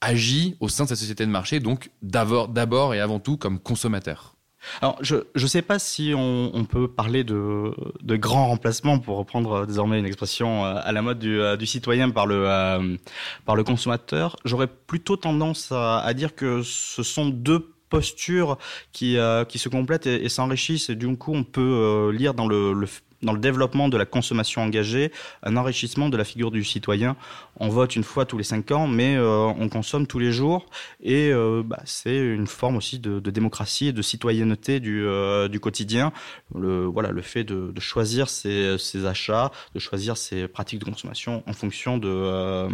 agit 0.00 0.56
au 0.60 0.68
sein 0.68 0.84
de 0.84 0.88
cette 0.88 0.98
société 0.98 1.24
de 1.24 1.30
marché, 1.30 1.60
donc 1.60 1.90
d'abord 2.02 2.94
et 2.94 3.00
avant 3.00 3.20
tout 3.20 3.36
comme 3.36 3.60
consommateur. 3.60 4.34
Alors, 4.82 4.98
je 5.00 5.16
ne 5.36 5.46
sais 5.46 5.62
pas 5.62 5.78
si 5.78 6.12
on, 6.16 6.66
peut 6.68 6.88
parler 6.88 7.22
de, 7.22 7.72
de 8.02 8.16
grand 8.16 8.48
remplacement, 8.48 8.98
pour 8.98 9.16
reprendre 9.16 9.64
désormais 9.64 10.00
une 10.00 10.06
expression 10.06 10.64
à 10.64 10.90
la 10.90 11.02
mode 11.02 11.20
du, 11.20 11.38
du 11.56 11.66
citoyen 11.66 12.10
par 12.10 12.26
le, 12.26 12.98
par 13.44 13.54
le 13.54 13.62
consommateur. 13.62 14.34
J'aurais 14.44 14.66
plutôt 14.66 15.16
tendance 15.16 15.70
à, 15.70 16.12
dire 16.14 16.34
que 16.34 16.62
ce 16.64 17.04
sont 17.04 17.28
deux 17.28 17.75
postures 17.88 18.58
qui, 18.92 19.16
qui 19.48 19.58
se 19.58 19.68
complètent 19.68 20.06
et, 20.06 20.28
s'enrichissent. 20.28 20.90
Et 20.90 20.96
du 20.96 21.16
coup, 21.16 21.34
on 21.34 21.44
peut 21.44 22.10
lire 22.14 22.34
dans 22.34 22.46
le, 22.46 22.72
le, 22.72 22.86
dans 23.22 23.32
le 23.32 23.38
développement 23.38 23.88
de 23.88 23.96
la 23.96 24.04
consommation 24.04 24.62
engagée, 24.62 25.12
un 25.42 25.56
enrichissement 25.56 26.08
de 26.08 26.16
la 26.16 26.24
figure 26.24 26.50
du 26.50 26.64
citoyen. 26.64 27.16
On 27.58 27.68
vote 27.68 27.96
une 27.96 28.04
fois 28.04 28.26
tous 28.26 28.38
les 28.38 28.44
cinq 28.44 28.70
ans, 28.70 28.86
mais 28.86 29.16
euh, 29.16 29.46
on 29.58 29.68
consomme 29.68 30.06
tous 30.06 30.18
les 30.18 30.32
jours, 30.32 30.66
et 31.02 31.30
euh, 31.32 31.62
bah, 31.64 31.80
c'est 31.84 32.16
une 32.16 32.46
forme 32.46 32.76
aussi 32.76 32.98
de, 32.98 33.18
démocratie 33.30 33.88
et 33.88 33.92
de 33.92 34.02
citoyenneté 34.02 34.80
du, 34.80 35.04
euh, 35.04 35.48
du 35.48 35.60
quotidien. 35.60 36.12
Le, 36.54 36.84
voilà, 36.84 37.10
le 37.10 37.22
fait 37.22 37.44
de, 37.44 37.72
choisir 37.80 38.28
ses, 38.28 38.78
ses, 38.78 39.06
achats, 39.06 39.50
de 39.74 39.78
choisir 39.78 40.16
ses 40.16 40.48
pratiques 40.48 40.80
de 40.80 40.84
consommation 40.84 41.42
en 41.46 41.52
fonction 41.52 41.98
de, 41.98 42.68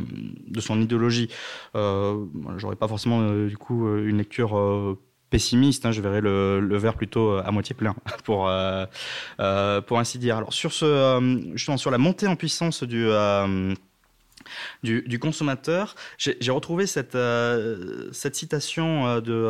de 0.49 0.61
son 0.61 0.81
idéologie. 0.81 1.29
J'aurais 1.75 2.77
pas 2.77 2.89
forcément 2.89 3.47
du 3.47 3.57
coup 3.57 3.89
une 3.97 4.19
lecture 4.19 4.97
pessimiste, 5.33 5.87
hein, 5.87 5.93
je 5.93 6.03
verrais 6.03 6.21
le, 6.21 6.77
verre 6.77 6.95
plutôt 6.95 7.31
euh, 7.31 7.43
à 7.45 7.51
moitié 7.51 7.75
plein, 7.75 7.97
pour, 8.25 8.49
euh, 8.49 8.85
euh, 9.41 9.81
pour 9.81 9.99
ainsi 9.99 10.19
dire. 10.19 10.37
Alors 10.37 10.53
sur, 10.53 10.73
ce, 10.73 11.53
sur 11.57 11.91
la 11.91 11.99
montée 11.99 12.29
en 12.29 12.37
puissance 12.37 12.85
du... 12.85 13.09
Du, 14.83 15.19
consommateur. 15.21 15.95
J'ai 16.19 16.51
retrouvé 16.51 16.89
cette, 16.89 17.17
cette 18.13 18.35
citation 18.35 19.21
de, 19.21 19.47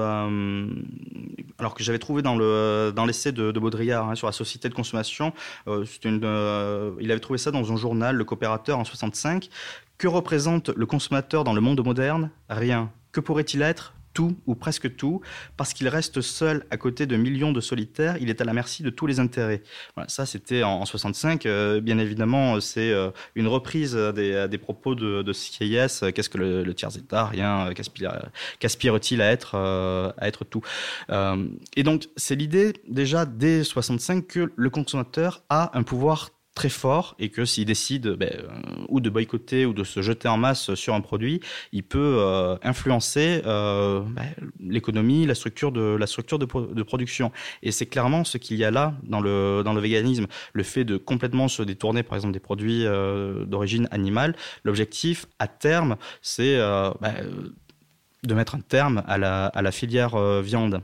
alors 1.59 1.74
que 1.74 1.83
j'avais 1.83 1.99
trouvé 1.99 2.20
dans 2.20 2.37
le 2.37 2.93
dans 2.95 3.07
l'essai 3.07 3.33
de, 3.33 3.51
Baudrillard 3.53 4.11
hein, 4.11 4.14
sur 4.14 4.26
la 4.26 4.35
société 4.35 4.68
de 4.68 4.74
consommation. 4.74 5.33
Il 5.66 7.11
avait 7.11 7.20
trouvé 7.20 7.39
ça 7.39 7.51
dans 7.51 7.72
un 7.72 7.76
journal, 7.76 8.16
Le 8.16 8.24
Coopérateur, 8.24 8.78
en 8.78 8.85
65. 8.85 9.49
Que 9.97 10.09
représente 10.09 10.68
le 10.68 10.85
consommateur 10.85 11.43
dans 11.43 11.55
le 11.55 11.62
monde 11.62 11.83
moderne? 11.83 12.30
Rien. 12.51 12.93
Que 13.12 13.20
pourrait-il 13.20 13.62
être? 13.62 13.95
Tout 14.12 14.36
ou 14.46 14.54
presque 14.54 14.96
tout, 14.96 15.20
parce 15.56 15.72
qu'il 15.74 15.88
reste 15.88 16.20
seul 16.20 16.66
à 16.70 16.76
côté 16.76 17.06
de 17.06 17.16
millions 17.16 17.52
de 17.52 17.60
solitaires, 17.60 18.16
il 18.20 18.30
est 18.30 18.40
à 18.40 18.44
la 18.44 18.52
merci 18.52 18.82
de 18.82 18.90
tous 18.90 19.06
les 19.06 19.20
intérêts. 19.20 19.62
Voilà, 19.94 20.08
ça 20.08 20.26
c'était 20.26 20.62
en, 20.62 20.84
65. 20.84 21.46
Euh, 21.46 21.80
bien 21.80 21.98
évidemment, 21.98 22.60
c'est 22.60 22.90
euh, 22.90 23.10
une 23.34 23.48
reprise 23.48 23.94
des, 23.94 24.58
propos 24.58 24.94
de, 24.94 25.22
de. 25.22 25.32
Qu'est-ce 26.10 26.28
que 26.28 26.38
le, 26.38 26.74
tiers-État 26.74 27.26
Rien. 27.26 27.70
Qu'aspire-t-il 28.58 29.20
à 29.20 29.30
être, 29.30 29.52
euh, 29.54 30.12
à 30.18 30.28
être 30.28 30.44
tout 30.44 30.62
Et 31.76 31.82
donc, 31.82 32.08
c'est 32.16 32.34
l'idée 32.34 32.74
déjà 32.88 33.26
dès 33.26 33.64
65 33.64 34.26
que 34.26 34.52
le 34.54 34.70
consommateur 34.70 35.42
a 35.48 35.76
un 35.76 35.82
pouvoir 35.82 36.30
très 36.55 36.68
fort 36.68 37.14
et 37.18 37.30
que 37.30 37.44
s'il 37.44 37.64
décide 37.64 38.09
ben, 38.09 38.30
euh, 38.30 38.84
ou 38.88 39.00
de 39.00 39.09
boycotter 39.09 39.64
ou 39.64 39.72
de 39.72 39.84
se 39.84 40.03
jeter 40.03 40.28
en 40.28 40.36
masse 40.36 40.74
sur 40.74 40.94
un 40.94 41.00
produit, 41.00 41.40
il 41.72 41.82
peut 41.82 42.16
euh, 42.18 42.57
influencer 42.62 43.42
euh, 43.46 44.00
ben, 44.00 44.34
l'économie, 44.61 45.24
la 45.26 45.34
structure 45.34 45.72
de 45.72 45.96
la 45.98 46.07
structure 46.07 46.38
de, 46.38 46.44
production. 46.82 47.32
Et 47.62 47.72
c'est 47.72 47.86
clairement 47.86 48.24
ce 48.24 48.38
qu'il 48.38 48.59
y 48.59 48.64
a 48.64 48.70
là 48.70 48.94
dans 49.05 49.20
le 49.20 49.62
dans 49.64 49.72
le 49.72 49.80
véganisme, 49.80 50.26
le 50.53 50.62
fait 50.62 50.84
de 50.84 50.96
complètement 50.96 51.48
se 51.48 51.62
détourner, 51.62 52.03
par 52.03 52.16
exemple, 52.16 52.34
des 52.34 52.40
produits 52.40 52.84
d'origine 53.46 53.88
animale. 53.90 54.36
L'objectif 54.64 55.26
à 55.38 55.48
terme, 55.48 55.96
c'est 56.20 56.59
ben, 57.00 57.14
de 58.24 58.34
mettre 58.34 58.55
un 58.57 58.61
terme 58.61 59.03
à 59.07 59.16
la 59.16 59.46
à 59.46 59.62
la 59.62 59.72
filière 59.72 60.16
viande. 60.42 60.82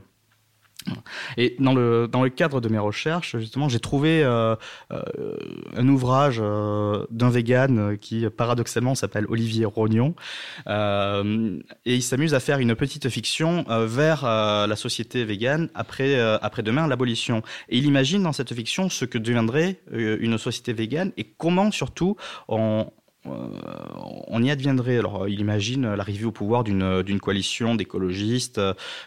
Et 1.37 1.55
dans 1.59 1.73
le, 1.73 2.07
dans 2.07 2.23
le 2.23 2.29
cadre 2.29 2.61
de 2.61 2.69
mes 2.69 2.79
recherches, 2.79 3.37
justement, 3.37 3.69
j'ai 3.69 3.79
trouvé 3.79 4.23
euh, 4.23 4.55
euh, 4.91 5.03
un 5.75 5.87
ouvrage 5.87 6.39
euh, 6.41 7.05
d'un 7.11 7.29
vegan 7.29 7.97
qui, 7.97 8.27
paradoxalement, 8.29 8.95
s'appelle 8.95 9.25
Olivier 9.29 9.65
Rognon. 9.65 10.15
et 10.67 11.95
il 11.95 12.03
s'amuse 12.03 12.33
à 12.33 12.39
faire 12.39 12.59
une 12.59 12.75
petite 12.75 13.09
fiction 13.09 13.65
vers 13.67 14.23
la 14.23 14.75
société 14.75 15.23
végane 15.25 15.69
après, 15.75 16.19
après 16.19 16.63
demain, 16.63 16.87
l'abolition. 16.87 17.41
Et 17.69 17.77
il 17.77 17.85
imagine 17.85 18.23
dans 18.23 18.33
cette 18.33 18.53
fiction 18.53 18.89
ce 18.89 19.05
que 19.05 19.17
deviendrait 19.17 19.79
une 19.91 20.37
société 20.37 20.73
végane 20.73 21.11
et 21.17 21.23
comment, 21.23 21.71
surtout, 21.71 22.15
on, 22.47 22.91
on 24.27 24.43
y 24.43 24.51
adviendrait. 24.51 24.97
Alors, 24.97 25.27
il 25.27 25.39
imagine 25.39 25.93
l'arrivée 25.93 26.25
au 26.25 26.31
pouvoir 26.31 26.63
d'une 26.63 27.19
coalition 27.19 27.75
d'écologistes, 27.75 28.61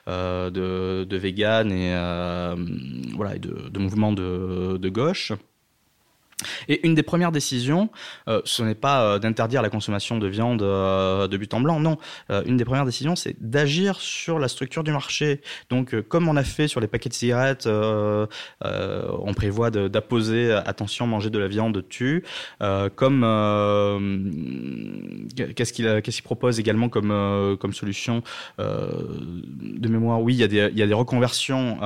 euh, 0.09 0.51
de, 0.51 1.17
véganes 1.17 1.73
et, 1.73 1.93
euh, 1.95 2.57
voilà, 3.15 3.39
de, 3.39 3.79
mouvements 3.79 4.13
de 4.13 4.89
gauche. 4.89 5.33
Et 6.69 6.87
une 6.87 6.95
des 6.95 7.03
premières 7.03 7.33
décisions, 7.33 7.91
euh, 8.29 8.41
ce 8.45 8.63
n'est 8.63 8.75
pas 8.75 9.03
euh, 9.03 9.19
d'interdire 9.19 9.63
la 9.63 9.71
consommation 9.71 10.19
de 10.19 10.27
viande 10.27 10.63
euh, 10.63 11.29
de 11.29 11.37
but 11.37 11.53
en 11.55 11.61
blanc, 11.61 11.81
non. 11.81 11.99
une 12.47 12.57
des 12.57 12.65
premières 12.65 12.85
décisions, 12.85 13.17
c'est 13.17 13.37
d'agir 13.41 14.01
sur 14.01 14.39
la 14.39 14.49
structure 14.49 14.85
du 14.85 14.93
marché. 14.93 15.41
Donc, 15.71 16.01
comme 16.03 16.29
on 16.29 16.37
a 16.37 16.45
fait 16.45 16.69
sur 16.69 16.81
les 16.81 16.87
paquets 16.87 17.09
de 17.09 17.15
cigarettes, 17.15 17.67
on 17.67 19.35
prévoit 19.35 19.71
d'apposer 19.71 20.53
attention, 20.53 21.07
manger 21.07 21.31
de 21.31 21.39
la 21.39 21.49
viande 21.49 21.85
tue. 21.89 22.25
comme 22.97 23.21
qu'est-ce 25.37 25.73
qu'il 25.73 26.03
qu'est-ce 26.03 26.17
qu'il 26.17 26.25
propose 26.25 26.61
également 26.61 26.89
comme 26.89 27.57
comme 27.61 27.73
solution 27.73 28.23
de 28.59 29.89
mémoire? 29.89 30.23
Oui, 30.23 30.35
il 30.35 30.41
y 30.41 30.83
a 30.83 30.87
des 30.87 30.95
reconversions. 30.95 31.79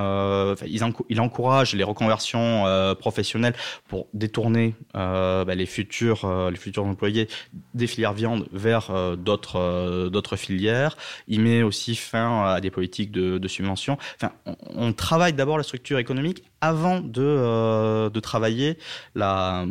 il 1.09 1.21
encourage 1.21 1.75
les 1.75 1.85
reconversions 1.85 2.65
professionnelles 2.99 3.55
pour 3.89 4.07
détourner 4.15 4.46
euh, 4.55 5.45
bah, 5.45 5.55
les, 5.55 5.67
futurs, 5.67 6.25
euh, 6.25 6.51
les 6.51 6.57
futurs 6.57 6.85
employés 6.85 7.29
des 7.75 7.87
filières 7.87 8.13
viande 8.13 8.47
vers 8.53 8.91
euh, 8.91 9.17
d'autres 9.17 10.09
d'autres 10.09 10.37
filières. 10.37 10.97
Il 11.29 11.41
met 11.41 11.63
aussi 11.63 11.97
fin 11.97 12.45
à 12.45 12.61
des 12.61 12.71
politiques 12.71 13.11
de, 13.11 13.39
de 13.39 13.49
subvention. 13.49 13.99
Enfin, 14.17 14.33
on, 14.75 14.93
travaille 14.93 15.33
d'abord 15.33 15.59
la 15.59 15.63
structure 15.63 15.99
économique 15.99 16.45
avant 16.61 17.01
de, 17.01 18.09
de 18.09 18.21
travailler 18.21 18.79
la 19.15 19.67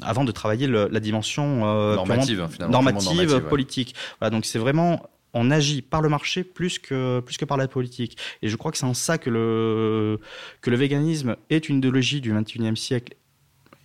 avant 0.00 0.24
de 0.24 0.32
travailler 0.32 0.66
la 0.66 1.00
dimension 1.00 1.64
normative, 1.94 2.48
normative, 2.60 3.40
politique. 3.42 3.94
Voilà, 4.18 4.30
donc 4.30 4.44
c'est 4.44 4.58
vraiment 4.58 5.08
on 5.34 5.50
agit 5.50 5.82
par 5.82 6.02
le 6.02 6.08
marché 6.08 6.44
plus 6.44 6.78
que, 6.78 7.20
plus 7.20 7.36
que 7.36 7.44
par 7.44 7.56
la 7.56 7.68
politique. 7.68 8.16
Et 8.42 8.48
je 8.48 8.56
crois 8.56 8.70
que 8.70 8.78
c'est 8.78 8.86
en 8.86 8.94
ça 8.94 9.18
que 9.18 9.30
le, 9.30 10.20
que 10.60 10.70
le 10.70 10.76
véganisme 10.76 11.36
est 11.50 11.68
une 11.68 11.78
idéologie 11.78 12.20
du 12.20 12.32
XXIe 12.32 12.76
siècle 12.76 13.14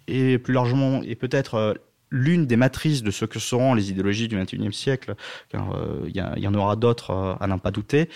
et 0.07 0.37
plus 0.37 0.53
largement, 0.53 1.01
et 1.03 1.15
peut-être 1.15 1.55
euh, 1.55 1.73
l'une 2.09 2.45
des 2.45 2.55
matrices 2.55 3.03
de 3.03 3.11
ce 3.11 3.25
que 3.25 3.37
seront 3.37 3.73
les 3.73 3.89
idéologies 3.89 4.29
du 4.29 4.37
XXIe 4.37 4.71
siècle, 4.71 5.15
car 5.49 5.75
euh, 5.75 6.07
il 6.07 6.15
y, 6.15 6.47
en 6.47 6.53
aura 6.53 6.77
d'autres 6.77 7.11
euh, 7.11 7.35
à 7.41 7.47
n'en 7.47 7.59
pas 7.59 7.71
douter, 7.71 8.07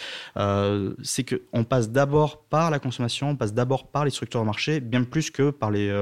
c'est 1.04 1.26
qu'on 1.26 1.66
passe 1.66 1.90
d'abord 1.90 2.44
par 2.44 2.72
la 2.72 2.80
consommation, 2.80 3.32
on 3.32 3.36
passe 3.36 3.54
d'abord 3.54 3.88
par 3.88 4.06
les 4.06 4.12
structures 4.12 4.40
de 4.40 4.46
marché, 4.46 4.80
bien 4.80 5.04
plus 5.04 5.30
que 5.30 5.50
par 5.50 5.72
les, 5.72 5.94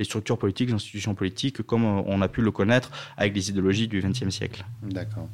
structures 0.00 0.38
politiques, 0.38 0.68
les 0.68 0.74
institutions 0.74 1.14
politiques, 1.14 1.60
comme 1.62 1.84
on 1.84 2.22
a 2.22 2.28
pu 2.28 2.40
le 2.40 2.50
connaître 2.50 2.90
avec 3.18 3.34
les 3.34 3.50
idéologies 3.50 3.88
du 3.88 4.00
XXe 4.00 4.30
siècle. 4.30 4.64
D'accord. 4.82 5.28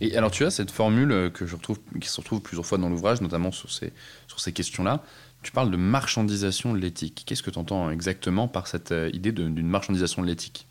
Et 0.00 0.16
alors 0.16 0.30
tu 0.30 0.44
as 0.44 0.50
cette 0.50 0.70
formule 0.70 1.32
que 1.34 1.44
je 1.44 1.56
retrouve, 1.56 1.80
qui 2.00 2.08
se 2.08 2.20
retrouve 2.20 2.40
plusieurs 2.40 2.66
fois 2.66 2.78
dans 2.78 2.88
l'ouvrage, 2.88 3.20
notamment 3.20 3.50
sur 3.50 3.70
ces 3.70 4.52
questions-là. 4.52 5.02
Tu 5.42 5.52
parles 5.52 5.70
de 5.70 5.76
marchandisation 5.76 6.72
de 6.72 6.78
l'éthique. 6.78 7.24
Qu'est-ce 7.26 7.42
que 7.42 7.50
tu 7.50 7.58
entends 7.58 7.90
exactement 7.90 8.48
par 8.48 8.66
cette 8.66 8.92
euh, 8.92 9.10
idée 9.12 9.32
d'une 9.32 9.68
marchandisation 9.68 10.22
de 10.22 10.26
l'éthique? 10.26 10.67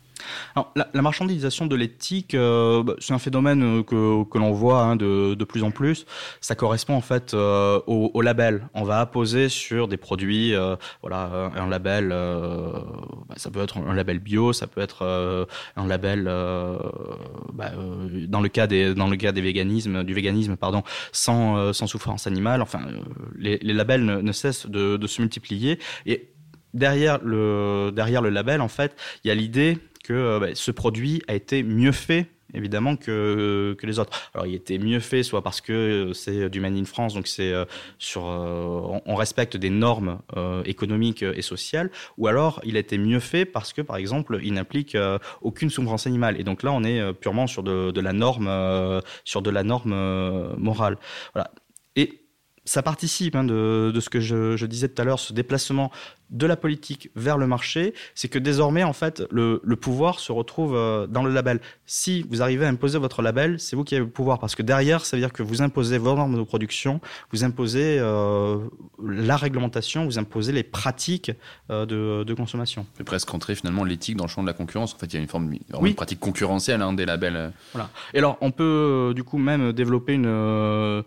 Alors, 0.54 0.72
la, 0.74 1.02
marchandisation 1.02 1.66
de 1.66 1.76
l'éthique, 1.76 2.34
euh, 2.34 2.82
bah, 2.82 2.94
c'est 2.98 3.12
un 3.12 3.18
phénomène 3.18 3.80
euh, 3.80 3.82
que, 3.82 4.38
l'on 4.38 4.52
voit 4.52 4.82
hein, 4.82 4.96
de, 4.96 5.44
plus 5.44 5.62
en 5.62 5.70
plus. 5.70 6.06
Ça 6.40 6.54
correspond 6.54 6.94
en 6.94 7.00
fait 7.00 7.34
euh, 7.34 7.80
au, 7.86 8.20
label. 8.20 8.68
On 8.74 8.84
va 8.84 9.00
apposer 9.00 9.48
sur 9.48 9.88
des 9.88 9.96
produits, 9.96 10.54
voilà, 11.02 11.50
un 11.56 11.68
label. 11.68 12.08
Bah, 12.08 13.34
ça 13.36 13.50
peut 13.50 13.60
être 13.60 13.78
un 13.78 13.94
label 13.94 14.18
bio, 14.18 14.52
ça 14.52 14.66
peut 14.66 14.80
être 14.80 15.46
un 15.76 15.86
label, 15.86 16.24
bah, 17.52 17.70
dans 18.28 18.40
le 18.40 18.48
cas 18.48 18.66
des, 18.66 18.94
véganismes, 19.40 20.04
du 20.04 20.14
véganisme, 20.14 20.56
pardon, 20.56 20.82
sans, 21.12 21.72
souffrance 21.72 22.26
animale. 22.26 22.62
Enfin, 22.62 22.80
les, 23.36 23.58
labels 23.62 24.04
ne, 24.04 24.32
cessent 24.32 24.66
de, 24.66 24.96
de 24.96 25.06
se 25.06 25.22
multiplier 25.22 25.78
et 26.06 26.30
derrière 26.74 27.18
le 27.24 27.90
derrière 27.94 28.20
le 28.20 28.28
label 28.28 28.60
en 28.60 28.68
fait 28.68 28.94
il 29.24 29.28
y 29.28 29.30
a 29.30 29.34
l'idée 29.34 29.78
que 30.08 30.14
euh, 30.14 30.40
bah, 30.40 30.48
ce 30.54 30.70
produit 30.70 31.22
a 31.28 31.34
été 31.34 31.62
mieux 31.62 31.92
fait 31.92 32.28
évidemment 32.54 32.96
que, 32.96 33.76
que 33.78 33.86
les 33.86 33.98
autres. 33.98 34.30
Alors 34.32 34.46
il 34.46 34.54
était 34.54 34.78
mieux 34.78 35.00
fait 35.00 35.22
soit 35.22 35.42
parce 35.42 35.60
que 35.60 35.72
euh, 35.72 36.12
c'est 36.14 36.48
du 36.48 36.60
Made 36.60 36.76
in 36.76 36.86
France, 36.86 37.12
donc 37.12 37.26
c'est 37.26 37.52
euh, 37.52 37.66
sur 37.98 38.22
on, 38.22 39.14
respecte 39.14 39.58
des 39.58 39.68
normes 39.68 40.20
économiques 40.64 41.22
et 41.22 41.42
sociales, 41.42 41.90
ou 42.16 42.26
alors 42.26 42.60
il 42.64 42.76
a 42.76 42.80
été 42.80 42.96
mieux 42.96 43.20
fait 43.20 43.44
parce 43.44 43.72
que 43.74 43.82
par 43.82 43.96
exemple 43.96 44.38
il 44.42 44.54
n'implique 44.54 44.96
aucune 45.42 45.68
souffrance 45.68 46.06
animale. 46.06 46.40
Et 46.40 46.44
donc 46.44 46.62
là 46.62 46.72
on 46.72 46.84
est 46.84 47.12
purement 47.14 47.46
sur 47.46 47.62
de 47.62 48.00
la 48.00 48.12
norme 48.12 48.48
sur 49.24 49.42
de 49.42 49.50
la 49.50 49.64
norme 49.64 50.54
morale. 50.56 50.96
Voilà. 51.34 51.50
Et 51.96 52.27
ça 52.68 52.82
participe 52.82 53.34
hein, 53.34 53.44
de, 53.44 53.90
de, 53.94 54.00
ce 54.00 54.10
que 54.10 54.20
je, 54.20 54.56
je 54.56 54.66
disais 54.66 54.88
tout 54.88 55.00
à 55.00 55.04
l'heure, 55.04 55.18
ce 55.18 55.32
déplacement 55.32 55.90
de 56.30 56.46
la 56.46 56.56
politique 56.56 57.10
vers 57.16 57.38
le 57.38 57.46
marché, 57.46 57.94
c'est 58.14 58.28
que 58.28 58.38
désormais, 58.38 58.84
en 58.84 58.92
fait, 58.92 59.22
le, 59.30 59.60
pouvoir 59.76 60.18
se 60.18 60.32
retrouve 60.32 60.74
euh, 60.74 61.06
dans 61.06 61.22
le 61.22 61.32
label. 61.32 61.60
Si 61.86 62.26
vous 62.28 62.42
arrivez 62.42 62.66
à 62.66 62.68
imposer 62.68 62.98
votre 62.98 63.22
label, 63.22 63.58
c'est 63.58 63.76
vous 63.76 63.84
qui 63.84 63.94
avez 63.94 64.04
le 64.04 64.10
pouvoir, 64.10 64.38
parce 64.38 64.54
que 64.54 64.62
derrière, 64.62 65.04
ça 65.06 65.16
veut 65.16 65.22
dire 65.22 65.32
que 65.32 65.42
vous 65.42 65.62
imposez 65.62 65.98
vos 65.98 66.14
normes 66.14 66.36
de 66.36 66.42
production, 66.42 67.00
vous 67.32 67.44
imposez 67.44 67.98
euh, 67.98 68.58
la 69.02 69.36
réglementation, 69.36 70.04
vous 70.04 70.18
imposez 70.18 70.52
les 70.52 70.64
pratiques 70.64 71.32
euh, 71.70 71.86
de, 71.86 72.34
consommation. 72.34 72.86
C'est 72.96 73.04
presque 73.04 73.32
entrer 73.32 73.54
finalement 73.54 73.84
l'éthique 73.84 74.16
dans 74.16 74.24
le 74.24 74.30
champ 74.30 74.42
de 74.42 74.46
la 74.46 74.52
concurrence. 74.52 74.94
En 74.94 74.98
fait, 74.98 75.06
il 75.06 75.14
y 75.14 75.16
a 75.16 75.20
une 75.20 75.28
forme 75.28 75.50
de 75.50 75.92
pratique 75.92 76.20
concurrentielle 76.20 76.82
hein, 76.82 76.92
des 76.92 77.06
labels. 77.06 77.52
Voilà. 77.72 77.88
Et 78.12 78.18
alors, 78.18 78.36
on 78.40 78.50
peut 78.50 79.12
du 79.14 79.24
coup 79.24 79.38
même 79.38 79.72
développer 79.72 80.12
une 80.12 81.04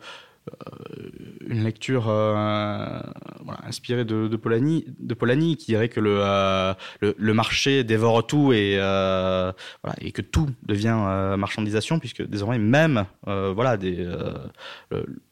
une 1.48 1.64
lecture 1.64 2.10
euh, 2.10 3.00
inspirée 3.64 4.06
de, 4.06 4.36
Polanyi, 4.36 4.86
de 5.00 5.14
Polanyi 5.14 5.58
qui 5.58 5.68
dirait 5.68 5.90
que 5.90 6.00
le, 6.00 6.18
euh, 6.22 6.74
le, 7.02 7.34
marché 7.34 7.84
dévore 7.84 8.26
tout 8.26 8.54
et, 8.54 8.76
et 10.02 10.12
que 10.12 10.22
tout 10.22 10.50
devient 10.64 11.36
marchandisation 11.38 12.00
puisque 12.00 12.26
désormais 12.26 12.60
même 12.60 13.06
voilà 13.26 13.78
des 13.78 14.08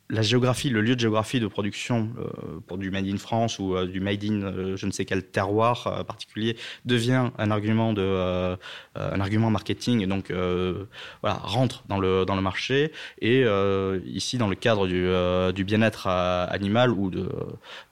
la 0.10 0.24
géographie, 0.24 0.70
le 0.70 0.82
lieu 0.82 0.96
de 0.96 1.00
géographie 1.00 1.40
de 1.40 1.48
production 1.48 2.10
euh, 2.18 2.60
pour 2.66 2.78
du 2.78 2.90
made 2.90 3.06
in 3.06 3.18
France 3.18 3.60
ou 3.60 3.76
euh, 3.76 3.86
du 3.86 4.00
made 4.00 4.24
in 4.24 4.42
euh, 4.42 4.76
je 4.76 4.86
ne 4.88 4.92
sais 4.92 5.06
quel 5.06 5.24
terroir 5.24 6.04
particulier 6.06 6.58
devient 6.86 7.30
un 7.38 7.52
argument 7.52 7.94
de 7.94 8.58
un 8.96 9.22
argument 9.22 9.50
marketing 9.50 10.02
et 10.02 10.08
donc 10.08 10.32
voilà 11.22 11.38
rentre 11.38 11.84
dans 11.88 12.00
le 12.00 12.26
dans 12.26 12.36
le 12.36 12.42
marché 12.42 12.92
et 13.22 13.46
ici 14.06 14.38
dans 14.38 14.48
le 14.48 14.56
cadre 14.56 14.88
du, 14.88 15.08
du 15.54 15.64
bien-être 15.64 16.08
animal 16.08 16.92
ou 16.92 17.10
de 17.10 17.30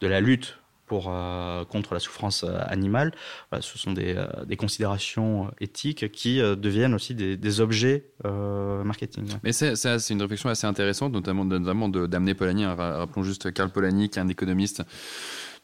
de 0.01 0.07
la 0.07 0.21
lutte 0.21 0.57
euh, 0.91 1.65
contre 1.65 1.93
la 1.93 1.99
souffrance 1.99 2.43
euh, 2.43 2.59
animale. 2.67 3.11
ce 3.59 3.77
sont 3.77 3.91
des, 3.91 4.15
euh, 4.15 4.55
considérations 4.57 5.51
éthiques 5.59 6.11
qui 6.11 6.39
deviennent 6.39 6.93
aussi 6.93 7.13
des, 7.13 7.61
objets 7.61 8.05
marketing. 8.23 9.25
Mais 9.43 9.51
c'est 9.51 10.09
une 10.09 10.21
réflexion 10.21 10.49
assez 10.49 10.67
intéressante, 10.67 11.13
notamment, 11.13 11.45
d'amener 11.89 12.33
Polanyi. 12.33 12.65
Rappelons 12.65 13.23
juste 13.23 13.51
Karl 13.53 13.69
Polanyi, 13.69 14.09
qui 14.09 14.19
est 14.19 14.21
un 14.21 14.27
économiste 14.27 14.83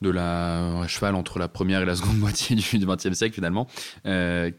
de 0.01 0.09
la 0.09 0.85
cheval 0.87 1.15
entre 1.15 1.39
la 1.39 1.47
première 1.47 1.81
et 1.81 1.85
la 1.85 1.95
seconde 1.95 2.17
moitié 2.19 2.55
du 2.55 2.63
XXe 2.85 3.13
siècle 3.13 3.35
finalement, 3.35 3.67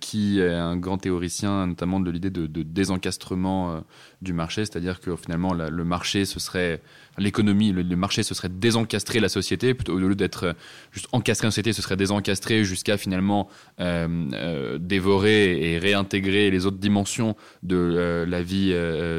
qui 0.01 0.41
est 0.41 0.53
un 0.53 0.77
grand 0.77 0.99
théoricien 0.99 1.67
notamment 1.67 2.01
de 2.01 2.11
l'idée 2.11 2.31
de, 2.31 2.47
désencastrement 2.63 3.85
du 4.23 4.33
marché, 4.33 4.65
c'est-à-dire 4.65 5.01
que 5.01 5.15
finalement 5.17 5.53
le 5.53 5.85
marché 5.85 6.25
ce 6.25 6.41
serait 6.41 6.81
l'économie, 7.19 7.73
le, 7.73 7.97
marché, 7.97 8.23
ce 8.23 8.35
serait 8.35 8.49
désencastrer 8.49 9.21
la 9.21 9.29
société, 9.29 9.75
plutôt, 9.75 9.95
au 9.95 9.99
lieu 9.99 10.15
d'être 10.15 10.45
euh, 10.45 10.53
juste 10.93 11.09
encastrer 11.13 11.47
la 11.47 11.51
société, 11.51 11.73
ce 11.73 11.83
serait 11.83 11.97
désencastrer 11.97 12.65
jusqu'à 12.65 12.97
finalement 12.97 13.49
euh, 13.81 14.29
euh, 14.33 14.79
dévorer 14.79 15.73
et 15.73 15.79
réintégrer 15.79 16.51
les 16.51 16.67
autres 16.67 16.79
dimensions 16.79 17.37
de 17.63 18.25
la 18.27 18.43
vie 18.43 18.75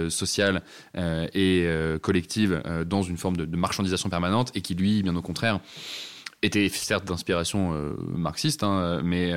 sociale 0.09 0.61
et 0.95 1.67
collective 2.01 2.61
dans 2.85 3.01
une 3.01 3.17
forme 3.17 3.37
de, 3.37 3.57
marchandisation 3.57 4.09
permanente, 4.09 4.51
et 4.55 4.61
qui 4.61 4.75
lui, 4.75 5.03
bien 5.03 5.15
au 5.15 5.21
contraire, 5.21 5.59
était 6.41 6.67
certes 6.69 7.05
d'inspiration 7.05 7.73
marxiste, 8.13 8.63
hein, 8.63 9.01
mais 9.03 9.33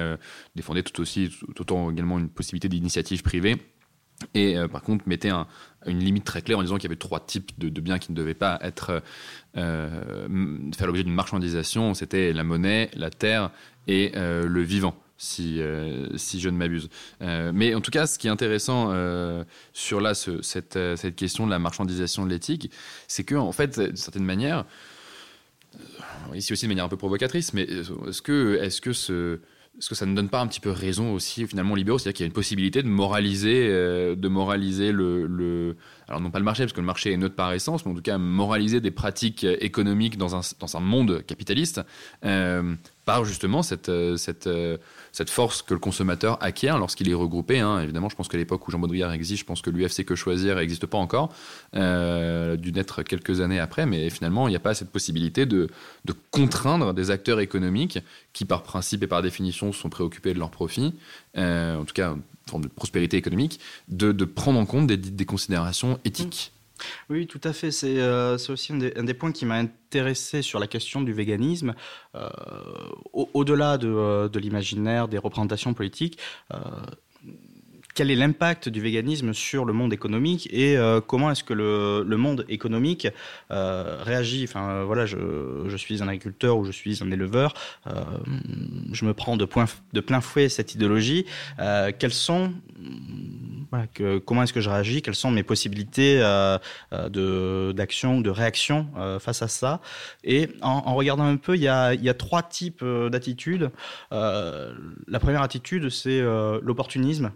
défendait 0.54 0.82
tout 0.82 1.00
aussi, 1.00 1.30
tout 1.54 1.62
autant 1.62 1.90
également 1.90 2.18
une 2.18 2.28
possibilité 2.28 2.68
d'initiative 2.68 3.22
privée 3.22 3.56
Et 4.34 4.56
par 4.70 4.82
contre, 4.82 5.08
mettait 5.08 5.30
une 5.86 6.00
limite 6.00 6.24
très 6.24 6.42
claire 6.42 6.58
en 6.58 6.62
disant 6.62 6.76
qu'il 6.76 6.84
y 6.84 6.86
avait 6.86 6.96
trois 6.96 7.20
types 7.20 7.52
de, 7.58 7.80
biens 7.80 7.98
qui 7.98 8.12
ne 8.12 8.16
devaient 8.16 8.34
pas 8.34 8.58
être 8.62 9.02
faire 9.54 10.86
l'objet 10.86 11.04
d'une 11.04 11.14
marchandisation. 11.14 11.94
C'était 11.94 12.32
la 12.32 12.44
monnaie, 12.44 12.90
la 12.94 13.10
terre 13.10 13.50
et 13.86 14.12
le 14.14 14.60
vivant 14.60 14.96
si, 15.16 15.60
si 16.16 16.40
je 16.40 16.48
ne 16.48 16.56
m'abuse. 16.56 16.88
mais 17.20 17.74
en 17.74 17.80
tout 17.80 17.90
cas, 17.90 18.06
ce 18.06 18.18
qui 18.18 18.26
est 18.26 18.30
intéressant 18.30 18.92
sur 19.72 20.00
là, 20.00 20.14
cette, 20.14 20.78
cette, 20.96 21.16
question 21.16 21.46
de 21.46 21.50
la 21.50 21.58
marchandisation 21.58 22.24
de 22.24 22.30
l'éthique, 22.30 22.70
c'est 23.06 23.24
que, 23.24 23.34
en 23.34 23.52
fait, 23.52 23.78
d'une 23.78 23.96
certaine 23.96 24.24
manière, 24.24 24.64
ici 26.34 26.52
aussi 26.52 26.66
de 26.66 26.68
manière 26.68 26.84
un 26.84 26.88
peu 26.88 26.96
provocatrice, 26.96 27.52
mais 27.52 27.62
est-ce 27.62 28.22
que, 28.22 28.58
est-ce 28.60 28.80
que 28.80 28.92
ce, 28.92 29.40
est-ce 29.78 29.88
que 29.88 29.94
ça 29.94 30.06
ne 30.06 30.14
donne 30.14 30.28
pas 30.28 30.40
un 30.40 30.46
petit 30.48 30.60
peu 30.60 30.70
raison 30.70 31.12
aussi 31.12 31.46
finalement 31.46 31.74
aux 31.74 31.76
libéraux. 31.76 31.98
C'est-à-dire 31.98 32.16
qu'il 32.16 32.24
y 32.24 32.26
a 32.26 32.28
une 32.28 32.32
possibilité 32.32 32.82
de 32.82 32.88
moraliser, 32.88 33.68
euh, 33.68 34.16
de 34.16 34.28
moraliser 34.28 34.90
le, 34.90 35.76
alors 36.08 36.20
non 36.20 36.30
pas 36.30 36.40
le 36.40 36.44
marché 36.44 36.64
parce 36.64 36.72
que 36.72 36.80
le 36.80 36.86
marché 36.86 37.12
est 37.12 37.16
neutre 37.16 37.36
par 37.36 37.52
essence, 37.52 37.86
mais 37.86 37.92
en 37.92 37.94
tout 37.94 38.02
cas 38.02 38.18
moraliser 38.18 38.80
des 38.80 38.90
pratiques 38.90 39.44
économiques 39.44 40.18
dans 40.18 40.34
un, 40.34 40.80
monde 40.80 41.22
capitaliste. 41.26 41.80
Euh, 42.24 42.74
par 43.08 43.24
justement 43.24 43.62
cette, 43.62 43.88
euh, 43.88 44.18
cette, 44.18 44.46
cette 45.12 45.30
force 45.30 45.62
que 45.62 45.72
le 45.72 45.80
consommateur 45.80 46.36
acquiert 46.42 46.76
lorsqu'il 46.76 47.08
est 47.08 47.14
regroupé. 47.14 47.58
Hein. 47.58 47.80
Évidemment, 47.80 48.10
je 48.10 48.16
pense 48.16 48.28
que 48.28 48.36
l'époque 48.36 48.68
où 48.68 48.70
Jean 48.70 48.78
Baudrillard 48.78 49.14
existe, 49.14 49.40
je 49.40 49.46
pense 49.46 49.62
que 49.62 49.70
l'UFC 49.70 50.04
Que 50.04 50.14
Choisir 50.14 50.56
n'existe 50.56 50.84
pas 50.84 50.98
encore, 50.98 51.32
euh, 51.74 52.56
dû 52.56 52.70
naître 52.70 53.02
quelques 53.02 53.40
années 53.40 53.60
après, 53.60 53.86
mais 53.86 54.10
finalement, 54.10 54.46
il 54.46 54.50
n'y 54.50 54.56
a 54.56 54.60
pas 54.60 54.74
cette 54.74 54.90
possibilité 54.90 55.46
de, 55.46 55.70
de, 56.04 56.14
contraindre 56.30 56.92
des 56.92 57.10
acteurs 57.10 57.40
économiques 57.40 57.98
qui, 58.34 58.44
par 58.44 58.62
principe 58.62 59.02
et 59.02 59.06
par 59.06 59.22
définition, 59.22 59.72
sont 59.72 59.88
préoccupés 59.88 60.34
de 60.34 60.38
leur 60.38 60.50
profit, 60.50 60.92
euh, 61.38 61.78
en 61.78 61.86
tout 61.86 61.94
cas, 61.94 62.10
une 62.10 62.22
forme 62.46 62.64
de 62.64 62.68
prospérité 62.68 63.16
économique, 63.16 63.58
de, 63.88 64.12
de 64.12 64.24
prendre 64.26 64.60
en 64.60 64.66
compte 64.66 64.86
des, 64.86 64.98
des 64.98 65.24
considérations 65.24 65.98
éthiques. 66.04 66.52
Oui, 67.10 67.26
tout 67.26 67.40
à 67.44 67.52
fait. 67.52 67.70
C'est 67.70 67.98
euh, 67.98 68.36
aussi 68.48 68.72
un 68.72 69.04
des, 69.04 69.14
points 69.14 69.32
qui 69.32 69.46
m'a 69.46 69.56
intéressé 69.56 70.42
sur 70.42 70.58
la 70.58 70.66
question 70.66 71.00
du 71.00 71.12
véganisme. 71.12 71.74
Euh, 72.14 72.28
au-delà 73.12 73.78
euh, 73.82 74.28
de, 74.28 74.38
l'imaginaire, 74.38 75.08
des 75.08 75.18
représentations 75.18 75.74
politiques, 75.74 76.18
quel 77.98 78.12
est 78.12 78.14
l'impact 78.14 78.68
du 78.68 78.80
véganisme 78.80 79.34
sur 79.34 79.64
le 79.64 79.72
monde 79.72 79.92
économique 79.92 80.48
et 80.52 80.76
comment 81.08 81.32
est-ce 81.32 81.42
que 81.42 81.52
le, 81.52 82.16
monde 82.16 82.44
économique 82.48 83.08
réagit? 83.50 84.44
Enfin, 84.44 84.84
voilà, 84.84 85.04
je, 85.04 85.76
suis 85.76 86.00
un 86.00 86.06
agriculteur 86.06 86.58
ou 86.58 86.64
je 86.64 86.70
suis 86.70 87.02
un 87.02 87.10
éleveur, 87.10 87.54
je 88.92 89.04
me 89.04 89.14
prends 89.14 89.36
de, 89.36 89.48
de 89.92 90.00
plein 90.00 90.20
fouet 90.20 90.48
cette 90.48 90.76
idéologie. 90.76 91.26
quels 91.98 92.12
sont 92.12 92.52
comment 94.24 94.42
est-ce 94.42 94.52
que 94.52 94.60
je 94.60 94.70
réagis, 94.70 95.02
quelles 95.02 95.14
sont 95.14 95.30
mes 95.30 95.42
possibilités 95.42 96.20
euh, 96.22 96.58
euh, 96.92 97.08
de, 97.08 97.72
d'action, 97.72 98.20
de 98.20 98.30
réaction 98.30 98.88
euh, 98.96 99.18
face 99.18 99.42
à 99.42 99.48
ça? 99.48 99.80
Et 100.24 100.48
en, 100.62 100.94
regardant 100.94 101.24
un 101.24 101.36
peu, 101.36 101.56
il 101.56 101.62
y 101.62 101.68
a 101.68 102.14
trois 102.14 102.42
types 102.42 102.84
d'attitudes. 102.84 103.70
la 104.10 105.20
première 105.20 105.42
attitude, 105.42 105.88
c'est 105.90 106.20
l'opportunisme. 106.62 107.32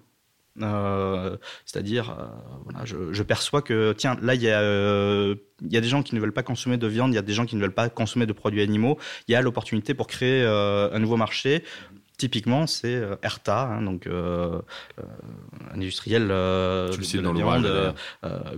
C'est-à-dire, 0.56 2.16
voilà, 2.64 2.84
je, 2.84 3.12
je, 3.12 3.22
perçois 3.22 3.62
que, 3.62 3.92
tiens, 3.92 4.16
là, 4.20 4.34
il 4.34 4.42
y, 4.42 4.50
a, 4.50 4.62
il 4.62 5.72
y 5.72 5.76
a 5.76 5.80
des 5.80 5.88
gens 5.88 6.02
qui 6.02 6.14
ne 6.14 6.20
veulent 6.20 6.32
pas 6.32 6.42
consommer 6.42 6.76
de 6.76 6.86
viande, 6.86 7.12
il 7.12 7.16
y 7.16 7.18
a 7.18 7.22
des 7.22 7.32
gens 7.32 7.46
qui 7.46 7.56
ne 7.56 7.60
veulent 7.60 7.74
pas 7.74 7.88
consommer 7.88 8.26
de 8.26 8.32
produits 8.32 8.62
animaux. 8.62 8.98
Il 9.28 9.32
y 9.32 9.34
a 9.34 9.40
l'opportunité 9.40 9.94
pour 9.94 10.06
créer 10.06 10.44
un 10.44 10.98
nouveau 10.98 11.16
marché. 11.16 11.64
Typiquement, 12.22 12.68
c'est 12.68 12.94
euh, 12.94 13.16
Erta, 13.24 13.62
hein, 13.62 13.82
donc 13.82 14.06
euh, 14.06 14.60
euh, 15.00 15.02
un 15.72 15.74
industriel 15.74 16.28
de 16.28 17.20
la 17.20 17.32
viande 17.32 17.94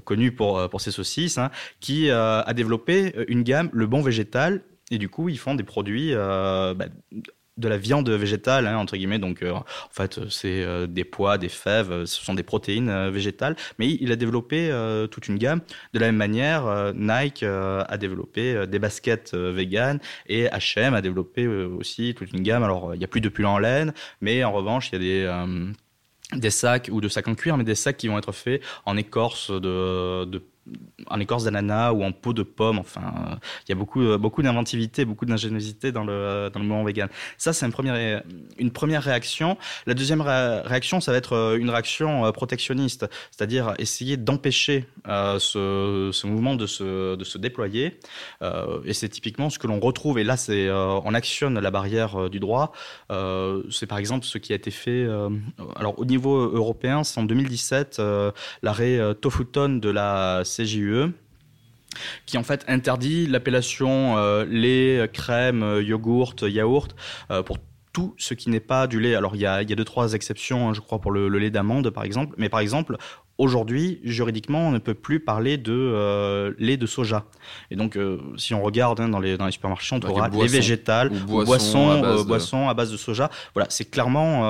connu 0.05 0.33
pour 0.33 0.69
pour 0.69 0.83
ses 0.83 0.91
saucisses, 0.91 1.39
hein, 1.39 1.51
qui 1.81 2.11
a 2.11 2.53
développé 2.53 3.15
une 3.29 3.43
gamme 3.43 3.71
le 3.73 3.87
bon 3.87 4.03
végétal 4.03 4.61
et 4.91 4.99
du 4.99 5.09
coup 5.09 5.31
ils 5.31 5.39
font 5.39 5.55
des 5.55 5.63
produits 5.63 6.13
bah, 6.15 6.75
de 7.57 7.69
la 7.69 7.77
viande 7.77 8.11
végétale, 8.11 8.67
hein, 8.67 8.77
entre 8.77 8.97
guillemets. 8.97 9.19
Donc, 9.19 9.43
en 9.43 9.65
fait, 9.91 10.21
c'est 10.29 10.87
des 10.89 11.05
pois, 11.05 11.39
des 11.39 11.49
fèves, 11.49 12.05
ce 12.05 12.25
sont 12.25 12.35
des 12.35 12.43
protéines 12.43 13.11
végétales. 13.11 13.57
Mais 13.79 13.97
il 14.01 14.11
a 14.13 14.17
développé 14.17 14.71
toute 15.11 15.29
une 15.29 15.39
gamme. 15.39 15.61
De 15.93 15.99
la 15.99 16.07
même 16.07 16.17
manière, 16.17 16.93
Nike 16.95 17.43
a 17.45 17.97
développé 17.99 18.67
des 18.67 18.79
baskets 18.79 19.35
véganes 19.35 20.01
et 20.27 20.47
H&M 20.47 20.95
a 20.95 21.01
développé 21.01 21.47
aussi 21.47 22.15
toute 22.15 22.33
une 22.33 22.43
gamme. 22.43 22.63
Alors, 22.63 22.95
il 22.95 22.99
n'y 22.99 23.05
a 23.05 23.09
plus 23.09 23.21
de 23.21 23.29
pull 23.29 23.47
en 23.47 23.59
laine, 23.59 23.95
mais 24.21 24.43
en 24.45 24.53
revanche, 24.53 24.91
il 24.93 25.03
y 25.03 25.27
a 25.27 25.47
des 25.47 25.73
des 26.33 26.51
sacs 26.51 26.89
ou 26.91 27.01
de 27.01 27.09
sacs 27.09 27.29
en 27.29 27.35
cuir, 27.35 27.57
mais 27.57 27.65
des 27.65 27.75
sacs 27.75 27.97
qui 27.97 28.09
vont 28.09 28.19
être 28.19 28.33
faits 28.33 28.63
en 28.87 28.97
écorce 28.97 29.51
de 29.51 30.43
en 31.09 31.21
écorce 31.21 31.45
d'ananas 31.45 31.93
ou 31.93 32.03
en 32.03 32.13
peau 32.13 32.33
de 32.33 32.43
pomme. 32.43 32.79
Enfin, 32.79 33.39
il 33.67 33.71
y 33.71 33.73
a 33.73 33.75
beaucoup, 33.75 34.03
euh, 34.03 34.19
beaucoup 34.19 34.43
d'inventivité, 34.43 35.05
beaucoup 35.05 35.27
d'ingéniosité 35.27 35.93
dans 35.93 36.05
le, 36.05 36.51
dans 36.53 36.61
le 36.61 36.67
mouvement 36.67 36.85
vegan. 36.85 37.09
Ça, 37.39 37.53
c'est 37.53 37.67
une 37.67 37.73
première, 38.71 39.03
réaction. 39.03 39.59
La 39.87 39.95
deuxième 39.95 40.21
réaction, 40.23 41.01
ça 41.01 41.13
va 41.13 41.19
être 41.19 41.35
euh, 41.35 41.57
une 41.57 41.71
réaction 41.71 42.25
euh, 42.25 42.33
protectionniste, 42.33 43.07
c'est-à-dire 43.31 43.75
essayer 43.79 44.17
d'empêcher 44.17 44.87
ce, 45.05 46.27
mouvement 46.27 46.57
de 46.57 46.67
se, 46.67 47.17
de 47.17 47.25
se 47.25 47.39
déployer. 47.39 47.99
et 48.85 48.93
c'est 48.93 49.09
typiquement 49.09 49.51
ce 49.51 49.59
que 49.59 49.67
l'on 49.67 49.81
retrouve. 49.81 50.19
Et 50.19 50.25
là, 50.25 50.37
c'est 50.37 50.71
on 50.71 51.15
actionne 51.15 51.59
la 51.59 51.71
barrière 51.71 52.31
du 52.31 52.41
droit. 52.41 52.73
c'est 53.71 53.87
par 53.87 53.99
exemple 53.99 54.25
ce 54.25 54.39
qui 54.39 54.53
a 54.53 54.57
été 54.57 54.71
fait. 54.71 55.07
alors, 55.77 55.99
au 55.99 56.05
niveau 56.05 56.37
européen, 56.37 57.05
c'est 57.05 57.21
en 57.21 57.25
2017 57.25 58.01
l'arrêt 58.63 59.15
Tofuton 59.21 59.81
de 59.81 59.91
la 59.91 60.43
CJUE 60.57 61.13
qui 62.27 62.39
en 62.39 62.43
fait 62.43 62.65
interdit 62.69 63.27
l'appellation 63.27 64.19
euh, 64.19 64.45
lait, 64.45 65.09
crème, 65.13 65.81
yogourt, 65.83 66.35
yaourt 66.43 66.95
euh, 67.31 67.43
pour 67.43 67.59
tout 67.93 68.15
ce 68.19 68.35
qui 68.35 68.51
n'est 68.51 68.61
pas 68.61 68.87
du 68.87 69.01
lait. 69.01 69.15
Alors 69.15 69.37
il 69.37 69.41
y 69.41 69.47
a, 69.47 69.65
deux 69.65 69.85
trois 69.85 70.13
exceptions, 70.15 70.69
hein, 70.69 70.75
je 70.75 70.81
crois 70.81 71.01
pour 71.01 71.13
le, 71.13 71.29
lait 71.29 71.51
d'amande 71.51 71.91
par 71.91 72.05
exemple, 72.05 72.35
mais 72.39 72.49
par 72.49 72.61
exemple 72.61 72.97
Aujourd'hui, 73.37 74.01
juridiquement, 74.05 74.69
on 74.69 74.71
ne 74.71 74.79
peut 74.79 74.95
plus 74.95 75.21
parler 75.21 75.57
de 75.57 75.73
euh, 75.73 76.55
lait 76.59 76.77
de 76.77 76.87
soja. 76.87 77.25
Et 77.71 77.77
donc, 77.77 77.99
si 78.37 78.55
on 78.55 78.63
regarde 78.63 79.01
hein, 79.01 79.09
dans, 79.09 79.19
les, 79.19 79.37
dans 79.37 79.47
les 79.47 79.53
supermarchés, 79.53 79.95
on 79.97 80.01
trouvera 80.01 80.29
lait 80.29 80.47
végétal, 80.47 81.11
ou 81.13 81.45
boissons, 81.45 81.91
à, 82.69 82.75
base 82.75 82.93
de... 82.93 82.97
soja. 82.97 83.31
Voilà, 83.55 83.69
c'est 83.71 83.91
clairement 83.91 84.45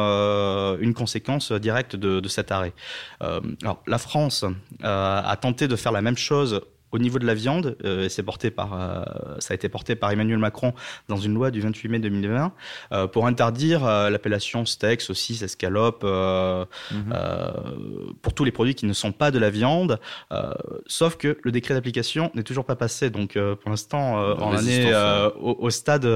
une 0.76 0.95
conséquence 0.95 1.53
directe 1.53 1.97
de, 1.97 2.20
de 2.20 2.28
cet 2.28 2.53
arrêt. 2.53 2.72
alors, 3.20 3.82
la 3.87 3.99
France 3.99 4.45
a 4.82 5.37
tenté 5.41 5.66
de 5.66 5.76
faire 5.76 5.93
la 5.93 6.03
même 6.03 6.16
chose 6.16 6.61
au 6.95 6.99
niveau 6.99 7.19
de 7.19 7.27
la 7.27 7.35
viande, 7.35 7.77
euh, 7.85 8.09
c'est 8.09 8.23
porté 8.23 8.53
par, 8.53 8.73
euh, 8.73 9.03
ça 9.41 9.53
a 9.53 9.55
été 9.57 9.69
porté 9.69 9.97
par 9.97 10.13
Emmanuel 10.13 10.39
Macron 10.39 10.75
dans 11.09 11.17
une 11.17 11.35
loi 11.35 11.51
du 11.51 11.61
28 11.61 11.89
mai 11.89 11.99
2020 11.99 12.53
euh, 12.93 13.09
pour 13.09 13.27
interdire 13.27 13.85
l'appellation 13.85 14.65
steak, 14.65 15.01
saucisse, 15.01 15.43
escalope 15.43 16.05
mhm. 16.05 17.13
pour 18.23 18.33
tous 18.33 18.45
les 18.45 18.53
produits 18.53 18.77
qui 18.77 18.87
ne 18.87 18.93
sont 18.93 19.11
pas 19.11 19.33
de 19.33 19.41
la 19.41 19.51
viande. 19.51 19.99
sauf 20.87 21.17
que 21.17 21.37
le 21.43 21.51
décret 21.51 21.75
d'application 21.75 22.31
n'est 22.35 22.45
toujours 22.45 22.65
pas 22.65 22.77
passé. 22.77 23.11
Donc 23.11 23.37
pour 23.61 23.71
l'instant, 23.71 24.15
on 24.15 24.55
en 24.55 24.67
est 24.67 24.95
au, 25.35 25.71
stade 25.71 26.07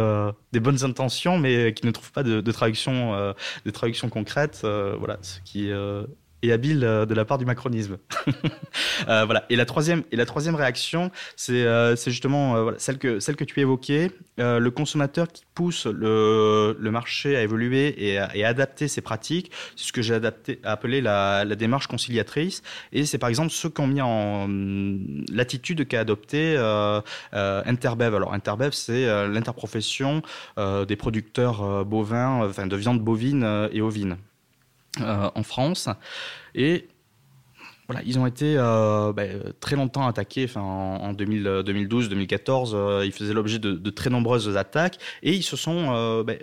des 0.52 0.60
bonnes 0.60 0.84
intentions, 0.84 1.38
mais 1.38 1.74
qui 1.74 1.86
ne 1.86 1.90
trouve 1.90 2.12
pas 2.12 2.22
de, 2.22 2.40
de 2.40 2.52
traduction, 2.52 3.34
de 3.64 3.70
traduction 3.70 4.08
concrète. 4.08 4.60
voilà, 4.62 5.18
ce 5.22 5.40
qui 5.44 5.72
et 6.42 6.52
habile 6.52 6.84
euh, 6.84 7.06
de 7.06 7.14
la 7.14 7.24
part 7.24 7.38
du 7.38 7.44
macronisme. 7.44 7.98
euh, 9.08 9.24
voilà. 9.24 9.44
Et 9.50 9.56
la 9.56 9.64
troisième, 9.64 10.04
et 10.12 10.16
la 10.16 10.26
troisième 10.26 10.54
réaction, 10.54 11.10
c'est 11.36 11.64
euh, 11.64 11.96
justement 11.96 12.56
euh, 12.56 12.72
celle, 12.78 12.98
que, 12.98 13.20
celle 13.20 13.36
que 13.36 13.44
tu 13.44 13.60
évoquais, 13.60 14.10
le 14.38 14.68
consommateur 14.68 15.28
qui 15.28 15.44
pousse 15.54 15.86
le, 15.86 16.76
le 16.78 16.90
marché 16.90 17.36
à 17.36 17.42
évoluer 17.42 17.94
et 18.10 18.18
à, 18.18 18.48
adapter 18.48 18.86
ses 18.86 19.00
pratiques. 19.00 19.50
C'est 19.74 19.88
ce 19.88 19.92
que 19.92 20.02
j'ai 20.02 20.18
appelé 20.62 21.00
la, 21.00 21.44
la, 21.44 21.56
démarche 21.56 21.88
conciliatrice. 21.88 22.62
Et 22.92 23.04
c'est 23.04 23.18
par 23.18 23.28
exemple 23.28 23.50
ceux 23.50 23.68
qui 23.68 23.80
ont 23.80 23.86
mis 23.88 24.00
en 24.00 24.46
l'attitude 25.32 25.88
qu'a 25.88 26.00
adopté 26.00 26.56
Interbev. 27.32 28.14
Alors 28.14 28.32
Interbev, 28.32 28.70
c'est 28.72 29.06
l'interprofession 29.28 30.22
des 30.56 30.96
producteurs 30.96 31.84
bovins, 31.84 32.46
enfin 32.48 32.66
de 32.66 32.76
viande 32.76 33.00
bovine 33.00 33.68
et 33.72 33.80
ovine. 33.80 34.18
Euh, 35.00 35.30
en 35.34 35.42
France. 35.42 35.88
Et 36.54 36.88
voilà, 37.86 38.02
ils 38.04 38.18
ont 38.18 38.26
été 38.26 38.56
euh, 38.56 39.12
bah, 39.12 39.24
très 39.60 39.76
longtemps 39.76 40.06
attaqués. 40.06 40.46
En, 40.56 41.12
2012-2014, 41.14 42.72
euh, 42.74 43.02
ils 43.04 43.12
faisaient 43.12 43.34
l'objet 43.34 43.58
de, 43.58 43.90
très 43.90 44.10
nombreuses 44.10 44.56
attaques 44.56 44.98
et 45.22 45.32
ils 45.32 45.42
se 45.42 45.56
sont 45.56 46.22
bah, 46.22 46.34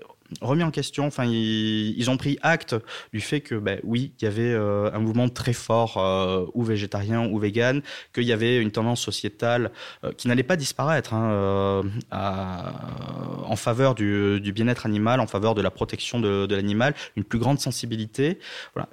remis 0.41 0.63
en 0.63 0.71
question. 0.71 1.05
Enfin, 1.05 1.25
ils, 1.25 2.09
ont 2.09 2.17
pris 2.17 2.37
acte 2.41 2.75
du 3.13 3.21
fait 3.21 3.41
que, 3.41 3.55
ben, 3.55 3.79
oui, 3.83 4.13
il 4.19 4.25
y 4.25 4.27
avait 4.27 4.53
euh, 4.53 4.91
un 4.93 4.99
mouvement 4.99 5.29
très 5.29 5.53
fort, 5.53 5.97
euh, 5.97 6.45
ou 6.53 6.63
végétarien 6.63 7.27
ou 7.27 7.39
vegan, 7.39 7.81
qu'il 8.13 8.23
y 8.23 8.33
avait 8.33 8.57
une 8.61 8.71
tendance 8.71 9.01
sociétale 9.01 9.71
euh, 10.03 10.11
qui 10.11 10.27
n'allait 10.27 10.43
pas 10.43 10.55
disparaître 10.55 11.13
hein, 11.13 11.83
en 12.11 13.55
faveur 13.55 13.95
du, 13.95 14.51
bien-être 14.53 14.85
animal, 14.85 15.19
en 15.19 15.27
faveur 15.27 15.55
de 15.55 15.61
la 15.61 15.71
protection 15.71 16.19
de, 16.19 16.53
l'animal, 16.53 16.95
une 17.15 17.23
plus 17.23 17.39
grande 17.39 17.59
sensibilité. 17.59 18.39
Voilà 18.73 18.89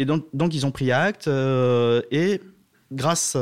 et 0.00 0.04
donc, 0.04 0.54
ils 0.54 0.64
ont 0.64 0.70
pris 0.70 0.92
acte 0.92 1.26
et 1.26 2.40
grâce 2.92 3.36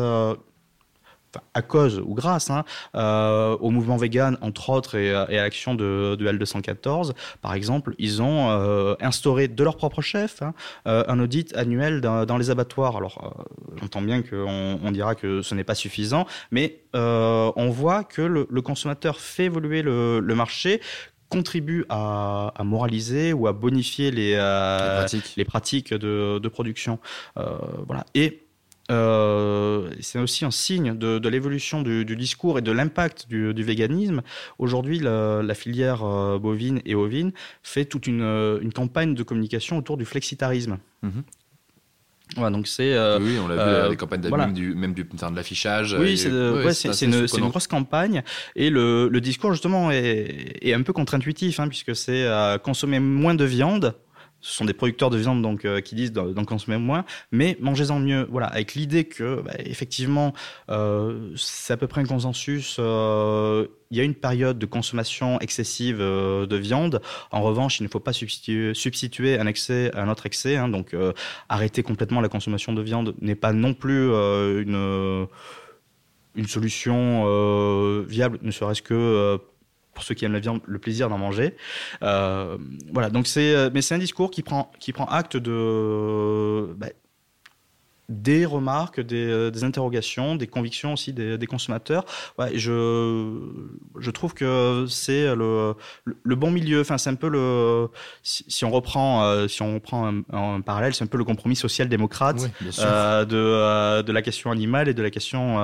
à 1.55 1.63
cause 1.63 2.03
ou 2.05 2.15
grâce 2.15 2.51
hein, 2.51 2.65
euh, 2.95 3.57
au 3.61 3.71
mouvement 3.71 3.97
vegan, 3.97 4.37
entre 4.41 4.71
autres, 4.71 4.97
et, 4.97 5.15
à 5.15 5.27
l'action 5.29 5.75
de, 5.75 6.17
L214, 6.21 7.13
par 7.41 7.55
exemple, 7.55 7.95
ils 7.99 8.23
ont 8.23 8.51
euh, 8.51 8.95
instauré 9.01 9.49
de 9.49 9.65
leur 9.65 9.77
propre 9.77 10.03
chef 10.03 10.43
hein, 10.43 10.55
euh, 10.87 11.05
un 11.09 11.19
audit 11.21 11.55
annuel 11.57 12.01
dans, 12.01 12.37
les 12.37 12.51
abattoirs. 12.51 12.97
Alors, 12.97 13.47
j'entends 13.81 14.03
bien 14.03 14.23
qu'on 14.23 14.79
on 14.83 14.91
dira 14.91 15.15
que 15.15 15.43
ce 15.43 15.55
n'est 15.55 15.65
pas 15.65 15.75
suffisant, 15.75 16.27
mais 16.51 16.81
on 16.95 17.71
voit 17.71 18.05
que 18.05 18.23
le, 18.23 18.63
consommateur 18.63 19.21
fait 19.21 19.45
évoluer 19.45 19.83
le, 19.83 20.21
marché 20.35 20.81
contribue 21.29 21.85
à, 21.89 22.53
moraliser 22.65 23.33
ou 23.33 23.47
à 23.47 23.53
bonifier 23.53 24.11
les, 24.11 24.33
les 25.37 25.45
pratiques, 25.45 25.95
de, 25.95 26.39
de 26.39 26.49
production. 26.49 26.99
voilà. 27.35 28.05
Et 28.15 28.46
euh, 28.91 29.91
c'est 30.01 30.19
aussi 30.19 30.45
un 30.45 30.51
signe 30.51 30.97
de, 30.97 31.29
l'évolution 31.29 31.83
du, 31.83 32.05
discours 32.17 32.59
et 32.59 32.63
de 32.63 32.73
l'impact 32.73 33.27
du, 33.29 33.63
véganisme. 33.63 34.23
Aujourd'hui, 34.59 35.01
la, 35.01 35.55
filière 35.55 36.05
euh, 36.05 36.39
bovine 36.39 36.81
et 36.85 36.95
ovine 36.95 37.33
fait 37.63 37.85
toute 37.85 38.07
une, 38.07 38.71
campagne 38.75 39.15
de 39.15 39.23
communication 39.23 39.79
autour 39.79 39.97
du 39.97 40.05
flexitarisme. 40.05 40.79
Voilà, 42.35 42.51
donc 42.51 42.67
c'est. 42.67 42.93
Euh, 42.93 43.21
oui, 43.21 43.39
on 43.43 43.47
l'a 43.47 43.55
vu 43.55 43.61
avec 43.61 43.91
les 43.91 43.97
campagnes 43.97 44.29
voilà. 44.29 44.47
du, 44.47 44.75
même 44.75 44.95
du, 44.95 45.05
de 45.05 45.37
l'affichage. 45.37 45.97
Oui, 45.99 46.19
c'est 46.19 46.29
une, 47.03 47.27
grosse 47.49 47.69
campagne. 47.69 48.23
Et 48.57 48.71
le, 48.71 49.21
discours, 49.21 49.53
justement, 49.53 49.91
est, 49.91 50.73
un 50.73 50.83
peu 50.83 50.93
contre-intuitif, 50.93 51.61
hein, 51.61 51.69
puisque 51.69 51.95
c'est 51.95 52.29
consommer 52.63 53.01
moins 53.01 53.35
de 53.35 53.45
viande 53.45 53.95
ce 54.47 54.53
sont 54.53 54.65
des 54.65 54.75
producteurs 54.75 55.11
de 55.11 55.17
viande 55.17 55.43
donc 55.43 55.65
euh, 55.65 55.81
qui 55.81 55.97
disent 55.97 56.13
d'en 56.13 56.45
consommer 56.45 56.79
moins, 56.79 57.05
mais 57.33 57.57
mangez-en 57.61 57.99
mieux. 57.99 58.29
Voilà, 58.31 58.47
avec 58.47 58.75
l'idée 58.75 59.05
que 59.05 59.43
bah, 59.43 59.51
effectivement 59.59 60.33
euh, 60.71 61.33
c'est 61.37 61.73
à 61.73 61.77
peu 61.77 61.89
près 61.89 62.01
un 62.01 62.07
consensus. 62.07 62.77
Euh, 62.79 63.67
il 63.91 63.99
y 63.99 64.01
a 64.01 64.05
une 64.05 64.15
période 64.15 64.59
de 64.59 64.67
consommation 64.67 65.41
excessive 65.41 65.99
de 65.99 66.57
viande. 66.57 67.01
En 67.31 67.43
revanche, 67.43 67.79
il 67.81 67.85
ne 67.85 67.89
faut 67.89 68.01
pas 68.01 68.13
substituer, 68.13 69.39
un 69.39 69.47
excès 69.47 69.93
à 69.95 70.03
un 70.03 70.09
autre 70.09 70.27
excès. 70.27 70.57
Hein. 70.57 70.69
donc 70.69 70.95
arrêter 71.49 71.85
complètement 71.85 72.21
la 72.21 72.29
consommation 72.29 72.73
de 72.73 72.83
viande 72.83 73.15
n'est 73.21 73.37
pas 73.37 73.53
non 73.53 73.75
plus 73.75 74.11
une 74.63 75.29
solution 76.49 78.03
viable, 78.09 78.41
ne 78.43 78.51
serait-ce 78.51 78.83
que 78.83 79.41
pour 79.97 80.05
ceux 80.05 80.15
qui 80.15 80.25
aiment 80.25 80.35
la 80.35 80.41
viande, 80.41 80.61
le 80.67 80.79
plaisir 80.79 81.09
d'en 81.09 81.19
manger. 81.19 81.57
Euh, 82.03 82.59
voilà, 82.93 83.11
donc 83.11 83.27
c'est, 83.27 83.55
euh, 83.55 83.71
mais 83.73 83.83
c'est 83.83 83.95
un 83.95 83.99
discours 83.99 84.31
qui 84.31 84.43
prend, 84.43 84.71
qui 84.79 84.93
prend 84.93 85.07
acte 85.07 85.39
de, 85.39 86.75
bah, 86.75 86.89
des 88.11 88.45
remarques, 88.45 89.01
euh, 89.01 89.51
des, 89.51 89.65
interrogations, 89.65 90.37
des 90.37 90.47
convictions 90.47 90.93
aussi 90.93 91.15
des, 91.15 91.47
consommateurs. 91.47 92.05
Ouais, 92.39 92.51
je, 92.59 93.41
je 93.99 94.11
trouve 94.11 94.35
que 94.35 94.85
c'est 94.87 95.35
le, 95.35 95.75
le, 96.05 96.37
bon 96.37 96.51
milieu. 96.51 96.83
Enfin, 96.83 96.99
c'est 96.99 97.11
un 97.11 97.15
peu 97.15 97.29
le. 97.29 97.89
Si, 98.23 98.65
on 98.67 98.71
reprend, 98.71 99.49
si 99.49 99.63
on 99.63 99.81
prend 99.81 100.13
un, 100.31 100.61
parallèle, 100.61 100.95
c'est 100.95 101.05
un 101.05 101.09
peu 101.09 101.19
le 101.19 101.25
compromis 101.25 101.57
social-démocrate 101.57 102.51
de, 102.61 104.03
de 104.03 104.13
la 104.13 104.23
question 104.23 104.51
animale 104.51 104.89
et 104.89 104.95
de 104.95 105.03
la 105.03 105.11
question 105.11 105.57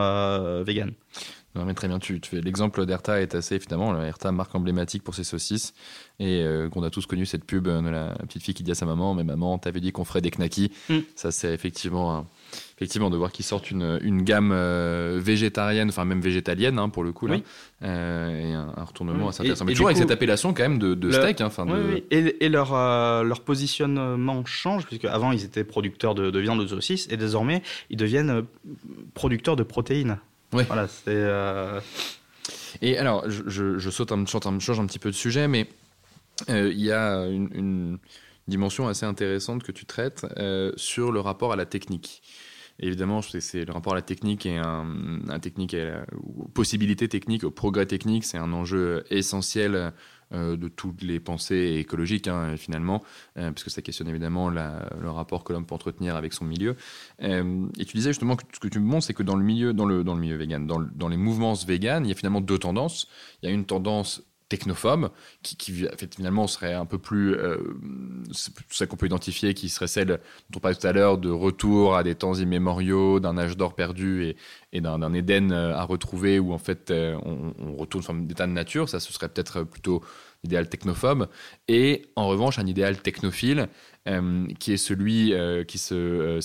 végane. 0.64 0.94
Non, 1.54 1.66
mais 1.66 1.74
très 1.74 1.86
bien, 1.86 1.98
tu, 1.98 2.18
fais 2.24 2.40
l'exemple 2.40 2.86
d'Erta 2.86 3.20
est 3.20 3.34
assez 3.34 3.56
évidemment, 3.56 4.00
Erta 4.02 4.32
marque 4.32 4.54
emblématique 4.54 5.02
pour 5.02 5.14
ses 5.14 5.24
saucisses. 5.24 5.74
Et 6.18 6.42
euh, 6.42 6.70
qu'on 6.70 6.82
a 6.82 6.90
tous 6.90 7.04
connu 7.04 7.26
cette 7.26 7.44
pub 7.44 7.68
de 7.68 7.88
la 7.88 8.14
petite 8.26 8.42
fille 8.42 8.54
qui 8.54 8.62
dit 8.62 8.70
à 8.70 8.74
sa 8.74 8.86
maman 8.86 9.12
mais 9.14 9.24
maman 9.24 9.58
t'avais 9.58 9.80
dit 9.80 9.92
qu'on 9.92 10.04
ferait 10.04 10.20
des 10.20 10.30
knackis. 10.30 10.70
Mm. 10.88 10.98
ça 11.16 11.32
c'est 11.32 11.52
effectivement 11.52 12.26
effectivement 12.76 13.10
de 13.10 13.16
voir 13.16 13.32
qu'ils 13.32 13.44
sortent 13.44 13.70
une, 13.70 13.98
une 14.02 14.22
gamme 14.22 14.52
euh, 14.52 15.18
végétarienne 15.20 15.88
enfin 15.88 16.04
même 16.04 16.20
végétalienne 16.20 16.78
hein, 16.78 16.90
pour 16.90 17.02
le 17.02 17.12
coup 17.12 17.26
là. 17.26 17.38
Euh, 17.82 18.50
et 18.50 18.52
un, 18.52 18.84
retournement 18.84 19.28
assez 19.28 19.40
intéressant. 19.40 19.64
Mais 19.64 19.72
toujours 19.72 19.88
avec 19.88 19.98
cette 19.98 20.10
appellation 20.10 20.54
quand 20.54 20.62
même 20.62 20.78
de, 20.78 21.10
steak 21.10 21.40
hein, 21.40 21.50
oui, 21.66 22.04
Et, 22.10 22.44
et, 22.44 22.48
leur 22.48 22.72
leur 23.24 23.40
positionnement 23.40 24.44
change 24.44 24.86
puisque 24.86 25.06
avant 25.06 25.32
ils 25.32 25.44
étaient 25.44 25.64
producteurs 25.64 26.14
de, 26.14 26.30
de 26.30 26.38
viande 26.38 26.60
de 26.60 26.66
saucisses 26.66 27.08
et 27.10 27.16
désormais 27.16 27.62
ils 27.90 27.96
deviennent 27.96 28.44
producteurs 29.14 29.56
de 29.56 29.64
protéines 29.64 30.18
voilà, 30.52 30.88
c'est. 30.88 31.08
Euh, 31.08 31.80
Et 32.80 32.98
alors, 32.98 33.28
je, 33.28 33.78
je, 33.78 33.90
saute 33.90 34.12
un, 34.12 34.24
change 34.26 34.80
un 34.80 34.86
petit 34.86 34.98
peu 34.98 35.10
de 35.10 35.16
sujet, 35.16 35.48
mais 35.48 35.68
euh, 36.50 36.70
il 36.72 36.80
y 36.80 36.92
a 36.92 37.24
une, 37.26 37.98
dimension 38.48 38.88
assez 38.88 39.06
intéressante 39.06 39.62
que 39.62 39.70
tu 39.70 39.86
traites 39.86 40.26
euh, 40.36 40.72
sur 40.76 41.12
le 41.12 41.20
rapport 41.20 41.52
à 41.52 41.56
la 41.56 41.64
technique. 41.64 42.22
évidemment, 42.80 43.22
c'est 43.22 43.64
le 43.64 43.72
rapport 43.72 43.92
à 43.92 43.96
la 43.96 44.02
technique 44.02 44.46
et 44.46 44.58
un, 44.58 45.20
un 45.28 45.38
technique, 45.38 45.74
à 45.74 46.04
possibilité 46.52 47.08
technique, 47.08 47.44
au 47.44 47.52
progrès 47.52 47.86
technique, 47.86 48.24
c'est 48.24 48.38
un 48.38 48.52
enjeu 48.52 49.04
essentiel 49.10 49.92
de 50.32 50.68
toutes 50.68 51.02
les 51.02 51.20
pensées 51.20 51.76
écologiques, 51.78 52.28
hein, 52.28 52.56
finalement, 52.56 53.02
euh, 53.36 53.50
parce 53.50 53.64
que 53.64 53.70
ça 53.70 53.82
questionne 53.82 54.08
évidemment 54.08 54.48
le 54.48 55.10
rapport 55.10 55.44
que 55.44 55.52
l'homme 55.52 55.66
peut 55.66 55.74
entretenir 55.74 56.16
avec 56.16 56.32
son 56.32 56.44
milieu. 56.44 56.76
Euh, 57.22 57.66
et 57.78 57.84
tu 57.84 57.96
disais 57.96 58.10
justement 58.10 58.36
que 58.36 58.44
ce 58.52 58.60
que 58.60 58.68
tu 58.68 58.78
me 58.78 58.86
montres, 58.86 59.06
c'est 59.06 59.14
que 59.14 59.22
dans 59.22 59.36
le 59.36 59.44
milieu, 59.44 59.72
dans 59.72 59.86
le, 59.86 60.04
dans 60.04 60.14
milieu 60.14 60.36
vegan, 60.36 60.66
dans, 60.66 60.80
dans 60.80 61.08
les 61.08 61.16
mouvements 61.16 61.54
vegan, 61.54 62.04
il 62.04 62.08
y 62.08 62.12
a 62.12 62.14
finalement 62.14 62.40
deux 62.40 62.58
tendances. 62.58 63.08
Il 63.42 63.48
y 63.48 63.52
a 63.52 63.54
une 63.54 63.66
tendance 63.66 64.22
technophobe, 64.52 65.08
qui, 65.42 65.56
finalement 66.14 66.46
serait 66.46 66.74
un 66.74 66.84
peu 66.84 66.98
plus, 66.98 67.34
euh, 67.34 67.56
ça 68.68 68.84
qu'on 68.86 68.96
peut 68.96 69.06
identifier, 69.06 69.54
qui 69.54 69.70
serait 69.70 69.86
celle 69.86 70.20
dont 70.50 70.58
on 70.58 70.60
parlait 70.60 70.76
tout 70.76 70.86
à 70.86 70.92
l'heure, 70.92 71.16
de 71.16 71.30
retour 71.30 71.96
à 71.96 72.02
des 72.02 72.14
temps 72.14 72.34
immémoriaux, 72.34 73.18
d'un 73.18 73.38
âge 73.38 73.56
d'or 73.56 73.74
perdu 73.74 74.34
et, 74.74 74.80
d'un 74.82 75.14
Éden 75.14 75.52
euh, 75.52 75.74
à 75.74 75.84
retrouver, 75.84 76.38
où 76.38 76.52
en 76.52 76.58
fait 76.58 76.90
euh, 76.90 77.16
on, 77.24 77.74
retourne 77.76 78.04
forme 78.04 78.26
d'état 78.26 78.46
de 78.46 78.52
nature, 78.52 78.90
ça 78.90 79.00
ce 79.00 79.10
serait 79.10 79.30
peut-être 79.30 79.62
plutôt 79.62 80.02
l'idéal 80.44 80.68
technophobe, 80.68 81.28
et 81.68 82.02
en 82.14 82.28
revanche 82.28 82.58
un 82.58 82.66
idéal 82.66 83.00
technophile, 83.00 83.68
euh, 84.06 84.46
qui 84.58 84.74
est 84.74 84.76
celui 84.76 85.32
qui 85.66 85.78
se, 85.78 86.40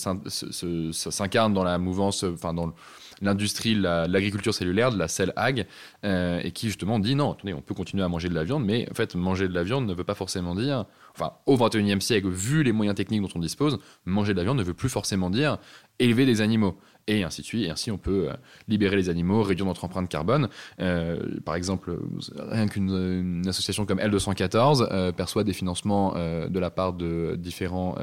s'incarne 0.93 1.53
dans 1.53 1.65
la 1.65 1.77
mouvance, 1.77 2.23
enfin 2.23 2.53
dans 2.53 2.73
l'industrie, 3.21 3.75
l'agriculture 3.75 4.53
cellulaire, 4.53 4.91
de 4.91 4.97
la 4.97 5.07
cell 5.07 5.33
ag, 5.35 5.65
euh, 6.03 6.39
et 6.43 6.51
qui 6.51 6.67
justement 6.67 6.99
dit 6.99 7.15
non, 7.15 7.33
attendez, 7.33 7.53
on 7.53 7.61
peut 7.61 7.75
continuer 7.75 8.03
à 8.03 8.09
manger 8.09 8.29
de 8.29 8.35
la 8.35 8.43
viande, 8.43 8.65
mais 8.65 8.87
en 8.89 8.93
fait, 8.93 9.15
manger 9.15 9.47
de 9.47 9.53
la 9.53 9.63
viande 9.63 9.87
ne 9.87 9.93
veut 9.93 10.03
pas 10.03 10.15
forcément 10.15 10.55
dire, 10.55 10.85
enfin, 11.19 11.33
au 11.45 11.57
21e 11.57 11.99
siècle, 11.99 12.29
vu 12.29 12.63
les 12.63 12.71
moyens 12.71 12.95
techniques 12.95 13.21
dont 13.21 13.29
on 13.35 13.39
dispose, 13.39 13.79
manger 14.05 14.33
de 14.33 14.37
la 14.37 14.43
viande 14.43 14.57
ne 14.57 14.63
veut 14.63 14.73
plus 14.73 14.89
forcément 14.89 15.29
dire 15.29 15.57
élever 15.99 16.25
des 16.25 16.41
animaux 16.41 16.77
et 17.07 17.23
ainsi 17.23 17.41
de 17.41 17.45
suite. 17.47 17.65
Et 17.65 17.69
ainsi, 17.69 17.89
on 17.89 17.97
peut 17.97 18.29
euh, 18.29 18.33
libérer 18.67 18.95
les 18.95 19.09
animaux, 19.09 19.41
réduire 19.41 19.65
notre 19.65 19.85
empreinte 19.85 20.09
carbone. 20.09 20.49
Euh, 20.79 21.39
par 21.45 21.55
exemple, 21.55 21.97
rien 22.37 22.67
qu'une 22.67 23.43
association 23.47 23.85
comme 23.85 23.99
L214 23.99 24.87
euh, 24.91 25.11
perçoit 25.11 25.43
des 25.43 25.53
financements 25.53 26.13
de 26.17 26.59
la 26.59 26.69
part 26.69 26.93
de 26.93 27.35
différents, 27.37 27.95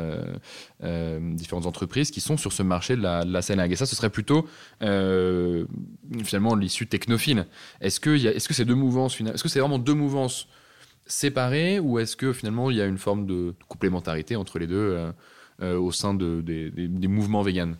différentes 0.81 1.67
entreprises 1.67 2.11
qui 2.11 2.21
sont 2.21 2.37
sur 2.37 2.53
ce 2.53 2.63
marché 2.63 2.97
de 2.97 3.03
la, 3.03 3.25
de 3.25 3.33
la 3.33 3.67
Et 3.67 3.77
ça, 3.77 3.87
ce 3.87 3.95
serait 3.95 4.11
plutôt 4.11 4.47
finalement 4.81 6.55
l'issue 6.55 6.87
technophile. 6.87 7.47
Est-ce 7.81 8.01
que, 8.01 8.11
est 8.11 8.39
-ce 8.39 8.49
que 8.49 8.55
ces 8.55 8.65
deux 8.65 8.75
mouvances, 8.75 9.21
est-ce 9.21 9.43
que 9.43 9.49
c'est 9.49 9.61
vraiment 9.61 9.79
deux 9.79 9.95
mouvances 9.95 10.49
séparées 11.07 11.79
ou 11.79 11.99
est-ce 11.99 12.17
que 12.17 12.33
finalement 12.33 12.71
il 12.71 12.77
y 12.77 12.81
a 12.83 12.87
une 12.87 12.99
forme 12.99 13.27
de 13.27 13.55
complémentarité 13.69 14.37
entre 14.37 14.59
les 14.59 14.67
deux 14.67 15.13
au 15.61 15.93
sein 15.93 16.15
de, 16.15 16.41
des, 16.41 17.09
mouvements 17.09 17.43
véganes? 17.43 17.77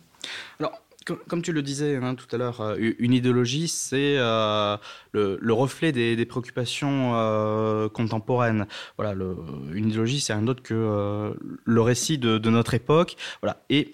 Alors, 0.59 0.81
comme, 1.05 1.41
tu 1.41 1.51
le 1.51 1.61
disais 1.61 1.97
hein, 1.97 2.15
tout 2.15 2.27
à 2.31 2.37
l'heure, 2.37 2.61
euh, 2.61 2.93
une 2.97 3.13
idéologie, 3.13 3.67
c'est 3.67 4.15
euh, 4.17 4.77
le, 5.11 5.53
reflet 5.53 5.91
des, 5.91 6.25
préoccupations 6.25 7.13
euh, 7.15 7.87
contemporaines. 7.89 8.65
Voilà, 8.97 9.15
une 9.71 9.89
idéologie, 9.89 10.19
c'est 10.19 10.33
un 10.33 10.47
autre 10.47 10.63
que 10.63 11.35
le 11.63 11.81
récit 11.81 12.17
de, 12.17 12.37
de, 12.37 12.49
notre 12.49 12.73
époque. 12.73 13.17
Voilà, 13.41 13.63
et 13.69 13.93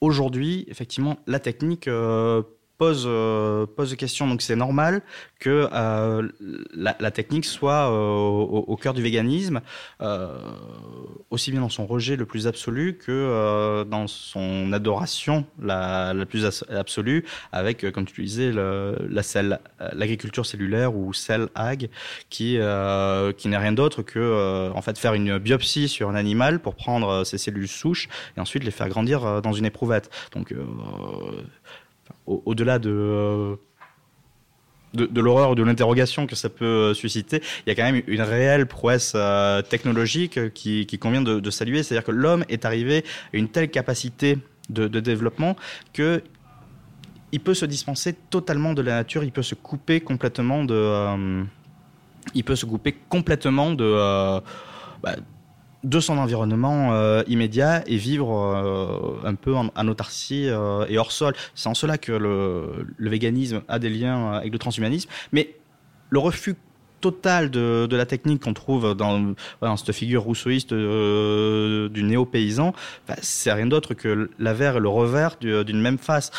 aujourd'hui, 0.00 0.66
effectivement, 0.68 1.18
la 1.26 1.40
technique 1.40 1.88
pose, 2.78 3.04
euh, 3.06 3.66
pose 3.66 3.90
des 3.90 3.96
questions. 3.96 4.26
Donc 4.26 4.42
c'est 4.42 4.56
normal 4.56 5.02
que 5.38 5.68
euh, 5.72 6.28
la, 6.74 7.10
technique 7.10 7.44
soit 7.44 7.90
euh, 7.90 8.16
au, 8.16 8.76
cœur 8.76 8.94
du 8.94 9.02
véganisme, 9.02 9.60
aussi 11.30 11.50
bien 11.50 11.60
dans 11.60 11.68
son 11.68 11.86
rejet 11.86 12.16
le 12.16 12.26
plus 12.26 12.46
absolu 12.46 12.96
que 12.96 13.84
dans 13.84 14.06
son 14.06 14.72
adoration 14.72 15.44
la, 15.60 16.14
la 16.14 16.26
plus 16.26 16.46
absolue, 16.70 17.24
avec, 17.52 17.90
comme 17.92 18.06
tu 18.06 18.22
disais, 18.22 18.52
l'agriculture 18.52 20.46
cellulaire 20.46 20.94
ou 20.96 21.12
cell 21.12 21.48
ag, 21.54 21.90
qui, 22.30 22.58
qui 23.36 23.48
n'est 23.48 23.58
rien 23.58 23.72
d'autre 23.72 24.02
que 24.02 24.70
en 24.74 24.82
fait 24.82 24.98
faire 24.98 25.14
une 25.14 25.38
biopsie 25.38 25.88
sur 25.88 26.08
un 26.08 26.14
animal 26.14 26.60
pour 26.60 26.74
prendre 26.74 27.24
ses 27.24 27.38
cellules 27.38 27.68
souches 27.68 28.08
et 28.36 28.40
ensuite 28.40 28.64
les 28.64 28.70
faire 28.70 28.88
grandir 28.88 29.42
dans 29.42 29.52
une 29.52 29.66
éprouvette. 29.66 30.10
Donc 30.32 30.54
au-delà 32.26 32.78
de, 32.78 33.56
de, 34.94 35.20
l'horreur, 35.20 35.54
de 35.54 35.62
l'interrogation 35.62 36.26
que 36.26 36.36
ça 36.36 36.48
peut 36.48 36.94
susciter, 36.94 37.42
il 37.66 37.70
y 37.70 37.72
a 37.72 37.74
quand 37.74 37.90
même 37.90 38.02
une 38.06 38.22
réelle 38.22 38.66
prouesse 38.66 39.16
technologique 39.68 40.52
qui, 40.54 40.86
convient 40.98 41.22
de, 41.22 41.50
saluer. 41.50 41.82
C'est-à-dire 41.82 42.04
que 42.04 42.12
l'homme 42.12 42.44
est 42.48 42.64
arrivé 42.64 43.04
à 43.32 43.36
une 43.36 43.48
telle 43.48 43.70
capacité 43.70 44.38
de, 44.70 44.86
développement 44.88 45.56
que 45.92 46.22
il 47.32 47.40
peut 47.40 47.54
se 47.54 47.66
dispenser 47.66 48.14
totalement 48.30 48.74
de 48.74 48.82
la 48.82 48.94
nature, 48.94 49.24
il 49.24 49.32
peut 49.32 49.42
se 49.42 49.56
couper 49.56 50.00
complètement 50.00 50.64
de, 50.64 51.44
il 52.34 52.44
peut 52.44 52.56
se 52.56 52.64
couper 52.64 52.94
complètement 53.08 53.72
de, 53.72 54.40
bah, 55.02 55.16
de 55.84 56.00
son 56.00 56.18
environnement 56.18 56.92
euh, 56.92 57.22
immédiat 57.28 57.82
et 57.86 57.96
vivre 57.96 58.32
euh, 58.32 59.28
un 59.28 59.34
peu 59.34 59.54
en, 59.54 59.88
autarcie 59.88 60.48
euh, 60.48 60.86
et 60.88 60.98
hors 60.98 61.12
sol. 61.12 61.34
C'est 61.54 61.68
en 61.68 61.74
cela 61.74 61.98
que 61.98 62.12
le, 62.12 62.86
véganisme 62.98 63.62
a 63.68 63.78
des 63.78 63.90
liens 63.90 64.32
avec 64.32 64.52
le 64.52 64.58
transhumanisme. 64.58 65.10
Mais 65.32 65.54
le 66.10 66.18
refus 66.18 66.56
total 67.00 67.50
de, 67.50 67.86
la 67.90 68.06
technique 68.06 68.42
qu'on 68.42 68.54
trouve 68.54 68.94
dans, 68.94 69.34
cette 69.76 69.92
figure 69.92 70.22
rousseauiste 70.22 70.72
du 70.72 72.02
néo-paysan, 72.02 72.72
bah, 73.06 73.16
c'est 73.20 73.52
rien 73.52 73.66
d'autre 73.66 73.92
que 73.92 74.30
l'avers 74.38 74.78
et 74.78 74.80
le 74.80 74.88
revers 74.88 75.36
d'une 75.38 75.80
même 75.82 75.98
face. 75.98 76.30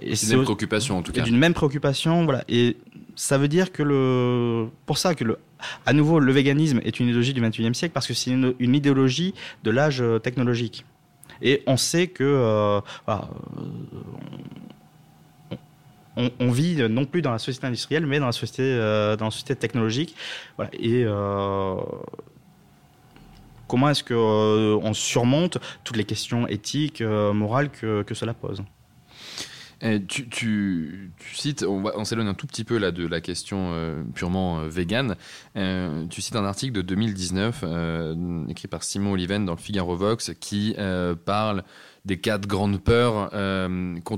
C'est 0.00 0.26
une 0.26 0.36
même 0.36 0.44
préoccupation 0.44 0.98
en 0.98 1.02
tout 1.02 1.10
cas. 1.10 1.22
D'une 1.22 1.38
même 1.38 1.54
préoccupation, 1.54 2.24
voilà. 2.24 2.44
Et 2.48 2.76
ça 3.16 3.36
veut 3.36 3.48
dire 3.48 3.72
que 3.72 3.82
le, 3.82 4.68
pour 4.86 4.96
ça 4.96 5.16
que 5.16 5.24
le, 5.24 5.38
à 5.86 5.92
nouveau, 5.92 6.18
le 6.18 6.32
véganisme 6.32 6.80
est 6.84 7.00
une 7.00 7.06
idéologie 7.06 7.34
du 7.34 7.42
21e 7.42 7.74
siècle 7.74 7.92
parce 7.92 8.06
que 8.06 8.14
c'est 8.14 8.30
une, 8.30 8.54
idéologie 8.60 9.34
de 9.64 9.70
l'âge 9.70 10.00
euh, 10.00 10.18
technologique. 10.18 10.84
Et 11.40 11.62
on 11.66 11.76
sait 11.76 12.06
que 12.06 12.22
euh, 12.24 12.80
euh, 13.08 13.16
on, 16.38 16.50
vit 16.50 16.76
non 16.88 17.04
plus 17.04 17.22
dans 17.22 17.32
la 17.32 17.38
société 17.38 17.66
industrielle, 17.66 18.06
mais 18.06 18.20
dans 18.20 18.26
la 18.26 18.32
société, 18.32 18.76
dans 19.18 19.24
la 19.24 19.30
société 19.30 19.56
technologique. 19.56 20.14
Et 20.74 21.04
comment 23.66 23.88
est-ce 23.88 24.04
qu'on 24.04 24.92
surmonte 24.92 25.58
toutes 25.82 25.96
les 25.96 26.04
questions 26.04 26.46
éthiques, 26.46 27.00
morales 27.00 27.70
que 27.70 28.14
cela 28.14 28.34
pose? 28.34 28.62
Eh, 29.84 30.00
tu, 30.00 30.28
tu, 30.28 31.10
cites, 31.34 31.64
on, 31.64 32.04
s'éloigne 32.04 32.28
un 32.28 32.34
tout 32.34 32.46
petit 32.46 32.62
peu 32.62 32.78
là 32.78 32.92
de 32.92 33.04
la 33.04 33.20
question 33.20 33.72
euh, 33.72 34.04
purement 34.14 34.60
euh, 34.60 34.68
végane. 34.68 35.16
Euh, 35.56 36.06
tu 36.06 36.22
cites 36.22 36.36
un 36.36 36.44
article 36.44 36.72
de 36.72 36.82
2019 36.82 37.64
écrit 38.48 38.68
par 38.68 38.84
Simon 38.84 39.12
Oliven 39.12 39.44
dans 39.44 39.54
le 39.54 39.58
Figaro 39.58 39.96
Vox 39.96 40.32
qui 40.38 40.76
parle 41.24 41.64
des 42.04 42.18
quatre 42.18 42.46
grandes 42.46 42.80
peurs 42.82 43.30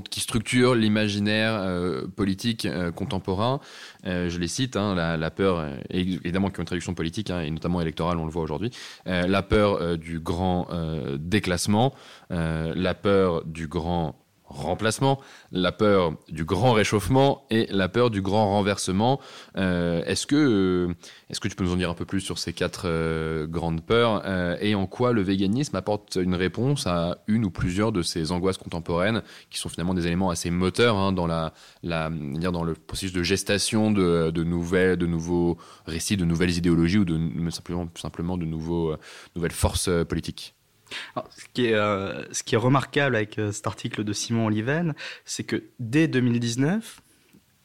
qui 0.09 0.19
structurent 0.19 0.75
l'imaginaire 0.75 2.03
politique 2.15 2.67
contemporain. 2.95 3.59
je 4.03 4.37
les 4.37 4.47
cite, 4.47 4.75
hein, 4.75 4.95
la, 4.95 5.31
peur, 5.31 5.67
évidemment 5.89 6.49
qui 6.49 6.57
a 6.57 6.61
une 6.61 6.65
traduction 6.65 6.93
politique 6.93 7.29
hein, 7.29 7.41
et 7.41 7.49
notamment 7.49 7.81
électorale, 7.81 8.17
on 8.17 8.25
le 8.25 8.31
voit 8.31 8.43
aujourd'hui, 8.43 8.71
la 9.05 9.41
peur 9.41 9.97
du 9.97 10.19
grand 10.19 10.67
déclassement, 11.19 11.93
la 12.29 12.93
peur 12.93 13.43
du 13.45 13.67
grand 13.67 14.15
remplacement, 14.47 15.19
la 15.51 15.71
peur 15.71 16.13
du 16.29 16.45
grand 16.45 16.73
réchauffement 16.73 17.45
et 17.49 17.67
la 17.71 17.89
peur 17.89 18.09
du 18.09 18.21
grand 18.21 18.49
renversement. 18.49 19.19
Euh, 19.57 20.03
est-ce 20.05 20.27
que, 20.27 20.35
euh, 20.35 20.93
est-ce 21.29 21.39
que 21.39 21.47
tu 21.47 21.55
peux 21.55 21.63
nous 21.63 21.73
en 21.73 21.77
dire 21.77 21.89
un 21.89 21.95
peu 21.95 22.05
plus 22.05 22.21
sur 22.21 22.37
ces 22.37 22.53
quatre 22.53 22.83
euh, 22.85 23.47
grandes 23.47 23.83
peurs 23.83 24.23
et 24.61 24.75
en 24.75 24.85
quoi 24.85 25.13
le 25.13 25.21
véganisme 25.21 25.75
apporte 25.75 26.17
une 26.21 26.35
réponse 26.35 26.87
à 26.87 27.17
une 27.27 27.45
ou 27.45 27.51
plusieurs 27.51 27.91
de 27.91 28.01
ces 28.01 28.31
angoisses 28.31 28.57
contemporaines 28.57 29.21
qui 29.49 29.59
sont 29.59 29.69
finalement 29.69 29.93
des 29.93 30.07
éléments 30.07 30.29
assez 30.29 30.49
moteurs 30.49 30.97
hein, 30.97 31.11
dans 31.11 31.27
la, 31.27 31.53
la 31.83 32.09
dire 32.09 32.51
dans 32.51 32.63
le 32.63 32.73
processus 32.73 33.13
de 33.13 33.23
gestation 33.23 33.91
de, 33.91 34.31
de, 34.31 34.43
nouvelles, 34.43 34.97
de 34.97 35.05
nouveaux 35.05 35.57
récits, 35.85 36.17
de 36.17 36.25
nouvelles 36.25 36.57
idéologies 36.57 36.99
ou 36.99 37.05
de 37.05 37.19
simplement, 37.49 37.87
simplement 37.95 38.37
de 38.37 38.45
nouveaux, 38.45 38.95
nouvelles 39.35 39.51
forces 39.51 39.89
politiques? 40.07 40.54
Ce, 41.15 41.45
qui 41.53 41.67
est, 41.67 41.73
euh, 41.73 42.23
ce 42.33 42.43
qui 42.43 42.55
est 42.55 42.59
remarquable 42.59 43.15
avec 43.15 43.39
euh, 43.39 43.51
cet 43.51 43.67
article 43.67 44.03
de 44.03 44.13
Simon 44.13 44.47
Oliven, 44.47 44.93
c'est 45.23 45.43
que 45.43 45.63
dès 45.79 46.07
2019, 46.07 47.01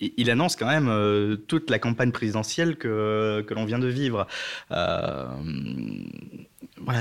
il 0.01 0.31
annonce 0.31 0.57
quand 0.57 0.67
même 0.67 0.89
euh, 0.89 1.37
toute 1.37 1.69
la 1.69 1.79
campagne 1.79 2.11
présidentielle 2.11 2.77
que, 2.77 3.45
que 3.47 3.53
l'on 3.53 3.67
vient 3.67 3.79
de 3.79 3.89
vivre. 3.89 4.27
voilà, 4.71 5.35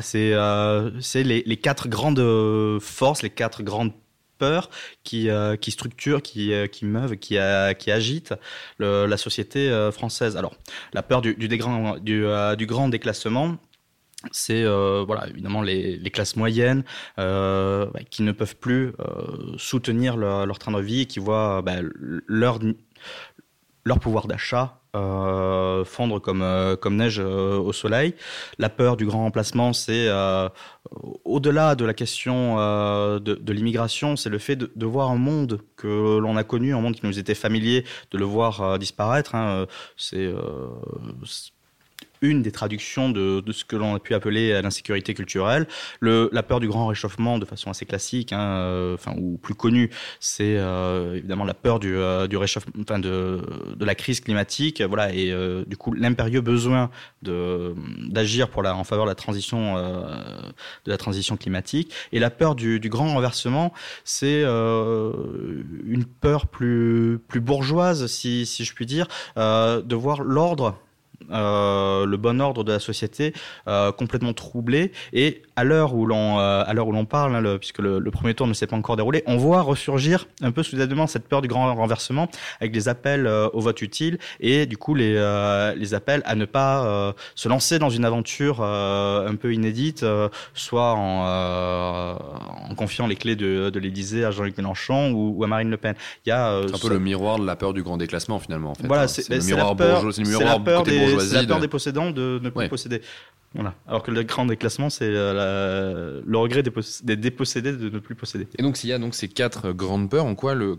c'est 0.02 1.24
les, 1.24 1.44
les, 1.46 1.58
quatre 1.58 1.88
grandes 1.88 2.80
forces, 2.82 3.22
les 3.22 3.30
quatre 3.30 3.64
grandes 3.64 3.94
peurs 4.38 4.70
qui, 5.06 5.30
qui 5.62 5.72
structurent, 5.72 6.22
qui, 6.22 6.52
qui 6.74 6.86
meuvent, 6.86 7.16
qui, 7.16 7.38
qui 7.78 7.92
agitent 7.92 8.34
la 8.80 9.18
société 9.18 9.90
française. 9.94 10.36
Alors, 10.36 10.58
la 10.92 11.02
peur 11.02 11.22
du, 11.22 11.36
du, 11.36 11.48
du 11.48 12.66
grand 12.66 12.90
déclassement, 12.90 13.60
c'est 14.32 14.64
euh, 14.64 15.04
voilà 15.08 15.28
évidemment 15.30 15.62
les, 15.62 16.00
classes 16.12 16.36
moyennes 16.36 16.84
euh, 17.20 17.88
qui 18.10 18.24
ne 18.24 18.32
peuvent 18.32 18.58
plus 18.58 18.94
euh, 19.00 19.56
soutenir 19.58 20.18
leur, 20.18 20.60
train 20.60 20.72
de 20.72 20.82
vie 20.82 21.02
et 21.02 21.06
qui 21.06 21.20
voient 21.20 21.62
bah, 21.62 21.76
leur 22.28 22.60
leur 23.86 24.00
pouvoir 24.00 24.28
d'achat 24.28 24.76
fondre 24.94 26.20
comme 26.20 26.44
comme 26.82 26.96
neige 26.98 27.20
au 27.20 27.72
soleil. 27.72 28.16
La 28.58 28.70
peur 28.70 28.98
du 28.98 29.06
grand 29.06 29.20
remplacement, 29.20 29.72
c'est 29.72 30.10
au-delà 31.24 31.76
de 31.76 31.86
la 31.86 31.94
question 31.94 32.56
de, 32.58 33.54
l'immigration, 33.54 34.16
c'est 34.16 34.30
le 34.30 34.40
fait 34.40 34.56
de, 34.56 34.86
voir 34.86 35.12
un 35.12 35.18
monde 35.18 35.62
que 35.78 36.18
l'on 36.18 36.36
a 36.38 36.44
connu, 36.44 36.74
un 36.74 36.82
monde 36.82 36.96
qui 36.96 37.06
nous 37.06 37.20
était 37.20 37.36
familier, 37.36 37.86
de 38.12 38.18
le 38.18 38.26
voir 38.26 38.80
disparaître. 38.80 39.36
Hein. 39.36 39.68
c'est 39.96 40.34
une 42.22 42.42
des 42.42 42.52
traductions 42.52 43.10
de, 43.10 43.42
de 43.42 43.52
ce 43.52 43.64
que 43.66 43.76
l'on 43.76 43.96
a 43.96 44.00
pu 44.00 44.14
appeler 44.14 44.62
l'insécurité 44.62 45.14
culturelle. 45.14 45.68
Le, 46.00 46.30
la 46.32 46.44
peur 46.44 46.60
du 46.60 46.68
grand 46.68 46.88
réchauffement, 46.88 47.38
de 47.40 47.46
façon 47.46 47.70
assez 47.70 47.86
classique, 47.86 48.34
hein, 48.34 48.42
euh, 48.42 48.94
enfin 48.96 49.14
ou 49.18 49.38
plus 49.38 49.56
connue, 49.56 49.90
c'est 50.20 50.58
euh, 50.58 51.16
évidemment 51.16 51.46
la 51.46 51.54
peur 51.54 51.80
du, 51.80 51.96
euh, 51.96 52.28
du 52.28 52.38
réchauffement, 52.38 52.74
enfin 52.82 53.00
de, 53.00 53.42
de 53.76 53.86
la 53.86 53.96
crise 53.96 54.22
climatique, 54.22 54.82
voilà, 54.82 55.14
et 55.14 55.34
du 55.68 55.78
coup 55.78 55.94
l'impérieux 55.94 56.42
besoin 56.42 56.90
d'agir 57.22 58.50
pour 58.50 58.66
en 58.66 58.84
faveur 58.84 59.06
de 59.06 59.10
la 59.10 59.16
transition 59.16 59.76
de 59.76 60.92
la 60.92 60.98
transition 60.98 61.38
climatique. 61.38 61.94
Et 62.12 62.20
la 62.20 62.30
peur 62.30 62.56
du, 62.56 62.80
du 62.80 62.90
grand 62.90 63.14
renversement, 63.14 63.74
c'est 64.04 64.44
une 64.44 66.06
peur 66.22 66.48
plus 66.48 67.20
plus 67.28 67.40
bourgeoise, 67.40 68.08
si 68.08 68.46
si 68.46 68.66
je 68.66 68.74
puis 68.74 68.86
dire, 68.86 69.08
de 69.38 69.96
voir 69.96 70.22
l'ordre 70.22 70.50
euh, 70.70 70.89
le 71.30 72.16
bon 72.18 72.42
ordre 72.42 72.64
de 72.64 72.72
la 72.72 72.80
société 72.80 73.34
euh, 73.68 73.92
complètement 73.92 74.34
troublé. 74.34 74.92
Et 75.14 75.42
à 75.60 75.66
l'heure 75.66 75.94
où 75.94 76.06
l'on 76.06 76.40
euh, 76.40 76.64
à 76.66 76.74
l'heure 76.74 76.88
où 76.88 76.94
l'on 76.94 77.04
parle, 77.04 77.36
hein, 77.36 77.58
puisque 77.58 77.80
le, 77.80 78.00
premier 78.12 78.34
tour 78.34 78.48
ne 78.48 78.54
s'est 78.54 78.66
pas 78.66 78.78
encore 78.78 78.96
déroulé, 78.96 79.24
on 79.28 79.36
voit 79.36 79.62
ressurgir 79.62 80.28
un 80.42 80.52
peu 80.52 80.64
soudainement 80.64 81.06
cette 81.06 81.28
peur 81.28 81.42
du 81.42 81.50
grand 81.50 81.74
renversement 81.76 82.30
avec 82.62 82.72
des 82.72 82.88
appels 82.88 83.28
au 83.28 83.60
vote 83.60 83.82
utile 83.82 84.18
et 84.40 84.66
du 84.66 84.78
coup 84.78 84.96
les 84.96 85.14
les 85.76 85.94
appels 85.94 86.22
à 86.26 86.36
ne 86.36 86.46
pas 86.46 87.14
se 87.36 87.50
lancer 87.50 87.78
dans 87.78 87.90
une 87.90 88.06
aventure 88.06 88.62
un 88.62 89.36
peu 89.36 89.54
inédite, 89.54 90.06
soit 90.54 90.94
en, 90.94 92.18
en 92.70 92.76
confiant 92.76 93.08
les 93.08 93.16
clés 93.16 93.36
de, 93.36 93.70
de 93.70 93.80
l'Élysée 93.80 94.26
à 94.26 94.32
Jean-Luc 94.32 94.58
Mélenchon 94.58 95.12
ou, 95.12 95.44
à 95.44 95.48
Marine 95.48 95.70
Le 95.70 95.78
Pen. 95.78 95.96
Il 96.26 96.30
y 96.30 96.32
a 96.32 96.62
c'est 96.68 96.76
un 96.76 96.80
peu 96.80 96.90
le 96.90 97.00
miroir 97.00 97.40
de 97.40 97.46
la 97.46 97.56
peur 97.56 97.74
du 97.74 97.84
grand 97.84 97.98
déclassement 97.98 98.40
finalement. 98.40 98.72
En 98.72 98.76
fait, 98.76 98.88
voilà, 98.88 99.04
hein. 99.04 99.08
c'est, 99.08 99.30
le 99.30 99.44
miroir 99.44 99.76
bourgeois, 99.76 100.14
c'est 100.14 100.24
le 100.24 100.30
miroir 100.30 100.60
des, 100.84 101.20
c'est 101.20 101.36
la 101.36 101.44
peur 101.46 101.60
des 101.60 101.68
possédants 101.68 102.12
de 102.12 102.40
ne 102.42 102.50
plus 102.50 102.70
posséder. 102.70 103.02
Voilà. 103.56 103.74
Alors 103.88 104.04
que 104.04 104.12
le 104.12 104.22
grand 104.22 104.46
déclassement, 104.46 104.92
c'est 104.92 105.10
euh, 105.10 106.22
le 106.24 106.38
regret 106.38 106.62
des, 106.62 107.16
dépossédés 107.16 107.72
de 107.72 107.90
ne 107.90 107.98
plus 107.98 108.14
posséder. 108.14 108.48
Et 108.60 108.62
donc, 108.62 108.78
s'il 108.78 108.92
y 108.92 108.94
a 108.94 109.00
donc 109.00 109.16
ces 109.16 109.28
quatre 109.28 109.72
grandes 109.72 110.08
peurs, 110.08 110.26
en 110.26 110.36
quoi 110.36 110.54
le, 110.54 110.78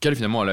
quelle 0.00 0.16
finalement, 0.16 0.44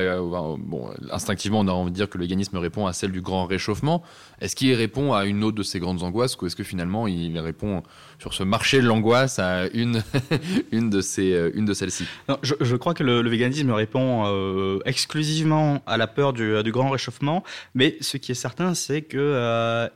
bon, 0.60 0.92
instinctivement, 1.10 1.62
on 1.62 1.68
a 1.68 1.72
envie 1.72 1.90
de 1.90 1.96
dire 1.96 2.10
que 2.10 2.20
le 2.20 2.26
véganisme 2.26 2.58
répond 2.58 2.86
à 2.86 2.94
celle 2.94 3.12
du 3.12 3.22
grand 3.22 3.48
réchauffement. 3.48 4.04
Est-ce 4.40 4.56
qu'il 4.56 4.72
répond 4.76 5.14
à 5.14 5.26
une 5.26 5.44
autre 5.44 5.58
de 5.58 5.64
ces 5.64 5.80
grandes 5.80 6.04
angoisses, 6.04 6.38
ou 6.40 6.46
est-ce 6.46 6.56
que 6.56 6.64
finalement, 6.64 7.08
il 7.08 7.38
répond 7.40 7.82
sur 8.20 8.36
ce 8.36 8.44
marché 8.44 8.80
de 8.80 8.86
l'angoisse 8.86 9.40
à 9.40 9.66
une, 9.74 10.04
une 10.72 10.92
de 10.92 11.02
ces, 11.02 11.34
euh, 11.34 11.50
une 11.56 11.66
de 11.66 11.74
celles-ci? 11.74 12.06
Je, 12.44 12.54
je, 12.62 12.76
crois 12.76 12.94
que 12.94 13.04
le, 13.04 13.28
véganisme 13.28 13.72
répond 13.72 14.26
euh, 14.28 14.80
exclusivement 14.86 15.82
à 15.88 15.98
la 15.98 16.06
peur 16.06 16.34
du, 16.34 16.62
du, 16.62 16.72
grand 16.72 16.92
réchauffement, 16.92 17.44
mais 17.74 17.98
ce 18.00 18.18
qui 18.18 18.32
est 18.32 18.36
certain, 18.36 18.76
c'est 18.76 19.02
que 19.02 19.90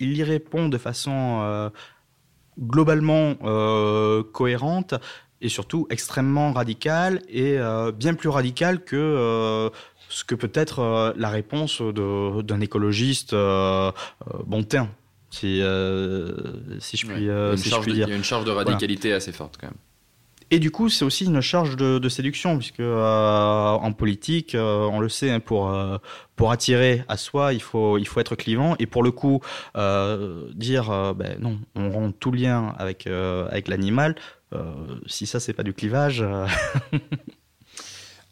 il 0.00 0.16
y 0.16 0.22
répond 0.22 0.68
de 0.68 0.78
façon 0.78 1.40
euh, 1.42 1.70
globalement 2.58 3.34
euh, 3.44 4.22
cohérente 4.22 4.94
et 5.40 5.48
surtout 5.48 5.86
extrêmement 5.90 6.52
radicale 6.52 7.22
et 7.28 7.58
euh, 7.58 7.92
bien 7.92 8.14
plus 8.14 8.28
radicale 8.28 8.82
que 8.84 9.70
ce 10.08 10.24
que 10.24 10.34
peut 10.34 10.50
être 10.54 11.14
la 11.16 11.28
réponse 11.28 11.82
d'un 11.82 12.60
écologiste 12.60 13.34
bon 13.34 14.62
teint. 14.64 14.88
Si, 15.30 15.60
si 16.80 16.96
je 16.96 17.06
puis, 17.06 17.28
si 17.60 17.68
je 17.68 17.80
puis 17.80 17.92
dire. 17.92 18.08
Il 18.08 18.10
y 18.10 18.14
a 18.14 18.16
une 18.16 18.24
charge 18.24 18.44
de 18.44 18.50
radicalité 18.50 19.12
assez 19.12 19.32
forte 19.32 19.58
quand 19.60 19.66
même. 19.66 19.76
Et 20.50 20.58
du 20.58 20.70
coup, 20.70 20.88
c'est 20.88 21.04
aussi 21.04 21.26
une 21.26 21.40
charge 21.40 21.76
de, 21.76 22.08
séduction, 22.08 22.56
puisque 22.56 22.80
en 22.80 23.92
politique, 23.92 24.56
on 24.58 25.00
le 25.00 25.08
sait, 25.08 25.30
hein, 25.30 25.40
pour 25.40 25.74
pour 26.36 26.52
attirer 26.52 27.04
à 27.08 27.16
soi, 27.16 27.52
il 27.52 27.60
faut 27.60 27.98
il 27.98 28.06
faut 28.06 28.20
être 28.20 28.34
clivant. 28.34 28.74
Et 28.78 28.86
pour 28.86 29.02
le 29.02 29.10
coup, 29.10 29.40
dire 30.54 31.14
ben 31.14 31.38
non, 31.40 31.58
on 31.74 31.90
rend 31.90 32.12
tout 32.12 32.32
lien 32.32 32.74
avec 32.78 33.06
avec 33.06 33.68
l'animal. 33.68 34.14
si 35.06 35.26
ça, 35.26 35.38
c'est 35.38 35.52
pas 35.52 35.64
du 35.64 35.74
clivage. 35.74 36.24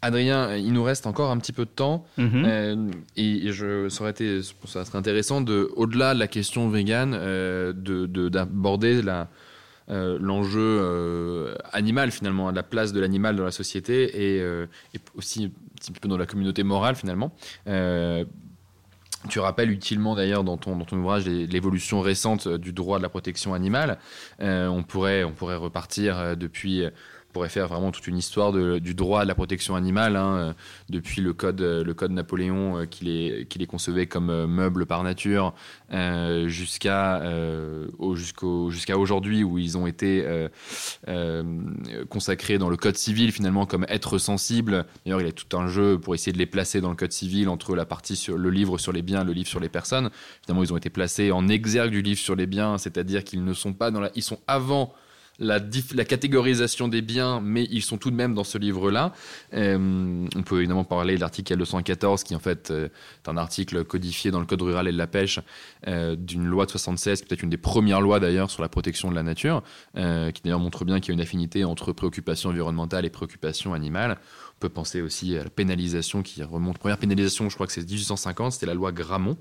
Adrien, 0.01 0.55
il 0.55 0.73
nous 0.73 0.83
reste 0.83 1.07
encore 1.07 1.31
un 1.31 1.37
petit 1.37 1.51
peu 1.51 1.65
de 1.65 1.69
temps 1.69 2.05
mhm. 2.17 2.43
euh, 2.45 2.91
et, 3.15 3.51
je, 3.51 3.89
ça, 3.89 4.01
aurait 4.01 4.11
été, 4.11 4.41
ça 4.65 4.85
serait 4.85 4.97
intéressant 4.97 5.41
de, 5.41 5.71
au-delà 5.75 6.13
de 6.13 6.19
la 6.19 6.27
question 6.27 6.69
végane, 6.69 7.15
euh, 7.19 7.73
d'aborder 7.73 9.01
la, 9.01 9.27
euh, 9.89 10.17
l'enjeu 10.19 11.55
animal 11.71 12.11
finalement, 12.11 12.51
la 12.51 12.63
place 12.63 12.93
de 12.93 12.99
l'animal 12.99 13.35
dans 13.35 13.45
la 13.45 13.51
société 13.51 14.37
et, 14.37 14.43
aussi 15.15 15.45
un 15.45 15.75
petit 15.75 15.91
peu 15.91 16.07
dans 16.07 16.17
la 16.17 16.25
communauté 16.25 16.63
morale 16.63 16.95
finalement. 16.95 17.33
tu 19.29 19.39
rappelles 19.39 19.71
utilement 19.71 20.15
d'ailleurs 20.15 20.43
dans 20.43 20.57
ton, 20.57 20.75
dans 20.75 20.85
ton 20.85 20.97
ouvrage 20.97 21.25
l'évolution 21.25 22.01
récente 22.01 22.47
du 22.47 22.71
droit 22.73 22.97
de 22.97 23.03
la 23.03 23.09
protection 23.09 23.53
animale. 23.53 23.97
on, 24.39 24.83
pourrait, 24.83 25.23
on 25.23 25.31
pourrait 25.31 25.55
repartir 25.55 26.37
depuis 26.37 26.83
pourrait 27.37 27.49
faire 27.49 27.67
vraiment 27.67 27.91
toute 27.91 28.07
une 28.07 28.17
histoire 28.17 28.51
du 28.51 28.95
droit 28.95 29.21
à 29.21 29.25
la 29.25 29.35
protection 29.35 29.75
animale, 29.75 30.15
hein, 30.15 30.37
euh, 30.37 30.53
depuis 30.89 31.21
le 31.21 31.33
code, 31.33 31.61
euh, 31.61 31.83
le 31.83 31.93
code 31.93 32.09
Napoléon 32.09 32.79
euh, 32.79 32.85
qui, 32.87 33.05
les, 33.05 33.45
qui 33.47 33.59
les 33.59 33.67
concevait 33.67 34.07
comme 34.07 34.47
meubles 34.47 34.87
par 34.87 35.03
nature, 35.03 35.53
jusqu'à 36.47 37.21
jusqu'au, 38.15 38.71
jusqu'à 38.71 38.97
aujourd'hui 38.97 39.43
où 39.43 39.59
ils 39.59 39.77
ont 39.77 39.85
été 39.85 40.25
consacrés 42.09 42.57
dans 42.57 42.69
le 42.69 42.77
code 42.77 42.97
civil 42.97 43.31
finalement 43.31 43.67
comme 43.67 43.85
être 43.87 44.17
sensible. 44.17 44.85
D'ailleurs, 45.05 45.21
il 45.21 45.27
y 45.27 45.29
a 45.29 45.33
tout 45.33 45.55
un 45.55 45.67
jeu 45.67 45.99
pour 45.99 46.15
essayer 46.15 46.33
de 46.33 46.39
les 46.39 46.47
placer 46.47 46.81
dans 46.81 46.89
le 46.89 46.95
code 46.95 47.11
civil 47.11 47.49
entre 47.49 47.75
la 47.75 47.85
partie 47.85 48.15
sur 48.15 48.35
le 48.35 48.49
livre 48.49 48.79
sur 48.79 48.91
les 48.91 49.03
biens, 49.03 49.23
le 49.23 49.33
livre 49.33 49.47
sur 49.47 49.59
les 49.59 49.69
personnes. 49.69 50.09
Finalement, 50.43 50.63
ils 50.63 50.73
ont 50.73 50.77
été 50.77 50.89
placés 50.89 51.31
en 51.31 51.47
exergue 51.47 51.91
du 51.91 52.01
livre 52.01 52.19
sur 52.19 52.35
les 52.35 52.47
biens, 52.47 52.79
c'est-à-dire 52.79 53.23
qu'ils 53.23 53.43
ne 53.43 53.53
sont 53.53 53.73
pas 53.73 53.91
dans 53.91 53.99
la, 53.99 54.09
ils 54.15 54.23
sont 54.23 54.39
avant 54.47 54.93
la, 55.39 55.59
catégorisation 55.59 56.87
des 56.87 57.01
biens, 57.01 57.41
mais 57.41 57.67
ils 57.69 57.81
sont 57.81 57.97
tout 57.97 58.11
de 58.11 58.15
même 58.15 58.33
dans 58.33 58.43
ce 58.43 58.57
livre-là. 58.57 59.13
Euh, 59.53 60.25
on 60.35 60.43
peut 60.43 60.59
évidemment 60.59 60.83
parler 60.83 61.15
de 61.15 61.21
l'article 61.21 61.55
214, 61.57 62.23
qui 62.23 62.35
en 62.35 62.39
fait 62.39 62.71
euh, 62.71 62.89
est 63.23 63.29
un 63.29 63.37
article 63.37 63.83
codifié 63.83 64.31
dans 64.31 64.39
le 64.39 64.45
Code 64.45 64.61
rural 64.61 64.87
et 64.87 64.91
de 64.91 64.97
la 64.97 65.07
pêche 65.07 65.39
euh, 65.87 66.15
d'une 66.15 66.45
loi 66.45 66.65
de 66.65 66.71
76, 66.71 67.23
peut-être 67.23 67.43
une 67.43 67.49
des 67.49 67.57
premières 67.57 68.01
lois 68.01 68.19
d'ailleurs 68.19 68.49
sur 68.49 68.61
la 68.61 68.69
protection 68.69 69.09
de 69.09 69.15
la 69.15 69.23
nature, 69.23 69.63
qui 69.95 70.41
d'ailleurs 70.43 70.59
montre 70.59 70.85
bien 70.85 70.99
qu'il 70.99 71.09
y 71.09 71.11
a 71.11 71.15
une 71.15 71.21
affinité 71.21 71.63
entre 71.63 71.91
préoccupation 71.91 72.49
environnementale 72.49 73.05
et 73.05 73.09
préoccupation 73.09 73.73
animale. 73.73 74.17
On 74.57 74.59
peut 74.59 74.69
penser 74.69 75.01
aussi 75.01 75.37
à 75.37 75.43
la 75.43 75.51
pénalisation 75.51 76.23
qui 76.23 76.41
remonte. 76.41 76.79
Première 76.79 76.97
pénalisation, 76.97 77.47
je 77.47 77.53
crois 77.53 77.67
que 77.67 77.73
c'est 77.73 77.87
1850, 77.87 78.53
c'était 78.53 78.65
la 78.65 78.73
loi 78.73 78.91
Grammont. 78.91 79.37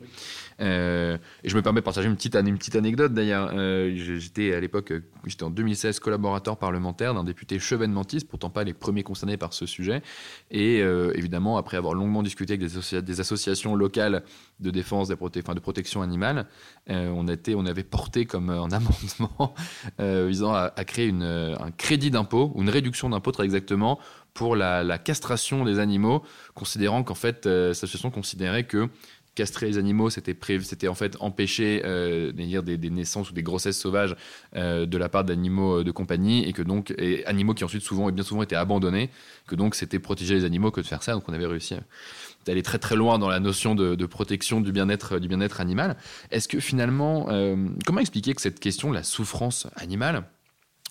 Euh, 0.61 1.17
et 1.43 1.49
je 1.49 1.57
me 1.57 1.63
permets 1.63 1.81
de 1.81 1.85
partager 1.87 2.07
une 2.07 2.17
petite, 2.17 2.35
une 2.35 2.59
petite 2.59 2.77
anecdote 2.77 3.15
d'ailleurs. 3.15 3.51
Euh, 3.55 3.95
j'étais 3.97 4.53
à 4.55 4.61
l'époque, 4.61 4.93
euh, 4.93 5.03
j'étais 5.25 5.45
en 5.45 5.51
2016 5.51 6.01
collaborateur 6.01 6.59
parlementaire 6.59 7.15
d'un 7.15 7.25
député 7.25 7.59
chevènementiste, 7.59 8.29
pourtant 8.29 8.51
pas 8.51 8.63
les 8.63 8.75
premiers 8.75 9.05
concernés 9.05 9.39
par 9.39 9.55
ce 9.55 9.65
sujet. 9.65 10.03
Et 10.51 10.81
évidemment, 11.15 11.57
après 11.57 11.79
avoir 11.79 11.95
longuement 11.95 12.23
discuté 12.23 12.55
avec 12.55 12.71
des, 12.71 13.03
des 13.03 13.21
associations 13.21 13.75
locales 13.75 14.23
de 14.61 14.71
défense 14.71 15.09
de 15.09 15.15
protection 15.15 16.03
animale, 16.03 16.47
on, 16.89 17.27
était, 17.29 17.55
on 17.55 17.65
avait 17.67 17.85
porté 17.85 18.27
comme 18.27 18.51
un 18.51 18.71
amendement 18.71 19.55
visant 20.27 20.53
à, 20.53 20.71
créer 20.85 21.11
un 21.11 21.71
crédit 21.71 22.11
d'impôt, 22.11 22.53
ou 22.55 22.63
une 22.63 22.71
réduction 22.71 23.09
d'impôt 23.09 23.33
très 23.33 23.45
exactement, 23.45 23.99
pour 24.37 24.55
la, 24.55 24.99
castration 24.99 25.65
des 25.65 25.79
animaux, 25.79 26.23
considérant 26.55 27.03
qu'en 27.03 27.15
fait, 27.15 27.47
euh, 27.47 27.73
cette 27.73 27.85
association 27.85 28.11
considérait 28.11 28.65
que 28.65 28.89
castrer 29.35 29.67
les 29.67 29.79
animaux, 29.79 30.09
c'était 30.11 30.37
c'était 30.63 30.89
en 30.89 30.95
fait 30.95 31.17
empêcher 31.21 31.83
euh, 31.85 32.33
des, 32.33 32.91
naissances 32.91 33.31
ou 33.31 33.35
des 33.35 33.43
grossesses 33.43 33.79
sauvages 33.79 34.15
euh, 34.55 34.87
de 34.87 34.99
la 34.99 35.09
part 35.11 35.25
d'animaux 35.25 35.83
de 35.83 35.91
compagnie 35.91 36.45
et 36.47 36.53
que 36.53 36.63
donc 36.63 36.95
animaux 37.27 37.53
qui 37.53 37.65
ensuite 37.65 37.83
souvent 37.83 38.09
et 38.09 38.13
bien 38.13 38.25
souvent 38.25 38.43
étaient 38.43 38.57
abandonnés, 38.57 39.11
que 39.47 39.55
donc 39.55 39.75
c'était 39.75 39.99
protéger 39.99 40.35
les 40.35 40.45
animaux 40.45 40.71
que 40.71 40.81
de 40.81 40.87
faire 40.87 41.03
ça. 41.03 41.13
Donc 41.13 41.29
on 41.29 41.33
avait 41.33 41.47
réussi 41.47 41.75
d'aller 42.47 42.63
très 42.63 42.79
très 42.79 42.97
loin 42.97 43.19
dans 43.19 43.29
la 43.29 43.41
notion 43.41 43.75
de, 43.75 44.07
protection 44.07 44.61
du 44.61 44.73
bien-être 44.73 45.19
du 45.19 45.29
bien-être 45.29 45.61
animal. 45.61 45.97
Est-ce 46.31 46.49
que 46.49 46.61
finalement, 46.61 47.27
comment 47.87 48.01
expliquer 48.01 48.35
que 48.35 48.41
cette 48.41 48.61
question, 48.61 48.93
la 48.93 49.03
souffrance 49.03 49.67
animale, 49.77 50.25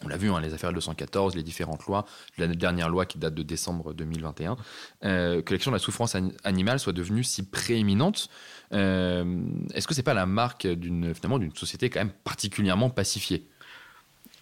on 0.04 0.10
l'a 0.10 0.18
vu, 0.18 0.30
hein, 0.30 0.42
les 0.42 0.54
affaires 0.54 0.74
214, 0.74 1.36
les 1.36 1.44
différentes 1.44 1.86
lois, 1.86 2.06
la 2.38 2.48
dernière 2.48 2.90
loi 2.90 3.06
qui 3.06 3.18
date 3.18 3.34
de 3.34 3.44
décembre 3.44 3.94
2021, 3.94 4.58
euh, 5.06 5.42
que 5.42 5.54
l'action 5.54 5.72
de 5.72 5.76
la 5.76 5.80
souffrance 5.80 6.18
animale 6.44 6.80
soit 6.80 6.94
devenue 6.94 7.24
si 7.24 7.44
prééminente. 7.44 8.30
Euh, 8.74 9.42
est-ce 9.74 9.88
que 9.88 9.94
c'est 9.94 10.04
pas 10.04 10.14
la 10.14 10.26
marque 10.26 10.68
d'une 10.68 11.14
d'une 11.14 11.56
société 11.56 11.90
quand 11.90 12.02
même 12.02 12.12
particulièrement 12.24 12.90
pacifiée? 12.90 13.48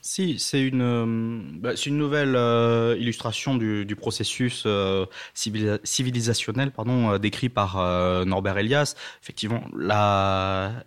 Si, 0.05 0.37
c'est 0.37 0.61
une, 0.61 0.81
euh, 0.81 1.39
bah, 1.59 1.71
nouvelle 1.87 2.35
euh, 2.35 2.97
illustration 2.99 3.55
du, 3.55 3.95
processus 3.95 4.63
euh, 4.65 5.05
civilisationnel 5.33 6.71
pardon, 6.71 7.17
décrit 7.17 7.47
par 7.47 7.77
Norbert 8.25 8.57
Elias. 8.57 8.95
Effectivement, 9.21 9.63
la, 9.73 10.83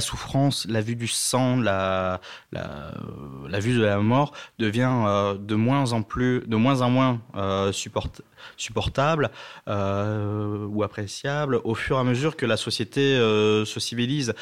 souffrance, 0.00 0.66
la 0.68 0.80
vue 0.80 0.96
du 0.96 1.06
sang, 1.06 1.58
la 1.60 2.20
vue 2.52 3.74
de 3.78 3.82
la 3.82 3.98
mort 4.00 4.32
devient 4.58 5.36
de 5.38 5.54
moins 5.54 5.92
en 5.92 6.02
plus, 6.02 6.40
de 6.40 6.56
moins 6.56 6.80
en 6.80 6.90
moins 6.90 7.20
supportable 8.56 9.30
ou 9.68 10.82
appréciable 10.82 11.60
au 11.62 11.76
fur 11.76 11.98
et 11.98 12.00
à 12.00 12.04
mesure 12.04 12.36
que 12.36 12.46
la 12.46 12.56
société 12.56 13.16
se 13.16 13.78
civilise 13.78 14.34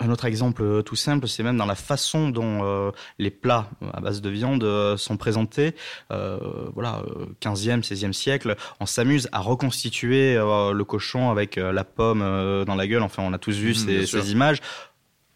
un 0.00 0.10
autre 0.10 0.26
exemple 0.26 0.62
euh, 0.62 0.82
tout 0.82 0.96
simple, 0.96 1.26
c'est 1.28 1.42
même 1.42 1.56
dans 1.56 1.66
la 1.66 1.74
façon 1.74 2.28
dont 2.28 2.60
euh, 2.62 2.90
les 3.18 3.30
plats 3.30 3.68
à 3.92 4.00
base 4.00 4.20
de 4.20 4.30
viande 4.30 4.62
euh, 4.62 4.96
sont 4.96 5.16
présentés. 5.16 5.74
voilà, 6.10 7.02
15e, 7.40 7.82
16e 7.82 8.12
siècle, 8.12 8.56
on 8.80 8.86
s'amuse 8.86 9.28
à 9.32 9.40
reconstituer 9.40 10.34
le 10.36 10.82
cochon 10.84 11.30
avec 11.30 11.56
la 11.56 11.84
pomme 11.84 12.20
dans 12.20 12.74
la 12.74 12.86
gueule. 12.86 13.02
Enfin, 13.02 13.22
on 13.26 13.32
a 13.32 13.38
tous 13.38 13.56
vu 13.56 13.72
mmh, 13.72 14.06
ces, 14.06 14.32
images. 14.32 14.60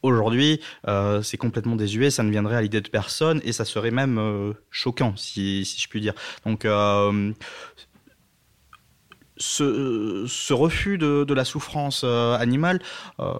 Aujourd'hui, 0.03 0.61
c'est 1.23 1.37
complètement 1.37 1.77
désuet, 1.77 2.11
ça 2.11 2.23
ne 2.23 2.31
viendrait 2.31 2.57
à 2.57 2.63
l'idée 2.63 2.81
de 2.81 2.89
personne 2.89 3.41
et 3.45 3.53
ça 3.53 3.65
serait 3.65 3.91
même 3.91 4.55
choquant, 4.71 5.15
si, 5.17 5.65
si, 5.65 5.81
je 5.81 5.89
puis 5.89 6.01
dire. 6.01 6.15
Donc, 6.45 6.67
ce, 9.43 10.53
refus 10.53 10.99
de, 10.99 11.35
la 11.35 11.45
souffrance 11.45 12.03
euh, 12.05 12.37
animale 12.37 12.81
euh, 13.21 13.35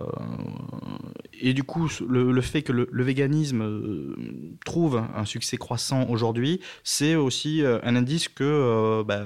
et 1.41 1.53
du 1.53 1.63
coup 1.63 1.89
le, 2.09 2.41
fait 2.41 2.63
que 2.63 2.73
le, 2.73 3.05
véganisme 3.05 3.63
euh, 3.63 4.17
trouve 4.65 5.03
un 5.15 5.25
succès 5.25 5.57
croissant 5.57 6.07
aujourd'hui, 6.09 6.61
c'est 6.85 7.15
aussi 7.15 7.63
un 7.65 7.97
indice 7.97 8.29
que 8.29 9.03
bah, 9.07 9.25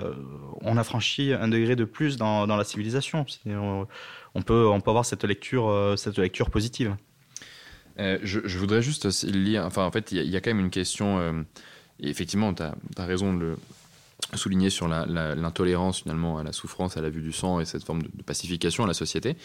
on 0.62 0.76
a 0.76 0.84
franchi 0.84 1.32
un 1.32 1.48
degré 1.48 1.76
de 1.76 1.84
plus 1.84 2.16
dans, 2.16 2.46
la 2.46 2.64
civilisation. 2.64 3.26
On, 3.46 4.42
peut, 4.42 4.66
on 4.66 4.80
peut 4.80 4.90
avoir 4.90 5.04
cette 5.04 5.24
lecture, 5.24 5.94
cette 5.96 6.18
lecture 6.18 6.50
positive. 6.50 6.96
Je, 7.98 8.58
voudrais 8.58 8.82
juste 8.82 9.24
lire, 9.24 9.64
enfin 9.64 9.84
en 9.84 9.90
fait 9.90 10.12
il 10.12 10.28
y, 10.28 10.36
a 10.36 10.40
quand 10.40 10.50
même 10.50 10.60
une 10.60 10.70
question, 10.70 11.44
effectivement 12.00 12.54
tu 12.54 12.62
as, 12.62 12.74
as, 12.96 13.06
raison 13.06 13.34
de 13.34 13.40
le 13.40 13.56
souligner 14.34 14.70
sur 14.70 14.88
l'intolérance 14.88 16.02
finalement 16.02 16.38
à 16.38 16.42
la 16.42 16.52
souffrance, 16.52 16.96
à 16.96 17.00
la 17.00 17.10
vue 17.10 17.22
du 17.22 17.32
sang 17.32 17.60
et 17.60 17.64
cette 17.64 17.84
forme 17.84 18.02
de, 18.02 18.08
pacification 18.24 18.84
à 18.84 18.86
la 18.86 18.94
société. 18.94 19.36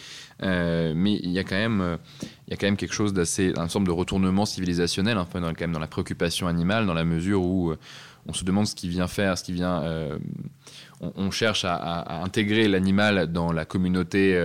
Euh, 0.42 0.92
mais 0.96 1.14
il 1.22 1.30
y 1.30 1.38
a 1.38 1.44
quand 1.44 1.56
même, 1.56 1.98
il 2.46 2.50
y 2.50 2.54
a 2.54 2.56
quand 2.56 2.66
même 2.66 2.76
quelque 2.76 2.94
chose 2.94 3.12
d'assez, 3.12 3.52
un 3.56 3.68
forme 3.68 3.86
de 3.86 3.92
retournement 3.92 4.44
civilisationnel, 4.46 5.18
enfin 5.18 5.40
dans, 5.40 5.50
quand 5.50 5.62
même 5.62 5.72
dans 5.72 5.78
la 5.78 5.86
préoccupation 5.86 6.48
animale, 6.48 6.86
dans 6.86 6.94
la 6.94 7.04
mesure 7.04 7.44
où 7.44 7.70
euh, 7.70 7.78
on 8.26 8.32
se 8.32 8.44
demande 8.44 8.66
ce 8.66 8.74
qui 8.74 8.88
vient 8.88 9.08
faire, 9.08 9.38
ce 9.38 9.44
qui 9.44 9.52
vient, 9.52 9.82
euh, 9.82 10.18
on, 11.00 11.30
cherche 11.30 11.64
à, 11.64 12.22
intégrer 12.22 12.68
l'animal 12.68 13.32
dans 13.32 13.52
la 13.52 13.64
communauté 13.64 14.40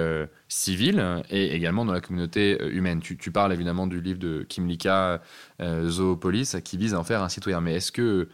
civile 0.48 1.22
et 1.30 1.54
également 1.54 1.86
dans 1.86 1.94
la 1.94 2.02
communauté 2.02 2.58
humaine. 2.72 3.02
Tu, 3.02 3.18
tu, 3.18 3.30
parles 3.30 3.54
évidemment 3.54 3.86
du 3.86 4.02
livre 4.02 4.18
de 4.18 4.44
Kim 4.50 4.68
Lika, 4.68 5.22
Zoopolis, 5.62 6.56
qui 6.64 6.78
vise 6.78 6.96
à 6.96 7.00
en 7.00 7.04
faire 7.04 7.22
un 7.22 7.30
citoyen. 7.30 7.62
Mais 7.62 7.76
est-ce 7.76 7.92
que 7.92 8.28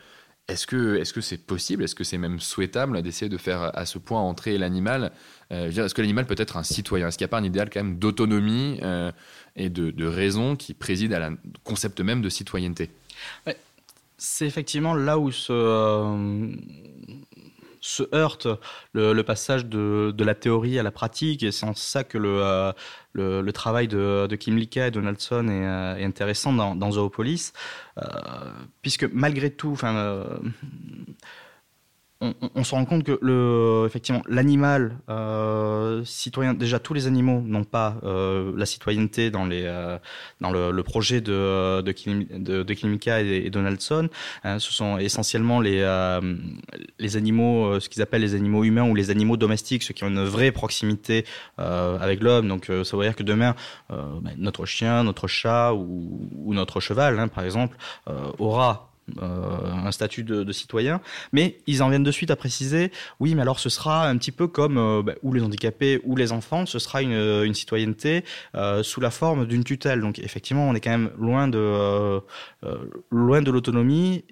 est-ce 0.50 0.68
que 0.68 0.98
est-ce 0.98 1.14
que 1.14 1.22
c'est 1.22 1.38
possible 1.38 1.84
Est-ce 1.84 1.96
que 1.96 2.04
c'est 2.04 2.18
même 2.18 2.40
souhaitable 2.40 3.02
d'essayer 3.02 3.30
de 3.30 3.38
faire 3.38 3.72
à 3.78 3.86
ce 3.86 3.98
point 3.98 4.20
entrer 4.20 4.58
l'animal 4.58 5.12
euh, 5.52 5.70
Est-ce 5.70 5.94
que 5.94 6.02
l'animal 6.02 6.26
peut 6.26 6.36
être 6.38 6.58
un 6.58 6.64
citoyen? 6.64 7.08
Est-ce 7.08 7.18
qu'il 7.18 7.24
n'y 7.26 7.30
a 7.30 7.32
pas 7.32 7.40
un 7.40 7.46
idéal 7.46 7.70
quand 7.70 7.82
même 7.82 7.98
d'autonomie 7.98 8.80
euh, 8.82 9.12
et 9.56 9.70
de, 9.70 10.06
raison 10.06 10.56
qui 10.56 10.74
préside 10.74 11.14
à 11.14 11.30
concept 11.64 12.02
même 12.02 12.22
de 12.22 12.30
citoyenneté? 12.30 12.90
C'est 14.18 14.46
effectivement 14.46 14.94
là 14.94 15.18
où 15.18 15.32
se, 15.32 15.52
se 17.84 18.04
heurte 18.16 18.48
le, 18.94 19.22
passage 19.24 19.66
de, 19.66 20.24
la 20.24 20.36
théorie 20.36 20.80
à 20.80 20.84
la 20.84 20.92
pratique, 20.92 21.44
et 21.44 21.52
c'est 21.52 21.66
en 21.66 21.76
ça 21.76 22.06
que 22.06 22.18
le, 22.18 22.74
le, 23.12 23.52
travail 23.52 23.90
de, 23.90 24.34
Kim 24.40 24.56
Lika 24.56 24.88
et 24.88 24.92
Donaldson 24.92 25.50
est, 25.50 26.06
intéressant 26.06 26.54
dans, 26.54 26.92
Zoopolis, 26.92 27.52
puisque 28.82 29.04
malgré 29.12 29.50
tout, 29.52 29.76
on, 32.56 32.64
se 32.64 32.74
rend 32.74 32.86
compte 32.86 33.04
que 33.04 33.18
le, 33.22 33.84
effectivement, 33.86 34.22
l'animal 34.28 34.98
euh, 35.10 36.04
citoyen, 36.06 36.54
déjà 36.54 36.80
tous 36.80 36.94
les 36.94 37.08
animaux 37.08 37.42
n'ont 37.42 37.64
pas 37.64 37.98
euh, 38.04 38.54
la 38.56 38.66
citoyenneté 38.66 39.30
dans 39.30 39.50
euh, 39.52 39.98
le, 40.42 40.82
projet 40.84 41.22
de 41.22 41.82
de, 41.82 42.66
et, 43.24 43.50
Donaldson. 43.50 44.10
Hein. 44.44 44.60
ce 44.60 44.72
sont 44.72 44.98
essentiellement 44.98 45.60
les 45.60 45.84
animaux, 47.16 47.80
ce 47.80 47.90
qu'ils 47.90 48.02
appellent 48.02 48.22
les 48.22 48.36
animaux 48.36 48.64
humains 48.64 48.88
ou 48.90 48.96
les 48.96 49.10
animaux 49.10 49.38
domestiques, 49.38 49.84
ceux 49.84 49.94
qui 49.94 50.04
ont 50.04 50.10
une 50.10 50.24
vraie 50.24 50.52
proximité 50.52 51.26
avec 51.58 52.22
l'homme. 52.22 52.48
Donc 52.48 52.66
ça 52.84 52.98
veut 52.98 53.04
dire 53.04 53.16
que 53.16 53.24
demain, 53.24 53.56
ben, 53.90 54.34
notre 54.38 54.66
chien, 54.66 55.04
notre 55.04 55.28
chat 55.28 55.74
ou, 55.74 56.54
notre 56.54 56.80
cheval, 56.80 57.20
hein, 57.20 57.28
par 57.28 57.44
exemple, 57.44 57.78
aura 58.40 58.93
un 59.22 59.92
statut 59.92 60.24
de, 60.24 60.52
citoyen, 60.52 61.02
mais 61.32 61.58
ils 61.68 61.84
en 61.84 61.90
viennent 61.90 62.04
de 62.04 62.12
suite 62.12 62.32
à 62.32 62.36
préciser, 62.36 62.92
oui, 63.20 63.36
mais 63.36 63.42
alors 63.42 63.60
ce 63.60 63.70
sera 63.70 64.08
un 64.08 64.18
petit 64.18 64.32
peu 64.32 64.48
comme 64.48 64.78
euh, 64.78 65.02
bah, 65.04 65.14
ou 65.24 65.34
les 65.34 65.42
handicapés 65.42 66.00
ou 66.04 66.16
les 66.16 66.32
enfants, 66.32 66.66
ce 66.66 66.80
sera 66.80 67.02
une, 67.02 67.12
une 67.12 67.54
citoyenneté 67.54 68.24
euh, 68.56 68.84
sous 68.84 69.02
la 69.02 69.12
forme 69.12 69.46
d'une 69.46 69.64
tutelle. 69.64 70.02
Donc 70.02 70.20
effectivement, 70.20 70.68
on 70.68 70.76
est 70.76 70.80
quand 70.80 70.92
même 70.92 71.12
loin 71.18 71.48
de 71.48 72.22
loin 73.12 73.42
de 73.42 73.52
l'autonomie. 73.52 74.24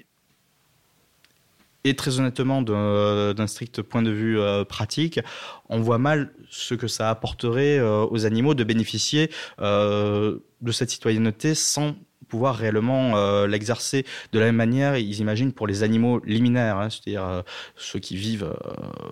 Et 1.84 1.96
très 1.96 2.20
honnêtement, 2.20 2.62
d'un 2.62 3.48
strict 3.48 3.82
point 3.82 4.04
de 4.04 4.12
vue 4.12 4.38
pratique, 4.70 5.20
on 5.68 5.82
voit 5.82 5.98
mal 5.98 6.32
ce 6.50 6.76
que 6.76 6.88
ça 6.88 7.10
apporterait 7.10 7.82
aux 7.82 8.26
animaux 8.26 8.54
de 8.54 8.64
bénéficier 8.64 9.32
de 9.60 10.72
cette 10.72 10.92
citoyenneté 10.92 11.56
sans 11.56 11.96
pouvoir 12.32 12.56
réellement 12.56 13.18
euh, 13.18 13.46
l'exercer 13.46 14.06
de 14.32 14.40
la 14.40 14.46
même 14.46 14.56
manière, 14.56 14.98
ils 14.98 15.20
imaginent 15.20 15.52
pour 15.52 15.68
les 15.68 15.84
animaux 15.84 16.22
liminaires, 16.26 16.78
hein, 16.78 16.90
c'est-à-dire 16.90 17.26
euh, 17.26 17.42
ceux 17.76 18.00
qui 18.00 18.16
vivent 18.16 18.46
euh, 18.46 19.12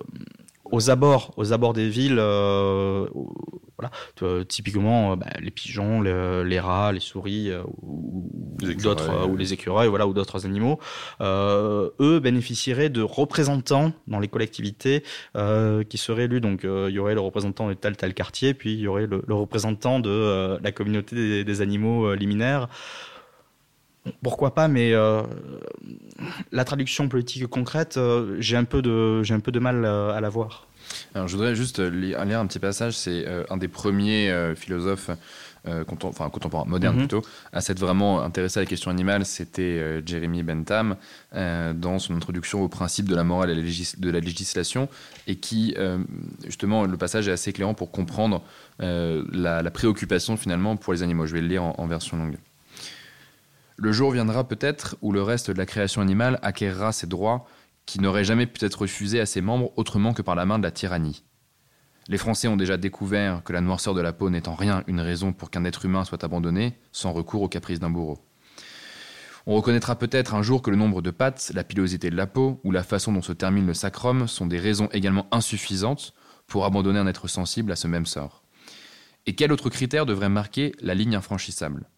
aux 0.64 0.88
abords, 0.88 1.34
aux 1.36 1.52
abords 1.52 1.74
des 1.74 1.88
villes, 1.88 2.16
voilà, 3.76 3.90
typiquement 4.46 5.16
bah, 5.16 5.26
les 5.40 5.50
pigeons, 5.50 6.00
les, 6.00 6.60
rats, 6.60 6.92
les 6.92 7.00
souris 7.00 7.50
ou, 7.82 8.30
d'autres 8.80 9.26
ou 9.26 9.36
les 9.36 9.52
écureuils, 9.52 9.88
voilà, 9.88 10.06
ou 10.06 10.12
d'autres 10.12 10.46
animaux, 10.46 10.78
eux 11.20 12.20
bénéficieraient 12.22 12.88
de 12.88 13.02
représentants 13.02 13.92
dans 14.06 14.20
les 14.20 14.28
collectivités 14.28 15.02
qui 15.88 15.98
seraient 15.98 16.26
élus. 16.26 16.40
Donc 16.40 16.60
il 16.62 16.94
y 16.94 17.00
aurait 17.00 17.14
le 17.14 17.20
représentant 17.20 17.68
de 17.68 17.74
tel 17.74 17.96
tel 17.96 18.14
quartier, 18.14 18.54
puis 18.54 18.74
il 18.74 18.80
y 18.80 18.86
aurait 18.86 19.08
le, 19.08 19.34
représentant 19.34 19.98
de 19.98 20.56
la 20.62 20.70
communauté 20.70 21.16
des, 21.16 21.42
des 21.42 21.60
animaux 21.62 22.14
liminaires 22.14 22.68
pourquoi 24.22 24.54
pas, 24.54 24.68
mais 24.68 24.92
euh, 24.92 25.22
la 26.52 26.64
traduction 26.64 27.08
politique 27.08 27.46
concrète, 27.46 27.96
euh, 27.96 28.36
j'ai 28.38 28.56
un, 28.56 28.64
peu 28.64 28.82
de, 28.82 29.22
j'ai 29.22 29.34
un 29.34 29.40
peu 29.40 29.52
de 29.52 29.58
mal 29.58 29.84
euh, 29.84 30.12
à 30.12 30.20
la 30.20 30.28
voir. 30.28 30.66
Alors, 31.14 31.28
je 31.28 31.36
voudrais 31.36 31.54
juste 31.54 31.78
lire 31.78 32.18
un 32.20 32.46
petit 32.46 32.58
passage. 32.58 32.94
C'est 32.94 33.24
un 33.48 33.56
des 33.56 33.68
premiers 33.68 34.34
philosophes 34.56 35.10
enfin, 35.64 36.30
contemporains, 36.30 36.64
modernes 36.66 36.96
mhm. 36.96 37.02
plutôt, 37.02 37.22
à 37.52 37.60
s'être 37.60 37.78
vraiment 37.78 38.22
intéressé 38.22 38.58
à 38.58 38.62
la 38.62 38.66
question 38.66 38.90
animale. 38.90 39.24
C'était 39.24 40.02
Jeremy 40.04 40.42
Bentham 40.42 40.96
dans 41.32 42.00
son 42.00 42.16
introduction 42.16 42.62
au 42.62 42.68
principe 42.68 43.08
de 43.08 43.14
la 43.14 43.22
morale 43.22 43.50
et 43.50 43.54
de 43.54 44.10
la 44.10 44.18
législation, 44.18 44.88
et 45.28 45.36
qui, 45.36 45.76
justement, 46.44 46.86
le 46.86 46.96
passage 46.96 47.28
est 47.28 47.32
assez 47.32 47.50
éclairant 47.50 47.74
pour 47.74 47.92
comprendre 47.92 48.42
la, 48.80 49.70
préoccupation 49.70 50.36
finalement 50.36 50.76
pour 50.76 50.92
les 50.92 51.04
animaux. 51.04 51.26
Je 51.26 51.34
vais 51.34 51.40
le 51.40 51.46
lire 51.46 51.62
en 51.62 51.86
version 51.86 52.16
longue. 52.16 52.36
Le 53.82 53.92
jour 53.92 54.12
viendra 54.12 54.46
peut-être 54.46 54.98
où 55.00 55.10
le 55.10 55.22
reste 55.22 55.50
de 55.50 55.56
la 55.56 55.64
création 55.64 56.02
animale 56.02 56.38
acquérera 56.42 56.92
ses 56.92 57.06
droits 57.06 57.46
qui 57.86 57.98
n'auraient 57.98 58.24
jamais 58.24 58.44
pu 58.44 58.62
être 58.62 58.82
refusés 58.82 59.20
à 59.20 59.24
ses 59.24 59.40
membres 59.40 59.72
autrement 59.76 60.12
que 60.12 60.20
par 60.20 60.34
la 60.34 60.44
main 60.44 60.58
de 60.58 60.64
la 60.64 60.70
tyrannie. 60.70 61.24
Les 62.06 62.18
Français 62.18 62.46
ont 62.46 62.58
déjà 62.58 62.76
découvert 62.76 63.42
que 63.42 63.54
la 63.54 63.62
noirceur 63.62 63.94
de 63.94 64.02
la 64.02 64.12
peau 64.12 64.28
n'est 64.28 64.48
en 64.48 64.54
rien 64.54 64.84
une 64.86 65.00
raison 65.00 65.32
pour 65.32 65.50
qu'un 65.50 65.64
être 65.64 65.86
humain 65.86 66.04
soit 66.04 66.22
abandonné 66.24 66.78
sans 66.92 67.14
recours 67.14 67.40
aux 67.40 67.48
caprices 67.48 67.80
d'un 67.80 67.88
bourreau. 67.88 68.18
On 69.46 69.54
reconnaîtra 69.54 69.96
peut-être 69.96 70.34
un 70.34 70.42
jour 70.42 70.60
que 70.60 70.70
le 70.70 70.76
nombre 70.76 71.00
de 71.00 71.10
pattes, 71.10 71.50
la 71.54 71.64
pilosité 71.64 72.10
de 72.10 72.16
la 72.16 72.26
peau 72.26 72.60
ou 72.64 72.72
la 72.72 72.82
façon 72.82 73.14
dont 73.14 73.22
se 73.22 73.32
termine 73.32 73.66
le 73.66 73.72
sacrum 73.72 74.28
sont 74.28 74.46
des 74.46 74.58
raisons 74.58 74.90
également 74.92 75.26
insuffisantes 75.32 76.12
pour 76.46 76.66
abandonner 76.66 76.98
un 76.98 77.06
être 77.06 77.28
sensible 77.28 77.72
à 77.72 77.76
ce 77.76 77.88
même 77.88 78.04
sort. 78.04 78.42
Et 79.24 79.34
quel 79.34 79.52
autre 79.52 79.70
critère 79.70 80.04
devrait 80.04 80.28
marquer 80.28 80.74
la 80.82 80.94
ligne 80.94 81.16
infranchissable? 81.16 81.88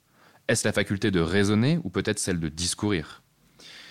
Est-ce 0.49 0.67
la 0.67 0.73
faculté 0.73 1.11
de 1.11 1.21
raisonner 1.21 1.79
ou 1.85 1.91
peut-être 1.91 2.19
celle 2.19 2.41
de 2.41 2.49
discourir? 2.49 3.23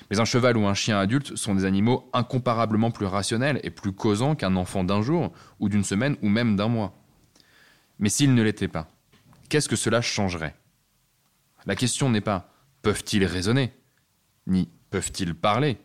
Mais 0.10 0.20
un 0.20 0.26
cheval 0.26 0.58
ou 0.58 0.66
un 0.68 0.74
chien 0.74 1.00
adulte 1.00 1.38
sont 1.38 1.56
des 1.56 1.64
animaux 1.64 2.10
incomparablement 2.12 2.92
plus 2.92 3.06
rationnels 3.06 3.62
et 3.64 3.70
plus 3.70 3.94
causants 3.94 4.36
qu'un 4.36 4.58
enfant 4.58 4.84
d'un 4.84 5.02
jour 5.02 5.32
ou 5.60 5.70
d'une 5.70 5.86
semaine 5.86 6.18
ou 6.22 6.28
même 6.28 6.58
d'un 6.58 6.68
mois. 6.68 6.94
Mais 7.98 8.10
s'ils 8.10 8.36
ne 8.36 8.44
l'étaient 8.44 8.68
pas, 8.68 8.90
qu'est-ce 9.48 9.70
que 9.70 9.78
cela 9.78 10.02
changerait? 10.02 10.56
La 11.66 11.76
question 11.76 12.10
n'est 12.10 12.20
pas 12.20 12.54
peuvent-ils 12.82 13.24
raisonner, 13.26 13.72
ni 14.48 14.70
peuvent-ils 14.90 15.36
parler, 15.36 15.78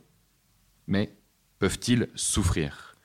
mais 0.89 1.15
peuvent-ils 1.59 2.09
souffrir? 2.15 2.95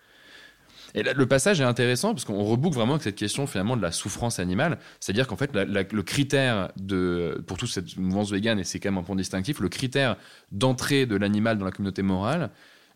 Et 0.94 1.04
le 1.04 1.26
passage 1.26 1.62
est 1.62 1.66
intéressant 1.66 2.14
parce 2.14 2.26
qu'on 2.26 2.44
reboucle 2.44 2.76
vraiment 2.76 2.94
avec 2.94 3.04
cette 3.04 3.16
question 3.16 3.48
finalement 3.48 3.78
de 3.78 3.82
la 3.82 3.92
souffrance 3.92 4.40
animale. 4.40 4.78
C'est-à-dire 5.00 5.28
qu'en 5.28 5.38
fait, 5.38 5.52
le 5.54 6.02
critère 6.02 6.72
de, 6.78 7.44
pour 7.48 7.58
toute 7.58 7.70
cette 7.70 7.98
mouvance 7.98 8.32
végane, 8.32 8.60
et 8.60 8.64
c'est 8.64 8.80
quand 8.80 8.92
même 8.92 9.00
un 9.00 9.04
point 9.04 9.16
distinctif, 9.16 9.60
le 9.60 9.70
critère 9.70 10.18
d'entrée 10.52 11.06
de 11.06 11.16
l'animal 11.16 11.58
dans 11.58 11.66
la 11.66 11.72
communauté 11.72 12.02
morale, 12.02 12.50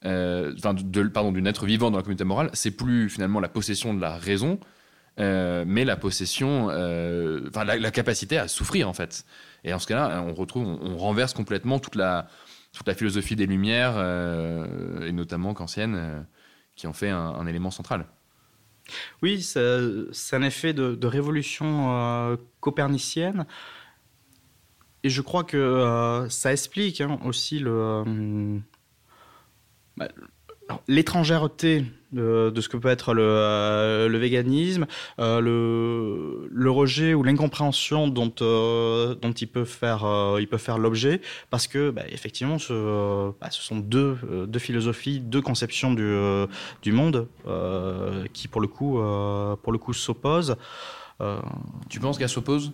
euh, 0.05 0.53
pardon, 1.13 1.31
d'une 1.31 1.47
être 1.47 1.65
vivant 1.65 1.89
dans 1.89 1.97
la 1.97 2.03
communauté 2.03 2.25
morale, 2.25 2.49
c'est 2.53 2.71
plus 2.71 3.09
finalement 3.09 3.39
la 3.39 3.49
possession 3.49 3.93
de 3.93 4.01
la 4.01 4.17
raison, 4.17 4.59
euh, 5.19 5.63
mais 5.65 5.85
la 5.85 5.95
possession, 5.95 6.67
euh, 6.69 7.47
enfin, 7.47 7.63
la, 7.63 7.91
capacité 7.91 8.37
à 8.37 8.47
souffrir 8.47 8.89
en 8.89 8.93
fait. 8.93 9.25
Et 9.63 9.73
en 9.73 9.79
ce 9.79 9.87
cas-là, 9.87 10.23
on 10.27 10.33
retrouve, 10.33 10.67
on, 10.67 10.97
renverse 10.97 11.33
complètement 11.33 11.79
toute 11.79 11.95
la, 11.95 12.27
toute 12.73 12.87
la 12.87 12.93
philosophie 12.93 13.35
des 13.35 13.47
Lumières, 13.47 13.97
et 15.01 15.11
notamment 15.11 15.53
qu'ancienne 15.53 16.25
qui 16.75 16.87
en 16.87 16.93
fait 16.93 17.09
un, 17.09 17.47
élément 17.47 17.71
central. 17.71 18.05
Oui, 19.21 19.41
c'est 19.41 20.35
un 20.35 20.41
effet 20.43 20.73
de, 20.73 21.07
révolution 21.07 21.91
euh, 21.91 22.37
copernicienne. 22.59 23.45
Et 25.03 25.09
je 25.09 25.21
crois 25.21 25.43
que 25.43 25.57
euh, 25.57 26.29
ça 26.29 26.51
explique 26.51 26.99
hein, 27.01 27.19
aussi 27.23 27.59
le, 27.59 27.71
euh, 27.71 28.59
bah, 29.97 30.07
l'étrangèreté 30.87 31.85
de, 32.11 32.61
ce 32.61 32.69
que 32.69 32.77
peut 32.77 32.89
être 32.89 33.13
le, 33.13 33.23
euh, 33.23 34.17
véganisme, 34.17 34.85
euh, 35.19 35.41
le, 36.49 36.71
rejet 36.71 37.13
ou 37.13 37.23
l'incompréhension 37.23 38.07
dont, 38.07 38.33
euh, 38.41 39.15
dont 39.15 39.31
il 39.31 39.47
peut 39.47 39.65
faire, 39.65 40.05
faire 40.57 40.77
l'objet, 40.77 41.21
parce 41.49 41.67
que 41.67 41.89
bah, 41.89 42.03
effectivement, 42.09 42.57
ce, 42.59 43.31
bah, 43.39 43.49
ce 43.51 43.61
sont 43.61 43.77
deux, 43.77 44.17
deux, 44.47 44.59
philosophies, 44.59 45.19
deux 45.19 45.41
conceptions 45.41 45.93
du, 45.93 46.15
du 46.81 46.91
monde 46.91 47.27
qui, 48.33 48.47
pour 48.47 48.61
le 48.61 48.67
coup, 48.67 48.99
pour 49.61 49.71
le 49.71 49.77
coup 49.77 49.93
s'opposent. 49.93 50.55
tu 51.89 51.99
penses 51.99 52.17
qu'elles 52.17 52.29
s'opposent? 52.29 52.71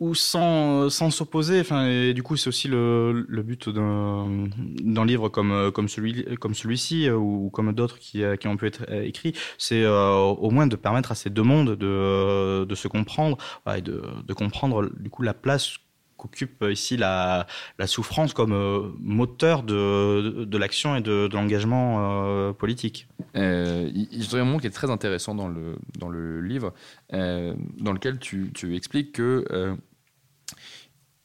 Ou, 0.00 0.14
sans 0.14 0.88
sans 0.90 1.10
s'opposer. 1.10 1.60
Enfin 1.60 1.86
et 1.88 2.14
du 2.14 2.22
coup 2.22 2.36
c'est 2.36 2.48
aussi 2.48 2.68
le, 2.68 3.24
le 3.28 3.42
but 3.42 3.68
d'un 3.68 5.04
livre 5.04 5.28
comme 5.28 5.70
comme 5.72 5.88
celui 5.88 6.24
comme 6.36 6.54
celui-ci 6.54 7.10
ou 7.10 7.50
comme 7.50 7.72
d'autres 7.72 7.98
qui 7.98 8.22
qui 8.40 8.48
ont 8.48 8.56
pu 8.56 8.66
être 8.66 8.90
écrits. 8.92 9.34
C'est 9.58 9.82
euh, 9.82 10.14
au 10.14 10.50
moins 10.50 10.66
de 10.66 10.76
permettre 10.76 11.12
à 11.12 11.14
ces 11.14 11.30
deux 11.30 11.42
mondes 11.42 11.76
de 11.76 12.64
de 12.64 12.74
se 12.74 12.88
comprendre 12.88 13.36
et 13.74 13.82
de 13.82 14.02
de 14.26 14.34
comprendre 14.34 14.90
du 14.98 15.10
coup 15.10 15.22
la 15.22 15.34
place 15.34 15.78
qu'occupe 16.26 16.64
ici 16.70 16.96
la, 16.96 17.46
souffrance 17.86 18.32
comme 18.32 18.52
euh, 18.52 18.90
moteur 19.00 19.62
de, 19.62 20.56
l'action 20.56 20.96
et 20.96 21.00
de, 21.00 21.28
l'engagement 21.32 21.98
euh, 21.98 22.52
politique. 22.52 23.08
Euh, 23.36 23.90
il 23.94 24.22
y 24.22 24.36
a 24.36 24.40
un 24.40 24.44
moment 24.44 24.58
qui 24.58 24.66
est 24.66 24.70
très 24.70 24.90
intéressant 24.90 25.34
dans 25.34 25.48
le, 25.48 26.40
livre, 26.40 26.72
euh, 27.12 27.54
dans 27.78 27.92
lequel 27.92 28.18
tu, 28.18 28.50
tu 28.54 28.76
expliques 28.76 29.12
que 29.12 29.44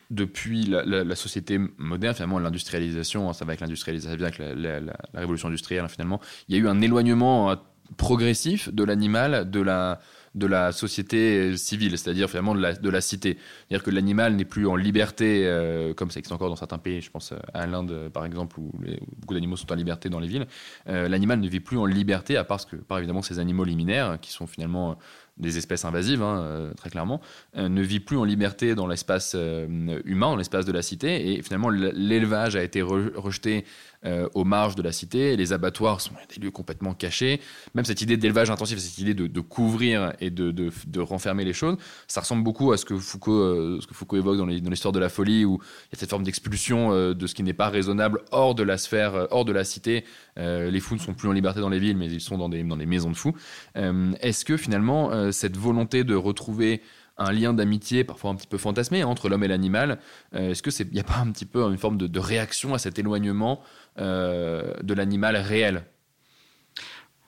depuis 0.09 0.65
la, 0.65 1.15
société 1.15 1.57
moderne, 1.77 2.13
finalement, 2.13 2.39
l'industrialisation, 2.39 3.29
hein, 3.29 3.33
ça 3.33 3.45
va 3.45 3.51
avec 3.51 3.61
l'industrialisation, 3.61 4.11
avec 4.19 4.37
la, 4.37 4.79
la, 4.79 4.93
révolution 5.13 5.47
industrielle, 5.47 5.85
hein, 5.85 5.89
finalement, 5.89 6.19
il 6.47 6.55
y 6.55 6.59
a 6.59 6.61
eu 6.61 6.67
un 6.67 6.81
éloignement 6.81 7.55
progressif 7.97 8.73
de 8.73 8.83
l'animal, 8.83 9.49
de 9.49 9.61
la 9.61 9.99
de 10.35 10.47
la 10.47 10.71
société 10.71 11.57
civile, 11.57 11.97
c'est-à-dire 11.97 12.29
finalement 12.29 12.55
de 12.55 12.61
la, 12.61 12.73
de 12.73 12.89
la 12.89 13.01
cité. 13.01 13.37
C'est-à-dire 13.67 13.83
que 13.83 13.91
l'animal 13.91 14.35
n'est 14.35 14.45
plus 14.45 14.65
en 14.65 14.75
liberté, 14.75 15.43
euh, 15.45 15.93
comme 15.93 16.09
ça 16.09 16.19
existe 16.19 16.31
encore 16.31 16.49
dans 16.49 16.55
certains 16.55 16.77
pays, 16.77 17.01
je 17.01 17.11
pense 17.11 17.33
à 17.53 17.67
l'Inde 17.67 18.09
par 18.13 18.25
exemple, 18.25 18.59
où, 18.59 18.71
beaucoup 19.17 19.33
d'animaux 19.33 19.57
sont 19.57 19.71
en 19.71 19.75
liberté 19.75 20.09
dans 20.09 20.19
les 20.19 20.27
villes. 20.27 20.47
Euh, 20.87 21.09
l'animal 21.09 21.39
ne 21.39 21.47
vit 21.47 21.59
plus 21.59 21.77
en 21.77 21.85
liberté, 21.85 22.37
à 22.37 22.43
part, 22.43 22.65
que, 22.65 22.77
par 22.77 22.99
évidemment 22.99 23.21
ces 23.21 23.39
animaux 23.39 23.65
liminaires, 23.65 24.19
qui 24.21 24.31
sont 24.31 24.47
finalement 24.47 24.97
des 25.37 25.57
espèces 25.57 25.85
invasives, 25.85 26.21
hein, 26.21 26.41
euh, 26.41 26.73
très 26.75 26.89
clairement, 26.89 27.19
ne 27.55 27.81
vit 27.81 27.99
plus 27.99 28.17
en 28.17 28.23
liberté 28.23 28.75
dans 28.75 28.87
l'espace 28.87 29.35
humain, 29.35 30.27
dans 30.27 30.35
l'espace 30.37 30.65
de 30.65 30.71
la 30.71 30.81
cité. 30.81 31.33
Et 31.33 31.41
finalement, 31.41 31.69
l'élevage 31.69 32.55
a 32.55 32.63
été 32.63 32.81
rejeté 32.81 33.65
euh, 34.03 34.27
aux 34.33 34.45
marges 34.45 34.73
de 34.73 34.81
la 34.81 34.91
cité. 34.91 35.37
Les 35.37 35.53
abattoirs 35.53 36.01
sont 36.01 36.13
des 36.33 36.41
lieux 36.41 36.49
complètement 36.49 36.95
cachés. 36.95 37.39
Même 37.75 37.85
cette 37.85 38.01
idée 38.01 38.17
d'élevage 38.17 38.49
intensif, 38.49 38.79
cette 38.79 38.97
idée 38.97 39.13
de, 39.13 39.41
couvrir 39.41 40.13
et 40.19 40.31
de, 40.31 40.99
renfermer 40.99 41.45
les 41.45 41.53
choses, 41.53 41.77
ça 42.07 42.21
ressemble 42.21 42.43
beaucoup 42.43 42.71
à 42.71 42.77
ce 42.77 42.85
que 42.85 42.97
Foucault, 42.97 43.31
euh, 43.31 43.79
évoque 44.13 44.37
dans 44.37 44.47
l'histoire 44.47 44.91
de 44.91 44.99
la 44.99 45.09
folie, 45.09 45.45
où 45.45 45.59
il 45.61 45.93
y 45.93 45.97
a 45.97 45.99
cette 45.99 46.09
forme 46.09 46.23
d'expulsion 46.23 46.91
euh, 46.91 47.13
de 47.13 47.27
ce 47.27 47.35
qui 47.35 47.43
n'est 47.43 47.53
pas 47.53 47.69
raisonnable 47.69 48.21
hors 48.31 48.55
de 48.55 48.63
la 48.63 48.79
sphère, 48.79 49.27
hors 49.29 49.45
de 49.45 49.51
la 49.51 49.63
cité. 49.63 50.03
les 50.35 50.79
fous 50.79 50.95
ne 50.95 50.99
sont 50.99 51.13
plus 51.13 51.29
en 51.29 51.33
liberté 51.33 51.59
dans 51.59 51.69
les 51.69 51.77
villes, 51.77 51.97
mais 51.97 52.07
ils 52.07 52.21
sont 52.21 52.39
dans 52.39 52.49
des, 52.49 52.63
dans 52.63 52.77
des 52.77 52.87
maisons 52.87 53.11
de 53.11 53.15
fous. 53.15 53.35
Est-ce 53.75 54.45
que 54.45 54.57
finalement, 54.57 55.31
cette 55.31 55.57
volonté 55.57 56.03
de 56.03 56.15
retrouver 56.15 56.81
un 57.23 57.31
lien 57.31 57.53
d'amitié 57.53 58.03
parfois 58.03 58.31
un 58.31 58.35
petit 58.35 58.47
peu 58.47 58.57
fantasmé 58.57 59.03
entre 59.03 59.29
l'homme 59.29 59.43
et 59.43 59.47
l'animal. 59.47 59.99
Est-ce 60.33 60.61
qu'il 60.63 60.93
n'y 60.93 60.99
a 60.99 61.03
pas 61.03 61.17
un 61.17 61.31
petit 61.31 61.45
peu 61.45 61.63
une 61.63 61.77
forme 61.77 61.97
de, 61.97 62.19
réaction 62.19 62.73
à 62.73 62.77
cet 62.77 62.99
éloignement 62.99 63.61
euh, 63.99 64.73
de 64.81 64.93
l'animal 64.93 65.35
réel? 65.35 65.83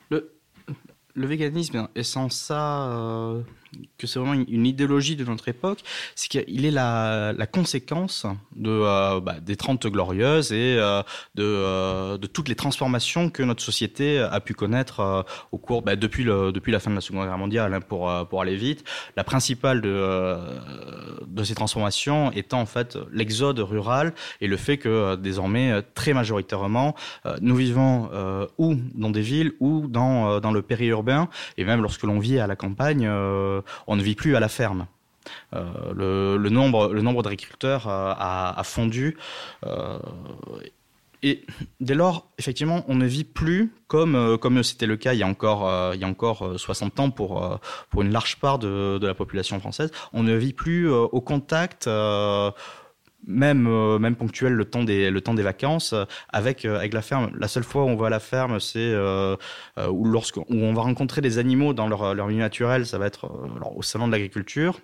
Le, 0.10 0.34
le 1.14 1.28
véganisme 1.28 1.88
est 1.95 2.03
sans 2.03 2.30
ça 2.30 2.90
euh, 2.90 3.41
que 3.98 4.08
c'est 4.08 4.20
vraiment 4.20 4.34
une, 4.34 4.66
idéologie 4.66 5.16
de 5.16 5.24
notre 5.24 5.48
époque, 5.50 5.80
c'est 6.16 6.28
qu'il 6.28 6.66
est 6.66 6.72
la, 6.72 7.34
la, 7.34 7.48
conséquence 7.48 8.26
de, 8.56 8.70
euh, 8.70 9.20
bah, 9.20 9.36
des 9.41 9.56
Trente 9.56 9.86
Glorieuses 9.88 10.52
et 10.52 10.78
euh, 10.78 11.02
de, 11.36 11.44
euh, 11.44 12.18
de, 12.18 12.28
toutes 12.28 12.50
les 12.50 12.56
transformations 12.56 13.30
que 13.30 13.44
notre 13.44 13.62
société 13.62 14.20
a 14.20 14.40
pu 14.40 14.54
connaître 14.54 15.26
au 15.52 15.58
cours, 15.58 15.82
bah, 15.82 15.95
depuis, 15.95 16.24
le, 16.24 16.52
depuis 16.52 16.72
la 16.72 16.80
fin 16.80 16.90
de 16.90 16.95
la 16.95 17.02
Seconde 17.02 17.26
Guerre 17.26 17.38
mondiale, 17.38 17.74
hein, 17.74 17.82
pour, 17.82 18.12
pour 18.28 18.41
aller 18.41 18.56
vite. 18.56 18.84
La 19.16 19.24
principale 19.24 19.82
de, 19.82 20.38
de 21.28 21.44
ces 21.44 21.56
transformations 21.56 22.32
étant 22.32 22.62
en 22.62 22.66
fait 22.66 22.98
l'exode 23.12 23.60
rural 23.60 24.14
et 24.41 24.48
le 24.48 24.58
fait 24.58 24.78
que 24.78 25.16
désormais, 25.16 25.82
très 25.94 26.14
majoritairement, 26.14 26.95
nous 27.41 27.56
vivons 27.56 28.10
ou 28.58 28.76
dans 28.95 29.10
des 29.10 29.22
villes 29.22 29.54
ou 29.60 29.88
dans, 29.88 30.40
dans 30.40 30.52
le 30.52 30.62
périurbain, 30.62 31.30
et 31.58 31.66
même 31.66 31.82
lorsque 31.82 32.04
l'on 32.04 32.20
vit 32.20 32.40
à 32.40 32.48
la 32.48 32.56
campagne, 32.56 33.10
on 33.88 33.95
ne 33.95 34.03
vit 34.03 34.15
plus 34.15 34.35
à 34.35 34.40
la 34.40 34.49
ferme. 34.49 34.88
Euh, 35.56 36.38
le, 36.38 36.49
nombre, 36.49 36.94
le 36.94 37.02
nombre 37.02 37.23
d'agriculteurs 37.23 37.88
euh, 37.88 38.14
a, 38.18 38.61
fondu. 38.64 39.18
Euh, 39.65 39.99
et 41.22 41.45
dès 41.80 41.95
lors, 41.95 42.27
effectivement, 42.38 42.84
on 42.88 42.95
ne 42.95 43.06
vit 43.06 43.23
plus 43.23 43.73
comme 43.88 44.64
c'était 44.64 44.88
le 44.88 44.98
cas 44.98 45.14
il 45.14 45.19
y 45.19 45.23
a 45.23 45.27
encore 45.27 45.94
il 45.94 46.02
y 46.02 46.03
a 46.03 46.07
encore 46.07 46.60
60 46.60 46.99
ans 46.99 47.11
pour 47.11 47.60
pour 47.90 48.02
une 48.02 48.11
large 48.11 48.40
part 48.40 48.60
de, 48.60 48.98
de 48.98 49.07
la 49.07 49.14
population 49.14 49.57
française. 49.60 49.91
On 50.11 50.23
ne 50.23 50.34
vit 50.34 50.52
plus 50.52 50.90
au 50.90 51.22
contact 51.22 51.88
même 53.28 53.68
euh, 53.68 54.00
même 54.00 54.16
ponctuel 54.16 54.54
le 54.54 54.66
temps 54.66 54.84
des 54.84 55.10
le 55.10 55.22
temps 55.22 55.34
des 55.34 55.44
vacances 55.44 55.94
euh, 55.94 56.06
avec 56.30 56.66
euh, 56.66 56.78
avec 56.78 56.94
la 56.94 57.02
ferme. 57.02 57.32
La 57.38 57.48
seule 57.48 57.64
fois 57.64 57.84
où 57.84 57.88
on 57.88 57.95
va 57.95 58.08
à 58.08 58.10
la 58.10 58.20
ferme 58.20 58.60
c'est 58.60 58.94
où 59.90 60.06
lorsque 60.06 60.38
où 60.38 60.45
on 60.50 60.74
va 60.74 60.82
rencontrer 60.82 61.22
des 61.22 61.38
animaux 61.38 61.74
dans 61.74 61.88
leur 61.88 62.14
leur 62.14 62.28
milieu 62.28 62.40
naturel 62.40 62.86
ça 62.86 62.98
va 62.98 63.08
être 63.08 63.30
au 63.76 63.82
salon 63.82 64.08
de 64.08 64.12
l'agriculture 64.12 64.80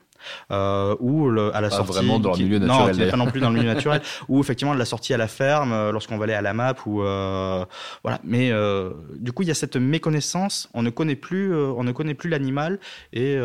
euh, 0.52 0.96
ou 1.00 1.30
le, 1.30 1.56
à 1.56 1.62
la 1.62 1.70
sortie 1.70 1.94
vraiment 1.94 2.20
dans 2.20 2.34
le 2.34 2.44
milieu 2.44 2.60
naturel 2.60 2.98
non, 2.98 3.12
pas 3.12 3.18
non 3.18 3.28
plus 3.28 3.40
dans 3.40 3.50
le 3.50 3.56
milieu 3.56 3.74
naturel 3.74 4.02
ou 4.28 4.40
effectivement 4.40 4.74
de 4.74 4.80
la 4.80 4.86
sortie 4.86 5.14
à 5.14 5.18
la 5.18 5.28
ferme 5.28 5.92
lorsqu'on 5.92 6.18
va 6.18 6.26
aller 6.26 6.34
à 6.34 6.42
la 6.42 6.54
map 6.54 6.76
ou 6.86 7.02
euh, 7.04 7.66
voilà. 8.04 8.20
Mais 8.24 8.52
euh, 8.52 8.92
du 9.16 9.32
coup 9.32 9.44
il 9.44 9.48
y 9.48 9.52
a 9.52 9.56
cette 9.56 9.76
méconnaissance 9.76 10.70
on 10.74 10.82
ne 10.82 10.90
connaît 10.90 11.16
plus 11.16 11.56
on 11.56 11.84
ne 11.84 11.92
connaît 11.92 12.14
plus 12.14 12.30
l'animal 12.30 12.80
et 13.14 13.38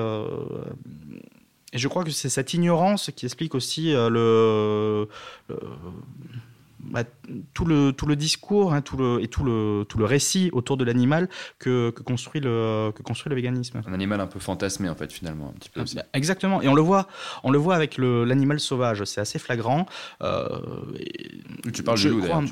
et 1.75 1.79
je 1.79 1.89
crois 1.89 2.05
que 2.05 2.11
c'est 2.11 2.31
cette 2.31 2.55
ignorance 2.55 3.11
qui 3.15 3.27
explique 3.27 3.55
aussi 3.55 3.93
euh, 3.93 4.09
le, 4.09 5.09
bah, 6.91 7.03
tout 7.55 7.65
le 7.65 7.93
tout 7.93 8.07
le 8.07 8.15
discours 8.15 8.75
hein, 8.75 8.83
tout 8.83 8.97
le 8.97 9.23
et 9.23 9.29
tout 9.29 9.43
le 9.43 9.85
tout 9.89 9.99
le 9.99 10.05
récit 10.05 10.51
autour 10.53 10.77
de 10.77 10.85
l'animal 10.85 11.29
que, 11.59 11.91
que, 11.91 12.03
construit 12.03 12.41
le 12.41 12.93
que 12.95 13.03
construit 13.03 13.31
le 13.31 13.37
véganisme. 13.37 13.81
Un 13.87 13.93
animal 13.93 14.21
un 14.21 14.27
peu 14.27 14.39
fantasmé 14.39 14.89
en 14.89 14.95
fait 14.95 15.13
finalement 15.13 15.49
un 15.49 15.59
petit 15.59 15.71
peu. 15.71 15.83
Bah, 15.95 16.03
exactement 16.13 16.63
et 16.63 16.69
on 16.69 16.75
le 16.75 16.83
voit 16.83 17.09
on 17.43 17.51
le 17.51 17.59
voit 17.59 17.75
avec 17.75 17.99
l'animal 17.99 18.61
sauvage 18.61 19.05
c'est 19.05 19.21
assez 19.21 19.39
flagrant. 19.39 19.87
Euh, 20.23 20.49
tu 21.73 21.83
parles 21.83 21.99
du 21.99 22.11
loup 22.11 22.21
d'ailleurs. 22.21 22.43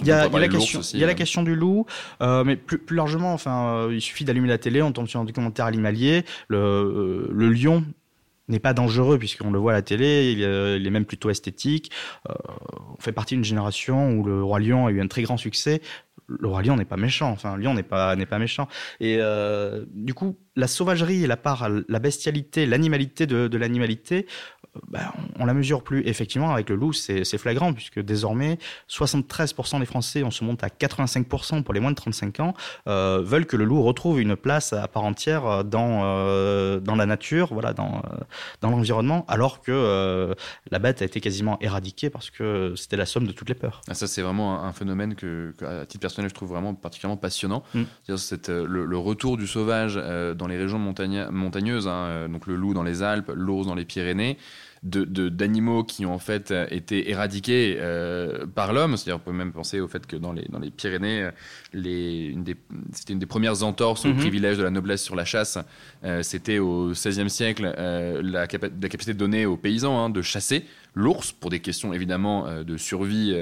il 0.00 0.06
y 0.06 0.12
a, 0.12 0.28
la 0.28 0.48
question 0.48 0.80
il 0.94 1.00
y 1.00 1.04
a 1.04 1.06
la 1.06 1.14
question 1.14 1.42
du 1.42 1.54
loup 1.54 1.86
euh, 2.22 2.44
mais 2.44 2.56
plus, 2.56 2.78
plus 2.78 2.96
largement 2.96 3.34
enfin 3.34 3.88
il 3.90 4.00
suffit 4.00 4.24
d'allumer 4.24 4.48
la 4.48 4.58
télé 4.58 4.82
on 4.82 4.92
tombe 4.92 5.08
sur 5.08 5.20
un 5.20 5.24
documentaire 5.24 5.66
animalier 5.66 6.24
le 6.48 7.28
le 7.32 7.50
lion 7.50 7.84
n'est 8.50 8.58
pas 8.58 8.74
dangereux 8.74 9.18
puisqu'on 9.18 9.50
le 9.50 9.58
voit 9.58 9.72
à 9.72 9.74
la 9.76 9.82
télé, 9.82 10.32
il, 10.32 10.42
est 10.42 10.90
même 10.90 11.04
plutôt 11.04 11.30
esthétique. 11.30 11.90
Euh, 12.28 12.34
on 12.98 13.00
fait 13.00 13.12
partie 13.12 13.34
d'une 13.34 13.44
génération 13.44 14.12
où 14.12 14.24
le 14.24 14.42
roi 14.42 14.60
lion 14.60 14.86
a 14.86 14.90
eu 14.90 15.00
un 15.00 15.08
très 15.08 15.22
grand 15.22 15.36
succès. 15.36 15.80
Le 16.28 16.46
roi 16.46 16.62
lion 16.62 16.76
n'est 16.76 16.84
pas 16.84 16.96
méchant, 16.96 17.30
enfin 17.30 17.56
lion 17.56 17.74
n'est 17.74 17.82
pas 17.82 18.14
n'est 18.14 18.26
pas 18.26 18.38
méchant. 18.38 18.68
Et 19.00 19.16
euh, 19.18 19.84
du 19.92 20.14
coup, 20.14 20.38
la 20.60 20.68
sauvagerie 20.68 21.26
la 21.26 21.36
part, 21.36 21.68
la 21.68 21.98
bestialité, 21.98 22.66
l'animalité 22.66 23.26
de, 23.26 23.48
de 23.48 23.58
l'animalité, 23.58 24.26
bah, 24.88 25.12
on, 25.38 25.46
la 25.46 25.54
mesure 25.54 25.82
plus. 25.82 26.06
Effectivement, 26.06 26.52
avec 26.52 26.68
le 26.70 26.76
loup, 26.76 26.92
c'est 26.92 27.38
flagrant, 27.38 27.72
puisque 27.72 28.00
désormais, 28.00 28.58
73% 28.88 29.80
des 29.80 29.86
Français, 29.86 30.22
on 30.22 30.30
se 30.30 30.44
monte 30.44 30.62
à 30.62 30.68
85% 30.68 31.62
pour 31.62 31.74
les 31.74 31.80
moins 31.80 31.90
de 31.90 31.96
35 31.96 32.40
ans, 32.40 32.54
euh, 32.86 33.20
veulent 33.24 33.46
que 33.46 33.56
le 33.56 33.64
loup 33.64 33.82
retrouve 33.82 34.20
une 34.20 34.36
place 34.36 34.72
à 34.72 34.86
part 34.86 35.04
entière 35.04 35.64
dans, 35.64 36.02
euh, 36.04 36.78
dans 36.78 36.94
la 36.94 37.06
nature, 37.06 37.52
voilà, 37.52 37.72
dans, 37.72 37.98
euh, 37.98 38.18
dans 38.60 38.70
l'environnement, 38.70 39.24
alors 39.28 39.60
que 39.60 40.34
la 40.70 40.78
bête 40.78 41.02
a 41.02 41.04
été 41.04 41.20
quasiment 41.20 41.58
éradiquée 41.60 42.10
parce 42.10 42.30
que 42.30 42.74
c'était 42.76 42.96
la 42.96 43.06
somme 43.06 43.26
de 43.26 43.32
toutes 43.32 43.48
les 43.48 43.54
peurs. 43.54 43.80
Ah, 43.88 43.94
ça, 43.94 44.06
c'est 44.06 44.22
vraiment 44.22 44.62
un 44.62 44.72
phénomène 44.72 45.14
que, 45.14 45.52
à 45.64 45.86
titre 45.86 46.00
personnel, 46.00 46.28
je 46.28 46.34
trouve 46.34 46.50
vraiment 46.50 46.74
particulièrement 46.74 47.16
passionnant. 47.16 47.64
Mm. 47.74 47.82
C'est 48.16 48.48
le, 48.48 48.84
le, 48.84 48.98
retour 48.98 49.36
du 49.36 49.46
sauvage 49.46 49.96
dans 50.36 50.46
les 50.50 50.58
régions 50.58 50.78
montagneuses, 50.78 51.88
hein, 51.88 52.28
donc 52.28 52.46
le 52.46 52.56
loup 52.56 52.74
dans 52.74 52.82
les 52.82 53.02
Alpes, 53.02 53.32
l'ours 53.34 53.66
dans 53.66 53.74
les 53.74 53.84
Pyrénées 53.84 54.36
d'animaux 54.82 55.84
qui 55.84 56.06
ont 56.06 56.14
en 56.14 56.18
fait 56.18 56.54
été 56.70 57.10
éradiqués 57.10 57.76
euh, 57.78 58.46
par 58.46 58.72
l'homme. 58.72 58.96
C'est-à-dire, 58.96 59.16
on 59.16 59.30
peut 59.30 59.36
même 59.36 59.52
penser 59.52 59.80
au 59.80 59.88
fait 59.88 60.06
que 60.06 60.16
dans 60.16 60.32
les, 60.32 60.46
dans 60.48 60.58
les 60.58 60.70
Pyrénées, 60.70 61.24
euh, 61.24 61.30
les, 61.74 62.34
c'était 62.92 63.12
une 63.12 63.18
des 63.18 63.26
premières 63.26 63.62
entorses 63.62 64.06
au 64.06 64.08
mhm. 64.08 64.16
privilège 64.16 64.56
de 64.56 64.62
la 64.62 64.70
noblesse 64.70 65.02
sur 65.02 65.16
la 65.16 65.26
chasse. 65.26 65.58
Euh, 66.04 66.22
c'était 66.22 66.58
au 66.58 66.92
XVIe 66.92 67.28
siècle 67.28 67.74
la, 67.76 68.22
la, 68.22 68.46
capacité 68.46 69.12
donnée 69.12 69.44
aux 69.44 69.58
paysans 69.58 69.98
hein, 69.98 70.08
de 70.08 70.22
chasser 70.22 70.64
l'ours 70.94 71.32
pour 71.32 71.50
des 71.50 71.60
questions 71.60 71.92
évidemment 71.92 72.62
de 72.62 72.76
survie 72.76 73.34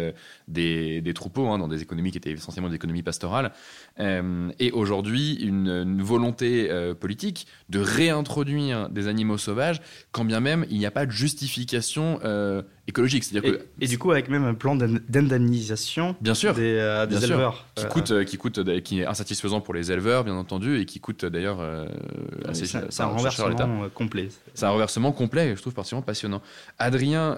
des, 0.48 1.00
des, 1.00 1.14
troupeaux 1.14 1.48
hein, 1.48 1.58
dans 1.58 1.68
des 1.68 1.82
économies 1.82 2.10
qui 2.10 2.18
étaient 2.18 2.32
essentiellement 2.32 2.68
des 2.68 2.76
économies 2.76 3.02
pastorales. 3.02 3.52
et 3.98 4.70
aujourd'hui, 4.72 5.34
une, 5.34 6.02
volonté 6.02 6.70
politique 7.00 7.46
de 7.68 7.80
réintroduire 7.80 8.88
des 8.88 9.08
animaux 9.08 9.38
sauvages, 9.38 9.80
quand 10.12 10.24
bien 10.24 10.40
même 10.40 10.66
il 10.70 10.78
n'y 10.78 10.86
a 10.86 10.90
pas 10.90 11.06
de 11.06 11.10
justification 11.10 12.20
euh, 12.24 12.62
écologique. 12.88 13.22
C'est-à-dire 13.22 13.54
et, 13.54 13.58
que 13.58 13.64
et 13.80 13.86
du 13.86 13.98
coup 13.98 14.10
avec 14.10 14.28
même 14.28 14.44
un 14.44 14.54
plan 14.54 14.74
d'indemnisation 14.74 16.16
bien 16.20 16.34
sûr, 16.34 16.54
des, 16.54 16.78
euh, 16.78 17.06
des 17.06 17.24
éleveurs 17.24 17.66
qui 17.74 17.84
euh, 17.84 17.88
coûte, 17.88 18.24
qui 18.24 18.36
coûte, 18.38 18.82
qui 18.82 19.00
est 19.00 19.06
insatisfaisant 19.06 19.60
pour 19.60 19.74
les 19.74 19.92
éleveurs 19.92 20.24
bien 20.24 20.34
entendu 20.34 20.80
et 20.80 20.86
qui 20.86 20.98
coûte 20.98 21.24
d'ailleurs 21.24 21.60
assez. 22.46 22.66
C'est 22.66 23.02
un 23.02 23.06
renversement 23.06 23.88
complet. 23.94 24.28
C'est 24.54 24.66
un 24.66 24.70
renversement 24.70 25.12
complet. 25.12 25.54
Je 25.54 25.60
trouve 25.60 25.74
particulièrement 25.74 26.02
passionnant. 26.02 26.42
Adrien, 26.78 27.36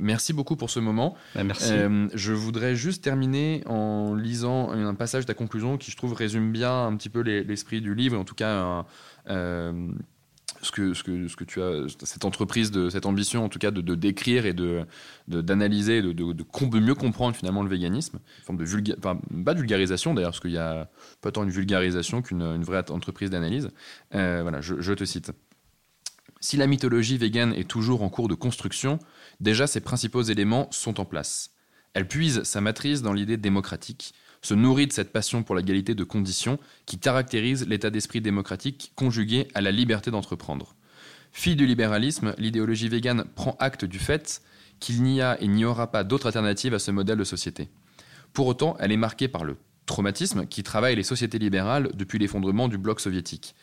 merci 0.00 0.32
beaucoup 0.32 0.56
pour 0.56 0.70
ce 0.70 0.80
moment. 0.80 1.16
Bah, 1.34 1.44
merci. 1.44 1.72
je 2.14 2.32
voudrais 2.32 2.76
juste 2.76 3.02
terminer 3.02 3.62
en 3.66 4.14
lisant 4.14 4.70
un 4.70 4.94
passage 4.94 5.24
de 5.24 5.26
ta 5.26 5.34
conclusion 5.34 5.76
qui 5.76 5.90
je 5.90 5.96
trouve 5.96 6.12
résume 6.14 6.52
bien 6.52 6.86
un 6.86 6.96
petit 6.96 7.08
peu 7.08 7.20
l'esprit 7.20 7.80
du 7.80 7.94
livre, 7.94 8.18
en 8.18 8.24
tout 8.24 8.34
cas 8.34 8.84
un, 9.26 9.88
ce 10.62 10.70
que, 10.70 10.94
ce 10.94 11.02
que, 11.02 11.28
ce 11.28 11.36
que 11.36 11.44
tu 11.44 11.62
as, 11.62 11.86
cette 12.04 12.24
entreprise, 12.24 12.70
cette 12.90 13.06
ambition 13.06 13.44
en 13.44 13.48
tout 13.48 13.58
cas 13.58 13.70
de, 13.70 13.94
décrire 13.94 14.46
et 14.46 14.52
de, 14.52 14.86
d'analyser, 15.28 16.02
de, 16.02 16.12
de, 16.12 16.80
mieux 16.80 16.94
comprendre 16.94 17.36
finalement 17.36 17.62
le 17.62 17.68
véganisme, 17.68 18.18
enfin, 18.42 19.20
pas 19.44 19.54
de 19.54 19.58
vulgarisation 19.58 20.14
d'ailleurs, 20.14 20.30
parce 20.30 20.40
qu'il 20.40 20.52
y 20.52 20.58
a 20.58 20.88
pas 21.20 21.32
tant 21.32 21.44
une 21.44 21.50
vulgarisation 21.50 22.22
qu'une 22.22 22.42
une 22.42 22.64
vraie 22.64 22.90
entreprise 22.90 23.30
d'analyse. 23.30 23.68
Euh, 24.14 24.40
voilà, 24.42 24.60
je 24.60 24.92
te 24.92 25.04
cite. 25.04 25.32
Si 26.40 26.56
la 26.56 26.66
mythologie 26.66 27.18
végane 27.18 27.52
est 27.52 27.68
toujours 27.68 28.02
en 28.02 28.08
cours 28.08 28.28
de 28.28 28.34
construction, 28.34 28.98
déjà 29.40 29.66
ses 29.66 29.80
principaux 29.80 30.22
éléments 30.22 30.68
sont 30.70 30.98
en 30.98 31.04
place. 31.04 31.50
Elle 31.92 32.08
puise 32.08 32.44
sa 32.44 32.60
matrice 32.60 33.02
dans 33.02 33.12
l'idée 33.12 33.36
démocratique, 33.36 34.14
se 34.42 34.54
nourrit 34.54 34.86
de 34.86 34.92
cette 34.92 35.12
passion 35.12 35.42
pour 35.42 35.54
l'égalité 35.54 35.94
de 35.94 36.04
conditions 36.04 36.58
qui 36.86 36.98
caractérise 36.98 37.66
l'état 37.66 37.90
d'esprit 37.90 38.20
démocratique 38.20 38.92
conjugué 38.94 39.48
à 39.54 39.60
la 39.60 39.70
liberté 39.70 40.10
d'entreprendre. 40.10 40.74
Fille 41.32 41.56
du 41.56 41.66
libéralisme, 41.66 42.34
l'idéologie 42.38 42.88
végane 42.88 43.24
prend 43.34 43.56
acte 43.60 43.84
du 43.84 43.98
fait 43.98 44.42
qu'il 44.80 45.02
n'y 45.02 45.20
a 45.20 45.40
et 45.40 45.46
n'y 45.46 45.64
aura 45.64 45.90
pas 45.90 46.04
d'autre 46.04 46.26
alternative 46.26 46.74
à 46.74 46.78
ce 46.78 46.90
modèle 46.90 47.18
de 47.18 47.24
société. 47.24 47.68
Pour 48.32 48.46
autant, 48.46 48.76
elle 48.80 48.92
est 48.92 48.96
marquée 48.96 49.28
par 49.28 49.44
le 49.44 49.56
traumatisme 49.86 50.46
qui 50.46 50.62
travaille 50.62 50.96
les 50.96 51.02
sociétés 51.02 51.38
libérales 51.38 51.90
depuis 51.94 52.18
l'effondrement 52.18 52.68
du 52.68 52.78
bloc 52.78 53.00
soviétique. 53.00 53.54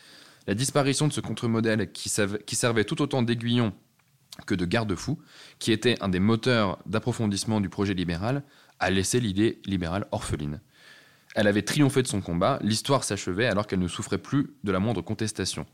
La 0.46 0.54
disparition 0.54 1.08
de 1.08 1.14
ce 1.14 1.22
contre-modèle 1.22 1.92
qui, 1.92 2.10
servait 2.10 2.84
tout 2.84 3.02
autant 3.02 3.22
d'aiguillon 3.22 3.74
que 4.46 4.56
de 4.56 4.66
garde-fou, 4.66 5.20
qui 5.60 5.72
était 5.72 6.02
un 6.02 6.10
des 6.10 6.20
moteurs 6.20 6.80
d'approfondissement 6.86 7.60
du 7.60 7.70
projet 7.70 7.94
libéral, 7.94 8.44
a 8.80 8.90
laissé 8.90 9.20
l'idée 9.20 9.60
libérale 9.66 10.06
orpheline. 10.12 10.62
Elle 11.38 11.46
avait 11.46 11.62
triomphé 11.62 12.02
de 12.02 12.08
son 12.08 12.20
combat, 12.20 12.58
l'histoire 12.64 13.04
s'achevait 13.04 13.46
alors 13.46 13.68
qu'elle 13.68 13.78
ne 13.78 13.88
souffrait 13.88 14.18
plus 14.18 14.56
de 14.64 14.72
la 14.72 14.80
moindre 14.80 15.04
contestation. 15.04 15.68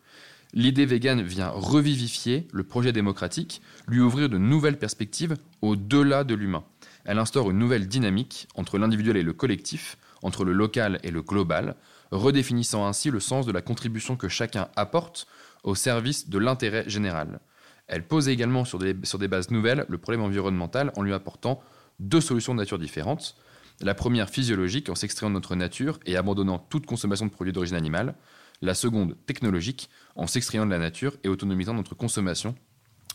L'idée 0.52 0.85
végane 0.85 1.22
vient 1.22 1.48
revivifier 1.48 2.49
le 2.52 2.65
projet 2.65 2.91
démocratique, 2.91 3.61
lui 3.88 4.02
ouvrir 4.02 4.27
de 4.27 4.38
nouvelles 4.38 4.77
perspectives 4.77 5.38
au-delà 5.61 6.26
de 6.26 6.35
l'humain. 6.35 6.65
Elle 7.06 7.18
instaure 7.18 7.49
une 7.49 7.60
nouvelle 7.60 7.88
dynamique 7.88 8.49
entre 8.56 8.77
l'individuel 8.77 9.15
et 9.15 9.23
le 9.23 9.31
collectif, 9.31 9.98
entre 10.22 10.44
le 10.44 10.52
local 10.52 10.99
et 11.02 11.11
le 11.11 11.22
global, 11.22 11.77
redéfinissant 12.11 12.85
ainsi 12.85 13.10
le 13.10 13.22
sens 13.22 13.45
de 13.45 13.53
la 13.53 13.61
contribution 13.61 14.18
que 14.18 14.27
chacun 14.27 14.68
apporte 14.76 15.27
au 15.64 15.76
service 15.76 16.27
de 16.27 16.40
l'intérêt 16.40 16.84
général. 16.90 17.40
Elle 17.88 18.06
pose 18.06 18.27
également 18.27 18.65
sur 18.65 18.80
des, 18.80 18.94
bases 19.30 19.49
nouvelles 19.49 19.85
le 19.88 19.98
problème 19.98 20.26
environnemental 20.26 20.91
en 20.98 21.03
lui 21.03 21.14
apportant 21.14 21.61
deux 22.02 22.19
solutions 22.19 22.53
de 22.53 22.60
nature 22.60 22.80
différentes. 22.80 23.38
La 23.81 23.93
première 23.93 24.29
physiologique 24.29 24.89
en 24.89 24.95
s'extrayant 24.95 25.29
de 25.29 25.35
notre 25.35 25.55
nature 25.55 25.99
et 26.05 26.15
abandonnant 26.15 26.59
toute 26.59 26.85
consommation 26.85 27.25
de 27.25 27.31
produits 27.31 27.53
d'origine 27.53 27.75
animale. 27.75 28.15
La 28.61 28.73
seconde 28.73 29.15
technologique 29.25 29.89
en 30.15 30.27
s'extrayant 30.27 30.65
de 30.65 30.71
la 30.71 30.79
nature 30.79 31.13
et 31.23 31.27
autonomisant 31.27 31.73
notre 31.73 31.95
consommation 31.95 32.55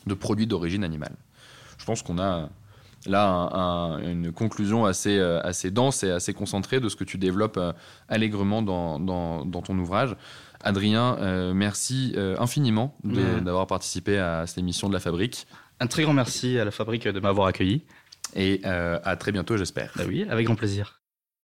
de 0.07 0.15
produits 0.15 0.47
d'origine 0.47 0.85
animale. 0.85 1.17
Je 1.79 1.85
pense 1.85 2.03
qu'on 2.03 2.19
a 2.19 2.51
là 3.07 3.99
une 4.05 4.33
conclusion 4.33 4.85
assez, 4.85 5.19
euh, 5.19 5.41
assez 5.43 5.71
dense 5.71 6.03
et 6.03 6.11
assez 6.11 6.35
concentrée 6.35 6.81
de 6.81 6.89
ce 6.89 6.97
que 6.97 7.05
tu 7.05 7.19
développes 7.19 7.57
euh, 7.57 7.73
allègrement 8.09 8.63
dans, 8.63 8.99
dans, 8.99 9.63
ton 9.63 9.79
ouvrage. 9.79 10.17
Adrien, 10.61 11.17
euh, 11.21 11.55
merci 11.55 12.15
infiniment 12.39 12.97
d'avoir 13.05 13.67
participé 13.67 14.19
à 14.19 14.47
cette 14.47 14.59
émission 14.59 14.89
de 14.89 14.95
la 14.95 15.01
Fabrique. 15.01 15.47
Un 15.81 15.87
très 15.87 16.03
grand 16.03 16.13
merci 16.13 16.59
à 16.59 16.65
la 16.65 16.73
Fabrique 16.73 17.07
de 17.07 17.21
m'avoir 17.21 17.47
accueilli. 17.47 17.85
Et 18.35 18.65
à 18.65 19.17
très 19.17 19.33
bientôt, 19.33 19.57
j'espère. 19.57 19.93
Bah 19.97 20.05
oui, 20.07 20.27
avec 20.29 20.47
grand 20.47 20.57
plaisir. 20.57 21.01